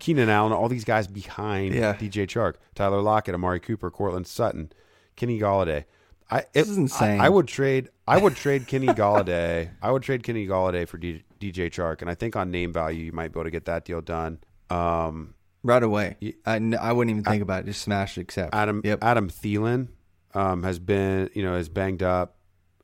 Keenan 0.00 0.28
Allen, 0.28 0.52
all 0.52 0.68
these 0.68 0.84
guys 0.84 1.06
behind 1.06 1.74
yeah. 1.74 1.94
DJ 1.94 2.26
Chark, 2.26 2.54
Tyler 2.74 3.00
Lockett, 3.00 3.34
Amari 3.34 3.60
Cooper, 3.60 3.90
Courtland 3.90 4.26
Sutton, 4.26 4.72
Kenny 5.14 5.38
Golladay. 5.38 5.84
I, 6.28 6.38
it, 6.40 6.48
this 6.54 6.70
is 6.70 6.76
insane. 6.76 7.20
I, 7.20 7.26
I, 7.26 7.28
would 7.28 7.46
trade. 7.46 7.90
I 8.08 8.18
would 8.18 8.34
trade 8.34 8.66
Kenny 8.66 8.88
Golladay. 8.88 9.70
I 9.82 9.92
would 9.92 10.02
trade 10.02 10.24
Kenny 10.24 10.46
Golladay 10.48 10.88
for 10.88 10.98
D, 10.98 11.22
DJ 11.40 11.70
Chark, 11.70 12.00
and 12.00 12.10
I 12.10 12.14
think 12.14 12.34
on 12.34 12.50
name 12.50 12.72
value 12.72 13.04
you 13.04 13.12
might 13.12 13.32
be 13.32 13.38
able 13.38 13.44
to 13.44 13.50
get 13.50 13.66
that 13.66 13.84
deal 13.84 14.00
done. 14.00 14.40
Um, 14.68 15.35
right 15.66 15.82
away. 15.82 16.16
I, 16.46 16.56
I 16.80 16.92
wouldn't 16.92 17.10
even 17.10 17.24
think 17.24 17.42
about 17.42 17.62
it. 17.62 17.66
Just 17.66 17.82
smash 17.82 18.16
accept. 18.16 18.54
Adam 18.54 18.80
yep. 18.84 19.02
Adam 19.02 19.28
Thielen 19.28 19.88
um, 20.34 20.62
has 20.62 20.78
been 20.78 21.30
you 21.34 21.42
know 21.42 21.56
is 21.56 21.68
banged 21.68 22.02
up. 22.02 22.36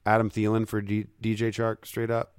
Adam 0.05 0.31
Thielen 0.31 0.67
for 0.67 0.81
D, 0.81 1.07
DJ 1.23 1.49
Chark 1.49 1.87
straight 1.87 2.11
up. 2.11 2.35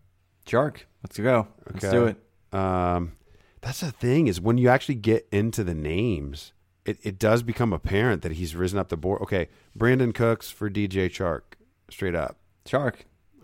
Chark, 0.45 0.81
let's 1.03 1.17
go. 1.17 1.47
Okay. 1.69 1.71
Let's 1.73 1.89
do 1.89 2.05
it. 2.07 2.17
Um, 2.57 3.13
that's 3.61 3.79
the 3.79 3.91
thing 3.91 4.27
is 4.27 4.41
when 4.41 4.57
you 4.57 4.67
actually 4.67 4.95
get 4.95 5.27
into 5.31 5.63
the 5.63 5.73
names, 5.73 6.51
it, 6.85 6.97
it 7.01 7.17
does 7.17 7.41
become 7.41 7.71
apparent 7.71 8.21
that 8.23 8.33
he's 8.33 8.55
risen 8.55 8.77
up 8.77 8.89
the 8.89 8.97
board. 8.97 9.21
Okay, 9.21 9.47
Brandin 9.77 10.13
Cooks 10.13 10.49
for 10.49 10.69
DJ 10.69 11.09
Chark 11.09 11.41
straight 11.89 12.15
up. 12.15 12.37
Chark. 12.65 12.95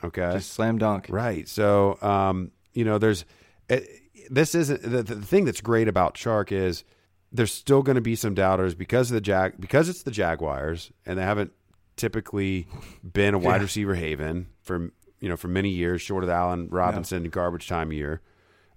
Okay. 0.03 0.31
Just 0.33 0.51
slam 0.51 0.77
dunk. 0.77 1.07
Right. 1.09 1.47
So 1.47 1.97
um, 2.01 2.51
you 2.73 2.83
know, 2.83 2.97
there's 2.97 3.25
it, 3.69 3.87
this 4.29 4.55
isn't 4.55 4.81
the, 4.81 5.03
the 5.03 5.15
thing 5.21 5.45
that's 5.45 5.61
great 5.61 5.87
about 5.87 6.13
Chark 6.13 6.51
is 6.51 6.83
there's 7.31 7.53
still 7.53 7.81
going 7.81 7.95
to 7.95 8.01
be 8.01 8.15
some 8.15 8.33
doubters 8.33 8.75
because 8.75 9.11
of 9.11 9.15
the 9.15 9.21
jag 9.21 9.59
because 9.59 9.89
it's 9.89 10.03
the 10.03 10.11
Jaguars 10.11 10.91
and 11.05 11.17
they 11.17 11.23
haven't 11.23 11.51
typically 11.95 12.67
been 13.03 13.33
a 13.33 13.37
wide 13.37 13.57
yeah. 13.57 13.63
receiver 13.63 13.95
haven 13.95 14.47
for 14.61 14.91
you 15.19 15.29
know 15.29 15.37
for 15.37 15.47
many 15.47 15.69
years, 15.69 16.01
short 16.01 16.23
of 16.23 16.27
the 16.27 16.33
Allen 16.33 16.67
Robinson 16.71 17.23
yeah. 17.23 17.29
garbage 17.29 17.67
time 17.67 17.91
year, 17.91 18.21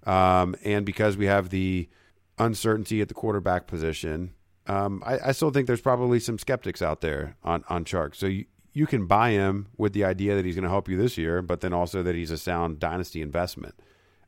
um, 0.05 0.55
and 0.63 0.85
because 0.85 1.17
we 1.17 1.25
have 1.25 1.49
the 1.49 1.89
uncertainty 2.37 3.01
at 3.01 3.07
the 3.07 3.13
quarterback 3.13 3.67
position. 3.67 4.33
Um, 4.65 5.03
I, 5.05 5.19
I, 5.25 5.31
still 5.33 5.51
think 5.51 5.67
there's 5.67 5.81
probably 5.81 6.21
some 6.21 6.39
skeptics 6.39 6.81
out 6.81 7.01
there 7.01 7.35
on 7.43 7.65
on 7.67 7.83
Chark. 7.83 8.15
So 8.15 8.27
you, 8.27 8.45
you 8.71 8.87
can 8.87 9.07
buy 9.07 9.31
him 9.31 9.67
with 9.77 9.93
the 9.93 10.05
idea 10.05 10.35
that 10.35 10.45
he's 10.45 10.55
going 10.55 10.63
to 10.63 10.69
help 10.69 10.87
you 10.87 10.97
this 10.97 11.17
year, 11.17 11.41
but 11.41 11.61
then 11.61 11.73
also 11.73 12.01
that 12.03 12.15
he's 12.15 12.31
a 12.31 12.37
sound 12.37 12.79
dynasty 12.79 13.21
investment. 13.21 13.75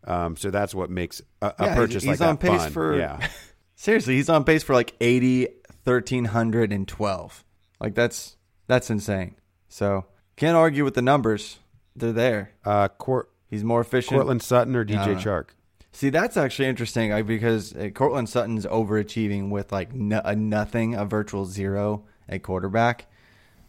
Um, 0.05 0.37
so 0.37 0.51
that's 0.51 0.75
what 0.75 0.89
makes 0.89 1.21
a, 1.41 1.47
a 1.47 1.65
yeah, 1.65 1.75
purchase 1.75 2.03
he's 2.03 2.19
like 2.19 2.29
on 2.29 2.37
pace 2.37 2.63
fun. 2.63 2.71
for 2.71 2.97
yeah. 2.97 3.27
seriously, 3.75 4.15
he's 4.15 4.29
on 4.29 4.43
pace 4.43 4.63
for 4.63 4.73
like 4.73 4.93
80, 5.01 5.47
1312. 5.83 7.43
Like 7.79 7.95
that's 7.95 8.37
that's 8.67 8.89
insane. 8.89 9.35
So 9.67 10.05
can't 10.35 10.55
argue 10.55 10.83
with 10.83 10.93
the 10.93 11.01
numbers. 11.01 11.59
They're 11.95 12.11
there. 12.11 12.51
Uh, 12.63 12.87
Court, 12.87 13.31
he's 13.49 13.63
more 13.63 13.81
efficient. 13.81 14.15
Courtland 14.15 14.43
Sutton 14.43 14.75
or 14.75 14.85
DJ 14.85 15.15
Chark. 15.17 15.49
See, 15.91 16.09
that's 16.09 16.35
actually 16.35 16.67
interesting 16.67 17.25
because 17.25 17.73
uh, 17.73 17.89
Courtland 17.93 18.27
Sutton's 18.27 18.65
overachieving 18.65 19.49
with 19.49 19.71
like 19.71 19.93
no, 19.93 20.21
a 20.25 20.35
nothing, 20.35 20.93
a 20.93 21.05
virtual 21.05 21.45
zero 21.45 22.03
at 22.27 22.43
quarterback. 22.43 23.07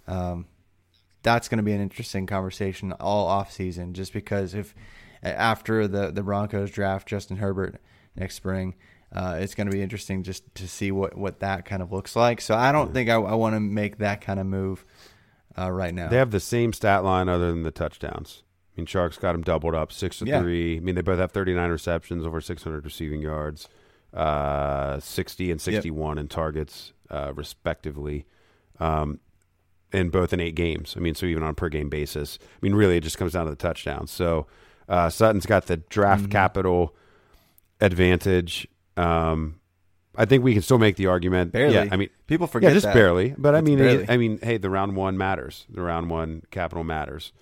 Um, 0.09 0.47
that's 1.23 1.49
going 1.49 1.59
to 1.59 1.63
be 1.63 1.73
an 1.73 1.81
interesting 1.81 2.27
conversation 2.27 2.93
all 2.93 3.27
off 3.27 3.53
season, 3.53 3.95
just 3.95 4.13
because 4.13 4.55
if 4.55 4.75
after 5.33 5.89
the 5.89 6.11
the 6.11 6.23
Broncos 6.23 6.71
draft 6.71 7.09
Justin 7.09 7.37
Herbert 7.39 7.81
next 8.15 8.35
spring. 8.35 8.75
Uh, 9.15 9.37
it's 9.41 9.55
going 9.55 9.67
to 9.67 9.73
be 9.73 9.83
interesting 9.83 10.23
just 10.23 10.43
to 10.57 10.67
see 10.67 10.91
what, 10.91 11.17
what 11.17 11.39
that 11.41 11.65
kind 11.65 11.81
of 11.81 11.93
looks 11.93 12.17
like. 12.17 12.41
So 12.41 12.55
I 12.55 12.73
don't 12.73 12.93
think 12.93 13.09
I, 13.09 13.15
I 13.15 13.35
want 13.35 13.55
to 13.55 13.61
make 13.61 13.99
that 13.99 14.21
kind 14.21 14.41
of 14.41 14.47
move 14.47 14.85
uh, 15.57 15.71
right 15.71 15.95
now. 15.95 16.09
They 16.09 16.17
have 16.17 16.33
the 16.33 16.41
same 16.41 16.73
stat 16.73 17.05
line 17.05 17.29
other 17.29 17.51
than 17.51 17.63
the 17.63 17.71
touchdowns. 17.71 18.43
I 18.77 18.81
mean, 18.81 18.87
Chark's 18.87 19.17
got 19.17 19.33
them 19.33 19.43
doubled 19.43 19.75
up, 19.75 19.93
six 19.93 20.19
to 20.19 20.27
yeah. 20.27 20.41
three. 20.41 20.77
I 20.77 20.81
mean, 20.81 20.97
they 20.97 21.03
both 21.03 21.19
have 21.19 21.33
39 21.33 21.71
receptions, 21.71 22.27
over 22.27 22.41
600 22.41 22.85
receiving 22.85 23.23
yards, 23.23 23.69
uh, 24.13 25.01
60 25.01 25.51
and 25.51 25.61
61 25.61 26.17
yep. 26.17 26.21
in 26.21 26.29
targets, 26.29 26.93
uh, 27.09 27.33
respectively. 27.35 28.27
Um, 28.79 29.21
in 29.93 30.11
both 30.11 30.33
in 30.33 30.41
eight 30.41 30.55
games. 30.57 30.95
I 30.97 31.01
mean, 31.01 31.15
so 31.15 31.27
even 31.27 31.43
on 31.43 31.51
a 31.51 31.55
per 31.55 31.69
game 31.69 31.89
basis. 31.89 32.39
I 32.43 32.59
mean, 32.61 32.75
really, 32.75 32.97
it 32.97 33.03
just 33.03 33.17
comes 33.17 33.33
down 33.33 33.45
to 33.45 33.51
the 33.51 33.57
touchdowns. 33.57 34.11
So 34.11 34.47
uh, 34.89 35.09
Sutton's 35.11 35.47
got 35.47 35.67
the 35.67 35.79
draft 35.79 36.25
mm-hmm. 36.25 36.33
capital 36.33 36.95
advantage. 37.81 38.69
Um, 38.97 39.61
I 40.17 40.25
think 40.25 40.43
we 40.43 40.55
can 40.55 40.63
still 40.63 40.79
make 40.79 40.97
the 40.97 41.07
argument. 41.07 41.53
Barely. 41.53 41.75
Yeah, 41.75 41.89
I 41.91 41.97
mean, 41.97 42.09
people 42.27 42.47
forget. 42.47 42.71
Yeah, 42.71 42.75
just 42.75 42.87
that. 42.87 42.95
barely. 42.95 43.35
But 43.37 43.55
it's 43.55 43.59
I 43.59 43.61
mean, 43.63 43.79
barely. 43.79 44.07
I 44.09 44.17
mean, 44.17 44.39
hey, 44.43 44.57
the 44.57 44.71
round 44.71 44.97
one 44.97 45.19
matters. 45.19 45.67
The 45.69 45.83
round 45.83 46.11
one 46.11 46.43
capital 46.51 46.85
matters. 46.85 47.33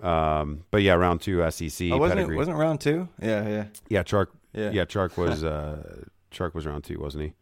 Um, 0.00 0.64
but 0.70 0.82
yeah, 0.82 0.94
round 0.94 1.22
two 1.22 1.38
SEC. 1.50 1.88
Oh, 1.92 1.98
wasn't 1.98 2.18
pedigree. 2.18 2.36
it? 2.36 2.38
Wasn't 2.38 2.56
round 2.56 2.80
two? 2.80 3.08
Yeah, 3.20 3.48
yeah. 3.48 3.64
Yeah, 3.88 4.02
Chark. 4.02 4.28
Yeah, 4.52 4.70
yeah 4.70 4.84
Chark 4.84 5.16
was 5.16 5.42
uh, 5.42 6.04
Chark 6.30 6.54
was 6.54 6.66
round 6.66 6.84
two, 6.84 7.00
wasn't 7.00 7.24
he? 7.24 7.32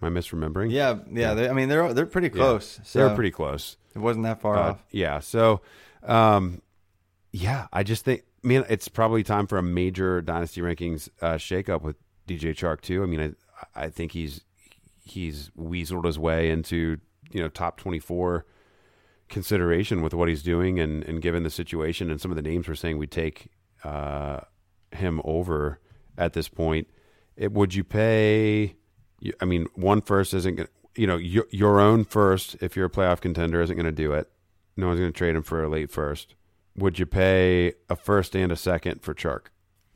Am 0.00 0.16
I 0.16 0.20
misremembering? 0.20 0.70
Yeah, 0.70 0.98
yeah. 1.12 1.34
yeah. 1.34 1.50
I 1.50 1.52
mean, 1.52 1.68
they're 1.68 1.92
they're 1.92 2.06
pretty 2.06 2.30
close. 2.30 2.78
Yeah, 2.78 2.84
so 2.84 2.98
they're 2.98 3.14
pretty 3.14 3.30
close. 3.30 3.76
It 3.94 3.98
wasn't 3.98 4.24
that 4.24 4.40
far 4.40 4.56
uh, 4.56 4.70
off. 4.70 4.84
Yeah. 4.90 5.18
So, 5.20 5.60
um, 6.04 6.62
yeah, 7.32 7.66
I 7.72 7.82
just 7.82 8.04
think 8.04 8.22
I 8.48 8.50
mean, 8.50 8.64
it's 8.70 8.88
probably 8.88 9.22
time 9.22 9.46
for 9.46 9.58
a 9.58 9.62
major 9.62 10.22
dynasty 10.22 10.62
rankings 10.62 11.10
uh, 11.20 11.34
shakeup 11.34 11.82
with 11.82 11.96
DJ 12.26 12.54
Chark 12.54 12.80
too. 12.80 13.02
I 13.02 13.06
mean, 13.06 13.36
I 13.74 13.84
I 13.84 13.90
think 13.90 14.12
he's 14.12 14.40
he's 15.02 15.50
weaseled 15.50 16.06
his 16.06 16.18
way 16.18 16.48
into 16.48 16.98
you 17.30 17.42
know 17.42 17.48
top 17.48 17.76
twenty 17.76 17.98
four 17.98 18.46
consideration 19.28 20.00
with 20.00 20.14
what 20.14 20.30
he's 20.30 20.42
doing 20.42 20.80
and 20.80 21.04
and 21.04 21.20
given 21.20 21.42
the 21.42 21.50
situation 21.50 22.10
and 22.10 22.22
some 22.22 22.30
of 22.30 22.36
the 22.36 22.42
names 22.42 22.66
we're 22.66 22.74
saying 22.74 22.96
we 22.96 23.06
take 23.06 23.50
uh, 23.84 24.40
him 24.92 25.20
over 25.24 25.78
at 26.16 26.32
this 26.32 26.48
point. 26.48 26.88
It, 27.36 27.52
would 27.52 27.74
you 27.74 27.84
pay? 27.84 28.76
I 29.42 29.44
mean, 29.44 29.66
one 29.74 30.00
first 30.00 30.32
isn't. 30.32 30.56
To, 30.56 30.68
you 30.96 31.06
know, 31.06 31.18
your, 31.18 31.44
your 31.50 31.80
own 31.80 32.02
first, 32.04 32.56
if 32.62 32.76
you're 32.76 32.86
a 32.86 32.90
playoff 32.90 33.20
contender, 33.20 33.60
isn't 33.60 33.76
going 33.76 33.84
to 33.84 33.92
do 33.92 34.14
it. 34.14 34.30
No 34.74 34.86
one's 34.86 35.00
going 35.00 35.12
to 35.12 35.18
trade 35.18 35.36
him 35.36 35.42
for 35.42 35.62
a 35.62 35.68
late 35.68 35.90
first 35.90 36.34
would 36.78 36.98
you 36.98 37.06
pay 37.06 37.74
a 37.88 37.96
first 37.96 38.34
and 38.34 38.52
a 38.52 38.56
second 38.56 39.02
for 39.02 39.14
Chark? 39.14 39.46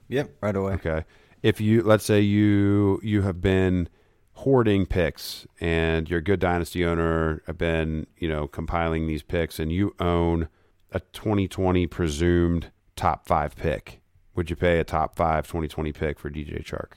Yep, 0.09 0.31
right 0.41 0.57
away. 0.57 0.73
Okay. 0.75 1.05
If 1.43 1.61
you 1.61 1.83
let's 1.83 2.05
say 2.05 2.21
you 2.21 3.01
you 3.03 3.23
have 3.23 3.41
been 3.41 3.89
hoarding 4.35 4.87
picks 4.87 5.47
and 5.61 6.09
you're 6.09 6.19
a 6.19 6.23
good 6.23 6.41
dynasty 6.41 6.85
owner, 6.85 7.43
have 7.47 7.59
been, 7.59 8.07
you 8.17 8.29
know, 8.29 8.47
compiling 8.47 9.07
these 9.07 9.23
picks 9.23 9.59
and 9.59 9.71
you 9.73 9.95
own 10.01 10.49
a 10.91 11.01
2020 11.01 11.87
presumed 11.87 12.71
top 12.97 13.27
5 13.27 13.57
pick. 13.57 14.01
Would 14.35 14.51
you 14.51 14.57
pay 14.57 14.79
a 14.79 14.85
top 14.85 15.17
5 15.17 15.47
2020 15.47 15.93
pick 15.93 16.19
for 16.19 16.31
DJ 16.31 16.65
Chark? 16.65 16.93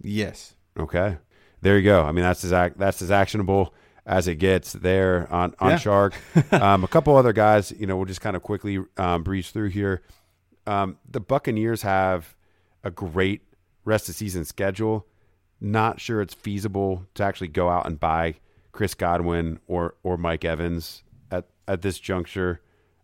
Yes. 0.00 0.54
Okay. 0.78 1.18
There 1.60 1.76
you 1.76 1.84
go. 1.84 2.04
I 2.04 2.12
mean 2.12 2.24
that's 2.24 2.44
as 2.44 2.50
that's 2.76 3.02
as 3.02 3.10
actionable 3.10 3.74
as 4.04 4.26
it 4.26 4.36
gets 4.36 4.72
there 4.72 5.28
on 5.32 5.54
on 5.58 5.70
yeah. 5.70 5.78
Chark. 5.78 6.14
um, 6.60 6.84
a 6.84 6.88
couple 6.88 7.16
other 7.16 7.32
guys, 7.32 7.72
you 7.72 7.86
know, 7.86 7.96
we'll 7.96 8.06
just 8.06 8.20
kind 8.20 8.36
of 8.36 8.42
quickly 8.42 8.78
um, 8.96 9.22
breeze 9.22 9.50
through 9.50 9.68
here. 9.68 10.02
Um, 10.66 10.98
the 11.08 11.20
Buccaneers 11.20 11.82
have 11.82 12.34
a 12.84 12.90
great 12.90 13.42
rest 13.84 14.08
of 14.08 14.14
season 14.14 14.44
schedule. 14.44 15.06
Not 15.60 16.00
sure 16.00 16.20
it's 16.20 16.34
feasible 16.34 17.06
to 17.14 17.22
actually 17.22 17.48
go 17.48 17.68
out 17.68 17.86
and 17.86 17.98
buy 17.98 18.36
Chris 18.72 18.94
Godwin 18.94 19.60
or 19.66 19.94
or 20.02 20.16
Mike 20.16 20.44
Evans 20.44 21.04
at 21.30 21.46
at 21.68 21.82
this 21.82 21.98
juncture. 21.98 22.60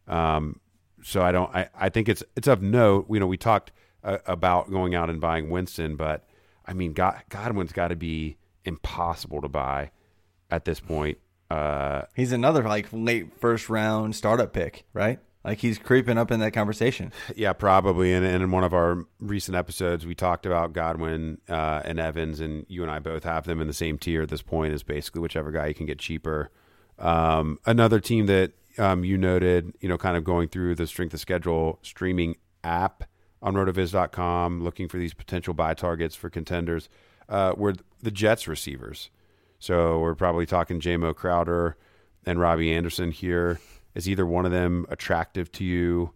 Um, 0.09 0.61
so 1.03 1.23
I 1.23 1.31
don't. 1.31 1.55
I, 1.55 1.69
I 1.79 1.89
think 1.89 2.09
it's 2.09 2.25
it's 2.37 2.49
of 2.49 2.63
note. 2.63 3.07
You 3.09 3.21
know, 3.21 3.27
we 3.27 3.37
talked 3.37 3.71
uh, 4.03 4.19
about 4.27 4.71
going 4.71 4.95
out 4.95 5.11
and 5.11 5.21
buying 5.21 5.51
Winston, 5.51 5.95
but 5.95 6.27
I 6.67 6.73
mean, 6.73 6.93
God, 6.93 7.23
Godwin's 7.29 7.73
got 7.73 7.89
to 7.89 7.97
be 7.97 8.37
impossible 8.65 9.41
to 9.41 9.49
buy 9.49 9.93
at 10.51 10.65
this 10.65 10.81
point. 10.81 11.19
Uh, 11.51 12.03
He's 12.15 12.33
another 12.33 12.63
like 12.65 12.89
late 12.93 13.41
first 13.41 13.69
round 13.69 14.15
startup 14.15 14.53
pick, 14.53 14.85
right? 14.93 15.19
Like 15.45 15.59
he's 15.59 15.79
creeping 15.79 16.19
up 16.19 16.31
in 16.31 16.41
that 16.41 16.53
conversation. 16.53 17.13
Yeah, 17.35 17.53
probably. 17.55 18.13
And, 18.13 18.27
and 18.27 18.43
in 18.43 18.51
one 18.51 18.65
of 18.65 18.75
our 18.75 19.07
recent 19.21 19.57
episodes, 19.57 20.05
we 20.05 20.15
talked 20.15 20.45
about 20.45 20.73
Godwin 20.73 21.39
uh, 21.49 21.81
and 21.85 21.99
Evans, 21.99 22.41
and 22.41 22.67
you 22.69 22.83
and 22.83 22.91
I 22.91 22.99
both 22.99 23.25
have 23.25 23.45
them 23.45 23.61
in 23.61 23.67
the 23.67 23.73
same 23.73 23.99
tier 23.99 24.23
at 24.23 24.29
this 24.29 24.43
point. 24.43 24.75
Is 24.75 24.83
basically 24.83 25.23
whichever 25.23 25.51
guy 25.51 25.69
you 25.69 25.75
can 25.75 25.87
get 25.87 25.99
cheaper. 26.01 26.51
Um, 26.99 27.61
another 27.65 28.01
team 28.01 28.27
that 28.27 28.53
um, 28.79 29.05
you 29.05 29.17
noted, 29.17 29.75
you 29.81 29.89
know, 29.89 29.97
kind 29.97 30.17
of 30.17 30.25
going 30.25 30.49
through 30.49 30.75
the 30.75 30.87
strength 30.87 31.15
of 31.15 31.21
schedule 31.21 31.79
streaming 31.83 32.37
app 32.65 33.05
on 33.41 33.55
rotoviz.com, 33.55 34.63
looking 34.63 34.89
for 34.89 34.99
these 34.99 35.15
potential 35.15 35.55
buy 35.55 35.73
targets 35.73 36.17
for 36.17 36.29
contenders, 36.29 36.89
uh, 37.29 37.55
were 37.57 37.75
the 38.03 38.11
Jets 38.11 38.49
receivers. 38.49 39.11
So 39.59 39.99
we're 39.99 40.15
probably 40.15 40.47
talking 40.47 40.81
Jamison 40.81 41.15
Crowder 41.15 41.77
and 42.25 42.41
Robbie 42.41 42.73
Anderson 42.73 43.11
here. 43.11 43.61
Is 43.95 44.09
either 44.09 44.27
one 44.27 44.47
of 44.47 44.53
them 44.53 44.87
attractive 44.91 45.51
to 45.53 45.65
you 45.65 46.13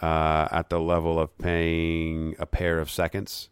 uh, 0.00 0.46
at 0.52 0.70
the 0.70 0.78
level 0.78 1.18
of 1.18 1.36
paying 1.38 2.36
a 2.38 2.46
pair 2.46 2.78
of 2.78 2.90
seconds? 2.90 3.48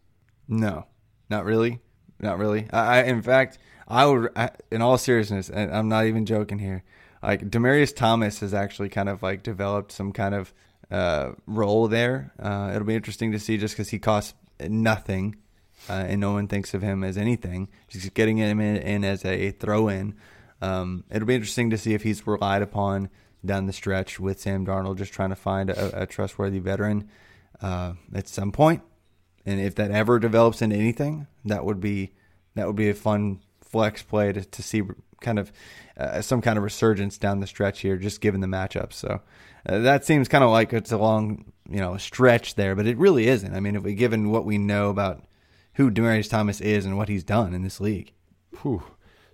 No, 0.47 0.85
not 1.29 1.43
really, 1.43 1.81
not 2.19 2.37
really. 2.37 2.67
I, 2.71 2.99
I 2.99 3.03
in 3.03 3.21
fact, 3.21 3.57
I 3.87 4.05
would, 4.05 4.29
I, 4.35 4.51
in 4.71 4.81
all 4.81 4.97
seriousness, 4.97 5.49
and 5.49 5.73
I'm 5.73 5.89
not 5.89 6.05
even 6.05 6.25
joking 6.25 6.59
here. 6.59 6.83
Like 7.21 7.49
Demaryius 7.49 7.95
Thomas 7.95 8.39
has 8.39 8.53
actually 8.53 8.89
kind 8.89 9.09
of 9.09 9.23
like 9.23 9.43
developed 9.43 9.91
some 9.91 10.13
kind 10.13 10.35
of 10.35 10.53
uh, 10.91 11.31
role 11.47 11.87
there. 11.87 12.31
Uh, 12.39 12.71
it'll 12.73 12.87
be 12.87 12.95
interesting 12.95 13.31
to 13.31 13.39
see 13.39 13.57
just 13.57 13.73
because 13.73 13.89
he 13.89 13.99
costs 13.99 14.33
nothing, 14.59 15.35
uh, 15.89 16.05
and 16.07 16.21
no 16.21 16.33
one 16.33 16.47
thinks 16.47 16.73
of 16.73 16.81
him 16.81 17.03
as 17.03 17.17
anything. 17.17 17.69
Just 17.87 18.13
getting 18.13 18.37
him 18.37 18.59
in, 18.59 18.77
in 18.77 19.03
as 19.03 19.25
a 19.25 19.51
throw-in. 19.51 20.15
Um, 20.61 21.03
it'll 21.11 21.27
be 21.27 21.35
interesting 21.35 21.69
to 21.69 21.77
see 21.77 21.93
if 21.93 22.03
he's 22.03 22.25
relied 22.25 22.61
upon 22.61 23.09
down 23.45 23.67
the 23.67 23.73
stretch 23.73 24.19
with 24.19 24.39
Sam 24.39 24.65
Darnold, 24.65 24.97
just 24.97 25.13
trying 25.13 25.29
to 25.29 25.35
find 25.35 25.69
a, 25.69 26.03
a 26.03 26.05
trustworthy 26.05 26.59
veteran 26.59 27.09
uh, 27.61 27.93
at 28.13 28.27
some 28.27 28.51
point. 28.51 28.81
And 29.45 29.59
if 29.59 29.75
that 29.75 29.91
ever 29.91 30.17
develops 30.19 30.61
into 30.61 30.75
anything, 30.75 31.27
that 31.45 31.65
would 31.65 31.79
be 31.79 32.13
that 32.55 32.65
would 32.67 32.75
be 32.75 32.89
a 32.89 32.93
fun 32.93 33.41
flex 33.61 34.01
play 34.01 34.31
to, 34.31 34.43
to 34.43 34.63
see 34.63 34.81
kind 35.21 35.37
of 35.37 35.51
uh, 35.97 36.21
some 36.21 36.41
kind 36.41 36.57
of 36.57 36.63
resurgence 36.63 37.17
down 37.17 37.39
the 37.39 37.47
stretch 37.47 37.81
here, 37.81 37.97
just 37.97 38.21
given 38.21 38.41
the 38.41 38.47
matchups. 38.47 38.93
So 38.93 39.21
uh, 39.67 39.79
that 39.79 40.05
seems 40.05 40.27
kind 40.27 40.43
of 40.43 40.49
like 40.49 40.73
it's 40.73 40.91
a 40.91 40.97
long 40.97 41.51
you 41.69 41.79
know 41.79 41.97
stretch 41.97 42.55
there, 42.55 42.75
but 42.75 42.87
it 42.87 42.97
really 42.97 43.27
isn't. 43.27 43.53
I 43.53 43.59
mean, 43.59 43.75
if 43.75 43.83
we 43.83 43.93
given 43.93 44.31
what 44.31 44.45
we 44.45 44.57
know 44.57 44.89
about 44.89 45.23
who 45.75 45.91
Demaryius 45.91 46.29
Thomas 46.29 46.61
is 46.61 46.85
and 46.85 46.97
what 46.97 47.09
he's 47.09 47.23
done 47.23 47.53
in 47.53 47.63
this 47.63 47.79
league. 47.79 48.13
Whew. 48.61 48.83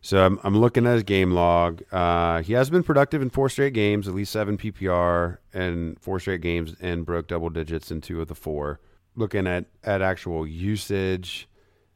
So 0.03 0.25
I'm, 0.25 0.39
I'm 0.43 0.57
looking 0.57 0.87
at 0.87 0.93
his 0.95 1.03
game 1.03 1.31
log. 1.31 1.83
Uh, 1.91 2.41
he 2.41 2.53
has 2.53 2.71
been 2.71 2.81
productive 2.81 3.21
in 3.21 3.29
four 3.29 3.49
straight 3.49 3.73
games, 3.73 4.07
at 4.07 4.15
least 4.15 4.31
seven 4.31 4.57
PPR, 4.57 5.37
and 5.53 5.99
four 5.99 6.19
straight 6.19 6.41
games, 6.41 6.75
and 6.81 7.05
broke 7.05 7.27
double 7.27 7.51
digits 7.51 7.91
in 7.91 8.01
two 8.01 8.19
of 8.19 8.27
the 8.27 8.35
four. 8.35 8.79
Looking 9.15 9.45
at, 9.45 9.65
at 9.83 10.01
actual 10.01 10.47
usage 10.47 11.47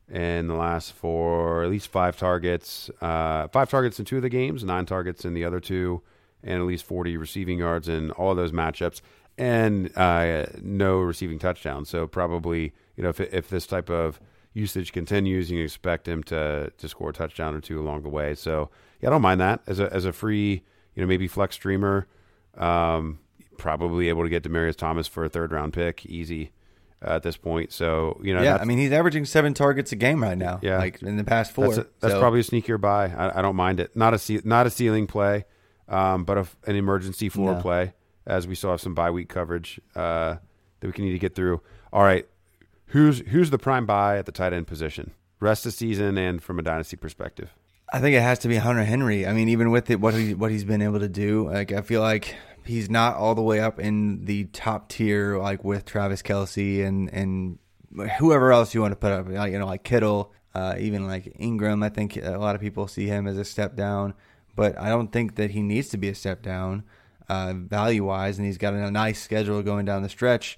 in 0.07 0.47
the 0.47 0.53
last 0.53 0.93
four, 0.93 1.63
at 1.63 1.71
least 1.71 1.87
five 1.87 2.15
targets, 2.15 2.91
uh, 3.01 3.47
five 3.47 3.71
targets 3.71 3.97
in 3.97 4.05
two 4.05 4.17
of 4.17 4.21
the 4.21 4.29
games, 4.29 4.63
nine 4.63 4.85
targets 4.85 5.25
in 5.25 5.33
the 5.33 5.43
other 5.43 5.59
two, 5.59 6.03
and 6.43 6.61
at 6.61 6.67
least 6.67 6.85
40 6.85 7.17
receiving 7.17 7.57
yards 7.57 7.89
in 7.89 8.11
all 8.11 8.31
of 8.31 8.37
those 8.37 8.51
matchups, 8.51 9.01
and 9.35 9.91
uh, 9.97 10.45
no 10.61 10.99
receiving 10.99 11.39
touchdowns. 11.39 11.89
So 11.89 12.05
probably, 12.05 12.73
you 12.95 13.03
know, 13.03 13.09
if 13.09 13.19
if 13.19 13.49
this 13.49 13.65
type 13.65 13.89
of 13.89 14.19
usage 14.55 14.91
continues, 14.93 15.51
you 15.51 15.57
can 15.57 15.65
expect 15.65 16.07
him 16.07 16.23
to 16.23 16.71
to 16.75 16.89
score 16.89 17.11
a 17.11 17.13
touchdown 17.13 17.53
or 17.53 17.61
two 17.61 17.79
along 17.79 18.01
the 18.01 18.09
way. 18.09 18.33
So 18.33 18.71
yeah, 19.01 19.09
I 19.09 19.11
don't 19.11 19.21
mind 19.21 19.41
that 19.41 19.61
as 19.67 19.79
a 19.79 19.93
as 19.93 20.05
a 20.05 20.13
free, 20.13 20.63
you 20.95 21.01
know, 21.01 21.05
maybe 21.05 21.27
flex 21.27 21.55
streamer. 21.55 22.07
Um, 22.57 23.19
probably 23.57 24.09
able 24.09 24.23
to 24.23 24.29
get 24.29 24.43
Demaryius 24.43 24.75
Thomas 24.75 25.07
for 25.07 25.25
a 25.25 25.29
third 25.29 25.51
round 25.51 25.73
pick, 25.73 26.05
easy 26.05 26.51
uh, 27.05 27.15
at 27.15 27.23
this 27.23 27.37
point. 27.37 27.71
So 27.71 28.19
you 28.23 28.33
know, 28.33 28.41
yeah, 28.41 28.55
I 28.55 28.65
mean 28.65 28.77
he's 28.77 28.91
averaging 28.91 29.25
seven 29.25 29.53
targets 29.53 29.91
a 29.91 29.95
game 29.95 30.23
right 30.23 30.37
now. 30.37 30.59
Yeah, 30.63 30.77
like 30.77 31.03
in 31.03 31.17
the 31.17 31.23
past 31.23 31.51
four. 31.51 31.67
That's, 31.67 31.77
a, 31.79 31.87
that's 31.99 32.13
so. 32.13 32.19
probably 32.19 32.39
a 32.39 32.43
sneakier 32.43 32.79
buy. 32.79 33.09
I, 33.09 33.39
I, 33.39 33.41
don't 33.41 33.55
mind 33.55 33.79
it. 33.79 33.95
Not 33.95 34.13
a 34.13 34.41
not 34.47 34.65
a 34.65 34.69
ceiling 34.69 35.05
play, 35.05 35.45
um, 35.89 36.23
but 36.23 36.37
a, 36.37 36.47
an 36.65 36.75
emergency 36.75 37.29
floor 37.29 37.53
No. 37.53 37.61
play. 37.61 37.93
As 38.27 38.47
we 38.47 38.55
still 38.55 38.71
have 38.71 38.81
some 38.81 38.95
bye 38.95 39.11
week 39.11 39.29
coverage 39.29 39.79
uh, 39.95 40.37
that 40.79 40.87
we 40.87 40.91
can 40.91 41.05
need 41.05 41.11
to 41.11 41.19
get 41.19 41.35
through. 41.35 41.61
All 41.93 42.01
right, 42.01 42.27
who's 42.87 43.19
who's 43.19 43.49
the 43.49 43.57
prime 43.57 43.85
buy 43.85 44.17
at 44.17 44.25
the 44.25 44.31
tight 44.31 44.53
end 44.53 44.67
position? 44.67 45.11
Rest 45.39 45.65
of 45.65 45.73
season 45.73 46.17
and 46.17 46.41
from 46.41 46.59
a 46.59 46.61
dynasty 46.61 46.95
perspective. 46.95 47.53
I 47.91 47.99
think 47.99 48.15
it 48.15 48.21
has 48.21 48.39
to 48.39 48.47
be 48.47 48.55
Hunter 48.55 48.83
Henry. 48.83 49.27
I 49.27 49.33
mean, 49.33 49.49
even 49.49 49.69
with 49.69 49.89
it, 49.89 49.99
what 49.99 50.13
he 50.13 50.33
what 50.33 50.51
he's 50.51 50.63
been 50.63 50.81
able 50.81 50.99
to 50.99 51.09
do, 51.09 51.49
like 51.49 51.71
I 51.71 51.81
feel 51.81 52.01
like 52.01 52.35
he's 52.65 52.89
not 52.89 53.15
all 53.15 53.35
the 53.35 53.41
way 53.41 53.59
up 53.59 53.79
in 53.79 54.25
the 54.25 54.45
top 54.45 54.89
tier, 54.89 55.37
like 55.37 55.63
with 55.63 55.85
Travis 55.85 56.21
Kelce 56.21 56.85
and 56.85 57.09
and 57.13 57.59
whoever 58.17 58.51
else 58.51 58.73
you 58.73 58.81
want 58.81 58.91
to 58.91 58.97
put 58.97 59.11
up, 59.11 59.27
you 59.29 59.59
know, 59.59 59.65
like 59.65 59.83
Kittle, 59.83 60.33
uh, 60.53 60.75
even 60.79 61.07
like 61.07 61.35
Ingram. 61.39 61.83
I 61.83 61.89
think 61.89 62.17
a 62.17 62.37
lot 62.37 62.55
of 62.55 62.61
people 62.61 62.87
see 62.87 63.07
him 63.07 63.27
as 63.27 63.37
a 63.37 63.45
step 63.45 63.75
down, 63.75 64.13
but 64.55 64.77
I 64.79 64.89
don't 64.89 65.11
think 65.11 65.35
that 65.35 65.51
he 65.51 65.61
needs 65.61 65.89
to 65.89 65.97
be 65.97 66.09
a 66.09 66.15
step 66.15 66.41
down 66.41 66.83
uh, 67.29 67.53
value 67.55 68.03
wise. 68.03 68.37
And 68.37 68.45
he's 68.45 68.57
got 68.57 68.73
a 68.73 68.91
nice 68.91 69.21
schedule 69.21 69.61
going 69.61 69.85
down 69.85 70.03
the 70.03 70.09
stretch, 70.09 70.57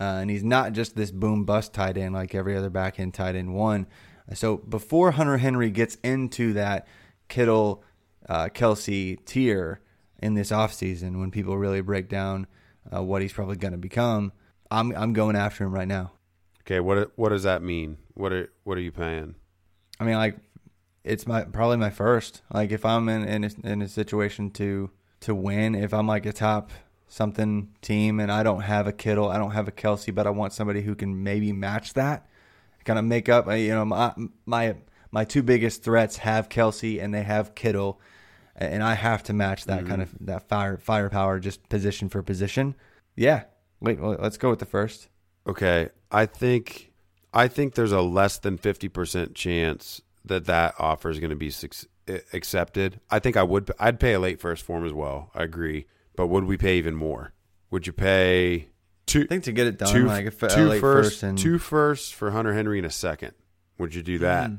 uh, 0.00 0.18
and 0.20 0.30
he's 0.30 0.44
not 0.44 0.72
just 0.72 0.96
this 0.96 1.10
boom 1.10 1.44
bust 1.44 1.74
tight 1.74 1.96
end 1.96 2.14
like 2.14 2.34
every 2.34 2.56
other 2.56 2.70
back 2.70 3.00
end 3.00 3.14
tight 3.14 3.34
end 3.34 3.54
one. 3.54 3.86
So 4.34 4.58
before 4.58 5.12
Hunter 5.12 5.38
Henry 5.38 5.70
gets 5.70 5.96
into 6.04 6.52
that 6.52 6.86
Kittle, 7.28 7.82
uh, 8.28 8.48
Kelce 8.48 9.24
tier 9.24 9.80
in 10.20 10.34
this 10.34 10.50
offseason, 10.50 11.18
when 11.18 11.30
people 11.30 11.56
really 11.56 11.80
break 11.80 12.08
down 12.08 12.46
uh, 12.94 13.02
what 13.02 13.22
he's 13.22 13.32
probably 13.32 13.56
going 13.56 13.72
to 13.72 13.78
become, 13.78 14.32
I'm 14.70 14.94
I'm 14.94 15.12
going 15.12 15.36
after 15.36 15.64
him 15.64 15.72
right 15.72 15.88
now. 15.88 16.12
Okay, 16.62 16.80
what 16.80 17.12
what 17.16 17.30
does 17.30 17.44
that 17.44 17.62
mean? 17.62 17.98
What 18.14 18.32
are 18.32 18.50
what 18.64 18.76
are 18.76 18.82
you 18.82 18.92
paying? 18.92 19.34
I 19.98 20.04
mean, 20.04 20.16
like 20.16 20.36
it's 21.04 21.26
my 21.26 21.44
probably 21.44 21.78
my 21.78 21.90
first. 21.90 22.42
Like 22.52 22.70
if 22.70 22.84
I'm 22.84 23.08
in 23.08 23.24
in 23.24 23.44
a, 23.44 23.50
in 23.64 23.82
a 23.82 23.88
situation 23.88 24.50
to 24.52 24.90
to 25.20 25.34
win, 25.34 25.74
if 25.74 25.94
I'm 25.94 26.06
like 26.06 26.26
a 26.26 26.32
top 26.32 26.70
something 27.08 27.70
team 27.82 28.20
and 28.20 28.30
I 28.30 28.42
don't 28.42 28.62
have 28.62 28.86
a 28.86 28.92
Kittle, 28.92 29.28
I 29.28 29.38
don't 29.38 29.52
have 29.52 29.68
a 29.68 29.72
Kelce, 29.72 30.14
but 30.14 30.26
I 30.26 30.30
want 30.30 30.52
somebody 30.52 30.82
who 30.82 30.94
can 30.94 31.22
maybe 31.22 31.52
match 31.52 31.94
that, 31.94 32.26
kind 32.84 32.98
of 32.98 33.04
make 33.04 33.28
up. 33.28 33.46
uh, 33.48 33.52
You 33.52 33.74
know, 33.74 33.84
my 33.84 34.12
my 34.46 34.76
my 35.10 35.24
two 35.24 35.42
biggest 35.42 35.82
threats 35.82 36.18
have 36.18 36.48
Kelce 36.48 37.02
and 37.02 37.14
they 37.14 37.22
have 37.22 37.54
Kittle, 37.54 38.00
and 38.54 38.82
I 38.82 38.94
have 38.94 39.22
to 39.24 39.32
match 39.32 39.64
that 39.64 39.86
kind 39.86 40.02
of 40.02 40.14
that 40.20 40.48
fire 40.48 40.76
firepower 40.76 41.40
just 41.40 41.68
position 41.68 42.08
for 42.08 42.22
position. 42.22 42.74
Yeah, 43.16 43.44
wait, 43.80 44.00
let's 44.00 44.36
go 44.38 44.50
with 44.50 44.58
the 44.58 44.66
first. 44.66 45.08
Okay, 45.46 45.88
I 46.12 46.26
think 46.26 46.92
I 47.32 47.48
think 47.48 47.74
there's 47.74 47.92
a 47.92 48.02
less 48.02 48.38
than 48.38 48.58
fifty 48.58 48.88
percent 48.88 49.34
chance 49.34 50.02
that 50.24 50.44
that 50.44 50.74
offer 50.78 51.08
is 51.08 51.20
going 51.20 51.30
to 51.30 51.36
be 51.36 51.52
accepted. 52.32 53.00
I 53.10 53.18
think 53.18 53.36
I 53.36 53.42
would. 53.42 53.70
I'd 53.78 53.98
pay 53.98 54.12
a 54.12 54.20
late 54.20 54.40
first 54.40 54.62
form 54.64 54.84
as 54.84 54.92
well. 54.92 55.30
I 55.34 55.44
agree, 55.44 55.86
but 56.18 56.26
would 56.26 56.44
we 56.44 56.56
pay 56.56 56.78
even 56.78 56.96
more? 56.96 57.32
Would 57.70 57.86
you 57.86 57.92
pay 57.92 58.70
two? 59.06 59.22
I 59.22 59.26
think 59.26 59.44
to 59.44 59.52
get 59.52 59.68
it 59.68 59.78
done, 59.78 59.94
two, 59.94 60.04
like 60.04 60.26
a 60.26 60.30
two 60.30 60.36
first- 60.36 60.80
first 60.80 61.22
and 61.22 61.38
two 61.38 61.58
firsts 61.58 62.10
for 62.10 62.32
Hunter 62.32 62.52
Henry 62.52 62.80
in 62.80 62.84
a 62.84 62.90
second. 62.90 63.34
Would 63.78 63.94
you 63.94 64.02
do 64.02 64.16
hmm. 64.16 64.24
that? 64.24 64.50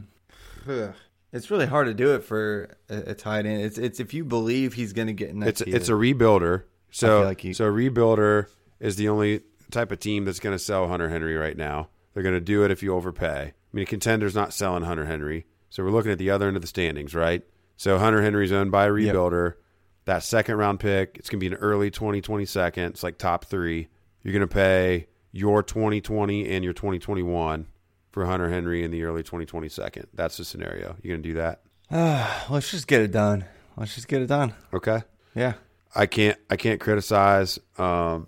Ugh. 0.69 0.94
It's 1.34 1.52
really 1.52 1.65
hard 1.65 1.88
to 1.88 1.94
do 1.94 2.15
it 2.15 2.23
for 2.23 2.69
a, 2.90 3.11
a 3.11 3.14
tight 3.14 3.45
end. 3.45 3.61
It's 3.61 3.77
it's 3.77 3.99
if 3.99 4.14
you 4.14 4.23
believe 4.23 4.73
he's 4.73 4.94
going 4.94 5.07
to 5.07 5.14
get 5.14 5.31
in 5.31 5.44
it's 5.44 5.61
tier. 5.61 5.76
it's 5.76 5.90
a 5.90 5.94
rebuilder. 5.94 6.64
So 6.91 7.23
like 7.23 7.44
you- 7.44 7.53
so 7.53 7.65
a 7.65 7.72
rebuilder 7.72 8.48
is 8.80 8.95
the 8.95 9.10
only 9.10 9.41
type 9.69 9.91
of 9.91 9.99
team 9.99 10.23
that's 10.23 10.40
going 10.40 10.56
to 10.56 10.64
sell 10.64 10.88
Hunter 10.88 11.10
Henry 11.10 11.36
right 11.36 11.57
now. 11.57 11.90
They're 12.14 12.23
going 12.23 12.36
to 12.36 12.41
do 12.41 12.64
it 12.64 12.72
if 12.72 12.81
you 12.81 12.95
overpay. 12.95 13.52
I 13.52 13.53
mean, 13.73 13.84
a 13.84 13.86
contender's 13.86 14.34
not 14.34 14.53
selling 14.53 14.84
Hunter 14.84 15.06
Henry, 15.06 15.45
so 15.69 15.84
we're 15.84 15.91
looking 15.91 16.14
at 16.14 16.19
the 16.19 16.30
other 16.30 16.48
end 16.48 16.56
of 16.56 16.61
the 16.61 16.69
standings, 16.69 17.14
right? 17.14 17.44
So 17.76 17.98
Hunter 17.98 18.22
Henry's 18.22 18.53
owned 18.53 18.72
by 18.72 18.86
a 18.86 18.91
rebuilder. 18.91 19.56
That 20.05 20.23
second 20.23 20.55
round 20.55 20.80
pick, 20.80 21.17
it's 21.17 21.30
going 21.30 21.39
to 21.39 21.49
be 21.49 21.53
an 21.53 21.61
early 21.61 21.91
2020 21.91 22.45
second. 22.45 22.85
It's 22.85 23.03
like 23.03 23.17
top 23.17 23.45
three. 23.45 23.88
You're 24.23 24.34
going 24.34 24.47
to 24.47 24.53
pay 24.53 25.07
your 25.31 25.61
2020 25.61 26.49
and 26.49 26.63
your 26.63 26.73
2021 26.73 27.67
for 28.11 28.26
Hunter 28.26 28.49
Henry 28.49 28.84
in 28.84 28.91
the 28.91 29.03
early 29.03 29.21
2020 29.21 29.69
second. 29.69 30.07
That's 30.13 30.38
the 30.38 30.45
scenario. 30.45 30.95
You're 31.01 31.15
going 31.15 31.23
to 31.23 31.30
do 31.30 31.35
that? 31.35 31.61
Let's 32.49 32.71
just 32.71 32.88
get 32.88 33.01
it 33.01 33.11
done. 33.11 33.45
Let's 33.77 33.95
just 33.95 34.07
get 34.07 34.21
it 34.21 34.27
done. 34.27 34.53
Okay. 34.73 35.03
Yeah. 35.35 35.53
I 35.95 36.05
can't 36.05 36.38
I 36.49 36.55
can't 36.55 36.80
criticize. 36.80 37.59
Um, 37.77 38.27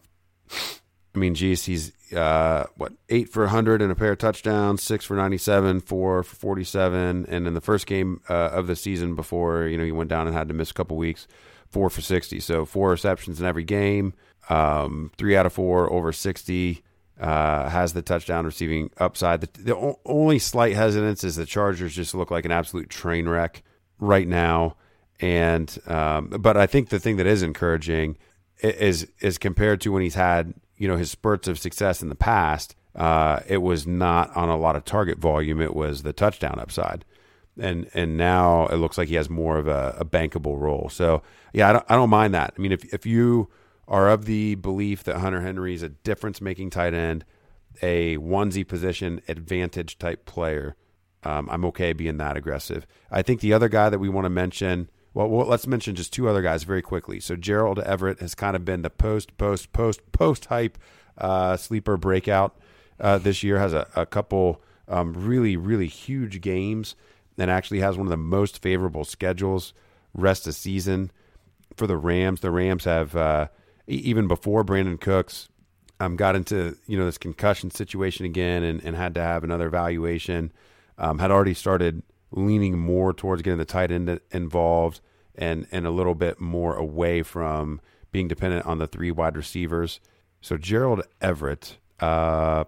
I 1.13 1.19
mean, 1.19 1.35
geez, 1.35 1.65
he's 1.65 1.91
uh, 2.13 2.65
what 2.75 2.93
eight 3.09 3.29
for 3.29 3.43
100 3.43 3.81
and 3.81 3.91
a 3.91 3.95
pair 3.95 4.13
of 4.13 4.17
touchdowns, 4.17 4.81
six 4.81 5.05
for 5.05 5.15
97, 5.15 5.81
four 5.81 6.23
for 6.23 6.35
47, 6.35 7.25
and 7.27 7.47
in 7.47 7.53
the 7.53 7.61
first 7.61 7.85
game 7.85 8.21
uh, 8.29 8.33
of 8.33 8.67
the 8.67 8.75
season 8.75 9.15
before 9.15 9.67
you 9.67 9.77
know 9.77 9.83
he 9.83 9.91
went 9.91 10.09
down 10.09 10.27
and 10.27 10.35
had 10.35 10.47
to 10.47 10.53
miss 10.53 10.71
a 10.71 10.73
couple 10.73 10.97
weeks, 10.97 11.27
four 11.71 11.89
for 11.89 12.01
60. 12.01 12.39
So 12.39 12.65
four 12.65 12.89
receptions 12.89 13.39
in 13.39 13.45
every 13.45 13.63
game, 13.63 14.13
um, 14.49 15.11
three 15.17 15.35
out 15.35 15.45
of 15.45 15.53
four 15.53 15.91
over 15.91 16.11
60. 16.11 16.83
Uh, 17.19 17.69
has 17.69 17.93
the 17.93 18.01
touchdown 18.01 18.45
receiving 18.45 18.89
upside. 18.97 19.41
The, 19.41 19.61
the 19.61 19.75
o- 19.75 19.99
only 20.05 20.39
slight 20.39 20.75
hesitance 20.75 21.23
is 21.23 21.35
the 21.35 21.45
Chargers 21.45 21.93
just 21.93 22.15
look 22.15 22.31
like 22.31 22.45
an 22.45 22.51
absolute 22.51 22.89
train 22.89 23.29
wreck 23.29 23.61
right 23.99 24.27
now. 24.27 24.75
And 25.19 25.77
um, 25.85 26.29
but 26.29 26.57
I 26.57 26.65
think 26.65 26.89
the 26.89 26.99
thing 26.99 27.17
that 27.17 27.27
is 27.27 27.43
encouraging 27.43 28.17
is 28.63 29.07
is 29.19 29.37
compared 29.37 29.81
to 29.81 29.91
when 29.91 30.01
he's 30.01 30.15
had 30.15 30.55
you 30.77 30.87
know 30.87 30.97
his 30.97 31.11
spurts 31.11 31.47
of 31.47 31.59
success 31.59 32.01
in 32.01 32.09
the 32.09 32.15
past. 32.15 32.75
Uh, 32.95 33.39
it 33.47 33.57
was 33.57 33.85
not 33.85 34.35
on 34.35 34.49
a 34.49 34.57
lot 34.57 34.75
of 34.75 34.83
target 34.83 35.19
volume. 35.19 35.61
It 35.61 35.75
was 35.75 36.01
the 36.01 36.13
touchdown 36.13 36.57
upside, 36.59 37.05
and 37.59 37.89
and 37.93 38.17
now 38.17 38.67
it 38.67 38.75
looks 38.77 38.97
like 38.97 39.07
he 39.07 39.15
has 39.15 39.29
more 39.29 39.57
of 39.57 39.67
a, 39.67 39.95
a 39.99 40.05
bankable 40.05 40.59
role. 40.59 40.89
So 40.89 41.21
yeah, 41.53 41.69
I 41.69 41.73
don't, 41.73 41.85
I 41.89 41.95
don't 41.95 42.09
mind 42.09 42.33
that. 42.33 42.53
I 42.57 42.61
mean, 42.61 42.71
if 42.71 42.93
if 42.93 43.05
you 43.05 43.49
are 43.87 44.09
of 44.09 44.25
the 44.25 44.55
belief 44.55 45.03
that 45.03 45.17
Hunter 45.17 45.41
Henry 45.41 45.73
is 45.73 45.83
a 45.83 45.89
difference 45.89 46.39
making 46.39 46.69
tight 46.69 46.93
end, 46.93 47.25
a 47.81 48.17
onesie 48.17 48.67
position 48.67 49.21
advantage 49.27 49.97
type 49.97 50.25
player, 50.25 50.75
um, 51.23 51.49
I'm 51.51 51.65
okay 51.65 51.93
being 51.93 52.17
that 52.17 52.37
aggressive. 52.37 52.87
I 53.09 53.21
think 53.21 53.41
the 53.41 53.53
other 53.53 53.69
guy 53.69 53.89
that 53.89 53.99
we 53.99 54.09
want 54.09 54.25
to 54.25 54.29
mention, 54.29 54.89
well, 55.13 55.27
well, 55.27 55.45
let's 55.45 55.67
mention 55.67 55.95
just 55.95 56.13
two 56.13 56.29
other 56.29 56.41
guys 56.41 56.63
very 56.63 56.81
quickly. 56.81 57.19
So 57.19 57.35
Gerald 57.35 57.79
Everett 57.79 58.21
has 58.21 58.33
kind 58.33 58.55
of 58.55 58.63
been 58.63 58.81
the 58.81 58.89
post, 58.89 59.37
post, 59.37 59.73
post, 59.73 60.11
post 60.11 60.45
hype 60.45 60.77
uh, 61.17 61.57
sleeper 61.57 61.97
breakout 61.97 62.57
uh, 62.99 63.17
this 63.17 63.43
year. 63.43 63.59
Has 63.59 63.73
a, 63.73 63.87
a 63.95 64.05
couple 64.05 64.61
um, 64.87 65.13
really, 65.13 65.57
really 65.57 65.87
huge 65.87 66.41
games, 66.41 66.95
and 67.41 67.49
actually 67.49 67.79
has 67.79 67.97
one 67.97 68.05
of 68.05 68.11
the 68.11 68.17
most 68.17 68.61
favorable 68.61 69.03
schedules 69.03 69.73
rest 70.13 70.45
of 70.45 70.53
season 70.53 71.09
for 71.75 71.87
the 71.87 71.97
Rams. 71.97 72.41
The 72.41 72.51
Rams 72.51 72.85
have 72.85 73.15
uh, 73.15 73.47
even 73.87 74.27
before 74.27 74.63
Brandin 74.63 75.01
Cooks 75.01 75.49
um, 75.99 76.15
got 76.15 76.35
into 76.35 76.77
you 76.85 76.99
know 76.99 77.05
this 77.05 77.17
concussion 77.17 77.71
situation 77.71 78.27
again 78.27 78.61
and, 78.61 78.79
and 78.83 78.95
had 78.95 79.15
to 79.15 79.21
have 79.21 79.43
another 79.43 79.65
evaluation. 79.65 80.51
Um, 80.99 81.17
had 81.17 81.31
already 81.31 81.55
started 81.55 82.03
leaning 82.29 82.77
more 82.77 83.11
towards 83.11 83.41
getting 83.41 83.57
the 83.57 83.65
tight 83.65 83.91
end 83.91 84.19
involved 84.29 85.01
and 85.33 85.65
and 85.71 85.87
a 85.87 85.91
little 85.91 86.13
bit 86.13 86.39
more 86.39 86.75
away 86.75 87.23
from 87.23 87.81
being 88.11 88.27
dependent 88.27 88.67
on 88.67 88.77
the 88.77 88.85
three 88.85 89.09
wide 89.09 89.35
receivers. 89.35 89.99
So 90.41 90.57
Gerald 90.57 91.01
Everett, 91.19 91.77
uh, 91.99 92.65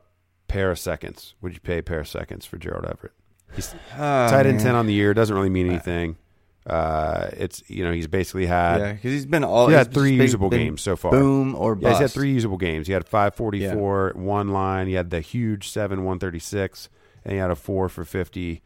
pair 0.47 0.71
of 0.71 0.79
seconds. 0.79 1.35
Would 1.41 1.53
you 1.53 1.59
pay 1.59 1.77
a 1.77 1.83
pair 1.83 1.99
of 1.99 2.07
seconds 2.07 2.47
for 2.47 2.57
Gerald 2.57 2.85
Everett? 2.85 3.13
He's 3.55 3.73
Oh, 3.93 3.97
tight 4.30 4.45
end 4.45 4.59
ten 4.59 4.75
on 4.75 4.85
the 4.88 4.93
year 4.93 5.13
doesn't 5.13 5.35
really 5.35 5.49
mean 5.49 5.67
anything. 5.69 6.17
Uh, 6.65 7.30
it's 7.34 7.61
you 7.69 7.84
know 7.84 7.91
he's 7.91 8.07
basically 8.07 8.45
had 8.45 8.77
Yeah, 8.80 8.93
because 8.93 9.11
he's 9.11 9.25
been 9.25 9.43
all. 9.43 9.67
he 9.67 9.73
had 9.73 9.93
three 9.93 10.13
usable 10.15 10.49
been 10.49 10.59
games 10.67 10.81
so 10.81 10.95
far. 10.95 11.11
Boom 11.11 11.55
or 11.55 11.75
bust. 11.75 11.84
Yeah, 11.84 11.89
he's 11.89 11.99
had 11.99 12.11
three 12.11 12.31
usable 12.31 12.57
games. 12.57 12.88
He 12.88 12.93
had 12.93 13.05
544, 13.05 14.13
one 14.15 14.47
line. 14.49 14.88
He 14.88 14.93
had 14.93 15.09
the 15.09 15.19
huge 15.19 15.67
7 15.69 15.99
136, 16.05 16.89
and 17.25 17.34
he 17.34 17.38
had 17.38 17.51
a 17.51 17.55
4 17.55 17.89
for 17.89 18.05
50 18.05 18.61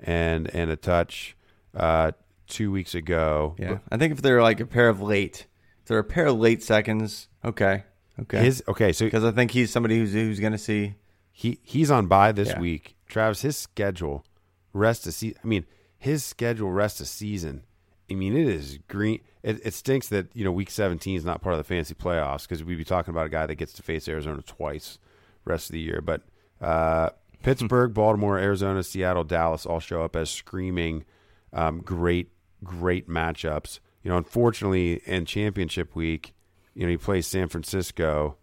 and 0.00 0.54
and 0.54 0.70
a 0.70 0.76
touch 0.76 1.36
uh, 1.74 2.12
two 2.48 2.70
weeks 2.70 2.94
ago. 2.94 3.56
Yeah, 3.58 3.78
I 3.90 3.96
think 3.96 4.12
if 4.12 4.20
they're 4.22 4.42
like 4.42 4.60
a 4.60 4.66
pair 4.66 4.88
of 4.90 5.00
late, 5.00 5.46
if 5.82 5.88
they're 5.88 5.98
a 5.98 6.04
pair 6.04 6.26
of 6.26 6.36
late 6.38 6.62
seconds, 6.62 7.28
okay, 7.44 7.84
okay. 8.20 8.40
His 8.44 8.62
okay, 8.68 8.92
so 8.92 9.06
because 9.06 9.24
I 9.24 9.30
think 9.30 9.52
he's 9.52 9.70
somebody 9.70 9.96
who's 9.98 10.12
who's 10.12 10.38
going 10.38 10.52
to 10.52 10.58
see. 10.58 10.96
he 11.32 11.58
he's 11.62 11.90
on 11.90 12.08
bye 12.08 12.32
this 12.32 12.48
Yeah. 12.50 12.60
week. 12.60 12.94
Travis, 13.08 13.40
his 13.40 13.56
schedule 13.56 14.22
rest 14.78 15.06
of 15.06 15.14
season. 15.14 15.38
I 15.42 15.46
mean, 15.46 15.66
his 15.98 16.24
schedule 16.24 16.70
rest 16.70 17.00
of 17.00 17.08
season. 17.08 17.64
I 18.10 18.14
mean, 18.14 18.36
it 18.36 18.48
is 18.48 18.78
green. 18.88 19.20
It, 19.42 19.60
it 19.64 19.74
stinks 19.74 20.08
that 20.08 20.28
you 20.34 20.44
know 20.44 20.52
week 20.52 20.70
17 20.70 21.16
is 21.16 21.24
not 21.24 21.42
part 21.42 21.54
of 21.54 21.58
the 21.58 21.64
fantasy 21.64 21.94
playoffs 21.94 22.42
because 22.42 22.64
we'd 22.64 22.76
be 22.76 22.84
talking 22.84 23.12
about 23.12 23.26
a 23.26 23.30
guy 23.30 23.46
that 23.46 23.56
gets 23.56 23.72
to 23.74 23.82
face 23.82 24.08
Arizona 24.08 24.42
twice 24.42 24.98
rest 25.44 25.68
of 25.68 25.72
the 25.72 25.80
year. 25.80 26.00
But 26.00 26.22
uh, 26.60 27.10
Pittsburgh, 27.42 27.92
Baltimore, 27.92 28.38
Arizona, 28.38 28.82
Seattle, 28.82 29.24
Dallas 29.24 29.66
all 29.66 29.80
show 29.80 30.02
up 30.02 30.16
as 30.16 30.30
screaming 30.30 31.04
um, 31.52 31.80
great, 31.80 32.30
great 32.64 33.08
matchups. 33.08 33.80
You 34.02 34.10
know, 34.10 34.16
unfortunately, 34.16 35.02
in 35.06 35.26
championship 35.26 35.94
week, 35.94 36.34
you 36.74 36.82
know 36.82 36.88
he 36.88 36.96
plays 36.96 37.26
San 37.26 37.48
Francisco, 37.48 38.36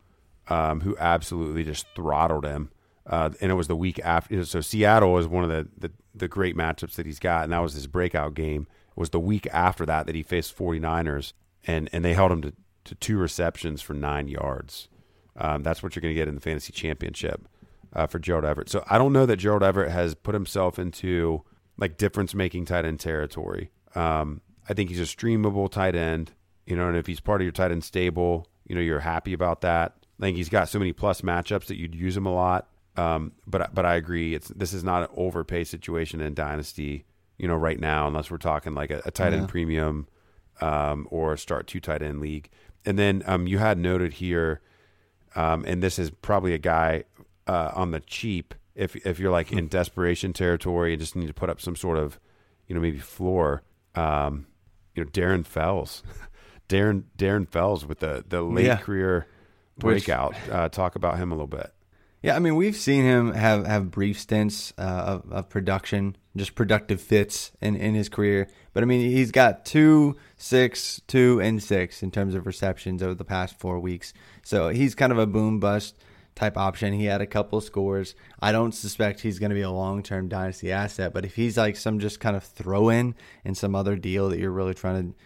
um, 0.48 0.82
who 0.82 0.96
absolutely 0.98 1.64
just 1.64 1.86
throttled 1.96 2.46
him. 2.46 2.72
Uh, 3.08 3.30
and 3.40 3.52
it 3.52 3.56
was 3.56 3.68
the 3.68 3.76
week 3.76 4.00
after. 4.04 4.44
So 4.46 4.62
Seattle 4.62 5.14
was 5.14 5.28
one 5.28 5.44
of 5.44 5.50
the, 5.50 5.68
the 5.78 5.92
the 6.16 6.28
great 6.28 6.56
matchups 6.56 6.96
that 6.96 7.06
he's 7.06 7.20
got, 7.20 7.44
and 7.44 7.54
that 7.54 7.60
was 7.60 7.74
his 7.74 7.88
breakout 7.88 8.34
game. 8.34 8.68
It 8.90 9.00
was 9.00 9.12
the 9.12 9.20
week 9.20 9.48
after 9.52 9.86
that 9.86 10.08
that 10.08 10.16
he 10.16 10.24
faced 10.24 10.58
49ers, 10.58 11.34
and 11.66 11.90
and 11.92 12.04
they 12.04 12.14
held 12.14 12.32
him 12.32 12.42
to, 12.42 12.54
to 12.86 12.96
two 12.96 13.18
receptions 13.18 13.82
for 13.82 13.94
nine 13.94 14.28
yards. 14.28 14.88
Um, 15.38 15.64
that's 15.64 15.84
what 15.84 15.96
you're 15.96 16.02
going 16.02 16.14
to 16.14 16.20
get 16.20 16.28
in 16.28 16.36
the 16.36 16.42
fantasy 16.42 16.72
championship 16.72 17.48
uh, 17.94 18.08
for 18.08 18.20
Gerald 18.20 18.46
Everett. 18.46 18.70
So 18.70 18.84
I 18.90 18.98
don't 18.98 19.14
know 19.14 19.26
that 19.26 19.38
Gerald 19.38 19.64
Everett 19.64 19.92
has 19.92 20.16
put 20.16 20.34
himself 20.34 20.80
into 20.80 21.44
like 21.78 21.98
difference 21.98 22.34
making 22.34 22.66
tight 22.66 22.86
end 22.86 23.00
territory. 23.00 23.72
Um, 23.96 24.42
I 24.68 24.74
think 24.74 24.90
he's 24.90 25.00
a 25.00 25.04
streamable 25.04 25.70
tight 25.70 25.96
end, 25.96 26.32
you 26.66 26.76
know, 26.76 26.88
and 26.88 26.98
if 26.98 27.06
he's 27.06 27.20
part 27.20 27.42
of 27.42 27.46
your 27.46 27.52
tight 27.52 27.72
end 27.72 27.84
stable, 27.84 28.48
you 28.66 28.76
know, 28.76 28.82
you're 28.82 29.00
happy 29.00 29.34
about 29.34 29.62
that. 29.62 29.94
I 30.20 30.24
think 30.24 30.38
he's 30.38 30.50
got 30.50 30.70
so 30.70 30.80
many 30.80 30.94
plus 30.94 31.22
matchups 31.22 31.66
that 31.66 31.78
you'd 31.78 31.96
use 31.96 32.16
him 32.16 32.26
a 32.26 32.34
lot. 32.34 32.70
Um, 32.98 33.34
but 33.46 33.74
but 33.74 33.86
I 33.86 33.96
agree, 33.96 34.34
it's 34.36 34.48
this 34.50 34.74
is 34.74 34.84
not 34.84 35.04
an 35.04 35.10
overpay 35.18 35.64
situation 35.66 36.22
in 36.22 36.34
dynasty, 36.34 37.06
you 37.38 37.48
know, 37.48 37.56
right 37.56 37.80
now, 37.80 38.08
unless 38.08 38.32
we're 38.32 38.38
talking 38.38 38.74
like 38.74 38.90
a, 38.92 39.02
a 39.06 39.12
tight 39.12 39.34
end 39.34 39.50
premium 39.50 40.08
um, 40.62 41.08
or 41.12 41.36
start 41.38 41.68
two 41.68 41.80
tight 41.80 42.02
end 42.02 42.22
league. 42.22 42.50
And 42.86 42.98
then 43.00 43.24
um, 43.26 43.48
you 43.48 43.58
had 43.58 43.78
noted 43.78 44.14
here, 44.14 44.62
um, 45.36 45.66
and 45.68 45.82
this 45.84 46.00
is 46.00 46.10
probably 46.10 46.54
a 46.54 46.58
guy 46.60 47.04
uh, 47.48 47.72
on 47.76 47.92
the 47.92 48.00
cheap. 48.00 48.54
If 48.76 48.96
if 49.06 49.20
you're 49.20 49.32
like 49.32 49.52
in 49.52 49.68
desperation 49.68 50.34
territory 50.34 50.94
and 50.94 51.00
just 51.02 51.16
need 51.16 51.28
to 51.28 51.34
put 51.34 51.50
up 51.50 51.60
some 51.60 51.76
sort 51.76 51.98
of, 51.98 52.20
you 52.68 52.76
know, 52.76 52.82
maybe 52.82 53.00
floor. 53.00 53.64
Um, 53.96 54.48
you 54.96 55.04
know, 55.04 55.10
Darren 55.10 55.46
Fells, 55.46 56.04
Darren 56.70 57.04
Darren 57.18 57.48
Fells 57.50 57.86
with 57.86 58.00
the 58.00 58.24
the 58.28 58.42
late 58.42 58.66
Yeah. 58.66 58.78
career 58.78 59.28
Which- 59.82 60.06
breakout. 60.06 60.36
uh, 60.52 60.70
talk 60.70 60.96
about 60.96 61.18
him 61.18 61.32
a 61.32 61.36
little 61.36 61.48
bit. 61.48 61.74
Yeah, 62.26 62.36
I 62.36 62.40
mean 62.40 62.56
we've 62.56 62.76
seen 62.76 63.04
him 63.04 63.34
have 63.34 63.68
have 63.68 63.92
brief 63.92 64.20
stints 64.20 64.74
uh, 64.80 65.22
of, 65.22 65.32
of 65.32 65.48
production, 65.48 66.18
just 66.36 66.56
productive 66.56 67.00
fits 67.00 67.52
in 67.62 67.76
in 67.76 67.94
his 67.94 68.10
career. 68.10 68.48
But 68.74 68.82
I 68.82 68.88
mean 68.88 69.12
he's 69.12 69.30
got 69.30 69.64
two, 69.64 70.16
six, 70.36 71.00
two, 71.06 71.40
and 71.40 71.62
six 71.62 72.02
in 72.02 72.10
terms 72.10 72.34
of 72.34 72.48
receptions 72.48 73.04
over 73.04 73.14
the 73.14 73.26
past 73.26 73.60
four 73.60 73.80
weeks. 73.80 74.12
So 74.42 74.70
he's 74.70 74.96
kind 74.96 75.12
of 75.12 75.20
a 75.20 75.28
boom 75.28 75.60
bust 75.60 76.00
type 76.34 76.58
option. 76.58 76.94
He 76.94 77.06
had 77.06 77.22
a 77.22 77.28
couple 77.28 77.62
scores. 77.62 78.16
I 78.40 78.52
don't 78.52 78.72
suspect 78.72 79.20
he's 79.20 79.38
going 79.38 79.52
to 79.52 79.56
be 79.56 79.62
a 79.62 79.70
long 79.70 80.02
term 80.02 80.28
dynasty 80.28 80.72
asset, 80.72 81.14
but 81.14 81.26
if 81.26 81.36
he's 81.36 81.60
like 81.60 81.76
some 81.76 82.00
just 82.00 82.20
kind 82.20 82.36
of 82.36 82.44
throw 82.44 82.90
in 82.90 83.14
in 83.44 83.54
some 83.54 83.76
other 83.76 83.96
deal 83.96 84.30
that 84.30 84.40
you're 84.40 84.50
really 84.50 84.74
trying 84.74 85.12
to 85.12 85.18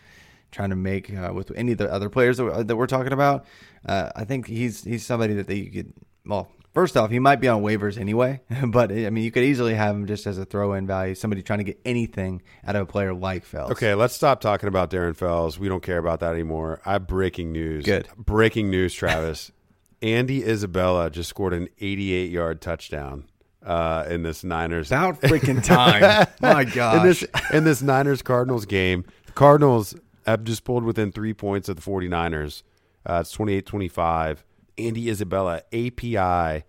trying 0.51 0.71
to 0.71 0.76
make 0.76 1.13
uh, 1.13 1.31
with 1.34 1.49
any 1.55 1.71
of 1.71 1.77
the 1.77 1.89
other 1.89 2.09
players 2.09 2.39
that, 2.39 2.76
we're 2.76 2.88
talking 2.88 3.13
about, 3.13 3.45
uh, 3.85 4.09
I 4.17 4.26
think 4.26 4.47
he's 4.47 4.84
he's 4.84 5.05
somebody 5.05 5.35
that 5.35 5.49
you 5.49 5.71
could. 5.71 5.93
Well, 6.26 6.51
first 6.73 6.95
off, 6.97 7.11
he 7.11 7.19
might 7.19 7.37
be 7.37 7.47
on 7.47 7.61
waivers 7.61 7.97
anyway, 7.97 8.41
but 8.67 8.91
I 8.91 9.09
mean, 9.09 9.23
you 9.23 9.31
could 9.31 9.43
easily 9.43 9.73
have 9.73 9.95
him 9.95 10.05
just 10.07 10.27
as 10.27 10.37
a 10.37 10.45
throw-in 10.45 10.87
value, 10.87 11.15
somebody 11.15 11.41
trying 11.41 11.59
to 11.59 11.65
get 11.65 11.79
anything 11.85 12.41
out 12.65 12.75
of 12.75 12.83
a 12.83 12.85
player 12.85 13.13
like 13.13 13.43
Fells. 13.43 13.71
Okay, 13.71 13.93
let's 13.95 14.13
stop 14.13 14.41
talking 14.41 14.67
about 14.67 14.89
Darren 14.89 15.15
Fells. 15.15 15.59
We 15.59 15.67
don't 15.69 15.83
care 15.83 15.97
about 15.97 16.19
that 16.21 16.33
anymore. 16.33 16.81
I 16.85 16.93
have 16.93 17.07
breaking 17.07 17.51
news. 17.51 17.85
Good. 17.85 18.07
Breaking 18.17 18.69
news, 18.69 18.93
Travis. 18.93 19.51
Andy 20.01 20.43
Isabella 20.45 21.09
just 21.09 21.29
scored 21.29 21.53
an 21.53 21.67
88 21.79 22.31
yard 22.31 22.61
touchdown 22.61 23.25
uh, 23.65 24.05
in 24.09 24.23
this 24.23 24.43
Niners. 24.43 24.91
About 24.91 25.19
freaking 25.21 25.63
time! 25.63 26.27
My 26.41 26.63
gosh. 26.63 26.97
in 26.97 27.03
this 27.03 27.25
in 27.51 27.63
this 27.65 27.81
Niners 27.81 28.21
Cardinals 28.21 28.65
game. 28.65 29.03
The 29.25 29.33
Cardinals 29.33 29.95
have 30.25 30.43
just 30.43 30.63
pulled 30.63 30.83
within 30.83 31.11
three 31.11 31.33
points 31.33 31.67
of 31.69 31.75
the 31.75 31.81
49ers. 31.81 32.63
Uh, 33.05 33.19
it's 33.21 33.31
28 33.31 33.65
25. 33.65 34.45
Andy 34.88 35.10
Isabella, 35.10 35.64
API 35.73 36.64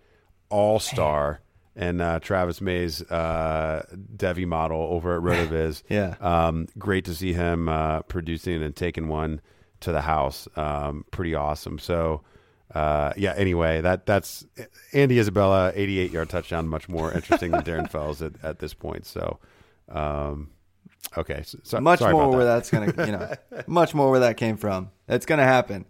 All 0.49 0.79
Star, 0.81 1.41
and 1.77 2.03
uh, 2.03 2.21
Travis 2.21 2.61
May's 2.61 3.03
uh, 3.03 3.85
devy 4.17 4.47
model 4.47 4.81
over 4.91 5.17
at 5.17 5.23
Rotoviz. 5.51 5.83
Yeah. 5.89 6.17
Um, 6.21 6.67
great 6.79 7.05
to 7.07 7.15
see 7.15 7.33
him 7.33 7.69
uh, 7.69 8.03
producing 8.03 8.63
and 8.63 8.75
taking 8.75 9.09
one 9.09 9.41
to 9.81 9.93
the 9.93 10.03
house. 10.03 10.49
Um, 10.57 11.05
pretty 11.11 11.35
awesome. 11.35 11.79
So, 11.79 12.23
uh, 12.75 13.13
yeah. 13.17 13.35
Anyway, 13.37 13.81
that 13.81 14.07
that's 14.07 14.47
Andy 14.93 15.19
Isabella, 15.19 15.73
88 15.75 16.11
yard 16.11 16.29
touchdown. 16.29 16.69
Much 16.69 16.89
more 16.89 17.13
interesting 17.13 17.51
than 17.51 17.63
Darren 17.63 17.91
Fells 17.91 18.23
at, 18.23 18.33
at 18.43 18.59
this 18.59 18.75
point. 18.75 19.07
So, 19.07 19.39
um, 19.89 20.51
okay. 21.17 21.43
So, 21.65 21.81
much 21.81 22.01
more 22.01 22.29
where 22.31 22.45
that. 22.45 22.57
that's 22.57 22.71
gonna, 22.71 23.07
you 23.07 23.13
know, 23.13 23.35
much 23.67 23.95
more 23.95 24.11
where 24.11 24.21
that 24.21 24.37
came 24.37 24.57
from. 24.57 24.91
It's 25.09 25.27
gonna 25.27 25.45
happen. 25.45 25.87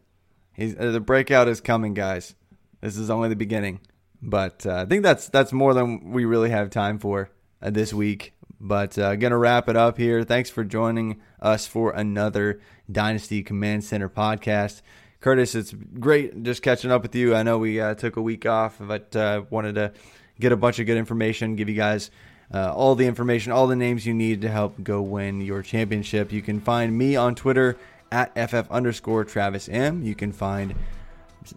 He's 0.53 0.77
uh, 0.79 0.91
the 0.91 1.01
breakout 1.01 1.49
is 1.49 1.61
coming, 1.61 1.95
guys. 1.95 2.35
This 2.81 2.97
is 2.97 3.11
only 3.11 3.29
the 3.29 3.37
beginning. 3.37 3.81
But 4.23 4.67
uh, 4.67 4.77
I 4.77 4.85
think 4.85 5.03
that's 5.03 5.29
that's 5.29 5.53
more 5.53 5.75
than 5.75 6.11
we 6.11 6.25
really 6.25 6.51
have 6.51 6.71
time 6.71 6.99
for 6.99 7.31
uh, 7.63 7.71
this 7.71 7.93
week. 7.93 8.35
But 8.61 8.99
uh, 8.99 9.17
gonna 9.17 9.39
wrap 9.39 9.69
it 9.69 9.77
up 9.77 9.97
here. 9.97 10.25
Thanks 10.25 10.51
for 10.51 10.65
joining 10.65 11.21
us 11.41 11.67
for 11.67 11.93
another 11.93 12.61
Dynasty 12.91 13.43
Command 13.43 13.85
Center 13.85 14.09
podcast. 14.09 14.83
Curtis, 15.21 15.55
it's 15.55 15.73
great 15.73 16.43
just 16.43 16.63
catching 16.63 16.91
up 16.91 17.03
with 17.03 17.15
you. 17.15 17.35
I 17.35 17.43
know 17.43 17.59
we 17.59 17.81
uh, 17.81 17.95
took 17.95 18.17
a 18.17 18.23
week 18.23 18.47
off, 18.47 18.77
but 18.81 19.15
uh, 19.15 19.43
wanted 19.51 19.75
to 19.77 19.93
get 20.39 20.53
a 20.53 20.57
bunch 20.57 20.79
of 20.79 20.87
good 20.87 20.97
information, 20.97 21.57
give 21.57 21.69
you 21.69 21.75
guys 21.75 22.11
uh, 22.53 22.73
all 22.75 22.95
the 22.95 23.07
information, 23.07 23.53
all 23.53 23.67
the 23.67 23.77
names 23.77 24.07
you 24.07 24.15
need 24.15 24.41
to 24.43 24.49
help 24.49 24.83
go 24.83 25.01
win 25.03 25.41
your 25.41 25.63
championship. 25.63 26.33
You 26.33 26.43
can 26.43 26.61
find 26.61 26.97
me 26.97 27.17
on 27.17 27.35
Twitter 27.35 27.77
at 28.13 28.35
ff 28.35 28.71
underscore 28.71 29.25
Travis 29.25 29.69
M. 29.69 30.03
You 30.03 30.15
can 30.15 30.33
find 30.33 30.75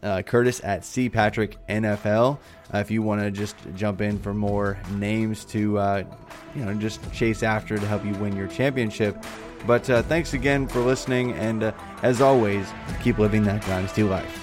uh, 0.02 0.22
Curtis 0.22 0.62
at 0.64 0.86
C 0.86 1.10
Patrick 1.10 1.58
NFL. 1.68 2.38
Uh, 2.74 2.78
if 2.78 2.90
you 2.90 3.02
want 3.02 3.22
to 3.22 3.32
just 3.32 3.56
jump 3.76 4.02
in 4.02 4.18
for 4.20 4.34
more 4.34 4.80
names 4.92 5.46
to, 5.46 5.78
uh, 5.78 6.04
you 6.56 6.66
know, 6.66 6.74
just 6.74 7.12
chase 7.12 7.44
after 7.44 7.78
to 7.78 7.86
help 7.86 8.06
you 8.06 8.14
win 8.14 8.36
your 8.36 8.48
championship. 8.48 9.18
But 9.66 9.90
uh, 9.90 10.04
thanks 10.04 10.34
again 10.34 10.68
for 10.68 10.80
listening, 10.80 11.34
and 11.34 11.64
uh, 11.64 11.72
as 12.02 12.22
always, 12.22 12.68
keep 13.02 13.18
living 13.18 13.44
that 13.46 13.62
dynasty 13.66 14.04
life. 14.04 14.43